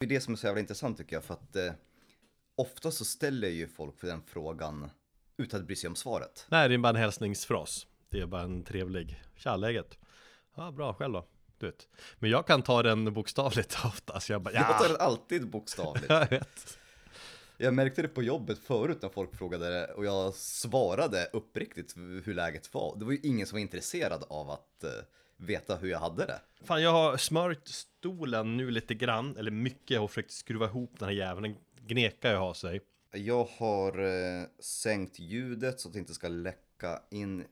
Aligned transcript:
Det 0.00 0.06
är 0.06 0.08
det 0.08 0.20
som 0.20 0.32
är 0.32 0.36
så 0.36 0.46
jävla 0.46 0.60
intressant 0.60 0.98
tycker 0.98 1.16
jag, 1.16 1.24
för 1.24 1.34
att 1.34 1.56
eh, 1.56 1.72
ofta 2.54 2.90
så 2.90 3.04
ställer 3.04 3.48
ju 3.48 3.68
folk 3.68 3.98
för 3.98 4.06
den 4.06 4.22
frågan 4.26 4.90
utan 5.36 5.60
att 5.60 5.66
bry 5.66 5.76
sig 5.76 5.88
om 5.88 5.96
svaret. 5.96 6.46
Nej, 6.50 6.68
det 6.68 6.74
är 6.74 6.78
bara 6.78 6.88
en 6.88 6.96
hälsningsfras. 6.96 7.86
Det 8.08 8.20
är 8.20 8.26
bara 8.26 8.42
en 8.42 8.64
trevlig, 8.64 9.22
tja 9.36 9.56
läget? 9.56 9.98
Ja, 10.56 10.70
bra, 10.70 10.94
själv 10.94 11.12
då? 11.12 11.26
Du 11.58 11.66
vet. 11.66 11.88
Men 12.18 12.30
jag 12.30 12.46
kan 12.46 12.62
ta 12.62 12.82
den 12.82 13.12
bokstavligt 13.14 13.78
ofta, 13.84 14.20
så 14.20 14.32
jag 14.32 14.42
bara, 14.42 14.54
Jag 14.54 14.78
tar 14.78 14.84
ja, 14.84 14.88
den 14.88 15.00
alltid 15.00 15.48
bokstavligt. 15.48 16.06
jag 16.08 16.30
vet. 16.30 16.78
Jag 17.56 17.74
märkte 17.74 18.02
det 18.02 18.08
på 18.08 18.22
jobbet 18.22 18.58
förut 18.58 19.02
när 19.02 19.08
folk 19.08 19.36
frågade 19.36 19.70
det 19.70 19.86
och 19.86 20.04
jag 20.04 20.34
svarade 20.34 21.30
uppriktigt 21.32 21.96
hur 21.96 22.34
läget 22.34 22.74
var. 22.74 22.96
Det 22.98 23.04
var 23.04 23.12
ju 23.12 23.20
ingen 23.22 23.46
som 23.46 23.56
var 23.56 23.60
intresserad 23.60 24.24
av 24.28 24.50
att 24.50 24.84
eh, 24.84 24.90
veta 25.40 25.76
hur 25.76 25.88
jag 25.88 25.98
hade 25.98 26.26
det. 26.26 26.40
Fan, 26.62 26.82
jag 26.82 26.92
har 26.92 27.16
smörjt 27.16 27.68
stolen 27.68 28.56
nu 28.56 28.70
lite 28.70 28.94
grann, 28.94 29.36
eller 29.36 29.50
mycket, 29.50 29.90
jag 29.90 30.00
har 30.00 30.08
försökt 30.08 30.30
skruva 30.30 30.66
ihop 30.66 30.92
den 30.98 31.08
här 31.08 31.14
jäveln, 31.14 31.42
den 31.42 31.56
gnekar 31.86 32.30
ju 32.30 32.36
ha 32.36 32.54
sig. 32.54 32.80
Jag 33.12 33.44
har 33.58 33.98
eh, 33.98 34.46
sänkt 34.58 35.18
ljudet 35.18 35.80
så 35.80 35.88
att 35.88 35.92
det 35.92 35.98
inte 36.00 36.14
ska 36.14 36.28
läcka 36.28 37.02
in 37.10 37.44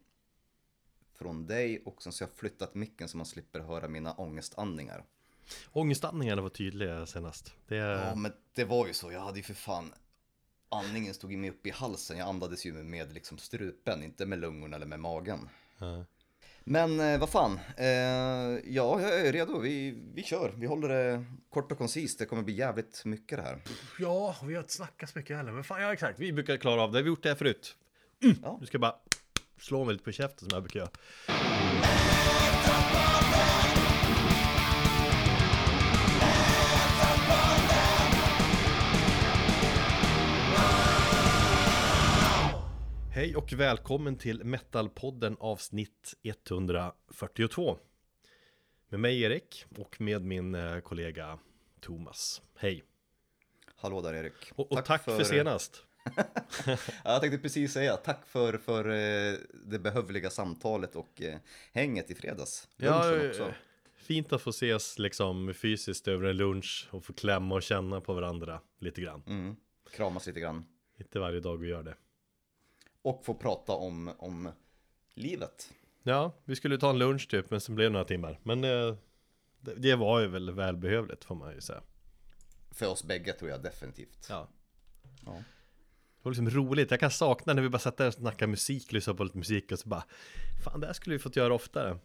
från 1.19 1.47
dig 1.47 1.83
och 1.85 2.03
sen 2.03 2.13
så 2.13 2.25
har 2.25 2.29
jag 2.29 2.39
flyttat 2.39 2.75
micken 2.75 3.09
så 3.09 3.17
man 3.17 3.27
slipper 3.27 3.61
höra 3.61 3.89
mina 3.89 4.13
ångestandningar. 4.13 5.05
Ångestandningarna 5.73 6.43
var 6.43 6.49
tydliga 6.49 7.07
senast. 7.07 7.55
Det 7.69 7.77
Ja, 7.77 8.15
men 8.15 8.33
det 8.55 8.65
var 8.65 8.87
ju 8.87 8.93
så. 8.93 9.13
Jag 9.13 9.21
hade 9.21 9.39
ju 9.39 9.43
för 9.43 9.55
fan 9.55 9.93
andningen 10.69 11.15
stod 11.15 11.33
ju 11.33 11.39
mig 11.39 11.51
upp 11.51 11.67
i 11.67 11.71
halsen. 11.71 12.19
Jag 12.19 12.29
andades 12.29 12.67
ju 12.67 12.73
med 12.73 13.13
liksom 13.13 13.39
strupen, 13.39 14.03
inte 14.03 14.27
med 14.27 14.39
lungorna 14.39 14.77
eller 14.77 14.87
med 14.87 15.01
magen. 15.01 15.49
Ja. 15.79 16.05
Men 16.71 17.01
eh, 17.01 17.19
vad 17.19 17.29
fan, 17.29 17.61
eh, 17.77 17.87
ja, 17.87 19.01
jag 19.01 19.27
är 19.27 19.33
redo. 19.33 19.59
Vi, 19.59 20.03
vi 20.15 20.23
kör. 20.23 20.53
Vi 20.57 20.67
håller 20.67 20.89
det 20.89 21.25
kort 21.51 21.73
och 21.73 21.79
koncist. 21.79 22.19
Det 22.19 22.27
kommer 22.27 22.43
bli 22.43 22.55
jävligt 22.55 23.03
mycket 23.05 23.39
det 23.39 23.45
här. 23.45 23.63
Ja, 23.99 24.37
vi 24.43 24.55
har 24.55 24.63
inte 24.63 24.73
snackat 24.73 25.11
så 25.11 25.19
mycket 25.19 25.37
heller, 25.37 25.53
men 25.53 25.65
fan, 25.65 25.83
ja 25.83 25.93
exakt, 25.93 26.19
vi 26.19 26.33
brukar 26.33 26.57
klara 26.57 26.83
av 26.83 26.93
det, 26.93 26.99
vi 26.99 27.03
har 27.03 27.09
gjort 27.09 27.23
det 27.23 27.29
här 27.29 27.37
förut. 27.37 27.77
Ja. 28.43 28.57
Du 28.61 28.67
ska 28.67 28.79
bara 28.79 28.95
slå 29.61 29.85
mig 29.85 29.93
lite 29.93 30.05
på 30.05 30.13
käften 30.13 30.51
som 30.51 30.57
jag 30.57 30.63
brukar 30.63 30.81
göra. 30.81 30.91
Hej 43.19 43.37
och 43.37 43.53
välkommen 43.53 44.17
till 44.17 44.45
Metalpodden 44.45 45.37
avsnitt 45.41 46.15
142 46.23 47.79
Med 48.89 49.01
mig 49.01 49.23
Erik 49.23 49.65
och 49.77 50.01
med 50.01 50.25
min 50.25 50.55
eh, 50.55 50.81
kollega 50.81 51.39
Thomas 51.81 52.43
Hej! 52.57 52.85
Hallå 53.75 54.01
där 54.01 54.15
Erik. 54.15 54.53
Och, 54.55 54.73
och 54.73 54.85
tack, 54.85 55.05
för... 55.05 55.25
senast! 55.25 55.85
Ja, 56.67 56.77
jag 57.05 57.21
tänkte 57.21 57.39
precis 57.39 57.73
säga 57.73 57.97
tack 57.97 58.27
för, 58.27 58.59
för 58.59 58.89
eh, 58.89 59.35
det 59.65 59.79
behövliga 59.79 60.31
samtalet 60.31 60.97
och 60.97 61.23
eh, 61.23 61.39
hänget 61.73 62.11
i 62.11 62.15
fredags. 62.15 62.69
Lunchen 62.77 63.29
också. 63.29 63.55
fint 63.97 64.33
att 64.33 64.43
få 64.43 64.51
ses 64.51 64.99
liksom 64.99 65.55
fysiskt 65.55 66.09
över 66.09 66.29
en 66.29 66.37
lunch 66.37 66.89
och 66.91 67.05
få 67.05 67.13
klämma 67.13 67.55
och 67.55 67.63
känna 67.63 68.01
på 68.01 68.15
varandra 68.15 68.61
lite 68.79 69.01
grann. 69.01 69.23
Mm. 69.27 69.57
Kramas 69.93 70.27
lite 70.27 70.41
grann. 70.41 70.65
Inte 70.99 71.19
varje 71.19 71.41
dag 71.41 71.57
vi 71.57 71.69
gör 71.69 71.83
det. 71.83 71.95
Och 73.09 73.25
få 73.25 73.35
prata 73.35 73.73
om, 73.73 74.11
om 74.19 74.53
livet. 75.15 75.73
Ja, 76.03 76.33
vi 76.45 76.57
skulle 76.57 76.79
ta 76.79 76.91
en 76.91 76.99
lunch 76.99 77.29
typ, 77.31 77.51
men 77.51 77.61
sen 77.61 77.75
blev 77.75 77.91
det 77.91 77.93
några 77.93 78.05
timmar. 78.05 78.41
Men 78.43 78.65
eh, 78.65 78.95
det, 79.61 79.75
det 79.75 79.97
var 79.97 80.21
ju 80.21 80.27
väl 80.27 80.51
välbehövligt 80.51 81.25
får 81.25 81.35
man 81.35 81.55
ju 81.55 81.61
säga. 81.61 81.83
För 82.71 82.87
oss 82.87 83.05
bägge 83.05 83.33
tror 83.33 83.51
jag 83.51 83.63
definitivt. 83.63 84.27
Ja. 84.31 84.49
Ja. 85.27 85.33
Det 85.33 86.23
var 86.23 86.33
liksom 86.33 86.51
roligt, 86.51 86.91
jag 86.91 87.01
kan 87.01 87.11
sakna 87.11 87.55
när 87.55 87.63
vi 87.63 87.69
bara 87.69 87.79
satt 87.79 87.97
där 87.97 88.07
och 88.07 88.15
snackade 88.15 88.51
musik, 88.51 88.93
lyssnade 88.93 89.17
på 89.17 89.25
lite 89.25 89.39
musik 89.39 89.73
och 89.73 89.79
så 89.79 89.89
bara 89.89 90.05
Fan 90.65 90.81
det 90.81 90.87
här 90.87 90.95
skulle 90.95 91.17
vi 91.17 91.19
fått 91.19 91.37
göra 91.37 91.55
oftare 91.55 91.99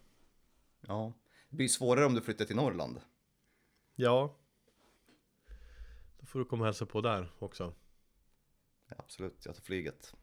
ja. 0.81 1.13
Det 1.49 1.55
blir 1.55 1.67
svårare 1.67 2.05
om 2.05 2.13
du 2.13 2.21
flyttar 2.21 2.45
till 2.45 2.55
Norrland. 2.55 3.01
Ja 3.95 4.35
Då 6.19 6.25
får 6.25 6.39
du 6.39 6.45
komma 6.45 6.61
och 6.61 6.65
hälsa 6.65 6.85
på 6.85 7.01
där 7.01 7.31
också 7.39 7.73
Ja, 8.89 8.95
absolut, 8.99 9.45
jag 9.45 9.55
tar 9.55 9.61
flyget. 9.61 10.13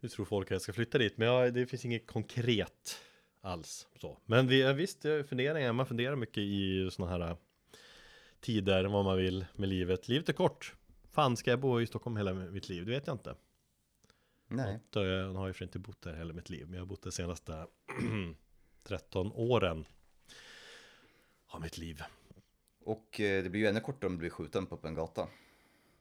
Hur 0.00 0.08
tror 0.08 0.24
folk 0.24 0.46
att 0.46 0.50
jag 0.50 0.62
ska 0.62 0.72
flytta 0.72 0.98
dit? 0.98 1.16
Men 1.16 1.28
ja, 1.28 1.50
det 1.50 1.66
finns 1.66 1.84
inget 1.84 2.06
konkret 2.06 3.00
alls 3.40 3.88
så 3.96 4.18
Men 4.26 4.46
vi, 4.48 4.72
visst, 4.72 5.02
funderingar, 5.02 5.72
man 5.72 5.86
funderar 5.86 6.16
mycket 6.16 6.38
i 6.38 6.88
sådana 6.92 7.12
här 7.12 7.30
äh, 7.30 7.36
Tider, 8.40 8.84
vad 8.84 9.04
man 9.04 9.16
vill 9.16 9.46
med 9.54 9.68
livet 9.68 10.08
Livet 10.08 10.28
är 10.28 10.32
kort 10.32 10.74
Fan, 11.12 11.36
ska 11.36 11.50
jag 11.50 11.60
bo 11.60 11.80
i 11.80 11.86
Stockholm 11.86 12.16
hela 12.16 12.34
mitt 12.34 12.68
liv? 12.68 12.86
Det 12.86 12.90
vet 12.90 13.06
jag 13.06 13.14
inte 13.14 13.34
Nej. 14.48 14.80
Då 14.90 15.04
jag 15.04 15.32
har 15.32 15.46
ju 15.46 15.52
för 15.52 15.64
inte 15.64 15.78
bott 15.78 16.02
där 16.02 16.14
hela 16.14 16.32
mitt 16.32 16.50
liv 16.50 16.66
Men 16.66 16.74
jag 16.74 16.80
har 16.80 16.86
bott 16.86 17.02
de 17.02 17.12
senaste 17.12 17.66
13 18.82 19.32
åren 19.32 19.84
Av 21.46 21.60
mitt 21.60 21.78
liv 21.78 22.02
Och 22.84 23.20
eh, 23.20 23.42
det 23.42 23.50
blir 23.50 23.60
ju 23.60 23.66
ännu 23.66 23.80
kortare 23.80 24.06
om 24.06 24.12
du 24.12 24.18
blir 24.18 24.30
skjuten 24.30 24.66
på 24.66 24.80
en 24.82 24.94
gata. 24.94 25.28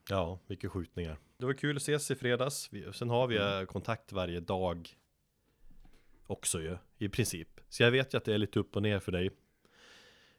Ja, 0.10 0.40
mycket 0.48 0.72
skjutningar. 0.72 1.18
Det 1.38 1.46
var 1.46 1.54
kul 1.54 1.76
att 1.76 1.82
ses 1.82 2.12
i 2.12 2.16
fredags. 2.16 2.70
Sen 2.94 3.10
har 3.10 3.28
vi 3.28 3.36
eh, 3.38 3.62
kontakt 3.66 4.12
varje 4.12 4.40
dag 4.40 4.90
Också 6.28 6.62
ju, 6.62 6.78
i 6.98 7.10
princip. 7.10 7.62
Så 7.70 7.84
jag 7.84 7.92
vet 7.92 8.14
ju 8.14 8.18
att 8.18 8.26
det 8.26 8.34
är 8.34 8.38
lite 8.38 8.60
upp 8.60 8.76
och 8.76 8.82
ner 8.82 9.00
för 9.00 9.12
dig. 9.12 9.30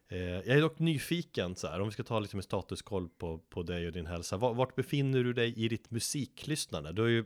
Eh, 0.07 0.19
Jag 0.19 0.47
är 0.47 0.61
dock 0.61 0.79
nyfiken 0.79 1.55
så 1.55 1.67
här 1.67 1.79
Om 1.81 1.87
vi 1.87 1.91
ska 1.93 2.03
ta 2.03 2.19
lite 2.19 2.35
med 2.35 2.43
statuskoll 2.45 3.09
på, 3.09 3.37
på 3.37 3.63
dig 3.63 3.87
och 3.87 3.93
din 3.93 4.05
hälsa. 4.05 4.37
Var- 4.37 4.53
Vart 4.53 4.75
befinner 4.75 5.23
du 5.23 5.33
dig 5.33 5.53
i 5.65 5.67
ditt 5.67 5.91
musiklyssnande? 5.91 6.91
Du 6.91 7.01
har 7.01 7.09
ju 7.09 7.25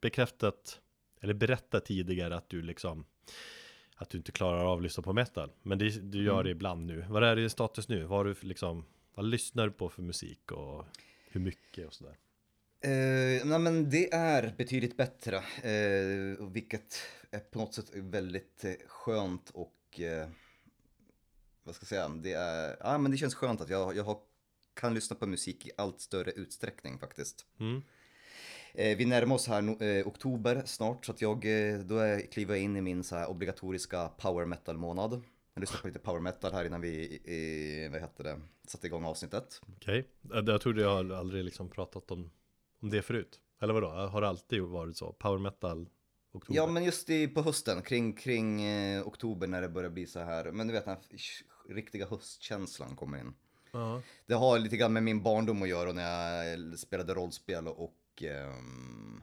bekräftat 0.00 0.80
Eller 1.20 1.34
berättat 1.34 1.84
tidigare 1.84 2.36
att 2.36 2.48
du 2.48 2.62
liksom 2.62 3.04
Att 3.96 4.10
du 4.10 4.18
inte 4.18 4.32
klarar 4.32 4.64
av 4.64 4.76
att 4.78 4.82
lyssna 4.82 5.02
på 5.02 5.12
metal. 5.12 5.50
Men 5.62 5.78
det, 5.78 5.90
du 6.12 6.22
gör 6.24 6.44
det 6.44 6.50
ibland 6.50 6.86
nu. 6.86 7.04
Vad 7.08 7.24
är 7.24 7.36
din 7.36 7.50
status 7.50 7.88
nu? 7.88 8.04
Vad 8.04 8.18
har 8.18 8.24
du 8.24 8.34
liksom 8.40 8.84
Vad 9.14 9.24
lyssnar 9.26 9.66
du 9.66 9.72
på 9.72 9.88
för 9.88 10.02
musik 10.02 10.52
och 10.52 10.84
hur 11.30 11.40
mycket 11.40 11.86
och 11.86 11.94
sådär? 11.94 12.16
Eh, 12.80 13.46
nej 13.46 13.58
men 13.58 13.90
det 13.90 14.14
är 14.14 14.54
betydligt 14.58 14.96
bättre, 14.96 15.36
eh, 15.36 16.46
vilket 16.50 17.02
är 17.30 17.38
på 17.38 17.58
något 17.58 17.74
sätt 17.74 17.90
väldigt 17.94 18.64
eh, 18.64 18.72
skönt 18.86 19.50
och 19.50 20.00
eh, 20.00 20.28
vad 21.62 21.74
ska 21.74 21.82
jag 21.82 21.88
säga, 21.88 22.08
det 22.08 22.32
är, 22.32 22.76
ja 22.80 22.98
men 22.98 23.10
det 23.10 23.16
känns 23.16 23.34
skönt 23.34 23.60
att 23.60 23.70
jag, 23.70 23.96
jag 23.96 24.04
har, 24.04 24.18
kan 24.74 24.94
lyssna 24.94 25.16
på 25.16 25.26
musik 25.26 25.66
i 25.66 25.70
allt 25.76 26.00
större 26.00 26.30
utsträckning 26.30 26.98
faktiskt. 26.98 27.46
Mm. 27.60 27.82
Eh, 28.74 28.96
vi 28.96 29.04
närmar 29.04 29.34
oss 29.34 29.48
här 29.48 29.62
no, 29.62 29.82
eh, 29.82 30.06
oktober 30.06 30.62
snart 30.64 31.06
så 31.06 31.12
att 31.12 31.22
jag, 31.22 31.46
då 31.86 32.20
kliver 32.30 32.54
jag 32.54 32.64
in 32.64 32.76
i 32.76 32.80
min 32.80 33.04
så 33.04 33.16
här 33.16 33.30
obligatoriska 33.30 34.08
power 34.08 34.44
metal 34.44 34.76
månad. 34.76 35.22
Jag 35.58 35.60
lyssnade 35.60 35.82
på 35.82 35.88
lite 35.88 35.98
power 35.98 36.20
metal 36.20 36.52
här 36.52 36.64
innan 36.64 36.80
vi, 36.80 37.20
eh, 37.84 37.92
vad 37.92 38.00
heter 38.00 38.24
det, 38.24 38.40
satte 38.66 38.86
igång 38.86 39.04
avsnittet. 39.04 39.60
Okej, 39.76 40.08
jag, 40.22 40.48
jag 40.48 40.60
trodde 40.60 40.82
jag 40.82 41.12
aldrig 41.12 41.44
liksom 41.44 41.70
pratat 41.70 42.10
om, 42.10 42.30
om 42.82 42.90
det 42.90 43.02
förut. 43.02 43.40
Eller 43.60 43.74
vadå, 43.74 43.88
har 43.88 44.20
det 44.20 44.28
alltid 44.28 44.62
varit 44.62 44.96
så? 44.96 45.12
Power 45.12 45.38
metal, 45.38 45.88
oktober? 46.32 46.56
Ja, 46.60 46.66
men 46.66 46.84
just 46.84 47.10
i, 47.10 47.28
på 47.28 47.42
hösten, 47.42 47.82
kring, 47.82 48.12
kring 48.12 48.62
eh, 48.62 49.08
oktober 49.08 49.46
när 49.46 49.62
det 49.62 49.68
börjar 49.68 49.90
bli 49.90 50.06
så 50.06 50.20
här, 50.20 50.52
men 50.52 50.66
du 50.66 50.72
vet 50.72 50.84
den 50.84 50.96
här 50.96 51.74
riktiga 51.74 52.06
höstkänslan 52.06 52.96
kommer 52.96 53.18
in. 53.18 53.34
Ja. 53.72 54.02
Det 54.26 54.34
har 54.34 54.58
lite 54.58 54.76
grann 54.76 54.92
med 54.92 55.02
min 55.02 55.22
barndom 55.22 55.62
att 55.62 55.68
göra 55.68 55.92
när 55.92 56.44
jag 56.44 56.78
spelade 56.78 57.14
rollspel 57.14 57.68
och 57.68 58.22
ehm, 58.22 59.22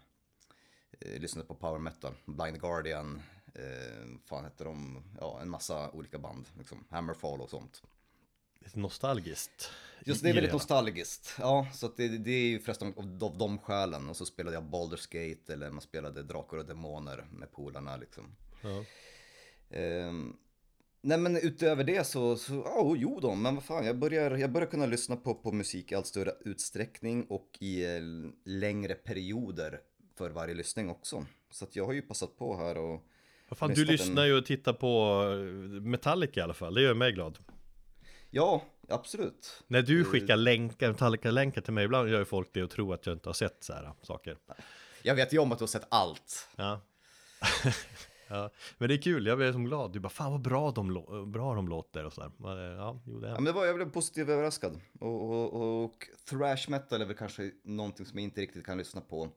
eh, 1.00 1.20
lyssnade 1.20 1.48
på 1.48 1.56
power 1.56 1.80
metal, 1.80 2.14
Blind 2.26 2.62
Guardian, 2.62 3.22
eh, 3.56 4.20
fan 4.26 4.44
hette 4.44 4.64
de, 4.64 5.04
ja 5.20 5.40
en 5.42 5.50
massa 5.50 5.92
olika 5.92 6.20
band, 6.20 6.48
liksom 6.58 6.86
Hammerfall 6.90 7.42
och 7.42 7.50
sånt. 7.50 7.84
Nostalgiskt. 8.74 9.72
Just 10.06 10.24
det 10.24 10.30
är 10.30 10.34
väldigt 10.34 10.54
nostalgiskt. 10.54 11.36
Ja, 11.40 11.68
så 11.74 11.88
det, 11.98 12.08
det 12.08 12.32
är 12.32 12.48
ju 12.48 12.60
förresten 12.60 12.94
av, 12.98 13.24
av 13.24 13.38
de 13.38 13.58
skälen. 13.58 14.10
Och 14.10 14.18
så 14.18 14.26
spelade 14.26 14.56
jag 14.56 14.64
Baldur's 14.64 15.08
Gate 15.12 15.54
eller 15.54 15.72
man 15.72 15.82
spelade 15.82 16.24
Drakar 16.24 16.58
och 16.58 16.66
Demoner 16.66 17.28
med 17.32 17.52
polarna 17.52 17.98
liksom. 17.98 18.36
Ja. 18.62 18.84
Ehm, 19.70 20.38
nej 21.02 21.18
men 21.18 21.38
utöver 21.38 21.84
det 21.84 22.08
så, 22.08 22.36
så 22.36 22.54
ja, 22.54 22.94
jo 22.98 23.20
då, 23.20 23.36
men 23.36 23.56
vad 23.56 23.64
fan, 23.64 23.86
jag 23.86 23.98
börjar, 23.98 24.38
jag 24.38 24.52
börjar 24.52 24.68
kunna 24.68 24.86
lyssna 24.86 25.16
på, 25.16 25.36
på 25.36 25.52
musik 25.52 25.92
i 25.92 25.96
allt 25.96 26.08
större 26.08 26.36
utsträckning 26.40 27.26
och 27.30 27.58
i 27.60 27.86
eh, 27.86 28.02
längre 28.44 28.96
perioder 28.96 29.82
för 30.16 30.30
varje 30.30 30.54
lyssning 30.54 30.90
också. 30.90 31.26
Så 31.52 31.66
att 31.66 31.76
jag 31.76 31.86
har 31.86 31.94
ju 31.94 32.02
passat 32.02 32.38
på 32.38 32.58
här 32.58 32.78
och 32.78 33.06
fan, 33.52 33.74
du 33.74 33.82
en- 33.82 33.88
lyssnar 33.88 34.26
ju 34.26 34.38
och 34.38 34.46
tittar 34.46 34.74
på 34.74 35.22
eh, 35.32 35.82
Metallica 35.82 36.40
i 36.40 36.44
alla 36.44 36.54
fall, 36.54 36.74
det 36.74 36.82
gör 36.82 36.94
mig 36.94 37.12
glad. 37.12 37.38
ja, 38.30 38.64
absolut. 38.90 39.64
När 39.68 39.82
du 39.82 40.00
Eh. 40.02 40.06
skickar 40.06 40.36
länkar, 40.38 40.88
Metallica-länkar 40.92 41.62
till 41.62 41.74
mig, 41.74 41.86
ibland 41.86 42.10
gör 42.10 42.20
ju 42.20 42.26
folk 42.26 42.50
det 42.54 42.64
och 42.64 42.70
tror 42.70 42.94
att 42.94 43.06
jag 43.06 43.16
inte 43.16 43.30
har 43.30 43.34
sett 43.34 43.58
så 43.64 43.74
här 43.74 43.92
saker. 44.02 44.38
Jag 45.04 45.16
vet 45.16 45.34
ju 45.34 45.40
om 45.40 45.52
att 45.52 45.58
du 45.60 45.64
har 45.64 45.68
sett 45.68 45.88
allt. 45.90 46.50
Ja. 46.56 46.82
Ja, 48.28 48.50
men 48.78 48.90
det 48.90 48.96
är 48.96 49.02
kul, 49.02 49.26
jag 49.28 49.38
blev 49.38 49.52
som 49.52 49.64
glad. 49.66 49.92
Du 49.94 50.00
bara, 50.00 50.10
fan 50.10 50.32
vad 50.32 50.42
bra 50.42 50.72
de, 50.72 50.94
bra 51.32 51.56
de 51.56 51.68
låter 51.68 52.06
och 52.06 52.14
sådär. 52.14 52.32
Eh, 52.46 52.78
Ja, 52.78 53.02
jo 53.06 53.20
det 53.20 53.28
Ja, 53.28 53.32
är. 53.34 53.36
men 53.38 53.44
det 53.46 53.52
var, 53.52 53.66
jag 53.66 53.76
blev 53.76 53.92
positivt 53.92 54.30
överraskad. 54.30 54.82
Och, 55.00 55.32
och, 55.32 55.84
och 55.84 56.08
thrash 56.30 56.70
metal 56.70 57.02
är 57.02 57.06
väl 57.06 57.16
kanske 57.16 57.52
någonting 57.64 58.06
som 58.06 58.20
jag 58.20 58.24
inte 58.24 58.42
riktigt 58.42 58.66
kan 58.66 58.78
lyssna 58.78 59.02
på. 59.02 59.30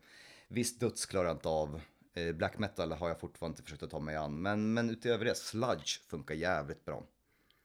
Visst 0.49 0.81
döds 0.81 1.07
klarar 1.07 1.27
jag 1.27 1.35
inte 1.35 1.49
av. 1.49 1.81
Eh, 2.15 2.33
Black 2.33 2.59
metal 2.59 2.93
har 2.93 3.09
jag 3.09 3.21
fortfarande 3.21 3.53
inte 3.53 3.63
försökt 3.63 3.83
att 3.83 3.91
ta 3.91 4.01
mig 4.01 4.17
an. 4.17 4.43
Men, 4.43 4.75
men 4.75 4.91
utöver 4.91 5.25
det, 5.25 5.35
sludge 5.35 6.01
funkar 6.09 6.35
jävligt 6.35 6.85
bra. 6.85 7.05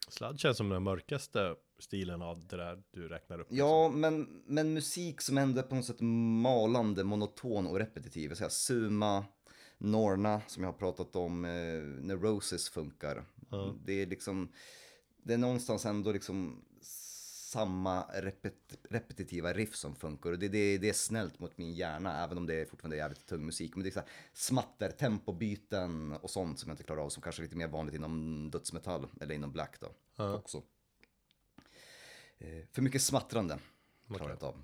Sladd 0.07 0.39
känns 0.39 0.57
som 0.57 0.69
den 0.69 0.83
mörkaste 0.83 1.55
stilen 1.79 2.21
av 2.21 2.47
det 2.47 2.57
där 2.57 2.83
du 2.91 3.07
räknar 3.07 3.39
upp. 3.39 3.47
Ja, 3.49 3.89
men, 3.89 4.43
men 4.45 4.73
musik 4.73 5.21
som 5.21 5.37
ändå 5.37 5.59
är 5.59 5.63
på 5.63 5.75
något 5.75 5.85
sätt 5.85 6.01
malande, 6.41 7.03
monoton 7.03 7.67
och 7.67 7.79
repetitiv. 7.79 8.29
Jag 8.29 8.37
säger 8.37 8.49
Suma, 8.49 9.25
Norna 9.77 10.41
som 10.47 10.63
jag 10.63 10.71
har 10.71 10.77
pratat 10.77 11.15
om, 11.15 11.45
eh, 11.45 11.51
Neurosis 12.05 12.69
funkar. 12.69 13.25
Det 13.85 14.01
är 14.01 14.05
liksom, 14.05 14.51
det 15.23 15.33
är 15.33 15.37
någonstans 15.37 15.85
ändå 15.85 16.11
liksom 16.11 16.65
samma 17.53 18.05
repet, 18.13 18.77
repetitiva 18.89 19.53
riff 19.53 19.75
som 19.75 19.95
funkar. 19.95 20.31
Och 20.31 20.39
det, 20.39 20.47
det, 20.47 20.77
det 20.77 20.89
är 20.89 20.93
snällt 20.93 21.39
mot 21.39 21.57
min 21.57 21.73
hjärna, 21.73 22.23
även 22.23 22.37
om 22.37 22.45
det 22.45 22.53
är 22.61 22.65
fortfarande 22.65 22.97
jävligt 22.97 23.25
tung 23.25 23.45
musik. 23.45 23.75
Men 23.75 23.83
det 23.83 23.89
är 23.89 23.91
så 23.91 23.99
här 23.99 24.09
smatter, 24.33 24.91
tempobyten 24.91 26.13
och 26.13 26.29
sånt 26.29 26.59
som 26.59 26.69
jag 26.69 26.73
inte 26.73 26.83
klarar 26.83 27.01
av, 27.01 27.09
som 27.09 27.23
kanske 27.23 27.41
är 27.41 27.43
lite 27.43 27.57
mer 27.57 27.67
vanligt 27.67 27.95
inom 27.95 28.49
dödsmetall, 28.51 29.07
eller 29.21 29.35
inom 29.35 29.51
black 29.51 29.79
då, 29.79 29.87
också. 30.35 30.61
Eh, 32.37 32.65
för 32.71 32.81
mycket 32.81 33.01
smattrande 33.01 33.59
klarar 34.07 34.29
jag 34.29 34.35
inte 34.35 34.45
av. 34.45 34.55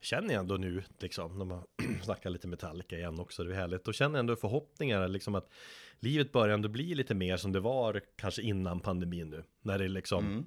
Känner 0.00 0.34
jag 0.34 0.40
ändå 0.40 0.56
nu, 0.56 0.82
liksom, 0.98 1.38
när 1.38 1.44
man 1.44 1.64
snackar 2.02 2.30
lite 2.30 2.48
Metallica 2.48 2.96
igen 2.96 3.20
också, 3.20 3.44
det 3.44 3.52
är 3.52 3.56
härligt. 3.56 3.84
Då 3.84 3.92
känner 3.92 4.14
jag 4.14 4.20
ändå 4.20 4.36
förhoppningar, 4.36 5.08
liksom 5.08 5.34
att 5.34 5.52
livet 6.00 6.32
börjar 6.32 6.54
ändå 6.54 6.68
bli 6.68 6.94
lite 6.94 7.14
mer 7.14 7.36
som 7.36 7.52
det 7.52 7.60
var 7.60 8.00
kanske 8.16 8.42
innan 8.42 8.80
pandemin 8.80 9.30
nu. 9.30 9.44
När 9.60 9.78
det 9.78 9.88
liksom, 9.88 10.24
Mm. 10.26 10.46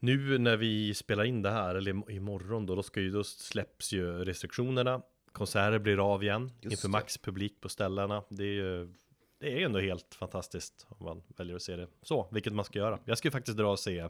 Nu 0.00 0.38
när 0.38 0.56
vi 0.56 0.94
spelar 0.94 1.24
in 1.24 1.42
det 1.42 1.50
här, 1.50 1.74
eller 1.74 1.92
im- 1.92 2.10
imorgon 2.10 2.66
då, 2.66 2.74
då, 2.74 2.82
ska 2.82 3.00
ju, 3.00 3.10
då 3.10 3.24
släpps 3.24 3.92
ju 3.92 4.24
restriktionerna. 4.24 5.02
Konserter 5.32 5.78
blir 5.78 6.12
av 6.14 6.22
igen, 6.22 6.52
Just 6.60 6.72
inför 6.72 6.88
det. 6.88 6.92
maxpublik 6.92 7.60
på 7.60 7.68
ställena. 7.68 8.24
Det 8.28 8.44
är 8.44 8.52
ju 8.52 8.94
det 9.38 9.60
är 9.62 9.66
ändå 9.66 9.78
helt 9.80 10.14
fantastiskt 10.14 10.86
om 10.88 11.04
man 11.06 11.22
väljer 11.36 11.56
att 11.56 11.62
se 11.62 11.76
det 11.76 11.88
så, 12.02 12.28
vilket 12.32 12.52
man 12.52 12.64
ska 12.64 12.78
göra. 12.78 12.98
Jag 13.04 13.18
ska 13.18 13.28
ju 13.28 13.32
faktiskt 13.32 13.56
dra 13.56 13.70
och 13.70 13.78
se 13.80 14.08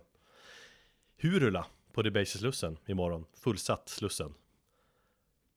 Hurula 1.17 1.67
på 1.93 2.03
Debaser 2.03 2.39
Slussen 2.39 2.79
imorgon. 2.87 3.25
Fullsatt 3.35 3.89
Slussen. 3.89 4.35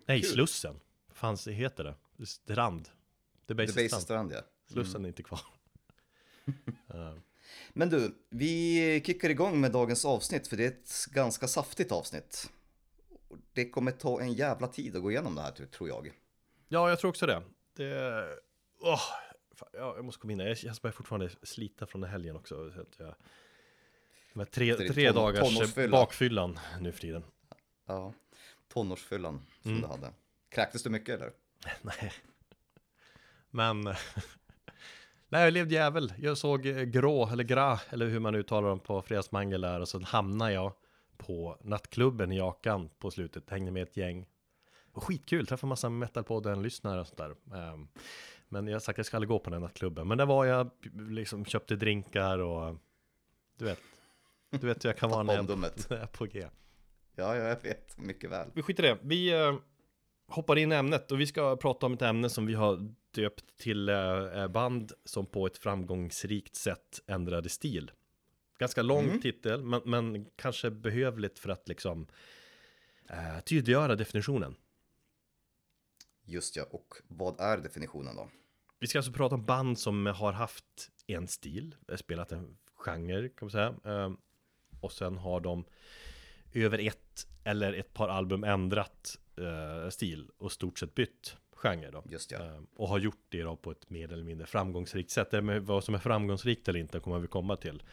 Nej, 0.05 0.21
Kul. 0.21 0.29
Slussen. 0.29 0.79
Vad 1.07 1.17
fan 1.37 1.53
heter 1.53 1.83
det? 2.17 2.25
Strand. 2.25 2.89
Debaser 3.45 3.87
Strand. 3.87 4.03
Strand 4.03 4.31
ja. 4.31 4.41
Slussen 4.71 5.03
är 5.05 5.07
inte 5.07 5.23
kvar. 5.23 5.39
Eh, 6.93 7.13
Men 7.73 7.89
du, 7.89 8.15
vi 8.29 9.01
kickar 9.05 9.29
igång 9.29 9.61
med 9.61 9.71
dagens 9.71 10.05
avsnitt 10.05 10.47
för 10.47 10.57
det 10.57 10.63
är 10.65 10.67
ett 10.67 11.05
ganska 11.11 11.47
saftigt 11.47 11.91
avsnitt. 11.91 12.51
Det 13.53 13.69
kommer 13.69 13.91
ta 13.91 14.21
en 14.21 14.33
jävla 14.33 14.67
tid 14.67 14.95
att 14.95 15.01
gå 15.01 15.11
igenom 15.11 15.35
det 15.35 15.41
här 15.41 15.51
tror- 15.51 15.89
jag. 15.89 16.11
ja, 16.67 16.89
jag 16.89 16.99
tror 16.99 17.09
också 17.09 17.25
det. 17.25 17.43
Det... 17.75 18.27
Åh, 18.79 18.99
fan, 19.55 19.69
ja, 19.73 19.93
jag 19.95 20.05
måste 20.05 20.21
komma 20.21 20.33
in. 20.33 20.39
Jag 20.39 20.55
börjar 20.81 20.91
fortfarande 20.91 21.29
slita 21.43 21.85
från 21.87 22.03
helgen 22.03 22.35
också. 22.35 22.71
Så 22.71 22.81
att 22.81 22.93
jag... 22.97 23.15
De 24.33 24.39
här 24.39 24.45
tre, 24.45 24.75
tre 24.75 25.07
ton- 25.11 25.15
dagars 25.15 25.39
tonårsfylla. 25.55 25.91
bakfyllan 25.97 26.59
nu 26.81 26.91
för 26.91 26.99
tiden. 27.01 27.23
Ja, 27.85 28.13
tonårsfyllan 28.67 29.41
som 29.61 29.71
Mm. 29.71 29.81
du 29.81 29.87
hade. 29.87 30.13
Kräktes 30.49 30.83
du 30.83 30.89
mycket 30.89 31.15
eller? 31.15 31.31
Nej. 31.81 32.13
Men... 33.49 33.95
Nej, 35.33 35.43
jag 35.43 35.53
levde 35.53 35.75
jävel. 35.75 36.13
Jag 36.17 36.37
såg 36.37 36.65
eh, 36.65 36.83
Grå, 36.83 37.29
eller 37.29 37.43
Gra, 37.43 37.79
eller 37.89 38.07
hur 38.07 38.19
man 38.19 38.35
uttalar 38.35 38.69
dem 38.69 38.79
på 38.79 39.01
Fredagsmangel 39.01 39.61
där. 39.61 39.79
Och 39.79 39.87
så 39.87 40.03
hamnade 40.03 40.53
jag 40.53 40.73
på 41.17 41.57
nattklubben 41.61 42.31
i 42.31 42.37
Jakan 42.37 42.89
på 42.99 43.11
slutet. 43.11 43.49
Hängde 43.49 43.71
med 43.71 43.83
ett 43.83 43.97
gäng. 43.97 44.25
Och 44.91 45.03
skitkul, 45.03 45.47
träffade 45.47 45.69
massa 45.69 45.89
metalpodden-lyssnare 45.89 47.01
och 47.01 47.07
sådär. 47.07 47.35
Ehm, 47.53 47.87
Men 48.49 48.67
jag 48.67 48.75
har 48.75 48.79
sagt 48.79 48.89
att 48.89 48.97
jag 48.97 49.05
ska 49.05 49.17
aldrig 49.17 49.29
gå 49.29 49.39
på 49.39 49.49
den 49.49 49.61
nattklubben. 49.61 50.07
Men 50.07 50.17
där 50.17 50.25
var 50.25 50.45
jag, 50.45 50.69
liksom 51.09 51.45
köpte 51.45 51.75
drinkar 51.75 52.39
och... 52.39 52.75
Du 53.57 53.65
vet. 53.65 53.79
Du 54.49 54.67
vet 54.67 54.85
hur 54.85 54.89
jag 54.89 54.97
kan 54.97 55.09
vara 55.09 55.23
när 55.23 55.35
jag, 55.35 55.59
när 55.59 55.71
jag 55.89 55.99
är 55.99 56.05
på 56.05 56.25
G. 56.25 56.47
Ja, 57.15 57.35
ja, 57.35 57.43
jag 57.43 57.61
vet 57.61 57.97
mycket 57.97 58.29
väl. 58.29 58.47
Vi 58.53 58.61
skiter 58.61 58.83
i 58.83 58.87
det. 58.87 58.97
Vi 59.01 59.33
eh, 59.33 59.55
hoppar 60.27 60.55
in 60.55 60.71
i 60.71 60.75
ämnet 60.75 61.11
och 61.11 61.19
vi 61.19 61.27
ska 61.27 61.55
prata 61.55 61.85
om 61.85 61.93
ett 61.93 62.01
ämne 62.01 62.29
som 62.29 62.45
vi 62.45 62.53
har 62.53 62.93
döpt 63.13 63.57
till 63.57 63.89
eh, 63.89 64.47
band 64.47 64.91
som 65.05 65.25
på 65.25 65.45
ett 65.47 65.57
framgångsrikt 65.57 66.55
sätt 66.55 67.01
ändrade 67.07 67.49
stil. 67.49 67.91
Ganska 68.59 68.81
lång 68.81 69.05
Mm. 69.05 69.21
titel, 69.21 69.63
men, 69.63 69.81
men 69.85 70.25
kanske 70.35 70.71
behövligt 70.71 71.39
för 71.39 71.49
att 71.49 71.67
liksom 71.67 72.07
eh, 73.09 73.39
tydliggöra 73.39 73.95
definitionen. 73.95 74.55
Just 76.25 76.55
ja, 76.55 76.63
och 76.71 76.95
vad 77.07 77.39
är 77.39 77.57
definitionen 77.57 78.15
då? 78.15 78.29
Vi 78.79 78.87
ska 78.87 78.99
alltså 78.99 79.11
prata 79.11 79.35
om 79.35 79.45
band 79.45 79.79
som 79.79 80.05
har 80.05 80.31
haft 80.33 80.91
en 81.07 81.27
stil, 81.27 81.75
eh, 81.87 81.95
spelat 81.97 82.31
en 82.31 82.57
genre 82.75 83.29
kan 83.29 83.45
man 83.45 83.51
säga. 83.51 83.75
Eh, 83.85 84.11
och 84.81 84.91
sen 84.91 85.17
har 85.17 85.39
de 85.39 85.65
över 86.53 86.79
ett 86.87 87.27
eller 87.43 87.73
ett 87.73 87.93
par 87.93 88.09
album 88.09 88.43
ändrat 88.43 89.19
eh, 89.37 89.89
stil 89.89 90.29
och 90.37 90.51
stort 90.51 90.79
sett 90.79 90.95
bytt 90.95 91.37
genre 91.63 91.91
då. 91.91 92.03
Just 92.09 92.31
ja. 92.31 92.37
Eh, 92.37 92.59
och 92.75 92.87
har 92.87 92.99
gjort 92.99 93.25
det 93.29 93.43
då 93.43 93.55
på 93.55 93.71
ett 93.71 93.89
mer 93.89 94.13
eller 94.13 94.23
mindre 94.23 94.47
framgångsrikt 94.47 95.11
sätt. 95.11 95.31
Det 95.31 95.41
med 95.41 95.65
vad 95.65 95.83
som 95.83 95.95
är 95.95 95.99
framgångsrikt 95.99 96.67
eller 96.67 96.79
inte 96.79 96.99
kommer 96.99 97.19
vi 97.19 97.27
komma 97.27 97.55
till. 97.55 97.83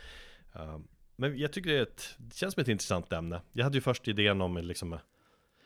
Eh, 0.55 0.79
men 1.17 1.39
jag 1.39 1.53
tycker 1.53 1.71
det, 1.71 1.79
är 1.79 1.83
ett, 1.83 2.15
det 2.19 2.37
känns 2.37 2.55
som 2.55 2.61
ett 2.61 2.69
intressant 2.69 3.13
ämne. 3.13 3.43
Jag 3.53 3.65
hade 3.65 3.77
ju 3.77 3.83
först 3.83 4.09
idén 4.09 4.41
om 4.41 4.57
liksom, 4.57 4.93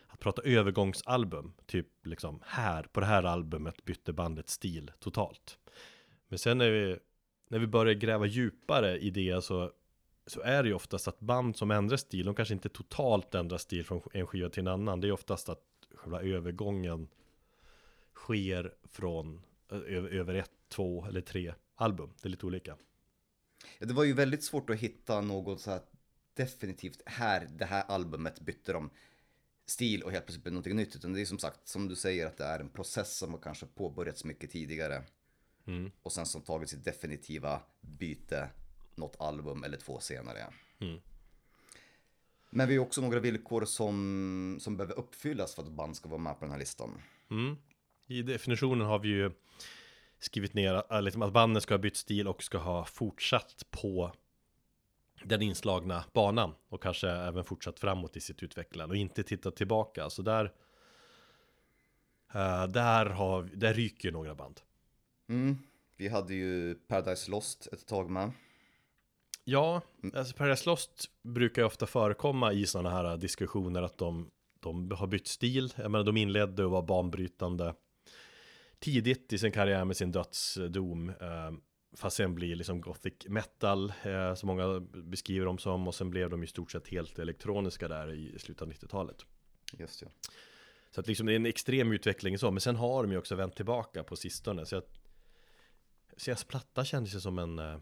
att 0.07 0.19
prata 0.19 0.41
övergångsalbum. 0.41 1.53
Typ 1.65 1.87
liksom 2.03 2.39
här, 2.45 2.83
på 2.83 2.99
det 2.99 3.05
här 3.05 3.23
albumet 3.23 3.85
bytte 3.85 4.13
bandet 4.13 4.49
stil 4.49 4.91
totalt. 4.99 5.57
Men 6.27 6.39
sen 6.39 6.57
när 6.57 6.71
vi, 6.71 6.97
när 7.49 7.59
vi 7.59 7.67
börjar 7.67 7.93
gräva 7.93 8.25
djupare 8.25 8.97
i 8.97 9.09
det 9.09 9.43
så, 9.43 9.71
så 10.27 10.41
är 10.41 10.63
det 10.63 10.69
ju 10.69 10.75
oftast 10.75 11.07
att 11.07 11.19
band 11.19 11.57
som 11.57 11.71
ändrar 11.71 11.97
stil, 11.97 12.25
de 12.25 12.35
kanske 12.35 12.53
inte 12.53 12.69
totalt 12.69 13.35
ändrar 13.35 13.57
stil 13.57 13.85
från 13.85 14.01
en 14.13 14.27
skiva 14.27 14.49
till 14.49 14.61
en 14.61 14.67
annan. 14.67 15.01
Det 15.01 15.07
är 15.07 15.11
oftast 15.11 15.49
att 15.49 15.61
själva 15.95 16.21
övergången 16.21 17.07
sker 18.15 18.73
från 18.83 19.41
över, 19.69 20.33
ett, 20.33 20.51
två 20.67 21.05
eller 21.05 21.21
tre 21.21 21.53
album. 21.75 22.13
Det 22.21 22.27
är 22.27 22.29
lite 22.29 22.45
olika. 22.45 22.77
Ja, 23.79 23.85
Det 23.85 23.93
var 23.93 24.03
ju 24.03 24.13
väldigt 24.13 24.43
svårt 24.43 24.69
att 24.69 24.79
hitta 24.79 25.21
något 25.21 25.61
så 25.61 25.71
här 25.71 25.81
definitivt 26.33 27.01
här, 27.05 27.47
det 27.51 27.65
här 27.65 27.83
albumet 27.87 28.39
bytte 28.39 28.73
de 28.73 28.89
stil 29.65 30.03
och 30.03 30.11
helt 30.11 30.25
plötsligt 30.25 30.43
blev 30.43 30.53
någonting 30.53 30.75
nytt. 30.75 30.95
Utan 30.95 31.13
det 31.13 31.21
är 31.21 31.25
som 31.25 31.39
sagt, 31.39 31.67
som 31.67 31.87
du 31.87 31.95
säger, 31.95 32.27
att 32.27 32.37
det 32.37 32.43
är 32.45 32.59
en 32.59 32.69
process 32.69 33.17
som 33.17 33.31
har 33.31 33.39
kanske 33.39 33.65
påbörjats 33.65 34.23
mycket 34.23 34.51
tidigare. 34.51 35.03
Mm. 35.65 35.91
Och 36.03 36.11
sen 36.11 36.25
som 36.25 36.41
tagit 36.41 36.69
sitt 36.69 36.85
definitiva 36.85 37.61
byte 37.81 38.49
något 38.95 39.15
album 39.19 39.63
eller 39.63 39.77
två 39.77 39.99
senare. 39.99 40.45
Mm. 40.79 40.99
Men 42.49 42.67
vi 42.67 42.77
har 42.77 42.85
också 42.85 43.01
några 43.01 43.19
villkor 43.19 43.65
som, 43.65 44.57
som 44.61 44.77
behöver 44.77 44.99
uppfyllas 44.99 45.55
för 45.55 45.61
att 45.61 45.71
band 45.71 45.95
ska 45.95 46.09
vara 46.09 46.21
med 46.21 46.39
på 46.39 46.45
den 46.45 46.51
här 46.51 46.59
listan. 46.59 47.01
Mm. 47.29 47.55
I 48.07 48.21
definitionen 48.21 48.87
har 48.87 48.99
vi 48.99 49.09
ju 49.09 49.31
skrivit 50.19 50.53
ner 50.53 50.83
äh, 50.93 51.01
liksom 51.01 51.21
att 51.21 51.33
bandet 51.33 51.63
ska 51.63 51.73
ha 51.73 51.79
bytt 51.79 51.97
stil 51.97 52.27
och 52.27 52.43
ska 52.43 52.57
ha 52.57 52.85
fortsatt 52.85 53.65
på 53.69 54.11
den 55.23 55.41
inslagna 55.41 56.03
banan 56.13 56.53
och 56.69 56.83
kanske 56.83 57.09
även 57.09 57.43
fortsatt 57.43 57.79
framåt 57.79 58.17
i 58.17 58.21
sitt 58.21 58.43
utvecklande 58.43 58.93
och 58.93 58.97
inte 58.97 59.23
tittat 59.23 59.55
tillbaka. 59.55 60.09
Så 60.09 60.21
där 60.21 60.45
eh, 62.33 62.67
där, 62.67 63.05
har, 63.05 63.43
där 63.43 63.73
ryker 63.73 64.11
några 64.11 64.35
band. 64.35 64.61
Mm. 65.29 65.57
Vi 65.97 66.07
hade 66.07 66.33
ju 66.33 66.75
Paradise 66.75 67.31
Lost 67.31 67.67
ett 67.73 67.87
tag 67.87 68.09
med. 68.09 68.31
Ja, 69.43 69.81
alltså 70.13 70.35
Paradise 70.35 70.69
Lost 70.69 71.09
brukar 71.21 71.61
ju 71.61 71.65
ofta 71.65 71.85
förekomma 71.85 72.53
i 72.53 72.65
sådana 72.65 72.89
här 72.89 73.17
diskussioner 73.17 73.81
att 73.81 73.97
de, 73.97 74.31
de 74.59 74.91
har 74.91 75.07
bytt 75.07 75.27
stil. 75.27 75.73
Jag 75.75 75.91
menar, 75.91 76.05
de 76.05 76.17
inledde 76.17 76.65
och 76.65 76.71
var 76.71 76.81
banbrytande 76.81 77.73
tidigt 78.79 79.33
i 79.33 79.37
sin 79.37 79.51
karriär 79.51 79.85
med 79.85 79.97
sin 79.97 80.11
dödsdom. 80.11 81.09
Eh, 81.09 81.51
fast 81.93 82.17
sen 82.17 82.35
blir 82.35 82.55
liksom 82.55 82.81
gothic 82.81 83.13
metal, 83.27 83.93
eh, 84.03 84.33
som 84.35 84.47
många 84.47 84.79
beskriver 84.79 85.45
dem 85.45 85.57
som. 85.57 85.87
Och 85.87 85.95
sen 85.95 86.09
blev 86.09 86.29
de 86.29 86.43
i 86.43 86.47
stort 86.47 86.71
sett 86.71 86.87
helt 86.87 87.19
elektroniska 87.19 87.87
där 87.87 88.13
i 88.13 88.39
slutet 88.39 88.61
av 88.61 88.69
90-talet. 88.69 89.25
Just 89.79 89.99
det. 89.99 90.07
Så 90.91 91.01
att 91.01 91.07
liksom 91.07 91.25
det 91.25 91.33
är 91.33 91.35
en 91.35 91.45
extrem 91.45 91.91
utveckling 91.91 92.37
så, 92.37 92.51
men 92.51 92.61
sen 92.61 92.75
har 92.75 93.03
de 93.03 93.11
ju 93.11 93.17
också 93.17 93.35
vänt 93.35 93.55
tillbaka 93.55 94.03
på 94.03 94.15
sistone. 94.15 94.65
Så 94.65 94.77
att 94.77 94.89
Seas 96.17 96.43
platta 96.43 96.85
kändes 96.85 97.15
ju 97.15 97.19
som 97.19 97.39
en 97.39 97.59
eh, 97.59 97.77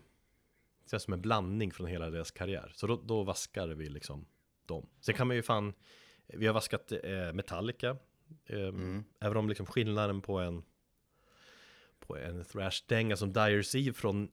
som 0.98 1.14
en 1.14 1.22
blandning 1.22 1.72
från 1.72 1.88
hela 1.88 2.10
deras 2.10 2.32
karriär. 2.32 2.72
Så 2.76 2.88
då, 2.88 3.02
då 3.06 3.24
vaskar 3.24 3.68
vi 3.68 3.90
liksom 3.90 4.26
dem. 4.66 4.90
Sen 5.02 5.16
kan 5.16 5.28
man 5.28 5.36
ju 5.36 5.42
fan, 5.42 5.74
vi 6.28 6.48
har 6.48 6.54
vaskat 6.54 6.92
eh, 6.92 7.34
Metallica. 7.34 7.98
Eh, 8.46 8.58
Mm. 8.60 9.04
Även 9.20 9.38
om 9.38 9.50
liksom 9.50 9.66
skillnaden 9.66 10.22
på 10.22 10.40
en 10.40 10.64
på 12.08 12.18
en 12.18 12.44
thrash-dänga 12.46 13.18
som 13.18 13.34
Dyer's 13.34 13.78
Eve 13.78 13.94
från 13.94 14.30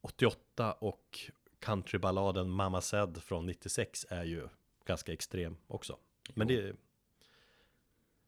88 0.00 0.72
och 0.72 1.30
countryballaden 1.58 2.50
Mamma 2.50 2.80
Said 2.80 3.22
från 3.22 3.46
96 3.46 4.06
är 4.10 4.24
ju 4.24 4.48
ganska 4.84 5.12
extrem 5.12 5.56
också. 5.66 5.98
Men 6.34 6.48
det 6.48 6.76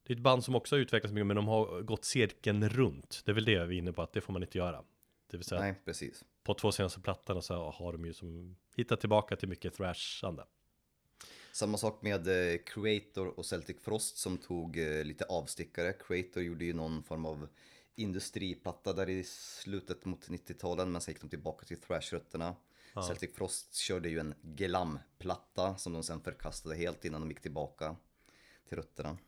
det 0.06 0.12
är 0.12 0.16
ett 0.16 0.22
band 0.22 0.44
som 0.44 0.54
också 0.54 0.74
har 0.74 0.80
utvecklats 0.80 1.12
mycket, 1.12 1.26
men 1.26 1.36
de 1.36 1.48
har 1.48 1.82
gått 1.82 2.04
cirkeln 2.04 2.68
runt. 2.68 3.22
Det 3.24 3.32
är 3.32 3.34
väl 3.34 3.44
det 3.44 3.66
vi 3.66 3.74
är 3.76 3.78
inne 3.78 3.92
på, 3.92 4.02
att 4.02 4.12
det 4.12 4.20
får 4.20 4.32
man 4.32 4.42
inte 4.42 4.58
göra. 4.58 4.84
Det 5.30 5.36
vill 5.36 5.46
säga, 5.46 5.60
Nej, 5.60 5.74
precis. 5.84 6.24
på 6.42 6.54
två 6.54 6.72
senaste 6.72 7.00
plattorna 7.00 7.42
så 7.42 7.70
har 7.70 7.92
de 7.92 8.04
ju 8.04 8.12
som 8.12 8.56
hittat 8.76 9.00
tillbaka 9.00 9.36
till 9.36 9.48
mycket 9.48 9.74
thrashande. 9.74 10.44
Samma 11.52 11.78
sak 11.78 12.02
med 12.02 12.28
eh, 12.28 12.58
Creator 12.66 13.38
och 13.38 13.46
Celtic 13.46 13.76
Frost 13.80 14.16
som 14.16 14.38
tog 14.38 14.78
eh, 14.78 15.04
lite 15.04 15.24
avstickare. 15.24 15.92
Creator 15.92 16.42
gjorde 16.42 16.64
ju 16.64 16.72
någon 16.72 17.02
form 17.02 17.26
av 17.26 17.48
industriplatta 17.96 18.92
där 18.92 19.08
i 19.08 19.24
slutet 19.24 20.04
mot 20.04 20.28
90-talen, 20.28 20.92
men 20.92 21.00
sen 21.00 21.14
gick 21.14 21.20
de 21.20 21.30
tillbaka 21.30 21.66
till 21.66 21.80
thrashrötterna. 21.80 22.56
Ja. 22.94 23.02
Celtic 23.02 23.34
Frost 23.34 23.74
körde 23.74 24.08
ju 24.08 24.18
en 24.18 24.34
glam-platta 24.42 25.76
som 25.76 25.92
de 25.92 26.02
sen 26.02 26.20
förkastade 26.20 26.76
helt 26.76 27.04
innan 27.04 27.20
de 27.20 27.30
gick 27.30 27.40
tillbaka 27.40 27.96
till 28.68 28.76
rötterna. 28.76 29.18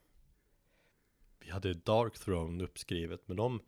Vi 1.39 1.51
hade 1.51 1.75
Dark 1.75 2.19
Throne 2.19 2.65
uppskrivet, 2.65 3.29
men 3.29 3.37
de 3.37 3.61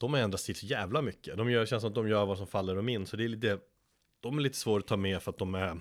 De 0.00 0.12
har 0.12 0.20
ändrats 0.20 0.44
till 0.44 0.56
så 0.56 0.66
jävla 0.66 1.02
mycket. 1.02 1.36
De 1.36 1.50
gör, 1.50 1.66
känns 1.66 1.80
som 1.80 1.88
att 1.88 1.94
de 1.94 2.08
gör 2.08 2.26
vad 2.26 2.38
som 2.38 2.46
faller 2.46 2.76
dem 2.76 2.88
in, 2.88 3.06
så 3.06 3.16
det 3.16 3.24
är 3.24 3.28
lite 3.28 3.58
De 4.20 4.38
är 4.38 4.42
lite 4.42 4.58
svåra 4.58 4.80
att 4.80 4.86
ta 4.86 4.96
med 4.96 5.22
för 5.22 5.30
att 5.30 5.38
de 5.38 5.54
är 5.54 5.80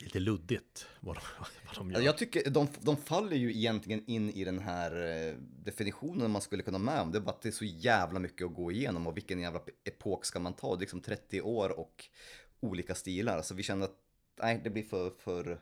Lite 0.00 0.20
luddigt 0.20 0.86
vad 1.00 1.16
de, 1.16 1.20
vad 1.66 1.76
de 1.76 1.90
gör. 1.90 2.00
Jag 2.00 2.18
tycker 2.18 2.50
de, 2.50 2.68
de 2.80 2.96
faller 2.96 3.36
ju 3.36 3.54
egentligen 3.56 4.04
in 4.06 4.30
i 4.30 4.44
den 4.44 4.58
här 4.58 5.06
eh, 5.28 5.34
definitionen 5.64 6.30
man 6.30 6.42
skulle 6.42 6.62
kunna 6.62 6.78
med 6.78 7.00
om. 7.00 7.12
Det 7.12 7.18
är 7.18 7.20
bara 7.20 7.30
att 7.30 7.42
det 7.42 7.48
är 7.48 7.52
så 7.52 7.64
jävla 7.64 8.18
mycket 8.18 8.46
att 8.46 8.54
gå 8.54 8.72
igenom 8.72 9.06
och 9.06 9.16
vilken 9.16 9.40
jävla 9.40 9.60
epok 9.84 10.24
ska 10.24 10.38
man 10.40 10.54
ta? 10.54 10.70
Det 10.74 10.78
är 10.78 10.80
liksom 10.80 11.00
30 11.00 11.40
år 11.40 11.78
och 11.78 12.04
olika 12.60 12.94
stilar. 12.94 13.42
Så 13.42 13.54
vi 13.54 13.62
känner 13.62 13.84
att 13.84 13.96
nej, 14.40 14.60
det 14.64 14.70
blir 14.70 14.82
för, 14.82 15.10
för, 15.10 15.60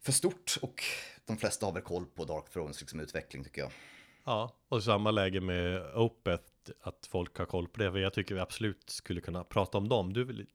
för 0.00 0.12
stort 0.12 0.56
och 0.62 0.82
de 1.26 1.36
flesta 1.36 1.66
har 1.66 1.72
väl 1.72 1.82
koll 1.82 2.06
på 2.06 2.24
Dark 2.24 2.50
Thrones 2.50 2.80
liksom 2.80 3.00
utveckling 3.00 3.44
tycker 3.44 3.60
jag. 3.62 3.72
Ja, 4.24 4.56
och 4.68 4.82
samma 4.82 5.10
läge 5.10 5.40
med 5.40 5.94
Opeth, 5.96 6.70
att 6.80 7.06
folk 7.10 7.38
har 7.38 7.46
koll 7.46 7.68
på 7.68 7.78
det. 7.82 7.90
För 7.92 7.98
jag 7.98 8.12
tycker 8.12 8.34
vi 8.34 8.40
absolut 8.40 8.90
skulle 8.90 9.20
kunna 9.20 9.44
prata 9.44 9.78
om 9.78 9.88
dem. 9.88 10.12
Du, 10.12 10.24
väl- 10.24 10.46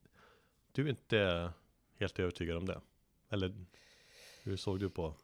du 0.72 0.84
är 0.84 0.90
inte 0.90 1.50
helt 1.98 2.18
övertygad 2.18 2.56
om 2.56 2.66
det? 2.66 2.80
Eller 3.30 3.66
hur 4.42 4.56
såg 4.56 4.80
du 4.80 4.90
på? 4.90 5.14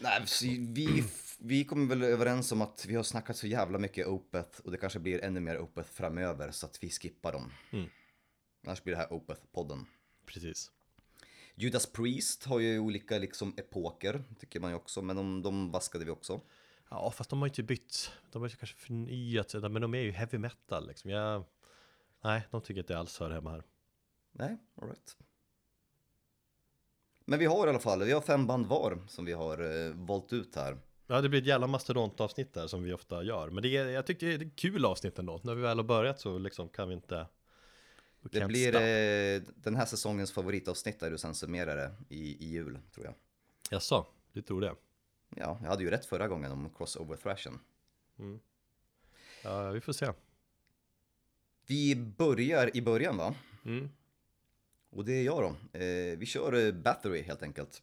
Nej, 0.00 0.24
vi, 0.58 1.04
vi 1.38 1.64
kommer 1.64 1.86
väl 1.86 2.02
överens 2.02 2.52
om 2.52 2.62
att 2.62 2.86
vi 2.88 2.94
har 2.94 3.02
snackat 3.02 3.36
så 3.36 3.46
jävla 3.46 3.78
mycket 3.78 4.06
Opeth 4.06 4.60
och 4.60 4.70
det 4.70 4.76
kanske 4.76 4.98
blir 4.98 5.24
ännu 5.24 5.40
mer 5.40 5.58
Opeth 5.58 5.90
framöver 5.90 6.50
så 6.50 6.66
att 6.66 6.82
vi 6.82 6.90
skippar 6.90 7.32
dem. 7.32 7.52
Mm. 7.70 7.88
Annars 8.66 8.82
blir 8.82 8.94
det 8.94 9.00
här 9.00 9.08
Opeth-podden. 9.08 9.84
Precis. 10.26 10.70
Judas 11.54 11.86
Priest 11.86 12.44
har 12.44 12.58
ju 12.58 12.78
olika 12.78 13.18
liksom 13.18 13.54
epoker, 13.56 14.24
tycker 14.38 14.60
man 14.60 14.70
ju 14.70 14.76
också, 14.76 15.02
men 15.02 15.16
de, 15.16 15.42
de 15.42 15.70
vaskade 15.70 16.04
vi 16.04 16.10
också. 16.10 16.40
Ja, 16.90 17.10
fast 17.10 17.30
de 17.30 17.38
har 17.38 17.46
ju 17.46 17.50
inte 17.50 17.62
bytt. 17.62 18.12
De 18.32 18.42
har 18.42 18.48
ju 18.48 18.56
kanske 18.56 18.76
förnyat 18.76 19.50
sig, 19.50 19.60
men 19.60 19.82
de 19.82 19.94
är 19.94 19.98
ju 19.98 20.10
heavy 20.10 20.38
metal 20.38 20.86
liksom. 20.86 21.10
Jag, 21.10 21.44
nej, 22.24 22.46
de 22.50 22.60
tycker 22.60 22.80
inte 22.80 22.98
alls 22.98 23.18
hör 23.18 23.30
hemma 23.30 23.50
här. 23.50 23.64
Nej, 24.32 24.58
alright. 24.74 25.16
Men 27.32 27.38
vi 27.38 27.46
har 27.46 27.66
i 27.66 27.70
alla 27.70 27.78
fall, 27.78 28.02
vi 28.02 28.12
har 28.12 28.20
fem 28.20 28.46
band 28.46 28.66
var 28.66 28.98
som 29.08 29.24
vi 29.24 29.32
har 29.32 29.86
eh, 29.86 29.92
valt 29.94 30.32
ut 30.32 30.56
här. 30.56 30.78
Ja, 31.06 31.20
det 31.20 31.28
blir 31.28 31.40
ett 31.40 31.46
jävla 31.46 31.66
mastodontavsnitt 31.66 32.54
där 32.54 32.66
som 32.66 32.82
vi 32.82 32.92
ofta 32.92 33.22
gör. 33.22 33.50
Men 33.50 33.62
det 33.62 33.76
är, 33.76 33.86
jag 33.86 34.06
tycker 34.06 34.26
det 34.26 34.32
är 34.32 34.46
ett 34.46 34.56
kul 34.56 34.84
avsnitt 34.84 35.18
ändå. 35.18 35.40
När 35.42 35.54
vi 35.54 35.62
väl 35.62 35.76
har 35.76 35.84
börjat 35.84 36.20
så 36.20 36.38
liksom 36.38 36.68
kan 36.68 36.88
vi 36.88 36.94
inte... 36.94 37.26
Det 38.20 38.46
blir 38.46 38.74
eh, 38.74 39.42
den 39.54 39.76
här 39.76 39.86
säsongens 39.86 40.32
favoritavsnitt 40.32 41.00
där 41.00 41.10
du 41.10 41.18
sen 41.18 41.34
summerar 41.34 41.76
det 41.76 41.94
i, 42.08 42.44
i 42.44 42.48
jul, 42.48 42.78
tror 42.94 43.06
jag. 43.06 43.14
Jaså, 43.70 44.06
du 44.32 44.42
tror 44.42 44.60
det? 44.60 44.74
Ja, 45.36 45.58
jag 45.62 45.68
hade 45.68 45.82
ju 45.82 45.90
rätt 45.90 46.06
förra 46.06 46.28
gången 46.28 46.52
om 46.52 46.70
crossover 46.70 47.16
thrashen. 47.16 47.58
Ja, 49.44 49.70
vi 49.70 49.80
får 49.80 49.92
se. 49.92 50.12
Vi 51.66 51.96
börjar 51.96 52.76
i 52.76 52.82
början 52.82 53.16
va? 53.16 53.34
Mm. 53.64 53.90
Och 54.92 55.04
det 55.04 55.12
är 55.12 55.22
jag 55.22 55.42
då. 55.42 55.78
Eh, 55.78 56.18
vi 56.18 56.26
kör 56.26 56.66
eh, 56.66 56.72
Battery 56.72 57.22
helt 57.22 57.42
enkelt. 57.42 57.82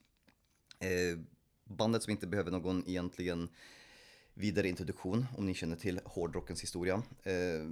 Eh, 0.79 1.19
bandet 1.63 2.03
som 2.03 2.11
inte 2.11 2.27
behöver 2.27 2.51
någon 2.51 2.83
egentligen 2.87 3.49
vidare 4.33 4.69
introduktion 4.69 5.25
om 5.37 5.45
ni 5.45 5.53
känner 5.53 5.75
till 5.75 5.99
hårdrockens 6.05 6.63
historia. 6.63 7.03
Eh, 7.23 7.69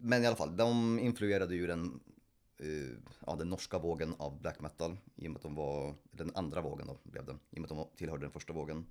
men 0.00 0.22
i 0.22 0.26
alla 0.26 0.36
fall, 0.36 0.56
de 0.56 0.98
influerade 0.98 1.54
ju 1.54 1.66
den, 1.66 2.00
eh, 2.58 2.98
ja, 3.26 3.36
den 3.36 3.50
norska 3.50 3.78
vågen 3.78 4.14
av 4.18 4.40
black 4.40 4.60
metal 4.60 4.96
i 5.16 5.26
och 5.26 5.30
med 5.30 5.36
att 5.36 5.42
de 5.42 5.54
var, 5.54 5.94
den 6.10 6.30
andra 6.34 6.60
vågen 6.60 6.86
då 6.86 6.98
blev 7.02 7.24
det, 7.24 7.32
i 7.50 7.56
och 7.56 7.60
med 7.60 7.72
att 7.72 7.76
de 7.76 7.86
tillhörde 7.96 8.24
den 8.24 8.32
första 8.32 8.52
vågen. 8.52 8.86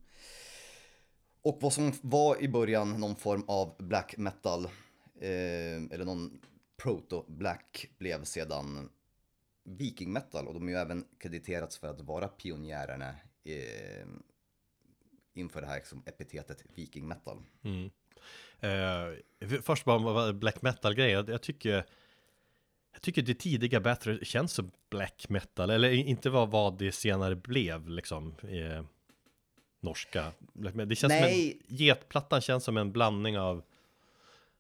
Och 1.42 1.58
vad 1.62 1.74
som 1.74 1.94
var 2.02 2.42
i 2.42 2.48
början 2.48 3.00
någon 3.00 3.16
form 3.16 3.44
av 3.48 3.76
black 3.80 4.18
metal, 4.18 4.66
eh, 5.20 5.84
eller 5.92 6.06
någon 6.06 6.40
proto-black, 6.78 7.90
blev 7.98 8.24
sedan 8.24 8.90
viking 9.64 10.14
metal 10.14 10.48
och 10.48 10.54
de 10.54 10.64
har 10.64 10.70
ju 10.70 10.76
även 10.76 11.06
krediterats 11.18 11.78
för 11.78 11.88
att 11.88 12.02
vara 12.02 12.28
pionjärerna 12.28 13.10
eh, 13.44 14.08
inför 15.34 15.62
det 15.62 15.68
här 15.68 15.76
liksom, 15.76 16.04
epitetet 16.06 16.64
viking 16.76 17.08
metal. 17.08 17.42
Mm. 17.64 17.92
Eh, 18.60 19.62
först 19.62 19.86
bara 19.86 20.34
black 20.34 20.62
metal 20.62 20.96
grejer. 20.96 21.26
Jag 21.28 21.42
tycker 21.42 21.86
jag 22.94 23.02
tycker 23.02 23.22
det 23.22 23.34
tidiga 23.34 23.80
Battery 23.80 24.26
känns 24.26 24.54
som 24.54 24.72
black 24.90 25.30
metal, 25.30 25.70
eller 25.70 25.92
inte 25.92 26.30
vad, 26.30 26.52
vad 26.52 26.78
det 26.78 26.92
senare 26.92 27.36
blev 27.36 27.90
liksom. 27.90 28.36
Eh, 28.44 28.86
norska. 29.80 30.32
Det 30.54 30.96
känns 30.96 31.12
Nej. 31.12 31.52
som 31.52 31.62
en, 31.68 31.78
getplattan 31.78 32.42
känns 32.42 32.64
som 32.64 32.78
en 32.78 32.92
blandning 32.92 33.40
av 33.40 33.64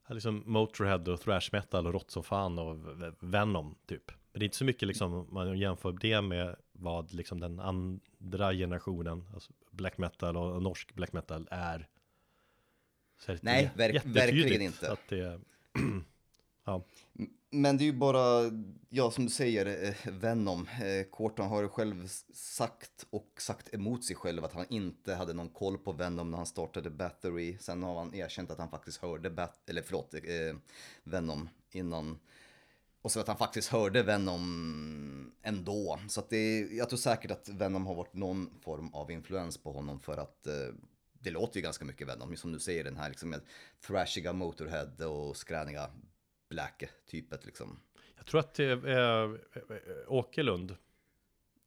liksom 0.10 0.44
Motorhead 0.46 1.12
och 1.12 1.22
thrash 1.22 1.50
metal 1.52 1.88
och 1.88 1.94
rått 1.94 2.12
som 2.12 2.24
fan 2.24 2.60
och 2.60 2.78
Venom 3.20 3.76
typ. 3.86 4.12
Men 4.32 4.40
det 4.40 4.44
är 4.44 4.48
inte 4.48 4.58
så 4.58 4.66
mycket 4.66 4.88
liksom, 4.88 5.14
om 5.14 5.28
man 5.32 5.58
jämför 5.60 5.92
det 5.92 6.22
med 6.22 6.56
vad 6.72 7.14
liksom 7.14 7.40
den 7.40 7.60
andra 7.60 8.54
generationen, 8.54 9.24
alltså 9.34 9.52
black 9.72 9.98
metal 9.98 10.38
och 10.38 10.62
norsk 10.62 10.94
black 10.96 11.14
metal 11.14 11.48
är. 11.52 11.88
Är 13.28 13.40
Nej, 13.42 13.72
verk- 13.76 14.06
verkligen 14.06 14.62
inte. 14.62 14.98
Det, 15.10 15.40
ja, 16.66 16.84
Men 17.50 17.78
det 17.78 17.84
är 17.84 17.86
ju 17.86 17.94
bara, 17.94 18.52
ja 18.90 19.12
som 19.12 19.26
du 19.26 19.32
säger, 19.32 19.86
eh, 19.90 20.12
Venom. 20.14 20.68
Eh, 20.68 21.10
Corton 21.12 21.48
har 21.48 21.62
ju 21.62 21.68
själv 21.68 22.08
sagt 22.34 23.08
och 23.10 23.28
sagt 23.38 23.74
emot 23.74 24.04
sig 24.06 24.16
själv 24.16 24.46
att 24.46 24.54
han 24.54 24.66
inte 24.70 25.14
hade 25.16 25.34
någon 25.34 25.50
koll 25.50 25.78
på 25.78 25.92
Venom 25.92 26.32
när 26.32 26.38
han 26.38 26.46
startade 26.46 26.90
Battery. 26.90 27.58
Sen 27.60 27.84
har 27.84 27.96
han 28.00 28.16
erkänt 28.16 28.52
att 28.52 28.58
han 28.60 28.70
faktiskt 28.70 29.02
hörde, 29.02 29.30
Bat- 29.30 29.70
eller 29.70 29.82
förlåt, 29.82 30.14
eh, 30.14 30.22
Venom 31.04 31.50
innan. 31.72 32.20
Och 33.02 33.12
så 33.12 33.20
att 33.20 33.28
han 33.28 33.38
faktiskt 33.38 33.70
hörde 33.70 34.04
Venom 34.04 35.32
ändå. 35.42 36.00
Så 36.08 36.20
att 36.20 36.30
det, 36.30 36.60
jag 36.60 36.90
tror 36.90 36.98
säkert 36.98 37.32
att 37.32 37.50
Venom 37.50 37.86
har 37.88 37.96
varit 37.96 38.14
någon 38.14 38.50
form 38.62 38.94
av 38.94 39.12
influens 39.12 39.58
på 39.58 39.72
honom 39.72 40.00
för 40.00 40.18
att 40.18 40.48
eh, 40.48 40.54
det 41.14 41.32
låter 41.32 41.56
ju 41.58 41.62
ganska 41.64 41.86
mycket 41.86 42.08
Venom. 42.08 42.36
Som 42.36 42.52
du 42.52 42.60
säger, 42.60 42.84
den 42.84 42.98
här 42.98 43.10
liksom 43.10 43.36
thrashiga 43.88 44.34
Motorhead 44.34 45.06
och 45.08 45.38
skräniga 45.38 45.90
Black-typet 46.50 47.46
liksom. 47.46 47.80
jag 48.18 48.26
tror 48.26 48.40
att 48.40 48.54
det 48.54 48.66
är 48.66 49.24
eh, 49.34 49.40
Åkerlund 50.08 50.76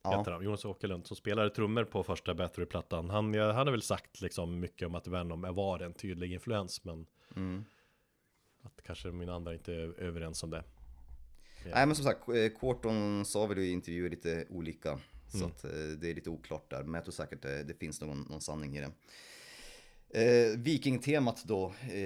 Ja. 0.07 0.19
heter 0.19 0.31
han, 0.33 0.45
Jonas 0.45 0.65
Åkerlund, 0.65 1.07
som 1.07 1.17
spelade 1.17 1.51
trummor 1.51 1.85
på 1.85 2.03
första 2.03 2.35
Battery-plattan. 2.35 3.11
Han, 3.11 3.35
ja, 3.35 3.53
han 3.53 3.67
har 3.67 3.71
väl 3.73 3.83
sagt 3.83 4.21
liksom 4.21 4.61
mycket 4.61 4.87
om 4.87 4.95
att 4.95 5.07
Venom 5.07 5.55
var 5.55 5.81
en 5.81 5.95
tydlig 5.95 6.33
influens, 6.33 6.85
men 6.85 7.07
Mm. 7.37 7.65
att 8.63 8.83
kanske 8.83 9.09
mina 9.09 9.35
andra 9.35 9.55
inte 9.55 9.73
är 9.75 10.01
överens 10.01 10.43
om 10.43 10.51
det. 10.51 10.65
Nej 11.73 11.87
men 11.87 11.97
som 11.97 12.05
sagt, 12.05 12.29
eh, 12.29 12.49
Quarton 12.61 13.25
sa 13.25 13.47
väl 13.47 13.59
i 13.59 13.71
intervjuer 13.71 14.11
lite 14.11 14.47
olika. 14.51 15.01
Så 15.29 15.37
Mm. 15.39 15.51
att 15.51 15.65
eh, 15.65 15.71
det 15.71 16.11
är 16.11 16.15
lite 16.15 16.31
oklart 16.31 16.71
där. 16.71 16.83
Men 16.83 16.95
jag 16.95 17.05
tror 17.05 17.13
säkert 17.13 17.43
det, 17.43 17.63
det 17.63 17.75
finns 17.75 18.01
någon, 18.01 18.21
någon 18.23 18.41
sanning 18.41 18.77
i 18.77 18.81
det. 18.81 18.91
Eh, 20.23 20.59
Viking-temat 20.59 21.45
då 21.45 21.75
eh, 21.91 21.97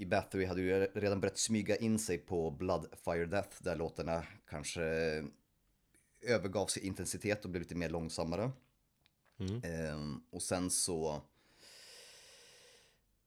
i 0.00 0.06
Battery 0.10 0.44
hade 0.44 0.60
ju 0.62 0.72
redan 0.94 1.20
börjat 1.20 1.38
smyga 1.38 1.76
in 1.76 1.98
sig 1.98 2.18
på 2.18 2.50
Blood, 2.50 2.86
Fire, 3.04 3.26
Death. 3.26 3.62
Där 3.62 3.76
låtarna 3.76 4.26
kanske 4.50 4.82
övergavs 6.22 6.76
i 6.76 6.86
intensitet 6.86 7.44
och 7.44 7.50
blev 7.50 7.62
lite 7.62 7.74
mer 7.74 7.88
långsammare. 7.88 8.50
Mm. 9.40 9.62
Eh, 9.64 10.18
och 10.30 10.42
sen 10.42 10.70
så 10.70 11.22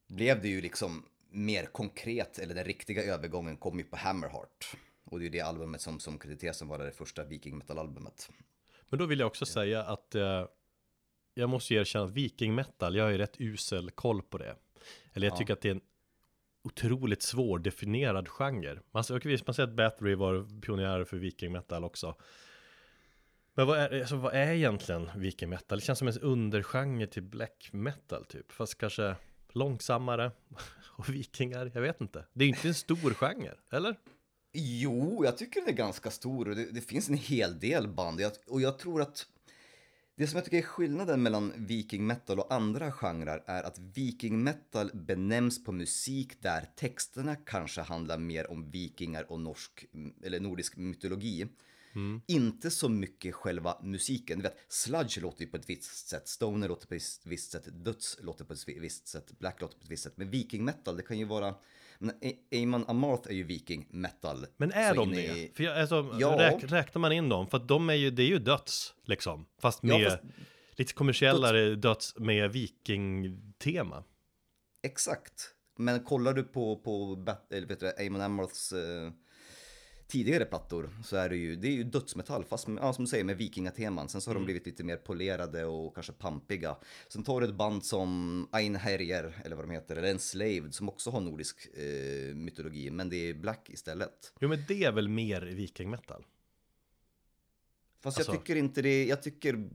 blev 0.08 0.42
det 0.42 0.48
ju 0.48 0.62
liksom 0.62 1.06
mer 1.30 1.66
konkret, 1.66 2.40
eller 2.40 2.56
den 2.56 2.66
riktiga 2.66 3.04
övergången 3.04 3.58
kom 3.58 3.78
ju 3.80 3.86
på 3.86 3.96
Hammerheart. 3.96 4.76
Och 5.04 5.20
det 5.20 5.24
är 5.24 5.26
ju 5.26 5.30
det 5.30 5.42
albumet 5.42 5.82
som, 5.82 6.00
som 6.00 6.20
krediteras 6.20 6.58
som 6.58 6.68
var 6.68 6.78
det 6.80 6.92
första 6.92 7.24
Viking 7.24 7.58
Metal-albumet. 7.58 8.30
Men 8.90 9.00
då 9.00 9.06
vill 9.06 9.20
jag 9.20 9.28
också 9.28 9.46
säga 9.46 9.84
att 9.84 10.16
eh, 10.16 10.46
jag 11.34 11.50
måste 11.50 11.74
erkänna 11.74 12.06
att 12.06 12.12
Viking 12.12 12.56
Metal, 12.56 12.96
jag 12.96 13.04
har 13.04 13.12
ju 13.12 13.18
rätt 13.18 13.36
usel 13.42 13.92
koll 13.92 14.22
på 14.22 14.38
det. 14.38 14.56
Eller 15.14 15.28
jag 15.28 15.34
Ja. 15.34 15.38
tycker 15.38 15.54
att 15.54 15.62
det 15.62 15.70
är 15.70 15.76
en 15.76 15.82
otroligt 16.64 17.22
svårdefinierad 17.22 18.28
genre. 18.30 18.80
Man, 18.92 19.04
okay, 19.10 19.32
visst, 19.32 19.48
man 19.48 19.54
säger 19.54 19.70
att 19.70 19.76
Bathory 19.76 20.16
var 20.16 20.62
pionjärer 20.62 21.06
för 21.06 21.18
viking 21.18 21.52
metal 21.52 21.84
också. 21.84 22.16
Men 23.54 23.68
vad 23.68 23.78
är, 23.80 24.00
alltså, 24.00 24.16
vad 24.16 24.34
är 24.34 24.52
egentligen 24.54 25.10
viking 25.16 25.50
metal? 25.50 25.80
Det 25.80 25.86
känns 25.86 26.00
som 26.00 26.08
en 26.08 26.20
undergenre 26.20 27.08
till 27.08 27.24
black 27.24 27.70
metal 27.74 28.26
typ. 28.26 28.52
Fast 28.52 28.78
kanske 28.78 29.16
långsammare 29.50 30.32
och 30.98 31.10
vikingar, 31.10 31.72
jag 31.74 31.82
vet 31.82 32.02
inte. 32.02 32.26
Det 32.34 32.46
är 32.46 32.50
inte 32.50 32.68
en 32.68 32.74
stor 32.74 33.14
genre, 33.14 33.54
eller? 33.72 33.96
Jo, 34.54 35.26
jag 35.26 35.38
tycker 35.38 35.60
den 35.60 35.70
är 35.70 35.74
ganska 35.74 36.12
stor 36.12 36.50
och 36.50 36.56
det, 36.56 36.72
det 36.72 36.82
finns 36.82 37.10
en 37.10 37.18
hel 37.18 37.60
del 37.60 37.88
band. 37.88 38.22
Jag, 38.22 38.32
och 38.48 38.62
jag 38.62 38.80
tror 38.80 39.02
att 39.02 39.26
det 40.16 40.28
som 40.28 40.38
jag 40.38 40.46
tycker 40.46 40.58
är 40.58 40.62
skillnaden 40.62 41.24
mellan 41.24 41.54
viking 41.56 42.08
metal 42.08 42.40
och 42.40 42.54
andra 42.54 42.92
genrer 42.92 43.44
är 43.46 43.64
att 43.64 43.80
viking 43.80 44.44
metal 44.44 44.92
benämns 44.94 45.64
på 45.64 45.72
musik 45.72 46.42
där 46.42 46.70
texterna 46.76 47.36
kanske 47.36 47.82
handlar 47.82 48.18
mer 48.18 48.52
om 48.52 48.72
vikingar 48.72 49.32
och 49.32 49.40
norsk 49.40 49.86
eller 50.24 50.40
nordisk 50.40 50.78
mytologi. 50.78 51.48
Mm. 51.96 52.22
Inte 52.28 52.72
så 52.72 52.90
mycket 52.90 53.36
själva 53.36 53.80
musiken. 53.84 54.38
Du 54.38 54.44
vet, 54.44 54.58
sludge 54.68 55.22
låter 55.22 55.42
ju 55.42 55.48
på 55.48 55.58
ett 55.58 55.70
visst 55.70 56.08
sätt, 56.08 56.28
stoner 56.28 56.68
låter 56.68 56.88
på 56.88 56.96
ett 56.96 57.22
visst 57.24 57.52
sätt, 57.52 57.68
döds 57.86 58.18
låter 58.22 58.46
på 58.46 58.54
ett 58.54 58.68
visst 58.68 59.08
sätt, 59.08 59.40
black 59.40 59.62
låter 59.62 59.78
på 59.78 59.84
ett 59.84 59.92
visst 59.92 60.04
sätt. 60.04 60.18
Men 60.18 60.30
viking 60.30 60.66
metal, 60.66 60.98
det 60.98 61.04
kan 61.04 61.20
ju 61.20 61.26
vara 61.26 61.56
men 62.00 62.14
Amon 62.64 62.86
Amarth 62.88 63.30
är 63.30 63.34
ju 63.34 63.44
viking 63.44 63.88
metal. 63.90 64.46
Men 64.58 64.72
är 64.72 64.96
de 64.96 65.12
det? 65.12 65.22
I... 65.22 65.52
För 65.56 65.64
jag, 65.64 65.78
alltså, 65.78 66.16
ja. 66.20 66.36
räk, 66.40 66.64
räknar 66.64 67.00
man 67.00 67.12
in 67.12 67.30
dem? 67.30 67.48
För 67.48 67.58
att 67.58 67.68
de 67.68 67.90
är 67.90 67.94
ju, 67.94 68.12
det 68.12 68.24
är 68.24 68.28
ju 68.28 68.40
döds, 68.40 68.94
liksom. 69.06 69.46
Fast 69.62 69.84
med 69.84 70.02
ja, 70.02 70.10
fast... 70.10 70.24
lite 70.72 70.94
kommersiellare 70.94 71.70
döds, 71.70 71.82
döds 71.82 72.16
med 72.18 72.52
viking-tema. 72.52 74.04
Exakt. 74.84 75.50
Men 75.78 76.04
kollar 76.04 76.34
du 76.34 76.44
på, 76.44 76.76
på 76.76 77.26
eller 77.52 77.68
vet 77.68 77.80
du, 77.80 78.06
Amon 78.08 78.22
Amarths 78.22 78.74
uh, 78.74 79.12
tidigare 80.14 80.46
plattor 80.46 80.90
så 81.04 81.16
är 81.16 81.30
det 81.30 81.36
ju, 81.36 81.56
det 81.56 81.68
är 81.68 81.72
ju 81.72 81.84
dödsmetall 81.84 82.46
fast 82.46 82.68
ja, 82.68 82.94
som 82.94 83.06
du 83.06 83.10
säger 83.10 83.24
med 83.24 83.38
vikingateman. 83.38 84.10
Sen 84.10 84.22
så 84.22 84.30
har 84.30 84.36
mm. 84.36 84.42
de 84.42 84.46
blivit 84.46 84.66
lite 84.66 84.84
mer 84.84 84.98
polerade 84.98 85.66
och 85.66 85.94
kanske 85.96 86.14
pampiga. 86.14 86.76
Sen 87.08 87.24
tar 87.24 87.42
du 87.42 87.48
ett 87.48 87.56
band 87.56 87.86
som 87.86 88.48
Einherjer 88.52 89.42
eller 89.46 89.56
vad 89.56 89.66
de 89.66 89.72
heter, 89.72 89.96
eller 89.96 90.12
Enslaved 90.12 90.74
som 90.74 90.90
också 90.90 91.10
har 91.10 91.22
nordisk 91.22 91.68
eh, 91.78 92.36
mytologi 92.36 92.90
men 92.92 93.10
det 93.10 93.30
är 93.30 93.34
black 93.34 93.70
istället. 93.70 94.34
Jo 94.40 94.50
men 94.50 94.60
det 94.68 94.84
är 94.84 94.92
väl 94.92 95.10
mer 95.10 95.42
vikingmetal? 95.42 96.26
Fast 98.00 98.18
alltså... 98.18 98.32
jag 98.34 98.42
tycker 98.42 98.56
inte 98.56 98.82
det, 98.82 99.06
jag 99.06 99.24
tycker 99.24 99.70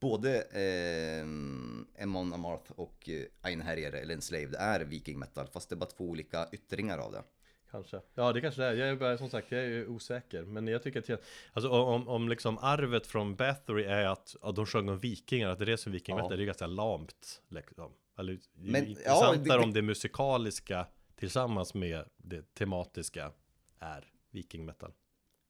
både 0.00 0.40
eh, 0.40 2.02
Emon 2.02 2.32
Amarth 2.32 2.72
och 2.72 3.08
eh, 3.08 3.24
Einherjer 3.42 3.92
eller 3.92 4.14
Enslaved 4.14 4.54
är 4.54 4.80
vikingmetal 4.80 5.46
fast 5.46 5.68
det 5.68 5.74
är 5.74 5.76
bara 5.76 5.90
två 5.90 6.04
olika 6.04 6.48
yttringar 6.52 6.98
av 6.98 7.12
det. 7.12 7.22
Kanske. 7.70 8.00
Ja 8.14 8.32
det 8.32 8.40
kanske 8.40 8.62
det 8.62 8.68
är. 8.68 8.74
Jag 8.74 8.88
är 8.88 8.96
bara, 8.96 9.18
som 9.18 9.30
sagt, 9.30 9.52
jag 9.52 9.64
är 9.64 9.88
osäker. 9.88 10.42
Men 10.42 10.66
jag 10.66 10.82
tycker 10.82 11.12
att, 11.14 11.22
alltså 11.52 11.70
om, 11.70 12.08
om 12.08 12.28
liksom 12.28 12.58
arvet 12.58 13.06
från 13.06 13.36
Bathory 13.36 13.84
är 13.84 14.06
att 14.06 14.36
ja, 14.42 14.52
de 14.52 14.66
sjöng 14.66 14.88
om 14.88 14.98
vikingar, 14.98 15.48
att 15.48 15.58
det 15.58 15.72
är 15.72 15.76
som 15.76 15.92
vikingar 15.92 16.22
ja. 16.22 16.36
det 16.36 16.42
är 16.42 16.46
ganska 16.46 16.66
lamt. 16.66 17.42
Liksom. 17.48 17.92
Eller, 18.18 18.38
men, 18.52 18.86
intressant 18.86 19.46
ja, 19.46 19.56
det, 19.56 19.64
om 19.64 19.72
det 19.72 19.82
musikaliska 19.82 20.86
tillsammans 21.16 21.74
med 21.74 22.04
det 22.16 22.54
tematiska 22.54 23.32
är 23.78 24.04
vikingmetal. 24.30 24.92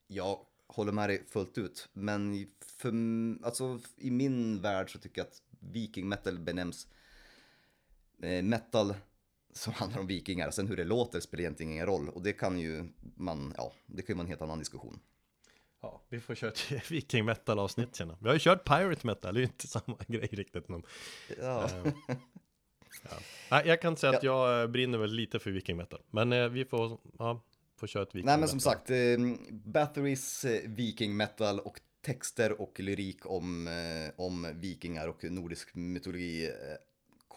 Jag 0.06 0.38
håller 0.66 0.92
med 0.92 1.08
dig 1.08 1.26
fullt 1.28 1.58
ut. 1.58 1.88
Men 1.92 2.46
för, 2.60 2.92
alltså, 3.46 3.80
i 3.96 4.10
min 4.10 4.60
värld 4.60 4.92
så 4.92 4.98
tycker 4.98 5.20
jag 5.20 5.26
att 5.26 5.42
vikingmetal 5.60 6.38
benämns 6.38 6.88
eh, 8.22 8.42
metal 8.42 8.94
som 9.52 9.72
handlar 9.72 10.00
om 10.00 10.06
vikingar. 10.06 10.50
Sen 10.50 10.68
hur 10.68 10.76
det 10.76 10.84
låter 10.84 11.20
spelar 11.20 11.40
egentligen 11.40 11.72
ingen 11.72 11.86
roll. 11.86 12.08
Och 12.08 12.22
det 12.22 12.32
kan 12.32 12.58
ju 12.58 12.88
man, 13.16 13.54
ja, 13.56 13.72
det 13.86 14.02
kan 14.02 14.14
ju 14.14 14.14
vara 14.14 14.24
en 14.24 14.28
helt 14.28 14.42
annan 14.42 14.58
diskussion. 14.58 15.00
Ja, 15.82 16.02
vi 16.08 16.20
får 16.20 16.34
köra 16.34 16.50
ett 16.50 16.90
viking 16.90 17.24
metal 17.24 17.58
avsnitt 17.58 17.96
känner 17.96 18.16
Vi 18.20 18.26
har 18.26 18.34
ju 18.34 18.40
kört 18.40 18.64
pirate 18.64 19.06
metal, 19.06 19.34
det 19.34 19.38
är 19.38 19.42
ju 19.42 19.46
inte 19.46 19.66
samma 19.68 19.96
grej 20.06 20.28
riktigt. 20.32 20.68
Men, 20.68 20.82
ja. 21.40 21.64
Äh, 21.64 21.92
ja. 23.50 23.64
Jag 23.64 23.82
kan 23.82 23.96
säga 23.96 24.16
att 24.16 24.22
jag 24.22 24.62
eh, 24.62 24.66
brinner 24.66 24.98
väl 24.98 25.10
lite 25.10 25.38
för 25.38 25.50
viking 25.50 25.76
metal. 25.76 26.00
Men 26.10 26.32
äh, 26.32 26.48
vi 26.48 26.64
får, 26.64 26.98
ja, 27.18 27.40
får 27.76 27.86
köra 27.86 28.02
ett 28.02 28.14
viking 28.14 28.26
Nej 28.26 28.38
men 28.38 28.48
som 28.48 28.60
sagt, 28.60 28.90
eh, 28.90 28.96
Bathories 29.50 30.44
eh, 30.44 30.60
viking 30.70 31.16
metal 31.16 31.60
och 31.60 31.80
texter 32.00 32.60
och 32.60 32.80
lyrik 32.80 33.26
om, 33.26 33.68
eh, 33.68 34.12
om 34.16 34.52
vikingar 34.54 35.08
och 35.08 35.24
nordisk 35.24 35.74
mytologi 35.74 36.50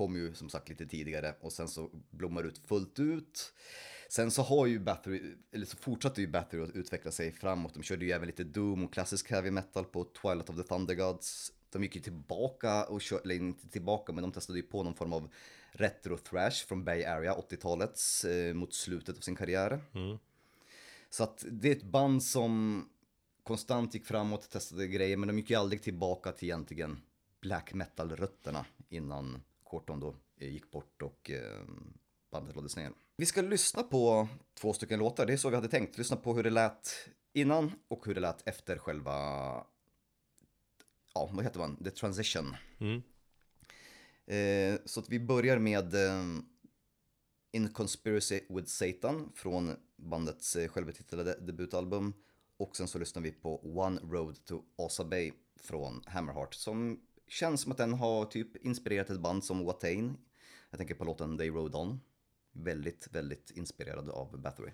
kom 0.01 0.15
ju 0.15 0.33
som 0.33 0.49
sagt 0.49 0.69
lite 0.69 0.85
tidigare 0.85 1.35
och 1.41 1.53
sen 1.53 1.67
så 1.67 1.89
blommar 2.09 2.43
ut 2.43 2.57
fullt 2.57 2.99
ut. 2.99 3.53
Sen 4.09 4.31
så 4.31 4.41
har 4.41 4.65
ju 4.65 4.79
Battery, 4.79 5.35
eller 5.51 5.65
så 5.65 5.77
fortsatte 5.77 6.21
ju 6.21 6.27
Battery 6.27 6.63
att 6.63 6.69
utveckla 6.69 7.11
sig 7.11 7.31
framåt. 7.31 7.73
De 7.73 7.83
körde 7.83 8.05
ju 8.05 8.11
även 8.11 8.27
lite 8.27 8.43
Doom 8.43 8.83
och 8.83 8.93
klassisk 8.93 9.31
heavy 9.31 9.51
metal 9.51 9.85
på 9.85 10.03
Twilight 10.03 10.49
of 10.49 10.55
the 10.55 10.63
Thunder 10.63 10.95
Gods. 10.95 11.53
De 11.71 11.83
gick 11.83 11.95
ju 11.95 12.01
tillbaka 12.01 12.83
och 12.83 13.01
körde, 13.01 13.23
eller 13.23 13.35
inte 13.35 13.69
tillbaka, 13.69 14.13
men 14.13 14.21
de 14.21 14.31
testade 14.31 14.59
ju 14.59 14.63
på 14.63 14.83
någon 14.83 14.95
form 14.95 15.13
av 15.13 15.29
retro 15.71 16.17
thrash 16.17 16.67
från 16.67 16.83
Bay 16.83 17.03
Area, 17.03 17.33
80-talets, 17.33 18.25
eh, 18.25 18.53
mot 18.53 18.73
slutet 18.73 19.17
av 19.17 19.21
sin 19.21 19.35
karriär. 19.35 19.81
Mm. 19.93 20.17
Så 21.09 21.23
att 21.23 21.45
det 21.51 21.67
är 21.71 21.75
ett 21.75 21.83
band 21.83 22.23
som 22.23 22.85
konstant 23.43 23.93
gick 23.93 24.05
framåt, 24.05 24.49
testade 24.49 24.87
grejer, 24.87 25.17
men 25.17 25.27
de 25.27 25.37
gick 25.37 25.49
ju 25.49 25.55
aldrig 25.55 25.81
tillbaka 25.81 26.31
till 26.31 26.47
egentligen 26.47 27.01
black 27.41 27.73
metal-rötterna 27.73 28.65
innan 28.89 29.41
Corton 29.71 29.99
då 29.99 30.15
eh, 30.37 30.49
gick 30.49 30.71
bort 30.71 31.01
och 31.01 31.29
eh, 31.29 31.61
bandet 32.31 32.55
lades 32.55 32.75
ner. 32.75 32.91
Vi 33.17 33.25
ska 33.25 33.41
lyssna 33.41 33.83
på 33.83 34.27
två 34.53 34.73
stycken 34.73 34.99
låtar, 34.99 35.25
det 35.25 35.33
är 35.33 35.37
så 35.37 35.49
vi 35.49 35.55
hade 35.55 35.67
tänkt. 35.67 35.97
Lyssna 35.97 36.17
på 36.17 36.33
hur 36.35 36.43
det 36.43 36.49
lät 36.49 36.89
innan 37.33 37.71
och 37.87 38.05
hur 38.05 38.15
det 38.15 38.21
lät 38.21 38.47
efter 38.47 38.77
själva, 38.77 39.11
ja 41.13 41.29
vad 41.33 41.43
heter 41.43 41.59
man, 41.59 41.83
the 41.83 41.91
transition. 41.91 42.55
Mm. 42.79 43.01
Eh, 44.25 44.79
så 44.85 44.99
att 44.99 45.09
vi 45.09 45.19
börjar 45.19 45.59
med 45.59 45.93
In 47.51 47.73
Conspiracy 47.73 48.41
with 48.49 48.67
Satan 48.67 49.31
från 49.35 49.75
bandets 49.95 50.57
självbetitlade 50.69 51.39
debutalbum. 51.39 52.13
Och 52.57 52.75
sen 52.75 52.87
så 52.87 52.99
lyssnar 52.99 53.21
vi 53.21 53.31
på 53.31 53.79
One 53.79 53.99
Road 54.01 54.45
to 54.45 54.61
Asa 54.77 55.03
Bay 55.03 55.31
från 55.55 56.03
Hammerheart 56.05 56.53
som 56.53 56.99
Känns 57.31 57.61
som 57.61 57.71
att 57.71 57.77
den 57.77 57.93
har 57.93 58.25
typ 58.25 58.65
inspirerat 58.65 59.09
ett 59.09 59.19
band 59.19 59.43
som 59.43 59.65
Watain. 59.65 60.17
Jag 60.69 60.77
tänker 60.77 60.95
på 60.95 61.03
låten 61.03 61.37
They 61.37 61.49
Rode 61.49 61.77
On. 61.77 61.99
Väldigt, 62.51 63.07
väldigt 63.11 63.51
inspirerad 63.51 64.09
av 64.09 64.41
Bathory. 64.41 64.71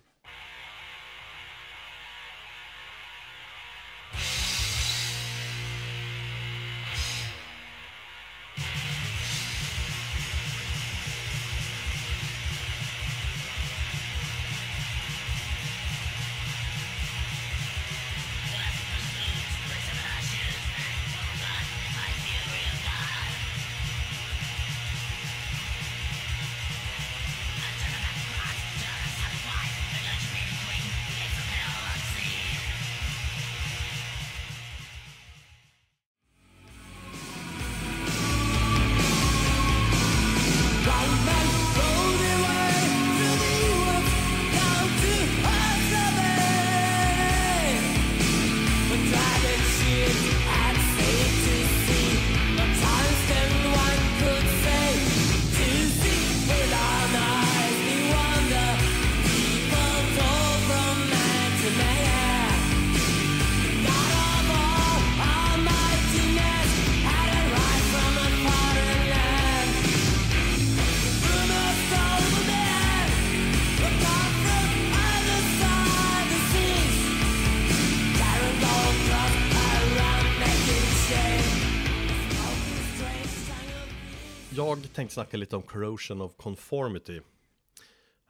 Tänkte 85.08 85.14
snacka 85.14 85.36
lite 85.36 85.56
om 85.56 85.62
corrosion 85.62 86.20
of 86.20 86.36
conformity. 86.36 87.20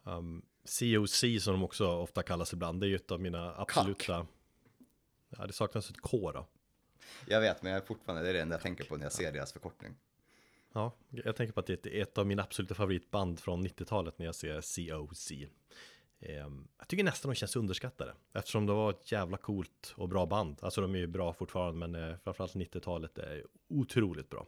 Um, 0.05 0.43
COC 0.64 1.25
som 1.41 1.53
de 1.53 1.64
också 1.64 1.88
ofta 1.88 2.23
kallas 2.23 2.53
ibland, 2.53 2.81
det 2.81 2.87
är 2.87 2.88
ju 2.88 2.97
ett 2.97 3.11
av 3.11 3.21
mina 3.21 3.55
absoluta... 3.57 4.27
Ja, 5.29 5.47
det 5.47 5.53
saknas 5.53 5.91
ett 5.91 6.01
K 6.01 6.33
då. 6.33 6.47
Jag 7.27 7.41
vet, 7.41 7.62
men 7.62 7.73
jag 7.73 7.83
är 7.83 7.87
fortfarande, 7.87 8.23
det 8.23 8.29
är 8.29 8.35
det 8.35 8.41
enda 8.41 8.55
jag 8.55 8.62
tänker 8.62 8.85
på 8.85 8.97
när 8.97 9.05
jag 9.05 9.12
ser 9.12 9.33
deras 9.33 9.53
förkortning. 9.53 9.95
Ja, 10.73 10.93
jag 11.11 11.37
tänker 11.37 11.53
på 11.53 11.61
att 11.61 11.67
det 11.67 11.87
är 11.87 12.03
ett 12.03 12.19
av 12.19 12.27
mina 12.27 12.43
absoluta 12.43 12.75
favoritband 12.75 13.41
från 13.41 13.67
90-talet 13.67 14.19
när 14.19 14.27
jag 14.27 14.35
ser 14.35 14.61
COC. 14.61 15.33
Ehm, 16.21 16.69
jag 16.79 16.88
tycker 16.88 17.05
nästan 17.05 17.31
de 17.31 17.35
känns 17.35 17.57
underskattade 17.57 18.14
eftersom 18.35 18.67
det 18.67 18.73
var 18.73 18.91
ett 18.91 19.12
jävla 19.12 19.37
coolt 19.37 19.95
och 19.97 20.09
bra 20.09 20.27
band. 20.27 20.59
Alltså 20.61 20.81
de 20.81 20.95
är 20.95 20.99
ju 20.99 21.07
bra 21.07 21.33
fortfarande, 21.33 21.88
men 21.88 22.11
eh, 22.11 22.17
framförallt 22.25 22.55
90-talet 22.55 23.19
är 23.19 23.45
otroligt 23.69 24.31
bra. 24.31 24.47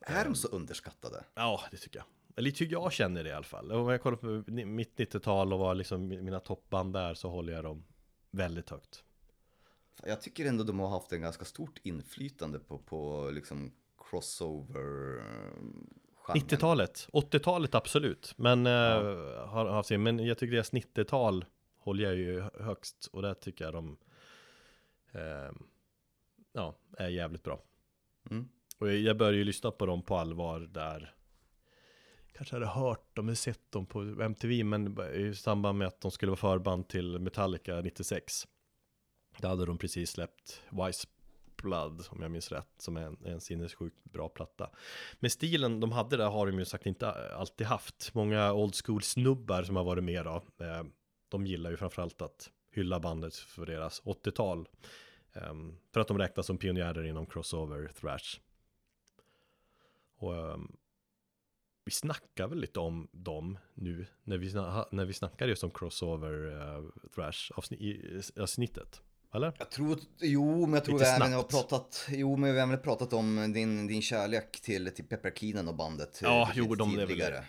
Är 0.00 0.24
de 0.24 0.34
så 0.34 0.48
underskattade? 0.48 1.24
Ja, 1.34 1.62
det 1.70 1.76
tycker 1.76 1.98
jag. 1.98 2.06
Eller 2.36 2.50
tycker 2.50 2.72
jag 2.72 2.92
känner 2.92 3.24
det 3.24 3.30
i 3.30 3.32
alla 3.32 3.44
fall. 3.44 3.72
Om 3.72 3.88
jag 3.88 4.02
kollar 4.02 4.16
på 4.16 4.50
mitt 4.50 4.98
90-tal 4.98 5.52
och 5.52 5.58
var 5.58 5.74
liksom 5.74 6.08
mina 6.08 6.40
toppband 6.40 6.92
där 6.92 7.14
så 7.14 7.28
håller 7.28 7.52
jag 7.52 7.64
dem 7.64 7.84
väldigt 8.30 8.70
högt. 8.70 9.04
Jag 10.04 10.20
tycker 10.20 10.46
ändå 10.46 10.64
de 10.64 10.78
har 10.78 10.88
haft 10.88 11.12
en 11.12 11.20
ganska 11.20 11.44
stort 11.44 11.78
inflytande 11.82 12.58
på, 12.58 12.78
på 12.78 13.30
liksom 13.32 13.72
crossover 14.10 15.22
90-talet, 16.26 17.08
80-talet 17.12 17.74
absolut. 17.74 18.34
Men, 18.36 18.66
ja. 18.66 19.00
uh, 19.00 19.46
har, 19.46 19.66
har, 19.66 19.98
men 19.98 20.18
jag 20.18 20.38
tycker 20.38 20.52
deras 20.52 20.72
90-tal 20.72 21.44
håller 21.78 22.04
jag 22.04 22.16
ju 22.16 22.44
högst. 22.60 23.08
Och 23.12 23.22
där 23.22 23.34
tycker 23.34 23.64
jag 23.64 23.74
de 23.74 23.96
uh, 25.14 25.52
ja, 26.52 26.74
är 26.98 27.08
jävligt 27.08 27.42
bra. 27.42 27.62
Mm. 28.30 28.48
Och 28.78 28.92
jag 28.92 29.16
började 29.16 29.36
ju 29.36 29.44
lyssna 29.44 29.70
på 29.70 29.86
dem 29.86 30.02
på 30.02 30.16
allvar 30.16 30.60
där. 30.60 31.14
Kanske 32.32 32.56
hade 32.56 32.66
hört 32.66 33.16
dem 33.16 33.28
eller 33.28 33.36
sett 33.36 33.72
dem 33.72 33.86
på 33.86 34.00
MTV, 34.00 34.64
men 34.64 34.98
i 35.14 35.34
samband 35.34 35.78
med 35.78 35.88
att 35.88 36.00
de 36.00 36.10
skulle 36.10 36.30
vara 36.30 36.40
förband 36.40 36.88
till 36.88 37.18
Metallica 37.18 37.80
96. 37.80 38.46
Där 39.38 39.48
hade 39.48 39.66
de 39.66 39.78
precis 39.78 40.10
släppt 40.10 40.62
Wise 40.70 41.06
Blood, 41.62 42.06
om 42.10 42.22
jag 42.22 42.30
minns 42.30 42.52
rätt, 42.52 42.68
som 42.78 42.96
är 42.96 43.02
en, 43.02 43.18
en 43.24 43.40
sinnessjukt 43.40 44.04
bra 44.04 44.28
platta. 44.28 44.70
Men 45.20 45.30
stilen 45.30 45.80
de 45.80 45.92
hade 45.92 46.16
där 46.16 46.28
har 46.28 46.46
de 46.46 46.58
ju 46.58 46.64
sagt 46.64 46.86
inte 46.86 47.10
alltid 47.10 47.66
haft. 47.66 48.14
Många 48.14 48.52
old 48.52 48.74
school 48.84 49.02
snubbar 49.02 49.62
som 49.62 49.76
har 49.76 49.84
varit 49.84 50.04
med 50.04 50.24
då, 50.24 50.42
eh, 50.64 50.84
de 51.28 51.46
gillar 51.46 51.70
ju 51.70 51.76
framförallt 51.76 52.22
att 52.22 52.50
hylla 52.70 53.00
bandet 53.00 53.34
för 53.34 53.66
deras 53.66 54.02
80-tal. 54.02 54.68
Eh, 55.32 55.54
för 55.92 56.00
att 56.00 56.08
de 56.08 56.18
räknas 56.18 56.46
som 56.46 56.58
pionjärer 56.58 57.04
inom 57.04 57.26
crossover 57.26 57.90
thrash. 58.00 58.40
Och 60.16 60.36
eh, 60.36 60.56
vi 61.84 61.92
snackar 61.92 62.48
väl 62.48 62.60
lite 62.60 62.80
om 62.80 63.08
dem 63.12 63.58
nu 63.74 64.06
när 64.24 64.38
vi, 64.38 64.52
när 64.96 65.04
vi 65.04 65.12
snackar 65.12 65.48
just 65.48 65.64
om 65.64 65.70
crossover 65.70 66.46
uh, 66.46 66.90
thrash 67.14 67.50
avsnittet. 68.36 69.02
Eller? 69.34 69.52
Jag 69.58 69.70
tror, 69.70 69.98
jo 70.20 70.66
men 70.66 70.74
jag 70.74 70.84
tror 70.84 70.98
vi 70.98 71.04
även 71.04 71.32
har 71.32 71.42
pratat, 71.42 72.06
jo 72.10 72.36
men 72.36 72.52
vi 72.52 72.60
har 72.60 72.66
även 72.66 72.82
pratat 72.82 73.12
om 73.12 73.52
din, 73.52 73.86
din 73.86 74.02
kärlek 74.02 74.60
till, 74.60 74.90
till 74.94 75.04
Pepper 75.04 75.30
Keenan 75.30 75.68
och 75.68 75.74
bandet. 75.74 76.20
Ja, 76.22 76.42
eh, 76.42 76.52
jo 76.54 76.74
de 76.74 76.98
är 76.98 77.06
väl, 77.06 77.42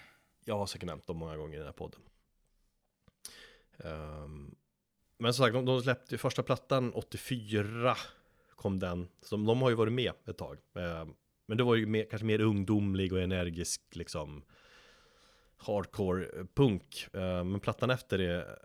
jag 0.45 0.57
har 0.57 0.65
säkert 0.65 0.87
nämnt 0.87 1.07
dem 1.07 1.17
många 1.17 1.37
gånger 1.37 1.55
i 1.55 1.57
den 1.57 1.65
här 1.65 1.73
podden. 1.73 1.99
Um, 3.77 4.55
men 5.17 5.33
som 5.33 5.45
sagt, 5.45 5.53
de, 5.53 5.65
de 5.65 5.81
släppte 5.81 6.17
första 6.17 6.43
plattan 6.43 6.93
84 6.93 7.97
kom 8.55 8.79
den. 8.79 9.07
Så 9.21 9.35
de, 9.35 9.45
de 9.45 9.61
har 9.61 9.69
ju 9.69 9.75
varit 9.75 9.93
med 9.93 10.13
ett 10.27 10.37
tag. 10.37 10.57
Um, 10.73 11.15
men 11.47 11.57
det 11.57 11.63
var 11.63 11.75
ju 11.75 11.85
mer, 11.85 12.05
kanske 12.09 12.25
mer 12.25 12.41
ungdomlig 12.41 13.13
och 13.13 13.21
energisk 13.21 13.81
liksom 13.91 14.43
hardcore 15.57 16.45
punk. 16.55 17.07
Uh, 17.15 17.43
men 17.43 17.59
plattan 17.59 17.89
efter 17.89 18.17
det, 18.17 18.57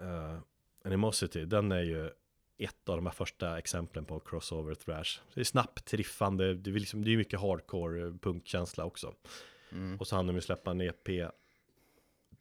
uh, 0.00 0.38
Animosity, 0.84 1.44
den 1.44 1.72
är 1.72 1.82
ju 1.82 2.10
ett 2.58 2.88
av 2.88 2.96
de 2.96 3.06
här 3.06 3.12
första 3.12 3.58
exemplen 3.58 4.04
på 4.04 4.20
crossover 4.20 4.74
thrash. 4.74 5.20
Det 5.34 5.40
är 5.40 5.44
snabbt, 5.44 5.84
triffande, 5.84 6.54
det 6.54 6.70
är, 6.70 6.74
liksom, 6.74 7.04
det 7.04 7.12
är 7.12 7.16
mycket 7.16 7.40
hardcore 7.40 8.06
eh, 8.06 8.14
punkkänsla 8.14 8.84
också. 8.84 9.14
Mm. 9.72 10.00
Och 10.00 10.06
så 10.06 10.16
hann 10.16 10.26
de 10.26 10.36
ju 10.36 10.42
släppa 10.42 10.70
en 10.70 10.80
EP 10.80 11.08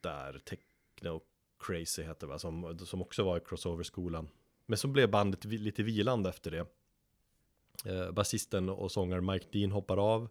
där, 0.01 0.39
Techno 0.45 1.21
Crazy 1.59 2.03
heter 2.03 2.27
det 2.27 2.33
va, 2.33 2.39
som, 2.39 2.79
som 2.79 3.01
också 3.01 3.23
var 3.23 3.37
i 3.37 3.39
crossover-skolan. 3.39 4.29
Men 4.65 4.77
så 4.77 4.87
blev 4.87 5.09
bandet 5.09 5.45
lite 5.45 5.83
vilande 5.83 6.29
efter 6.29 6.51
det. 6.51 6.65
Eh, 7.85 8.11
basisten 8.11 8.69
och 8.69 8.91
sångaren 8.91 9.25
Mike 9.25 9.47
Dean 9.51 9.71
hoppar 9.71 9.97
av. 9.97 10.29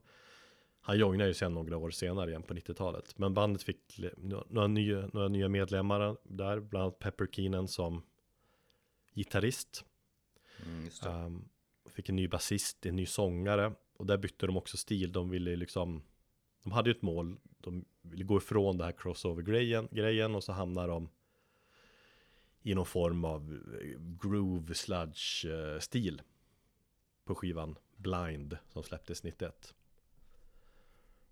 Han 0.81 0.99
joinade 0.99 1.29
ju 1.29 1.35
sen 1.35 1.55
några 1.55 1.77
år 1.77 1.91
senare 1.91 2.31
igen 2.31 2.43
på 2.43 2.55
90-talet. 2.55 3.19
Men 3.19 3.35
bandet 3.35 3.63
fick 3.63 4.01
några 4.49 4.67
nya, 4.67 5.11
några 5.13 5.29
nya 5.29 5.49
medlemmar 5.49 6.17
där, 6.23 6.61
bland 6.61 6.83
annat 6.83 6.99
Pepper 6.99 7.27
Keenan 7.27 7.69
som 7.69 8.03
gitarrist. 9.15 9.85
Mm, 10.67 11.27
um, 11.27 11.49
fick 11.87 12.09
en 12.09 12.17
ny 12.17 12.29
basist, 12.29 12.87
en 12.87 12.97
ny 12.97 13.07
sångare. 13.07 13.73
Och 13.97 14.07
där 14.07 14.19
bytte 14.19 14.47
de 14.47 14.57
också 14.57 14.77
stil. 14.77 15.13
De 15.13 15.31
ville 15.31 15.57
liksom, 15.57 16.03
de 16.63 16.73
hade 16.73 16.91
ju 16.91 16.97
ett 16.97 17.03
mål. 17.03 17.37
De 17.59 17.85
ville 18.03 18.25
gå 18.25 18.37
ifrån 18.37 18.79
det 18.79 18.85
här 18.85 18.93
crossover-grejen 18.93 19.89
grejen, 19.91 20.35
och 20.35 20.45
så 20.45 20.53
hamnar 20.53 20.89
de 20.89 21.09
i 22.63 22.75
någon 22.75 22.87
form 22.87 23.25
av 23.25 23.59
eh, 23.81 24.01
groove 24.21 24.75
sludge 24.75 25.45
eh, 25.45 25.79
på 27.25 27.35
skivan 27.35 27.79
Blind 27.97 28.59
som 28.69 28.83
släpptes 28.83 29.23
91. 29.23 29.75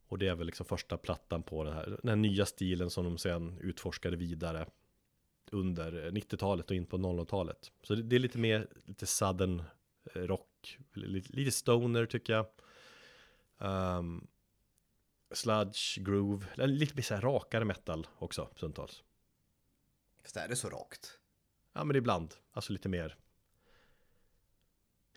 Och 0.06 0.18
det 0.18 0.28
är 0.28 0.34
väl 0.34 0.46
liksom 0.46 0.66
första 0.66 0.96
plattan 0.96 1.42
på 1.42 1.64
den 1.64 1.72
här, 1.72 1.98
den 2.02 2.08
här 2.08 2.16
nya 2.16 2.46
stilen 2.46 2.90
som 2.90 3.04
de 3.04 3.18
sen 3.18 3.58
utforskade 3.60 4.16
vidare 4.16 4.66
under 5.50 6.10
90-talet 6.10 6.70
och 6.70 6.76
in 6.76 6.86
på 6.86 6.96
00-talet. 6.98 7.72
Så 7.82 7.94
det, 7.94 8.02
det, 8.02 8.16
är 8.16 8.20
lite 8.20 8.38
mer, 8.38 8.68
lite 8.84 9.06
sudden 9.06 9.62
eh, 10.14 10.22
rock, 10.22 10.78
lite, 10.92 11.32
lite 11.32 11.50
stoner 11.50 12.06
tycker 12.06 12.32
jag. 12.32 12.46
Um, 13.98 14.26
sludge, 15.30 15.98
groove, 15.98 16.46
lite 16.66 16.94
mer 16.94 17.02
så 17.02 17.14
här 17.14 17.20
rakare 17.20 17.64
metal 17.64 18.06
också 18.18 18.48
stundtals. 18.56 19.02
Fast 20.22 20.36
är 20.36 20.48
det 20.48 20.56
så 20.56 20.68
rakt? 20.68 21.18
Ja 21.72 21.84
men 21.84 21.96
ibland, 21.96 22.34
alltså 22.52 22.72
lite 22.72 22.88
mer 22.88 23.16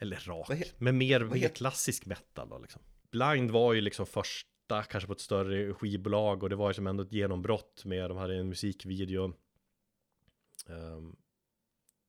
Eller 0.03 0.17
rakt, 0.17 0.73
men 0.77 0.97
mer, 0.97 1.19
mer 1.19 1.49
klassisk 1.49 2.05
metal 2.05 2.49
då 2.49 2.59
liksom 2.59 2.81
Blind 3.11 3.51
var 3.51 3.73
ju 3.73 3.81
liksom 3.81 4.05
första, 4.05 4.83
kanske 4.83 5.07
på 5.07 5.13
ett 5.13 5.19
större 5.19 5.73
skivbolag 5.73 6.43
och 6.43 6.49
det 6.49 6.55
var 6.55 6.69
ju 6.69 6.73
som 6.73 6.87
ändå 6.87 7.03
ett 7.03 7.11
genombrott 7.11 7.85
med, 7.85 8.09
de 8.09 8.17
hade 8.17 8.35
en 8.35 8.49
musikvideo 8.49 9.33
Um, 10.65 11.15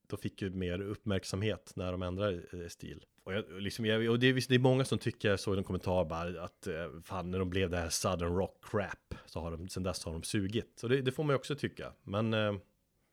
då 0.07 0.17
fick 0.17 0.43
ju 0.43 0.51
mer 0.51 0.81
uppmärksamhet 0.81 1.73
när 1.77 1.93
de 1.93 2.03
ändrade 2.03 2.43
eh, 2.53 2.69
stil. 2.69 3.05
Och, 3.25 3.35
jag, 3.35 3.45
liksom, 3.51 3.87
jag, 3.87 4.11
och 4.11 4.19
det, 4.19 4.27
är, 4.27 4.49
det 4.49 4.55
är 4.55 4.59
många 4.59 4.85
som 4.85 4.99
tycker, 4.99 5.31
jag 5.31 5.41
såg 5.41 5.59
en 5.59 5.65
kommentar 5.65 6.05
bara 6.05 6.43
att 6.43 6.67
eh, 6.67 7.01
fan 7.05 7.31
när 7.31 7.39
de 7.39 7.51
blev 7.51 7.71
det 7.71 7.77
här 7.77 7.89
sudden 7.89 8.37
rock 8.37 8.65
crap 8.71 9.15
så 9.27 9.41
har 9.41 9.51
de, 9.51 9.69
sen 9.69 9.83
dess 9.83 10.05
har 10.05 10.13
de 10.13 10.23
sugit. 10.23 10.73
Så 10.77 10.89
det, 10.89 11.03
det 11.03 11.13
får 11.13 11.25
man 11.25 11.35
ju 11.35 11.37
också 11.37 11.57
tycka. 11.57 11.93
Men 12.03 12.35
eh, 12.35 12.53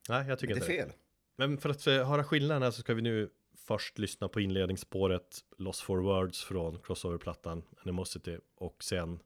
nej, 0.08 0.28
jag 0.28 0.38
tycker 0.38 0.54
inte 0.54 0.66
det. 0.66 0.72
är 0.72 0.78
fel. 0.78 0.88
Det. 0.88 0.94
Men 1.36 1.58
för 1.58 1.70
att 1.70 1.84
höra 1.84 2.24
skillnaden 2.24 2.72
så 2.72 2.80
ska 2.80 2.94
vi 2.94 3.02
nu 3.02 3.30
först 3.54 3.98
lyssna 3.98 4.28
på 4.28 4.40
inledningsspåret 4.40 5.44
Lost 5.58 5.80
for 5.80 5.98
Words 5.98 6.44
från 6.44 6.78
Crossover-plattan 6.78 7.62
Animosity 7.82 8.38
och 8.54 8.84
sen 8.84 9.20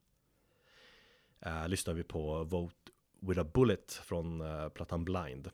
eh, 1.40 1.68
lyssnar 1.68 1.94
vi 1.94 2.02
på 2.02 2.44
Vote 2.44 2.74
with 3.20 3.40
a 3.40 3.44
Bullet 3.54 3.92
från 3.92 4.40
eh, 4.40 4.68
plattan 4.68 5.04
Blind. 5.04 5.50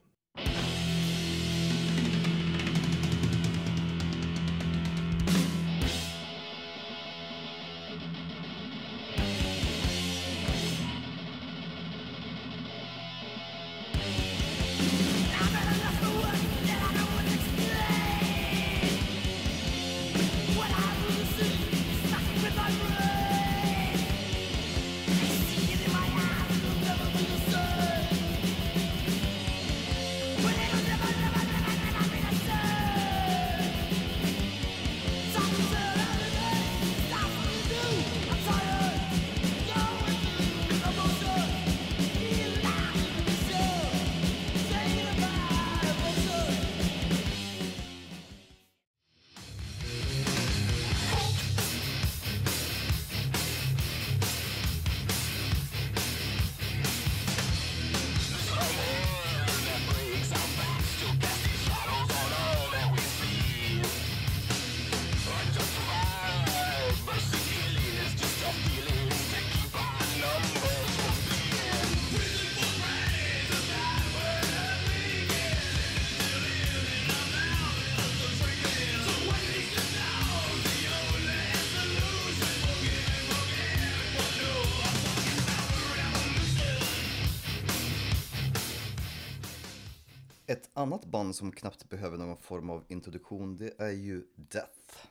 Annat 90.74 91.04
band 91.04 91.36
som 91.36 91.52
knappt 91.52 91.88
behöver 91.88 92.18
någon 92.18 92.36
form 92.36 92.70
av 92.70 92.84
introduktion 92.88 93.56
det 93.56 93.80
är 93.80 93.90
ju 93.90 94.24
Death. 94.34 95.06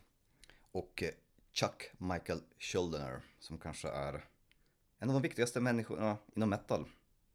Och 0.71 1.03
eh, 1.03 1.09
Chuck 1.53 1.91
Michael 1.97 2.41
Schuldiner 2.59 3.21
som 3.39 3.57
kanske 3.57 3.89
är 3.89 4.25
en 4.99 5.09
av 5.09 5.13
de 5.13 5.21
viktigaste 5.21 5.59
människorna 5.59 6.17
inom 6.35 6.49
metal 6.49 6.85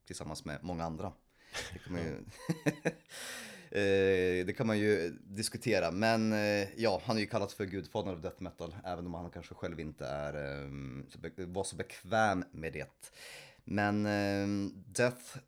tillsammans 0.06 0.44
med 0.44 0.64
många 0.64 0.84
andra. 0.84 1.12
Det 1.72 1.78
kan 1.78 1.92
man 1.92 2.02
ju, 2.02 2.14
eh, 4.40 4.46
det 4.46 4.56
kan 4.56 4.66
man 4.66 4.78
ju 4.78 5.10
diskutera, 5.10 5.90
men 5.90 6.32
eh, 6.32 6.68
ja, 6.76 7.02
han 7.04 7.16
är 7.16 7.20
ju 7.20 7.26
kallad 7.26 7.52
för 7.52 7.64
gudfadern 7.64 8.10
av 8.10 8.20
death 8.20 8.42
metal, 8.42 8.76
även 8.84 9.06
om 9.06 9.14
han 9.14 9.30
kanske 9.30 9.54
själv 9.54 9.80
inte 9.80 10.06
är, 10.06 11.46
var 11.46 11.64
så 11.64 11.76
bekväm 11.76 12.44
med 12.50 12.72
det. 12.72 13.12
Men 13.64 14.04
Death 14.86 15.38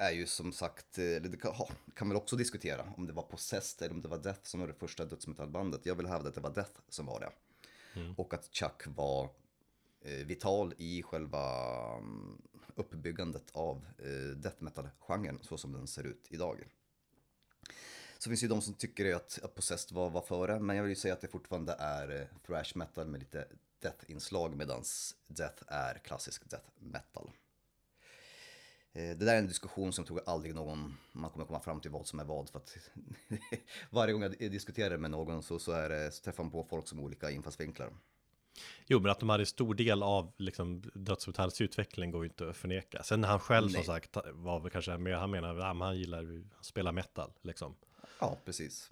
är 0.00 0.10
ju 0.10 0.26
som 0.26 0.52
sagt, 0.52 0.98
eller 0.98 1.28
det 1.28 1.36
kan, 1.36 1.54
kan 1.94 2.08
väl 2.08 2.16
också 2.16 2.36
diskutera 2.36 2.92
om 2.96 3.06
det 3.06 3.12
var 3.12 3.22
Possessed 3.22 3.86
eller 3.86 3.94
om 3.94 4.02
det 4.02 4.08
var 4.08 4.18
Death 4.18 4.40
som 4.42 4.60
var 4.60 4.66
det 4.66 4.74
första 4.74 5.04
dödsmetallbandet. 5.04 5.86
Jag 5.86 5.94
vill 5.94 6.06
hävda 6.06 6.28
att 6.28 6.34
det 6.34 6.40
var 6.40 6.54
Death 6.54 6.80
som 6.88 7.06
var 7.06 7.20
det. 7.20 7.30
Mm. 8.00 8.14
Och 8.14 8.34
att 8.34 8.48
Chuck 8.54 8.82
var 8.86 9.30
eh, 10.00 10.26
vital 10.26 10.74
i 10.78 11.02
själva 11.02 11.96
um, 11.98 12.42
uppbyggandet 12.74 13.50
av 13.52 13.86
eh, 13.98 14.36
death 14.36 14.62
metal-genren 14.62 15.38
så 15.42 15.58
som 15.58 15.72
den 15.72 15.86
ser 15.86 16.04
ut 16.04 16.26
idag. 16.28 16.64
Så 18.18 18.30
finns 18.30 18.40
det 18.40 18.44
ju 18.44 18.48
de 18.48 18.62
som 18.62 18.74
tycker 18.74 19.14
att, 19.14 19.38
att 19.42 19.54
Possessed 19.54 19.96
var, 19.96 20.10
var 20.10 20.22
före, 20.22 20.60
men 20.60 20.76
jag 20.76 20.82
vill 20.82 20.90
ju 20.90 20.96
säga 20.96 21.14
att 21.14 21.20
det 21.20 21.28
fortfarande 21.28 21.76
är 21.78 22.20
eh, 22.20 22.26
thrash 22.46 22.72
metal 22.74 23.06
med 23.06 23.20
lite 23.20 23.46
death-inslag 23.80 24.56
medan 24.56 24.82
death 25.26 25.62
är 25.66 25.98
klassisk 25.98 26.50
death 26.50 26.68
metal. 26.78 27.30
Eh, 28.92 29.02
det 29.02 29.24
där 29.24 29.34
är 29.34 29.38
en 29.38 29.46
diskussion 29.46 29.92
som 29.92 30.04
tror 30.04 30.20
jag 30.24 30.34
aldrig 30.34 30.54
någon, 30.54 30.96
man 31.12 31.30
kommer 31.30 31.46
komma 31.46 31.60
fram 31.60 31.80
till 31.80 31.90
vad 31.90 32.06
som 32.06 32.20
är 32.20 32.24
vad. 32.24 32.50
För 32.50 32.58
att 32.58 32.76
varje 33.90 34.12
gång 34.12 34.22
jag 34.22 34.52
diskuterar 34.52 34.96
med 34.96 35.10
någon 35.10 35.42
så, 35.42 35.58
så, 35.58 35.72
är 35.72 35.88
det, 35.88 36.10
så 36.12 36.24
träffar 36.24 36.44
man 36.44 36.50
på 36.50 36.64
folk 36.64 36.88
som 36.88 36.98
har 36.98 37.04
olika 37.04 37.30
infallsvinklar. 37.30 37.92
Jo, 38.86 39.00
men 39.00 39.10
att 39.10 39.20
de 39.20 39.28
hade 39.28 39.46
stor 39.46 39.74
del 39.74 40.02
av 40.02 40.32
liksom, 40.36 40.82
dödsmetallets 40.94 41.60
utveckling 41.60 42.10
går 42.10 42.24
ju 42.24 42.28
inte 42.28 42.48
att 42.48 42.56
förneka. 42.56 43.02
Sen 43.02 43.24
han 43.24 43.40
själv 43.40 43.66
Nej. 43.66 43.74
som 43.74 43.84
sagt 43.84 44.16
var 44.32 44.60
väl 44.60 44.70
kanske 44.70 44.98
mer, 44.98 45.12
han 45.12 45.30
menar, 45.30 45.58
att 45.58 45.76
han 45.78 45.98
gillar 45.98 46.42
att 46.58 46.64
spela 46.64 46.92
metal 46.92 47.32
liksom. 47.42 47.76
Ja, 48.18 48.38
precis. 48.44 48.90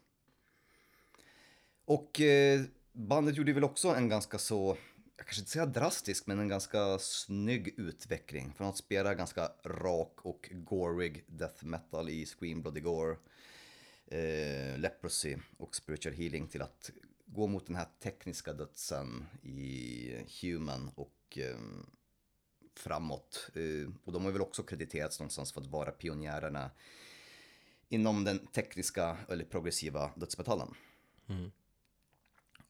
Och 1.84 2.20
eh, 2.20 2.60
bandet 2.92 3.36
gjorde 3.36 3.52
väl 3.52 3.64
också 3.64 3.88
en 3.88 4.08
ganska 4.08 4.38
så, 4.38 4.76
jag 5.18 5.26
kanske 5.26 5.40
inte 5.40 5.50
säga 5.50 5.66
drastisk, 5.66 6.26
men 6.26 6.38
en 6.38 6.48
ganska 6.48 6.98
snygg 6.98 7.74
utveckling. 7.76 8.52
Från 8.56 8.68
att 8.68 8.76
spela 8.76 9.14
ganska 9.14 9.52
rak 9.64 10.18
och 10.22 10.48
gorig 10.52 11.24
death 11.26 11.64
metal 11.64 12.08
i 12.08 12.26
Scream 12.26 12.62
Bloody 12.62 12.80
Gore, 12.80 13.16
eh, 14.06 14.78
Leprosy 14.78 15.36
och 15.56 15.76
Spiritual 15.76 16.14
Healing 16.14 16.48
till 16.48 16.62
att 16.62 16.90
gå 17.26 17.46
mot 17.46 17.66
den 17.66 17.76
här 17.76 17.88
tekniska 18.02 18.52
dödsen 18.52 19.26
i 19.42 20.12
Human 20.42 20.90
och 20.94 21.38
eh, 21.38 21.58
framåt. 22.74 23.50
Eh, 23.54 23.92
och 24.04 24.12
de 24.12 24.24
har 24.24 24.32
väl 24.32 24.40
också 24.40 24.62
krediterats 24.62 25.20
någonstans 25.20 25.52
för 25.52 25.60
att 25.60 25.66
vara 25.66 25.90
pionjärerna 25.90 26.70
inom 27.88 28.24
den 28.24 28.46
tekniska 28.46 29.16
eller 29.28 29.44
progressiva 29.44 30.10
dödsmetallen. 30.16 30.74
Mm. 31.28 31.50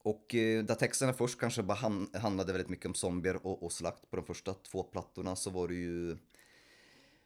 Och 0.09 0.35
eh, 0.35 0.63
där 0.63 0.75
texterna 0.75 1.13
först 1.13 1.39
kanske 1.39 1.63
bara 1.63 2.07
handlade 2.13 2.51
väldigt 2.51 2.69
mycket 2.69 2.85
om 2.85 2.93
zombier 2.93 3.45
och, 3.45 3.63
och, 3.63 3.71
slakt 3.71 4.09
på 4.09 4.15
de 4.15 4.25
första 4.25 4.53
två 4.53 4.83
plattorna 4.83 5.35
så 5.35 5.49
var 5.49 5.67
det 5.67 5.75
ju 5.75 6.17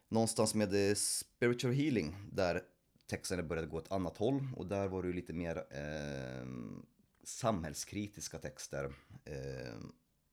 någonstans 0.10 0.56
med 0.56 0.89
eh, 0.89 0.96
spiritual 0.96 1.74
healing 1.74 2.15
där 2.32 2.62
texterna 3.08 3.43
började 3.43 3.67
gå 3.67 3.78
ett 3.78 3.91
annat 3.91 4.17
håll 4.17 4.48
och 4.56 4.67
där 4.67 4.88
var 4.88 5.02
det 5.04 5.08
ju 5.08 5.13
lite 5.13 5.34
mer 5.34 5.58
eh, 5.58 6.48
samhällskritiska 7.24 8.38
texter. 8.38 8.93
Eh, 9.26 9.80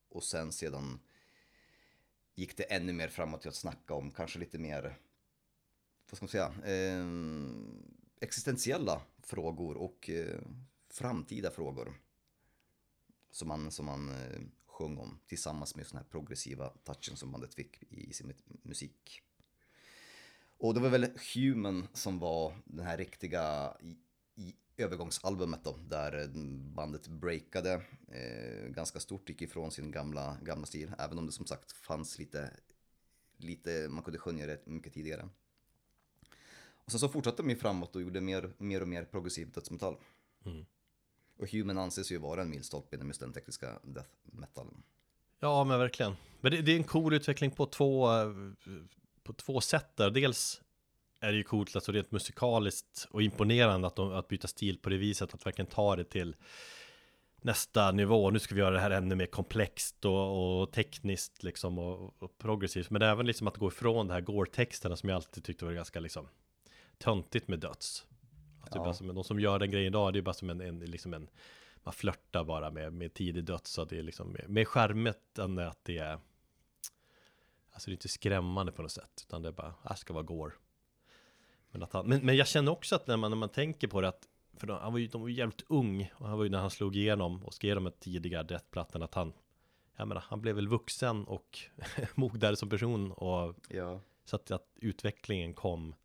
och 0.09 0.23
sen 0.23 0.51
sedan 0.51 0.99
gick 2.35 2.57
det 2.57 2.63
ännu 2.63 2.93
mer 2.93 3.07
framåt 3.07 3.41
till 3.41 3.49
att 3.49 3.55
snacka 3.55 3.93
om 3.93 4.11
kanske 4.11 4.39
lite 4.39 4.57
mer, 4.57 4.97
vad 6.09 6.17
ska 6.17 6.23
man 6.23 6.29
säga, 6.29 6.53
eh, 6.75 7.05
existentiella 8.21 9.01
frågor 9.23 9.77
och 9.77 10.09
eh, 10.09 10.39
framtida 10.89 11.51
frågor. 11.51 11.93
Som 13.31 13.47
man, 13.47 13.71
som 13.71 13.85
man 13.85 14.09
eh, 14.09 14.41
sjöng 14.65 14.97
om 14.97 15.19
tillsammans 15.27 15.75
med 15.75 15.85
den 15.91 15.97
här 15.97 16.05
progressiva 16.05 16.69
touchen 16.69 17.17
som 17.17 17.31
bandet 17.31 17.53
fick 17.53 17.83
i, 17.89 18.09
i 18.09 18.13
sin 18.13 18.33
musik. 18.63 19.21
Och 20.57 20.73
det 20.73 20.79
var 20.79 20.89
väl 20.89 21.07
Human 21.35 21.87
som 21.93 22.19
var 22.19 22.53
den 22.65 22.85
här 22.85 22.97
riktiga 22.97 23.73
övergångsalbumet 24.77 25.63
då, 25.63 25.77
där 25.87 26.21
eh, 26.21 26.27
bandet 26.75 27.07
breakade 27.07 27.73
eh, 28.07 28.69
ganska 28.69 28.99
stort, 28.99 29.29
gick 29.29 29.41
ifrån 29.41 29.71
sin 29.71 29.91
gamla, 29.91 30.37
gamla 30.41 30.65
stil, 30.65 30.91
även 30.99 31.17
om 31.17 31.25
det 31.25 31.31
som 31.31 31.45
sagt 31.45 31.71
fanns 31.71 32.19
lite, 32.19 32.53
lite 33.37 33.87
man 33.89 34.03
kunde 34.03 34.19
skönja 34.19 34.45
det 34.45 34.65
mycket 34.65 34.93
tidigare. 34.93 35.29
Och 36.85 36.91
sen 36.91 36.99
så 36.99 37.09
fortsatte 37.09 37.41
de 37.41 37.49
ju 37.49 37.55
framåt 37.55 37.95
och 37.95 38.01
gjorde 38.01 38.21
mer, 38.21 38.53
mer 38.57 38.81
och 38.81 38.87
mer 38.87 39.05
progressiv 39.05 39.51
dödsmetall. 39.51 39.97
Mm. 40.45 40.65
Och 41.41 41.51
Human 41.51 41.77
anses 41.77 42.11
ju 42.11 42.17
vara 42.17 42.41
en 42.41 42.49
milstolpe 42.49 42.95
inom 42.95 43.07
just 43.07 43.19
den 43.19 43.33
tekniska 43.33 43.79
death 43.83 44.09
metalen. 44.23 44.83
Ja, 45.39 45.63
men 45.63 45.79
verkligen. 45.79 46.15
Men 46.41 46.51
det, 46.51 46.61
det, 46.61 46.71
är 46.71 46.77
en 46.77 46.83
cool 46.83 47.13
utveckling 47.13 47.51
på 47.51 47.65
två, 47.65 48.11
eh, 48.11 48.31
på 49.23 49.33
två 49.33 49.61
sätt 49.61 49.95
där. 49.95 50.09
Dels 50.09 50.61
är 51.19 51.31
det 51.31 51.37
ju 51.37 51.43
coolt, 51.43 51.75
alltså 51.75 51.91
rent 51.91 52.11
musikaliskt 52.11 53.07
och 53.11 53.21
imponerande 53.21 53.87
att, 53.87 53.95
de, 53.95 54.11
att 54.11 54.27
byta 54.27 54.47
stil 54.47 54.77
på 54.77 54.89
det 54.89 54.97
viset, 54.97 55.33
att 55.33 55.45
verkligen 55.45 55.71
ta 55.71 55.95
det 55.95 56.03
till 56.03 56.35
nästa 57.41 57.91
nivå. 57.91 58.29
Nu 58.29 58.39
ska 58.39 58.55
vi 58.55 58.61
göra 58.61 58.73
det 58.73 58.79
här 58.79 58.91
ännu 58.91 59.15
mer 59.15 59.25
komplext 59.25 60.05
och, 60.05 60.61
och 60.61 60.71
tekniskt 60.71 61.43
liksom 61.43 61.79
och, 61.79 62.23
och, 62.23 62.37
progressivt. 62.37 62.89
Men 62.89 63.01
även 63.01 63.25
liksom 63.25 63.47
att 63.47 63.57
gå 63.57 63.67
ifrån 63.67 64.07
det 64.07 64.13
här 64.13 64.21
gore-texterna 64.21 64.95
som 64.95 65.09
jag 65.09 65.15
alltid 65.15 65.43
tyckte 65.43 65.65
var 65.65 65.73
ganska 65.73 65.99
liksom 65.99 66.27
töntigt 66.97 67.47
med 67.47 67.59
döds. 67.59 68.05
Att 68.61 68.75
ja. 68.75 68.83
bara 68.83 68.93
som, 68.93 69.15
de 69.15 69.23
som 69.23 69.39
gör 69.39 69.59
den 69.59 69.71
grejen 69.71 69.87
idag, 69.87 70.13
det 70.13 70.19
är 70.19 70.23
bara 70.23 70.33
som 70.33 70.49
en, 70.49 70.61
en, 70.61 70.79
liksom 70.79 71.13
en 71.13 71.29
man 71.83 71.93
flörtar 71.93 72.43
bara 72.43 72.71
med, 72.71 72.93
med 72.93 73.13
tidig 73.13 73.43
döds. 73.43 73.71
Så 73.71 73.85
det 73.85 73.99
är 73.99 74.03
liksom 74.03 74.37
mer 74.47 74.65
charmigt 74.65 75.39
än 75.39 75.59
att 75.59 75.79
det 75.85 75.97
är 75.97 76.19
Alltså 77.73 77.89
det 77.89 77.91
är 77.91 77.95
inte 77.95 78.07
skrämmande 78.07 78.71
på 78.71 78.81
något 78.81 78.91
sätt, 78.91 79.25
utan 79.27 79.41
det 79.41 79.47
är 79.47 79.53
bara, 79.53 79.73
det 79.83 79.89
äh, 79.89 79.95
ska 79.95 80.13
vara 80.13 80.23
gore. 80.23 80.51
Men, 81.71 81.83
att 81.83 81.93
han, 81.93 82.07
men, 82.07 82.25
men 82.25 82.35
jag 82.35 82.47
känner 82.47 82.71
också 82.71 82.95
att 82.95 83.07
när 83.07 83.17
man, 83.17 83.31
när 83.31 83.37
man 83.37 83.49
tänker 83.49 83.87
på 83.87 84.01
det 84.01 84.07
att 84.07 84.27
för 84.57 84.67
de, 84.67 84.79
han 84.79 84.91
var 84.91 84.99
ju, 84.99 85.07
de 85.07 85.21
var 85.21 85.27
ju 85.27 85.35
jävligt 85.35 85.63
ung 85.67 86.11
och 86.15 86.27
han 86.27 86.37
var 86.37 86.43
ju 86.43 86.49
när 86.49 86.59
han 86.59 86.69
slog 86.69 86.95
igenom 86.95 87.45
och 87.45 87.53
skrev 87.53 87.75
de 87.75 87.85
här 87.85 87.93
tidiga 87.99 88.43
Death-plattorna 88.43 89.05
att 89.05 89.13
han 89.13 89.33
Jag 89.95 90.07
menar, 90.07 90.23
han 90.27 90.41
blev 90.41 90.55
väl 90.55 90.67
vuxen 90.67 91.23
och 91.23 91.59
mognare 92.15 92.55
som 92.55 92.69
person 92.69 93.11
och 93.11 93.55
ja. 93.69 93.99
Så 94.25 94.35
att, 94.35 94.51
att 94.51 94.67
utvecklingen 94.75 95.53
kom 95.53 95.95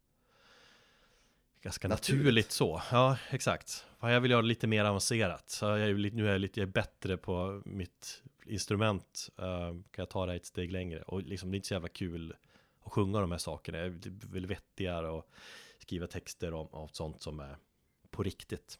Ganska 1.66 1.88
naturligt. 1.88 2.24
naturligt 2.24 2.52
så, 2.52 2.83
ja 2.90 3.18
exakt 3.31 3.85
Jag 4.00 4.20
vill 4.20 4.31
göra 4.31 4.42
det 4.42 4.48
lite 4.48 4.66
mer 4.66 4.85
avancerat 4.85 5.50
Så 5.50 5.64
jag 5.64 5.81
är 5.81 6.11
nu 6.11 6.29
är 6.29 6.33
jag 6.33 6.40
lite 6.40 6.66
bättre 6.66 7.16
på 7.16 7.62
mitt 7.64 8.22
instrument 8.44 9.29
uh, 9.40 9.68
Kan 9.68 10.02
jag 10.02 10.09
ta 10.09 10.26
det 10.26 10.35
ett 10.35 10.46
steg 10.46 10.72
längre 10.72 11.02
och 11.02 11.22
liksom 11.22 11.50
det 11.50 11.55
är 11.55 11.57
inte 11.57 11.68
så 11.68 11.74
jävla 11.74 11.88
kul 11.88 12.35
och 12.81 12.92
sjunga 12.92 13.20
de 13.20 13.31
här 13.31 13.38
sakerna. 13.38 13.79
Är 13.79 13.92
väl 14.33 14.46
vettigare 14.46 15.09
och 15.09 15.31
skriva 15.79 16.07
texter 16.07 16.55
om, 16.55 16.66
om 16.70 16.88
sånt 16.92 17.22
som 17.22 17.40
är 17.40 17.57
på 18.11 18.22
riktigt. 18.22 18.79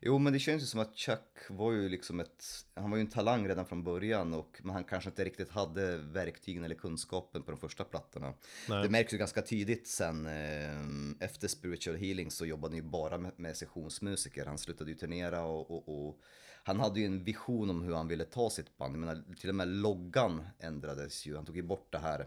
Jo, 0.00 0.18
men 0.18 0.32
det 0.32 0.38
känns 0.38 0.62
ju 0.62 0.66
som 0.66 0.80
att 0.80 0.96
Chuck 0.96 1.38
var 1.48 1.72
ju 1.72 1.88
liksom 1.88 2.20
ett, 2.20 2.44
han 2.74 2.90
var 2.90 2.96
ju 2.96 3.00
en 3.00 3.10
talang 3.10 3.48
redan 3.48 3.66
från 3.66 3.84
början 3.84 4.34
och 4.34 4.60
men 4.62 4.74
han 4.74 4.84
kanske 4.84 5.10
inte 5.10 5.24
riktigt 5.24 5.50
hade 5.50 5.96
verktygen 5.96 6.64
eller 6.64 6.74
kunskapen 6.74 7.42
på 7.42 7.50
de 7.50 7.60
första 7.60 7.84
plattorna. 7.84 8.34
Nej. 8.68 8.82
Det 8.82 8.88
märks 8.88 9.14
ju 9.14 9.18
ganska 9.18 9.42
tydligt 9.42 9.88
sen 9.88 10.26
eh, 10.26 11.26
efter 11.26 11.48
Spiritual 11.48 11.96
Healing 11.96 12.30
så 12.30 12.46
jobbade 12.46 12.72
han 12.72 12.84
ju 12.84 12.90
bara 12.90 13.18
med, 13.18 13.32
med 13.36 13.56
sessionsmusiker. 13.56 14.46
Han 14.46 14.58
slutade 14.58 14.90
ju 14.90 14.96
turnera 14.96 15.44
och, 15.44 15.70
och, 15.70 16.06
och, 16.06 16.20
han 16.62 16.80
hade 16.80 17.00
ju 17.00 17.06
en 17.06 17.24
vision 17.24 17.70
om 17.70 17.82
hur 17.82 17.94
han 17.94 18.08
ville 18.08 18.24
ta 18.24 18.50
sitt 18.50 18.76
band. 18.76 18.94
Jag 18.94 19.00
menar, 19.00 19.34
till 19.40 19.48
och 19.48 19.54
med 19.54 19.68
loggan 19.68 20.46
ändrades 20.58 21.26
ju. 21.26 21.36
Han 21.36 21.46
tog 21.46 21.56
ju 21.56 21.62
bort 21.62 21.92
det 21.92 21.98
här 21.98 22.26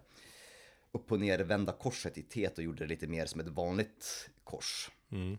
upp 0.92 1.12
och 1.12 1.20
ner 1.20 1.40
vända 1.40 1.72
korset 1.72 2.18
i 2.18 2.24
T 2.24 2.50
och 2.58 2.64
gjorde 2.64 2.84
det 2.84 2.88
lite 2.88 3.08
mer 3.08 3.26
som 3.26 3.42
ett 3.42 3.48
vanligt 3.48 4.30
kors. 4.44 4.92
Mm. 5.12 5.38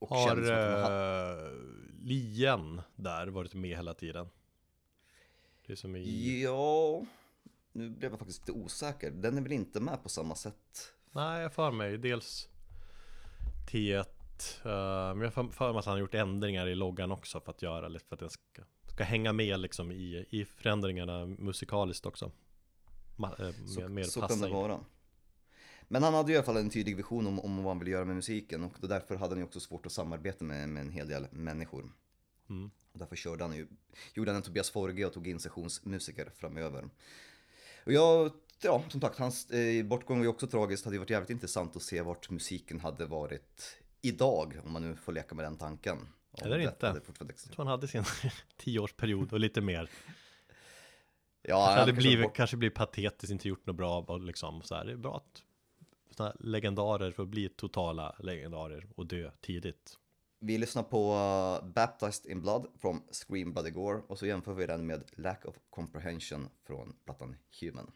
Ehm, 0.00 0.08
Har 0.08 0.38
uh, 0.38 1.52
lien 2.02 2.82
där 2.96 3.26
varit 3.26 3.54
med 3.54 3.76
hela 3.76 3.94
tiden? 3.94 4.28
Det 5.66 5.76
som 5.76 5.96
i... 5.96 6.42
Ja, 6.42 7.04
nu 7.72 7.90
blev 7.90 8.10
jag 8.10 8.18
faktiskt 8.18 8.48
lite 8.48 8.60
osäker. 8.60 9.10
Den 9.10 9.38
är 9.38 9.42
väl 9.42 9.52
inte 9.52 9.80
med 9.80 10.02
på 10.02 10.08
samma 10.08 10.34
sätt? 10.34 10.92
Nej, 11.12 11.42
jag 11.42 11.52
för 11.52 11.70
mig 11.70 11.98
dels 11.98 12.48
T1 13.70 14.04
uh, 14.66 15.14
Men 15.14 15.20
jag 15.20 15.34
för, 15.34 15.48
för 15.48 15.72
mig 15.72 15.78
att 15.78 15.84
han 15.84 15.92
har 15.92 16.00
gjort 16.00 16.14
ändringar 16.14 16.66
i 16.66 16.74
loggan 16.74 17.12
också 17.12 17.40
för 17.40 17.50
att 17.50 17.62
göra 17.62 17.88
lite 17.88 18.06
för 18.06 18.16
att 18.16 18.20
den 18.20 18.30
ska, 18.30 18.62
ska 18.84 19.04
hänga 19.04 19.32
med 19.32 19.60
liksom 19.60 19.92
i, 19.92 20.26
i 20.30 20.44
förändringarna 20.44 21.26
musikaliskt 21.26 22.06
också 22.06 22.30
Eh, 23.18 23.50
så, 23.66 23.88
mer 23.88 24.02
så 24.02 24.20
kan 24.20 24.40
det 24.40 24.48
vara. 24.48 24.80
Men 25.88 26.02
han 26.02 26.14
hade 26.14 26.32
i 26.32 26.36
alla 26.36 26.44
fall 26.44 26.56
en 26.56 26.70
tydlig 26.70 26.96
vision 26.96 27.26
om, 27.26 27.40
om 27.40 27.56
vad 27.56 27.66
han 27.66 27.78
ville 27.78 27.90
göra 27.90 28.04
med 28.04 28.16
musiken 28.16 28.64
och 28.64 28.88
därför 28.88 29.16
hade 29.16 29.30
han 29.30 29.38
ju 29.38 29.44
också 29.44 29.60
svårt 29.60 29.86
att 29.86 29.92
samarbeta 29.92 30.44
med, 30.44 30.68
med 30.68 30.80
en 30.80 30.90
hel 30.90 31.08
del 31.08 31.26
människor. 31.30 31.92
Mm. 32.50 32.70
Och 32.92 32.98
därför 32.98 33.16
körde 33.16 33.44
han 33.44 33.56
ju, 33.56 33.66
gjorde 34.14 34.30
han 34.30 34.36
en 34.36 34.42
Tobias 34.42 34.70
Forge 34.70 35.06
och 35.06 35.12
tog 35.12 35.28
in 35.28 35.40
sessionsmusiker 35.40 36.30
framöver. 36.36 36.88
Och 37.84 37.92
jag, 37.92 38.32
ja 38.62 38.82
som 38.88 39.00
sagt, 39.00 39.18
hans 39.18 39.50
eh, 39.50 39.84
bortgång 39.84 40.18
var 40.18 40.24
ju 40.24 40.28
också 40.28 40.46
tragiskt. 40.46 40.84
Det 40.84 40.88
hade 40.88 40.94
ju 40.94 41.00
varit 41.00 41.10
jävligt 41.10 41.30
intressant 41.30 41.76
att 41.76 41.82
se 41.82 42.02
vart 42.02 42.30
musiken 42.30 42.80
hade 42.80 43.06
varit 43.06 43.78
idag, 44.02 44.60
om 44.64 44.72
man 44.72 44.82
nu 44.82 44.96
får 44.96 45.12
leka 45.12 45.34
med 45.34 45.44
den 45.44 45.56
tanken. 45.56 45.98
Om 46.30 46.46
Eller 46.46 46.58
inte. 46.58 46.86
Jag 46.86 47.04
tror 47.04 47.56
han 47.56 47.66
hade 47.66 47.88
sin 47.88 48.04
tioårsperiod 48.56 49.32
och 49.32 49.40
lite 49.40 49.60
mer. 49.60 49.90
Ja, 51.42 51.66
Kanske 51.66 51.80
hade 51.80 51.92
kanske 51.92 52.08
blivit, 52.08 52.34
kanske 52.34 52.56
blivit 52.56 52.76
patetiskt, 52.76 53.30
inte 53.32 53.48
gjort 53.48 53.66
något 53.66 53.76
bra 53.76 54.00
och 54.00 54.20
liksom 54.20 54.62
så 54.62 54.74
här. 54.74 54.84
Det 54.84 54.92
är 54.92 54.96
bra 54.96 55.16
att 55.16 55.42
såna 56.16 57.12
för 57.12 57.22
att 57.22 57.28
bli 57.28 57.48
totala 57.48 58.16
legendarer 58.18 58.86
och 58.96 59.06
dö 59.06 59.30
tidigt. 59.40 59.98
Vi 60.40 60.58
lyssnar 60.58 60.82
på 60.82 61.12
eh, 61.12 61.68
Baptized 61.68 62.30
in 62.30 62.42
Blood 62.42 62.66
från 62.80 63.02
Scream 63.10 63.52
Bloody 63.52 63.70
Gore 63.70 64.02
och 64.08 64.18
så 64.18 64.26
jämför 64.26 64.54
vi 64.54 64.66
den 64.66 64.86
med 64.86 65.02
Lack 65.16 65.44
of 65.44 65.54
Comprehension 65.70 66.48
från 66.66 66.96
plattan 67.04 67.36
Human. 67.60 67.90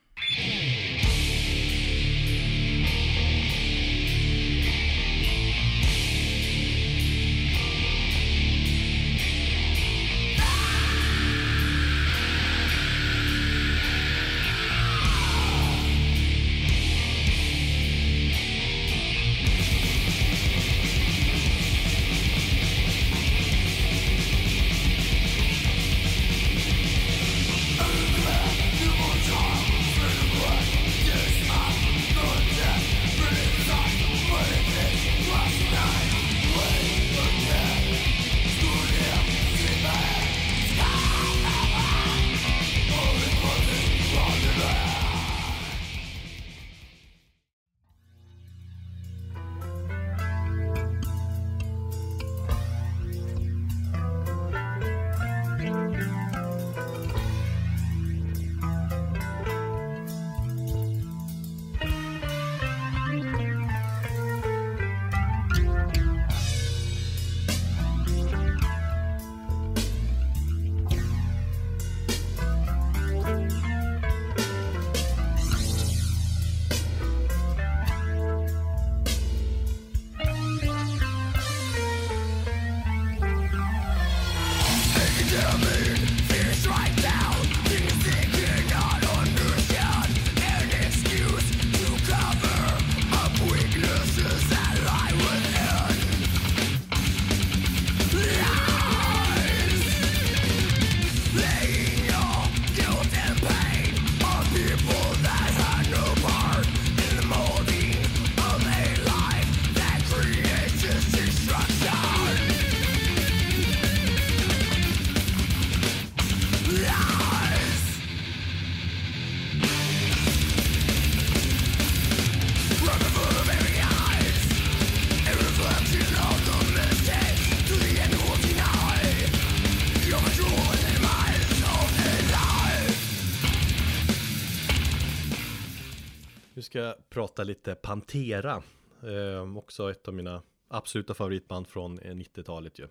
Prata 137.38 137.44
lite 137.48 137.74
Pantera. 137.74 138.62
Eh, 139.02 139.56
också 139.56 139.90
ett 139.90 140.08
av 140.08 140.14
mina 140.14 140.42
absoluta 140.68 141.14
favoritband 141.14 141.68
från 141.68 141.98
eh, 141.98 142.14
90-talet 142.14 142.78
ju. 142.78 142.88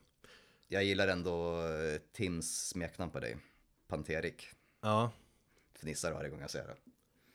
Jag 0.67 0.83
gillar 0.83 1.07
ändå 1.07 1.61
eh, 1.61 2.01
Tims 2.13 2.67
smeknamn 2.67 3.11
på 3.11 3.19
dig, 3.19 3.37
Panterik. 3.87 4.47
Ja, 4.81 5.11
Fnissar 5.79 6.13
varje 6.13 6.29
gång 6.29 6.41
jag 6.41 6.49
säger 6.49 6.67
det. 6.67 6.75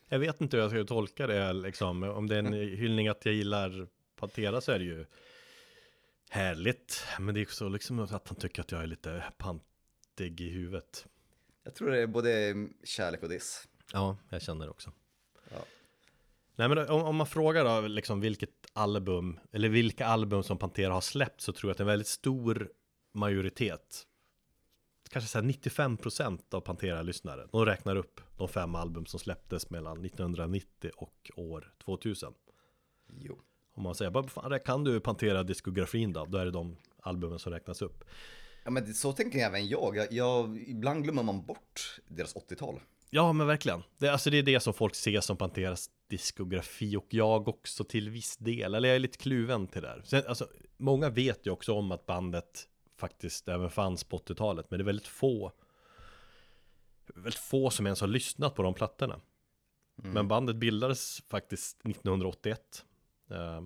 jag 0.08 0.18
vet 0.18 0.40
inte 0.40 0.56
hur 0.56 0.62
jag 0.62 0.70
ska 0.70 0.84
tolka 0.84 1.26
det 1.26 1.52
liksom. 1.52 2.02
Om 2.02 2.26
det 2.26 2.34
är 2.34 2.38
en 2.38 2.52
hyllning 2.52 3.08
att 3.08 3.24
jag 3.24 3.34
gillar 3.34 3.88
Pantera 4.16 4.60
så 4.60 4.72
är 4.72 4.78
det 4.78 4.84
ju 4.84 5.06
härligt. 6.30 7.04
Men 7.20 7.34
det 7.34 7.40
är 7.40 7.44
också 7.44 7.68
liksom 7.68 7.98
att 7.98 8.28
han 8.28 8.36
tycker 8.36 8.62
att 8.62 8.72
jag 8.72 8.82
är 8.82 8.86
lite 8.86 9.24
pantig 9.38 10.40
i 10.40 10.50
huvudet. 10.50 11.06
Jag 11.64 11.74
tror 11.74 11.90
det 11.90 12.02
är 12.02 12.06
både 12.06 12.54
kärlek 12.84 13.22
och 13.22 13.28
diss. 13.28 13.68
Ja, 13.92 14.16
jag 14.30 14.42
känner 14.42 14.64
det 14.64 14.70
också. 14.70 14.92
Nej 16.56 16.68
men 16.68 16.78
om, 16.88 17.02
om 17.02 17.16
man 17.16 17.26
frågar 17.26 17.64
då 17.64 17.88
liksom 17.88 18.20
vilket 18.20 18.50
album, 18.72 19.38
eller 19.52 19.68
vilka 19.68 20.06
album 20.06 20.42
som 20.42 20.58
Pantera 20.58 20.92
har 20.92 21.00
släppt 21.00 21.40
så 21.40 21.52
tror 21.52 21.70
jag 21.70 21.74
att 21.74 21.80
en 21.80 21.86
väldigt 21.86 22.08
stor 22.08 22.70
majoritet, 23.14 24.02
kanske 25.10 25.30
så 25.30 25.38
här 25.38 25.44
95% 25.46 26.40
av 26.54 26.60
Pantera-lyssnare, 26.60 27.46
de 27.52 27.66
räknar 27.66 27.96
upp 27.96 28.20
de 28.38 28.48
fem 28.48 28.74
album 28.74 29.06
som 29.06 29.20
släpptes 29.20 29.70
mellan 29.70 30.04
1990 30.04 30.90
och 30.96 31.30
år 31.36 31.72
2000. 31.84 32.32
Jo. 33.18 33.40
Om 33.74 33.82
man 33.82 33.94
säger, 33.94 34.10
bara 34.10 34.28
fan, 34.28 34.60
kan 34.64 34.84
du 34.84 35.00
Pantera-diskografin 35.00 36.12
då? 36.12 36.24
Då 36.24 36.38
är 36.38 36.44
det 36.44 36.50
de 36.50 36.76
albumen 37.02 37.38
som 37.38 37.52
räknas 37.52 37.82
upp. 37.82 38.04
Ja 38.64 38.70
men 38.70 38.84
det- 38.84 38.92
så 38.94 39.12
tänker 39.12 39.38
även 39.38 39.68
jag. 39.68 39.96
jag, 39.96 40.12
jag 40.12 40.58
ibland 40.68 41.02
glömmer 41.04 41.22
man 41.22 41.46
bort 41.46 42.00
deras 42.08 42.34
80-tal. 42.34 42.80
Ja 43.10 43.32
men 43.32 43.46
verkligen. 43.46 43.82
Det, 43.98 44.08
alltså 44.08 44.30
det 44.30 44.38
är 44.38 44.42
det 44.42 44.60
som 44.60 44.74
folk 44.74 44.94
ser 44.94 45.20
som 45.20 45.36
Panteras 45.36 45.90
diskografi 46.12 46.96
och 46.96 47.06
jag 47.08 47.48
också 47.48 47.84
till 47.84 48.10
viss 48.10 48.36
del. 48.36 48.74
Eller 48.74 48.88
jag 48.88 48.96
är 48.96 49.00
lite 49.00 49.18
kluven 49.18 49.66
till 49.66 49.82
det 49.82 49.88
där. 49.88 50.02
Sen, 50.04 50.22
alltså, 50.28 50.48
många 50.76 51.10
vet 51.10 51.46
ju 51.46 51.50
också 51.50 51.74
om 51.74 51.92
att 51.92 52.06
bandet 52.06 52.68
faktiskt 52.96 53.48
även 53.48 53.70
fanns 53.70 54.04
på 54.04 54.18
80-talet. 54.18 54.66
Men 54.70 54.78
det 54.78 54.82
är 54.82 54.86
väldigt 54.86 55.06
få 55.06 55.52
väldigt 57.14 57.40
få 57.40 57.70
som 57.70 57.86
ens 57.86 58.00
har 58.00 58.08
lyssnat 58.08 58.54
på 58.54 58.62
de 58.62 58.74
plattorna. 58.74 59.20
Men 59.94 60.28
bandet 60.28 60.56
bildades 60.56 61.22
faktiskt 61.28 61.76
1981. 61.86 62.84
Eh, 63.30 63.62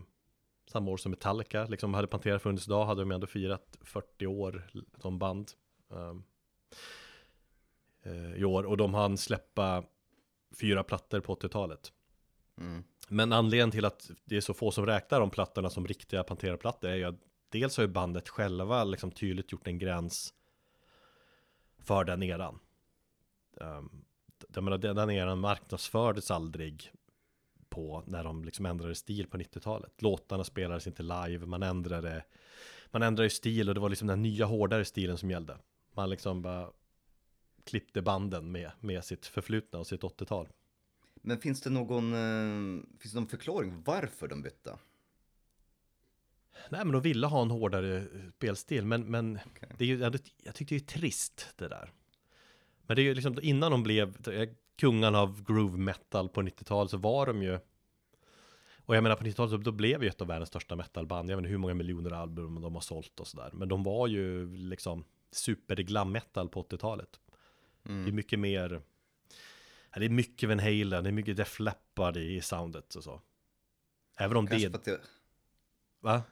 samma 0.67 0.91
år 0.91 0.97
som 0.97 1.11
Metallica. 1.11 1.67
Liksom 1.67 1.95
hade 1.95 2.07
Pantera 2.07 2.39
funnits 2.39 2.67
idag 2.67 2.87
hade 2.87 3.03
de 3.03 3.11
ändå 3.11 3.27
firat 3.27 3.79
40 3.81 4.27
år 4.27 4.69
som 4.99 5.19
band. 5.19 5.51
Eh, 5.91 6.15
eh, 8.03 8.35
i 8.35 8.45
år 8.45 8.67
och 8.67 8.77
de 8.77 8.95
hann 8.95 9.19
släppa 9.19 9.85
fyra 10.61 10.83
plattor 10.83 11.21
på 11.21 11.35
80-talet. 11.35 11.93
Mm. 12.61 12.85
Men 13.09 13.33
anledningen 13.33 13.71
till 13.71 13.85
att 13.85 14.11
det 14.25 14.37
är 14.37 14.41
så 14.41 14.55
få 14.55 14.71
som 14.71 14.87
räknar 14.87 15.21
de 15.21 15.31
plattorna 15.31 15.71
som 15.71 15.87
riktiga 15.87 16.23
Pantera-plattor 16.23 16.91
är 16.91 16.97
ju 16.97 17.05
att 17.05 17.21
dels 17.49 17.77
har 17.77 17.85
ju 17.85 17.89
bandet 17.89 18.29
själva 18.29 18.85
liksom 18.85 19.11
tydligt 19.11 19.53
gjort 19.53 19.67
en 19.67 19.79
gräns 19.79 20.35
för 21.79 22.05
den 22.05 22.23
eran. 22.23 22.59
Um, 23.55 24.05
jag 24.55 24.65
menar, 24.65 24.79
den 24.79 25.11
eran 25.11 25.39
marknadsfördes 25.39 26.31
aldrig 26.31 26.93
på 27.69 28.03
när 28.07 28.25
de 28.25 28.45
liksom 28.45 28.67
ändrade 28.67 28.95
stil 28.95 29.27
på 29.27 29.37
90-talet. 29.37 30.03
Låtarna 30.03 30.45
spelades 30.45 30.87
inte 30.87 31.03
live, 31.03 31.47
man 31.47 31.63
ändrade 31.63 32.25
man 32.87 33.03
ändrade 33.03 33.27
ju 33.27 33.31
stil 33.31 33.69
och 33.69 33.75
det 33.75 33.81
var 33.81 33.89
liksom 33.89 34.09
den 34.09 34.23
nya 34.23 34.45
hårdare 34.45 34.85
stilen 34.85 35.19
som 35.19 35.31
gällde. 35.31 35.59
Man 35.93 36.11
liksom 36.11 36.43
bara 36.43 36.71
klippte 37.65 38.03
banden 38.03 38.53
med, 38.53 38.71
med 38.81 39.05
sitt 39.05 39.27
förflutna 39.27 39.79
och 39.79 39.87
sitt 39.87 40.03
80-tal. 40.03 40.49
Men 41.29 41.39
finns 41.39 41.61
det 41.61 41.71
någon, 41.71 42.13
eh, 42.15 42.83
finns 42.99 43.13
det 43.13 43.21
någon 43.21 43.29
förklaring 43.29 43.83
varför 43.85 44.29
de 44.29 44.43
bytte? 44.43 44.79
Nej 46.71 46.85
men 46.85 46.93
de 46.93 47.03
ville 47.03 47.27
ha 47.27 47.43
en 47.43 47.51
hårdare 47.51 47.97
eh, 47.97 48.05
spelstil 48.37 48.85
men, 48.87 49.03
men 49.11 49.39
Okej. 49.47 49.69
det 49.79 49.85
är 49.85 49.89
ju, 49.89 49.99
jag 50.43 50.55
tyckte 50.55 50.75
det 50.75 50.79
är 50.79 50.99
trist 50.99 51.55
det 51.57 51.69
där. 51.69 51.93
Men 52.87 52.97
det 52.97 53.03
är 53.03 53.05
ju 53.05 53.15
liksom 53.15 53.39
innan 53.43 53.71
de 53.71 53.83
blev 53.83 54.29
eh, 54.29 54.49
kungarna 54.79 55.19
av 55.21 55.45
groove 55.45 55.79
metal 55.79 56.29
på 56.29 56.43
90-talet 56.43 56.91
så 56.91 56.97
var 56.97 57.27
de 57.27 57.43
ju 57.43 57.59
och 58.79 58.97
jag 58.97 59.03
menar 59.03 59.17
på 59.17 59.25
90-talet 59.25 59.51
så 59.51 59.57
då 59.57 59.73
blev 59.73 60.03
ju 60.03 60.09
ett 60.09 60.21
av 60.21 60.27
världens 60.29 60.49
största 60.49 60.77
metalband. 60.77 61.31
Jag 61.31 61.37
vet 61.37 61.41
inte 61.43 61.51
hur 61.51 61.59
många 61.59 61.75
miljoner 61.75 62.11
album 62.11 62.61
de 62.61 62.75
har 62.75 62.81
sålt 62.81 63.21
och 63.21 63.27
sådär. 63.27 63.51
Men 63.53 63.69
de 63.69 63.83
var 63.83 64.07
ju 64.07 64.57
liksom 64.57 65.05
super 65.31 65.77
glam 65.77 66.13
metal 66.13 66.49
på 66.49 66.63
80-talet. 66.63 67.21
Det 67.83 67.91
är 67.93 67.95
Mm. 67.95 68.15
mycket 68.15 68.39
mer 68.39 68.83
Det 70.01 70.05
är 70.05 70.11
mycket 70.11 70.49
Van 70.49 70.59
Halen, 70.59 71.05
det 71.05 71.11
är 71.11 71.13
mycket 71.13 71.37
Def 71.37 71.61
Leppard 71.61 72.17
i 72.17 72.41
soundet 72.41 72.95
och 72.95 73.05
så. 73.05 73.21
Även 74.19 74.37
om 74.37 74.47
Kanske 74.47 74.69
det, 74.69 74.85
det, 74.85 75.01
va? 76.01 76.23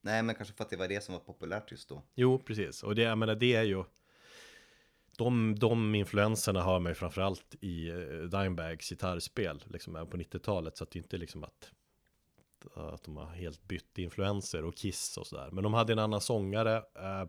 nej 0.00 0.22
men 0.22 0.34
kanske 0.34 0.54
för 0.54 0.64
att 0.64 0.70
det 0.70 0.76
var 0.76 0.88
det 0.88 1.04
som 1.04 1.12
var 1.12 1.20
populärt 1.20 1.70
just 1.70 1.88
då. 1.88 2.02
Jo, 2.14 2.38
precis. 2.38 2.82
Och 2.82 2.94
det, 2.94 3.02
jag 3.02 3.18
menar, 3.18 3.34
det 3.34 3.54
är 3.54 3.62
ju 3.62 3.84
de, 5.18 5.58
de 5.58 5.94
influenserna 5.94 6.62
har 6.62 6.80
man 6.80 6.90
ju 6.90 6.94
framförallt 6.94 7.54
i 7.60 7.90
uh, 7.90 8.28
Dimebags 8.28 8.90
gitarrspel, 8.90 9.64
liksom 9.66 9.96
även 9.96 10.08
på 10.08 10.16
90-talet. 10.16 10.76
Så 10.76 10.84
att 10.84 10.90
det 10.90 10.98
är 10.98 11.02
inte 11.02 11.16
liksom 11.16 11.44
att, 11.44 11.72
att 12.74 13.04
de 13.04 13.16
har 13.16 13.26
helt 13.26 13.68
bytt 13.68 13.98
influenser 13.98 14.64
och 14.64 14.74
Kiss 14.74 15.16
och 15.16 15.26
sådär. 15.26 15.48
Men 15.52 15.64
de 15.64 15.74
hade 15.74 15.92
en 15.92 15.98
annan 15.98 16.20
sångare, 16.20 16.76
eh, 16.76 17.24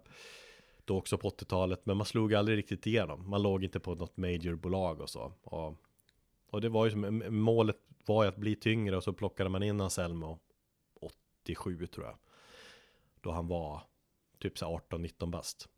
då 0.89 0.97
också 0.97 1.17
på 1.17 1.29
80-talet. 1.29 1.85
Men 1.85 1.97
man 1.97 2.05
slog 2.05 2.33
aldrig 2.33 2.57
riktigt 2.57 2.87
igenom. 2.87 3.29
Man 3.29 3.41
låg 3.41 3.63
inte 3.63 3.79
på 3.79 3.95
något 3.95 4.17
majorbolag 4.17 5.01
och 5.01 5.09
så. 5.09 5.33
Och, 5.41 5.75
och 6.49 6.61
det 6.61 6.69
var 6.69 6.85
ju 6.85 6.91
som, 6.91 7.23
målet 7.29 7.77
var 8.05 8.23
ju 8.23 8.29
att 8.29 8.35
bli 8.35 8.55
tyngre 8.55 8.97
och 8.97 9.03
så 9.03 9.13
plockade 9.13 9.49
man 9.49 9.63
in 9.63 9.81
Anselmo 9.81 10.39
87 11.43 11.87
tror 11.87 12.05
jag. 12.05 12.17
Då 13.21 13.31
han 13.31 13.47
var 13.47 13.81
typ 14.39 14.57
så 14.57 14.65
här 14.65 14.97
18-19 14.97 15.29
bast. 15.29 15.69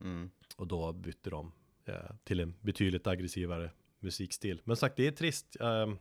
Mm. 0.00 0.30
Och 0.56 0.66
då 0.66 0.92
bytte 0.92 1.30
de 1.30 1.52
eh, 1.84 2.16
till 2.24 2.40
en 2.40 2.54
betydligt 2.60 3.06
aggressivare 3.06 3.70
musikstil. 3.98 4.60
Men 4.64 4.76
sagt, 4.76 4.96
det 4.96 5.06
är 5.06 5.12
trist 5.12 5.56
eh, 5.60 5.92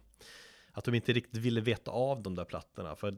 att 0.72 0.86
de 0.86 0.96
inte 0.96 1.14
riktigt 1.14 1.40
ville 1.42 1.62
veta 1.62 1.92
av 1.92 2.22
de 2.22 2.36
där 2.36 2.46
plattorna. 2.46 2.96
För 2.96 3.18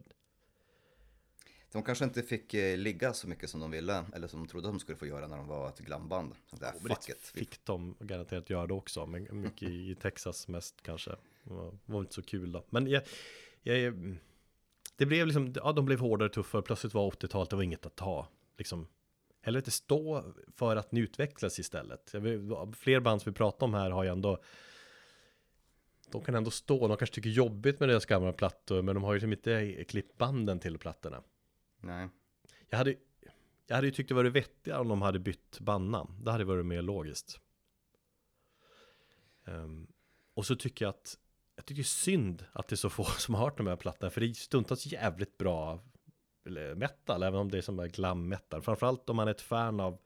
De 1.71 1.83
kanske 1.83 2.05
inte 2.05 2.23
fick 2.23 2.53
eh, 2.53 2.77
ligga 2.77 3.13
så 3.13 3.27
mycket 3.27 3.49
som 3.49 3.59
de 3.59 3.71
ville, 3.71 4.05
eller 4.13 4.27
som 4.27 4.39
de 4.39 4.47
trodde 4.47 4.67
de 4.67 4.79
skulle 4.79 4.97
få 4.97 5.05
göra 5.05 5.27
när 5.27 5.37
de 5.37 5.47
var 5.47 5.69
ett 5.69 5.79
glamband. 5.79 6.33
Så 6.45 6.55
där, 6.55 6.73
men 6.81 6.95
fuck 6.95 7.09
it. 7.09 7.21
fick 7.21 7.65
de 7.65 7.95
garanterat 7.99 8.49
göra 8.49 8.67
det 8.67 8.73
också. 8.73 9.05
Men 9.05 9.41
mycket 9.41 9.69
i 9.69 9.95
Texas 9.95 10.47
mest 10.47 10.81
kanske. 10.81 11.11
Det 11.43 11.71
var, 11.85 11.99
inte 11.99 12.13
så 12.13 12.21
kul 12.21 12.51
då. 12.51 12.65
Men 12.69 12.87
jag, 12.87 13.03
jag, 13.61 13.93
det 14.95 15.05
blev 15.05 15.27
liksom, 15.27 15.53
ja 15.55 15.71
de 15.71 15.85
blev 15.85 15.99
hårdare, 15.99 16.29
tuffare. 16.29 16.61
Plötsligt 16.61 16.93
var 16.93 17.11
80-talet, 17.11 17.49
det 17.49 17.55
var 17.55 17.63
inget 17.63 17.85
att 17.85 17.95
ta. 17.95 18.27
Liksom, 18.57 18.87
eller 19.41 19.59
inte 19.59 19.71
stå 19.71 20.33
för 20.55 20.75
att 20.75 20.91
ni 20.91 20.99
utvecklas 20.99 21.59
istället. 21.59 22.13
Vill, 22.13 22.51
fler 22.73 22.99
band 22.99 23.21
som 23.21 23.31
vi 23.31 23.35
pratar 23.35 23.65
om 23.65 23.73
här 23.73 23.89
har 23.89 24.03
ju 24.03 24.09
ändå 24.09 24.43
de 26.11 26.21
kan 26.21 26.35
ändå 26.35 26.51
stå, 26.51 26.87
de 26.87 26.97
kanske 26.97 27.15
tycker 27.15 27.29
jobbigt 27.29 27.79
med 27.79 27.89
deras 27.89 28.05
gamla 28.05 28.33
plattor, 28.33 28.81
men 28.81 28.95
de 28.95 29.03
har 29.03 29.13
ju 29.13 29.19
liksom 29.19 29.33
inte 29.33 29.83
klippt 29.83 30.17
banden 30.17 30.59
till 30.59 30.77
plattorna. 30.77 31.23
Nej. 31.79 32.09
Jag 32.69 32.77
hade, 32.77 32.95
jag 33.67 33.75
hade 33.75 33.87
ju 33.87 33.93
tyckt 33.93 34.09
det 34.09 34.15
varit 34.15 34.33
vettigare 34.33 34.79
om 34.79 34.87
de 34.87 35.01
hade 35.01 35.19
bytt 35.19 35.59
bandnamn. 35.59 36.23
Det 36.23 36.31
hade 36.31 36.43
varit 36.43 36.65
mer 36.65 36.81
logiskt. 36.81 37.39
Ehm, 39.45 39.87
och 40.33 40.45
så 40.45 40.55
tycker 40.55 40.85
jag 40.85 40.89
att 40.89 41.17
jag 41.55 41.65
tycker 41.65 41.83
synd 41.83 42.45
att 42.51 42.67
det 42.67 42.73
är 42.73 42.77
så 42.77 42.89
få 42.89 43.03
som 43.17 43.35
har 43.35 43.43
hört 43.43 43.57
de 43.57 43.67
här 43.67 43.75
plattorna. 43.75 44.09
För 44.09 44.21
det 44.21 44.27
är 44.27 44.33
stundtals 44.33 44.85
jävligt 44.85 45.37
bra 45.37 45.79
metal, 46.75 47.23
även 47.23 47.39
om 47.39 47.51
det 47.51 47.57
är 47.57 47.61
som 47.61 47.79
är 47.79 47.87
glam 47.87 48.27
metal. 48.27 48.61
Framförallt 48.61 49.09
om 49.09 49.15
man 49.15 49.27
är 49.27 49.31
ett 49.31 49.41
fan 49.41 49.79
av 49.79 49.97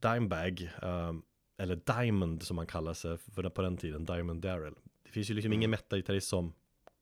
Dimebag, 0.00 0.70
ehm, 0.82 1.22
eller 1.56 1.76
Diamond 1.76 2.42
som 2.42 2.56
man 2.56 2.66
kallar 2.66 2.94
sig 2.94 3.18
för 3.18 3.42
den, 3.42 3.52
på 3.52 3.62
den 3.62 3.76
tiden, 3.76 4.04
Diamond 4.04 4.42
Daryl. 4.42 4.74
Det 5.02 5.10
finns 5.10 5.30
ju 5.30 5.34
liksom 5.34 5.52
ingen 5.52 5.70
metal-gitarrist 5.70 6.28
som 6.28 6.52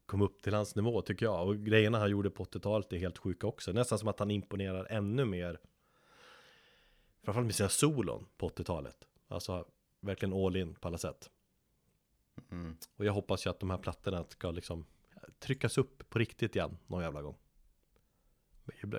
kom 0.06 0.22
upp 0.22 0.42
till 0.42 0.54
hans 0.54 0.76
nivå 0.76 1.02
tycker 1.02 1.26
jag. 1.26 1.48
Och 1.48 1.56
grejerna 1.56 1.98
han 1.98 2.10
gjorde 2.10 2.30
på 2.30 2.44
80-talet 2.44 2.92
är 2.92 2.96
helt 2.96 3.18
sjuka 3.18 3.46
också. 3.46 3.72
Nästan 3.72 3.98
som 3.98 4.08
att 4.08 4.18
han 4.18 4.30
imponerar 4.30 4.86
ännu 4.90 5.24
mer. 5.24 5.60
Framförallt 7.22 7.46
med 7.46 7.54
sina 7.54 7.68
solon 7.68 8.26
på 8.36 8.48
80-talet. 8.48 9.06
Alltså 9.28 9.66
verkligen 10.00 10.32
all 10.34 10.56
in 10.56 10.74
på 10.74 10.88
alla 10.88 10.98
sätt. 10.98 11.30
Mm. 12.50 12.76
Och 12.96 13.04
jag 13.04 13.12
hoppas 13.12 13.46
ju 13.46 13.50
att 13.50 13.60
de 13.60 13.70
här 13.70 13.78
plattorna 13.78 14.24
ska 14.28 14.50
liksom 14.50 14.86
tryckas 15.38 15.78
upp 15.78 16.08
på 16.10 16.18
riktigt 16.18 16.56
igen 16.56 16.78
någon 16.86 17.02
jävla 17.02 17.22
gång. 17.22 17.36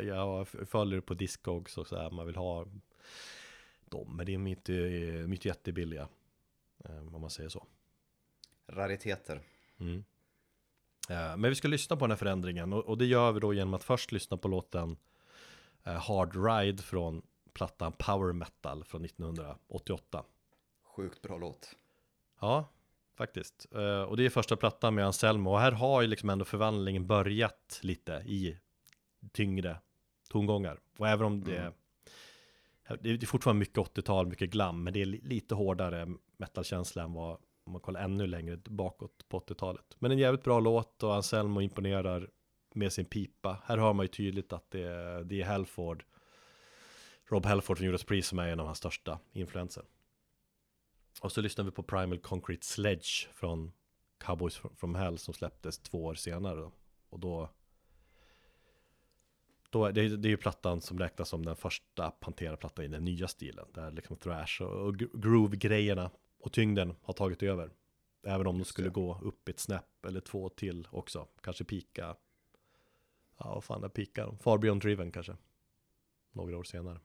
Jag 0.03 0.47
följer 0.47 1.01
på 1.01 1.14
Discogs 1.14 1.78
och 1.78 1.88
så 1.88 1.95
här, 1.97 2.12
man 2.12 2.26
vill 2.26 2.36
ha 2.36 2.66
dem, 3.86 4.16
men 4.18 4.26
det 4.26 4.32
är 4.34 4.47
inte, 4.47 4.74
inte 5.30 5.47
jättebilliga. 5.47 6.08
eh, 6.86 7.16
Om 7.16 7.22
man 7.22 7.30
säger 7.30 7.49
så. 7.49 7.68
Rariteter. 8.68 9.41
Mm. 9.80 10.03
Eh, 11.08 11.38
Men 11.38 11.49
vi 11.49 11.55
ska 11.55 11.68
lyssna 11.68 11.95
på 11.95 12.05
den 12.05 12.12
här 12.12 12.18
förändringen 12.18 12.74
och, 12.74 12.97
det 12.97 13.05
gör 13.05 13.32
vi 13.32 13.39
då 13.39 13.53
genom 13.53 13.74
att 13.74 13.84
först 13.84 14.12
lyssna 14.12 14.38
på 14.38 14.47
låten 14.47 14.97
eh, 15.84 15.93
Hard 15.93 16.45
Ride 16.45 16.84
från 16.84 17.22
plattan 17.53 17.91
Power 17.97 18.34
Metal 18.34 18.84
från 18.84 19.05
1988. 19.05 20.24
Sjukt 20.95 21.22
bra 21.22 21.38
låt. 21.38 21.76
Ja, 22.39 22.70
faktiskt. 23.18 23.68
Eh, 23.76 24.01
Och 24.01 24.18
det 24.18 24.26
är 24.26 24.30
första 24.30 24.55
plattan 24.55 24.95
med 24.95 25.05
Anselmo 25.05 25.51
och 25.51 25.60
här 25.60 25.72
har 25.72 26.01
ju 26.01 26.08
liksom 26.08 26.30
ändå 26.30 26.45
förvandlingen 26.45 27.08
börjat 27.08 27.80
lite 27.84 28.12
i 28.26 28.58
tyngre 29.32 29.78
tongångar. 30.30 30.80
Och 30.97 31.08
även 31.08 31.26
om 31.26 31.43
det 31.43 31.58
Mm. 31.58 31.74
det 33.01 33.10
är 33.24 33.26
fortfarande 33.26 33.60
mycket 33.60 33.78
80-tal, 33.78 34.28
mycket 34.28 34.49
glam, 34.49 34.84
men 34.84 34.93
det 34.93 35.01
är 35.01 35.05
li- 35.05 35.22
lite 35.24 35.55
hårdare 35.55 36.08
metalkänsla 36.38 37.03
än 37.03 37.14
vad 37.14 37.38
om 37.68 37.74
man 37.74 37.82
kollar 37.82 38.01
ännu 38.01 38.28
längre 38.28 38.57
bakåt 38.57 39.30
på 39.30 39.39
80-talet. 39.39 39.95
Men 39.99 40.11
en 40.11 40.18
jävligt 40.18 40.43
bra 40.43 40.59
låt 40.59 41.03
och 41.03 41.15
Anselmo 41.15 41.61
imponerar 41.61 42.30
med 42.74 42.93
sin 42.93 43.05
pipa. 43.05 43.61
Här 43.65 43.78
hör 43.78 43.93
man 43.93 44.03
ju 44.03 44.07
tydligt 44.07 44.53
att 44.53 44.72
det 44.72 44.84
är, 44.84 45.24
det 45.24 45.41
är 45.41 45.45
Halford, 45.45 46.03
Rob 47.26 47.45
Halford 47.45 47.78
från 47.78 47.86
Judas 47.86 48.03
Priest 48.03 48.30
som 48.30 48.39
är 48.39 48.47
en 48.47 48.59
av 48.59 48.65
hans 48.65 48.78
största 48.78 49.20
influenser. 49.34 49.84
Och 51.22 51.32
så 51.32 51.41
lyssnar 51.41 51.65
vi 51.65 51.72
på 51.72 51.84
Primal 51.84 52.20
Concrete 52.20 52.65
Sledge 52.65 53.28
från 53.34 53.72
Cowboys 54.18 54.61
from 54.76 54.95
Hell 54.95 55.18
som 55.18 55.34
släpptes 55.34 55.80
två 55.80 56.05
år 56.05 56.15
senare. 56.15 56.59
Då. 56.59 56.72
Och 57.09 57.20
då 57.20 57.49
då 59.70 59.86
är 59.86 59.91
det, 59.91 60.18
det 60.18 60.28
är 60.28 60.30
ju 60.30 60.38
plattan 60.38 60.82
som 60.82 60.99
räknas 60.99 61.30
som 61.30 61.45
den 61.45 61.55
första 61.55 62.11
Pantera-plattan 62.11 62.86
i 62.86 62.88
den 62.88 63.05
nya 63.05 63.28
stilen. 63.28 63.65
Där 63.74 63.91
liksom 63.91 64.18
thrash 64.18 64.61
och, 64.61 64.88
och 64.88 64.97
groove-grejerna 64.97 66.11
och 66.40 66.54
tyngden 66.54 66.96
har 67.02 67.14
tagit 67.14 67.44
över. 67.44 67.72
Även 68.24 68.48
om 68.48 68.58
de 68.58 68.66
skulle 68.66 68.90
gå 68.90 69.20
upp 69.22 69.50
ett 69.50 69.60
snäpp 69.60 70.06
eller 70.06 70.20
två 70.20 70.50
till 70.50 70.88
också. 70.92 71.28
Kanske 71.42 71.64
pika. 71.64 72.16
Ja, 73.38 73.54
vad 73.54 73.64
fan 73.64 73.84
är 73.84 73.90
pika? 73.90 74.32
Far 74.40 74.58
Beyond 74.58 74.82
Driven 74.82 75.12
kanske. 75.12 75.38
Några 76.32 76.58
år 76.58 76.64
senare. 76.64 77.00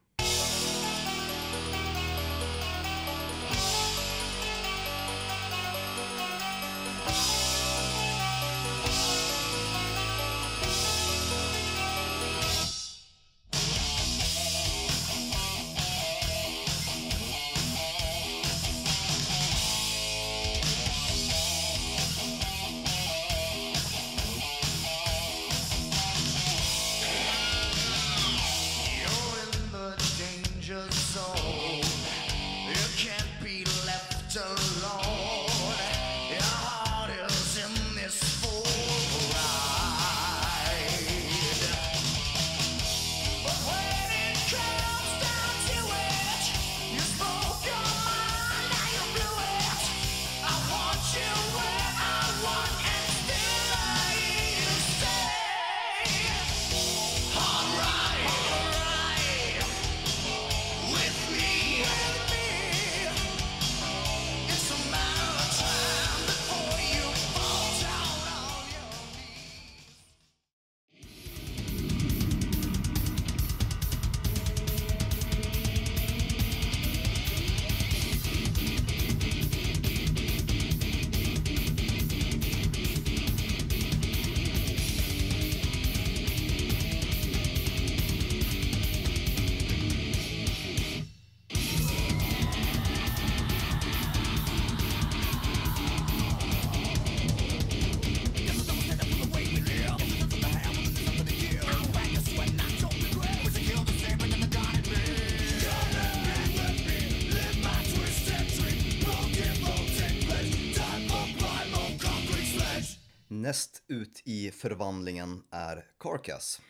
Förvandlingen 114.63 115.45
är 115.51 115.87
Carcass. 115.99 116.61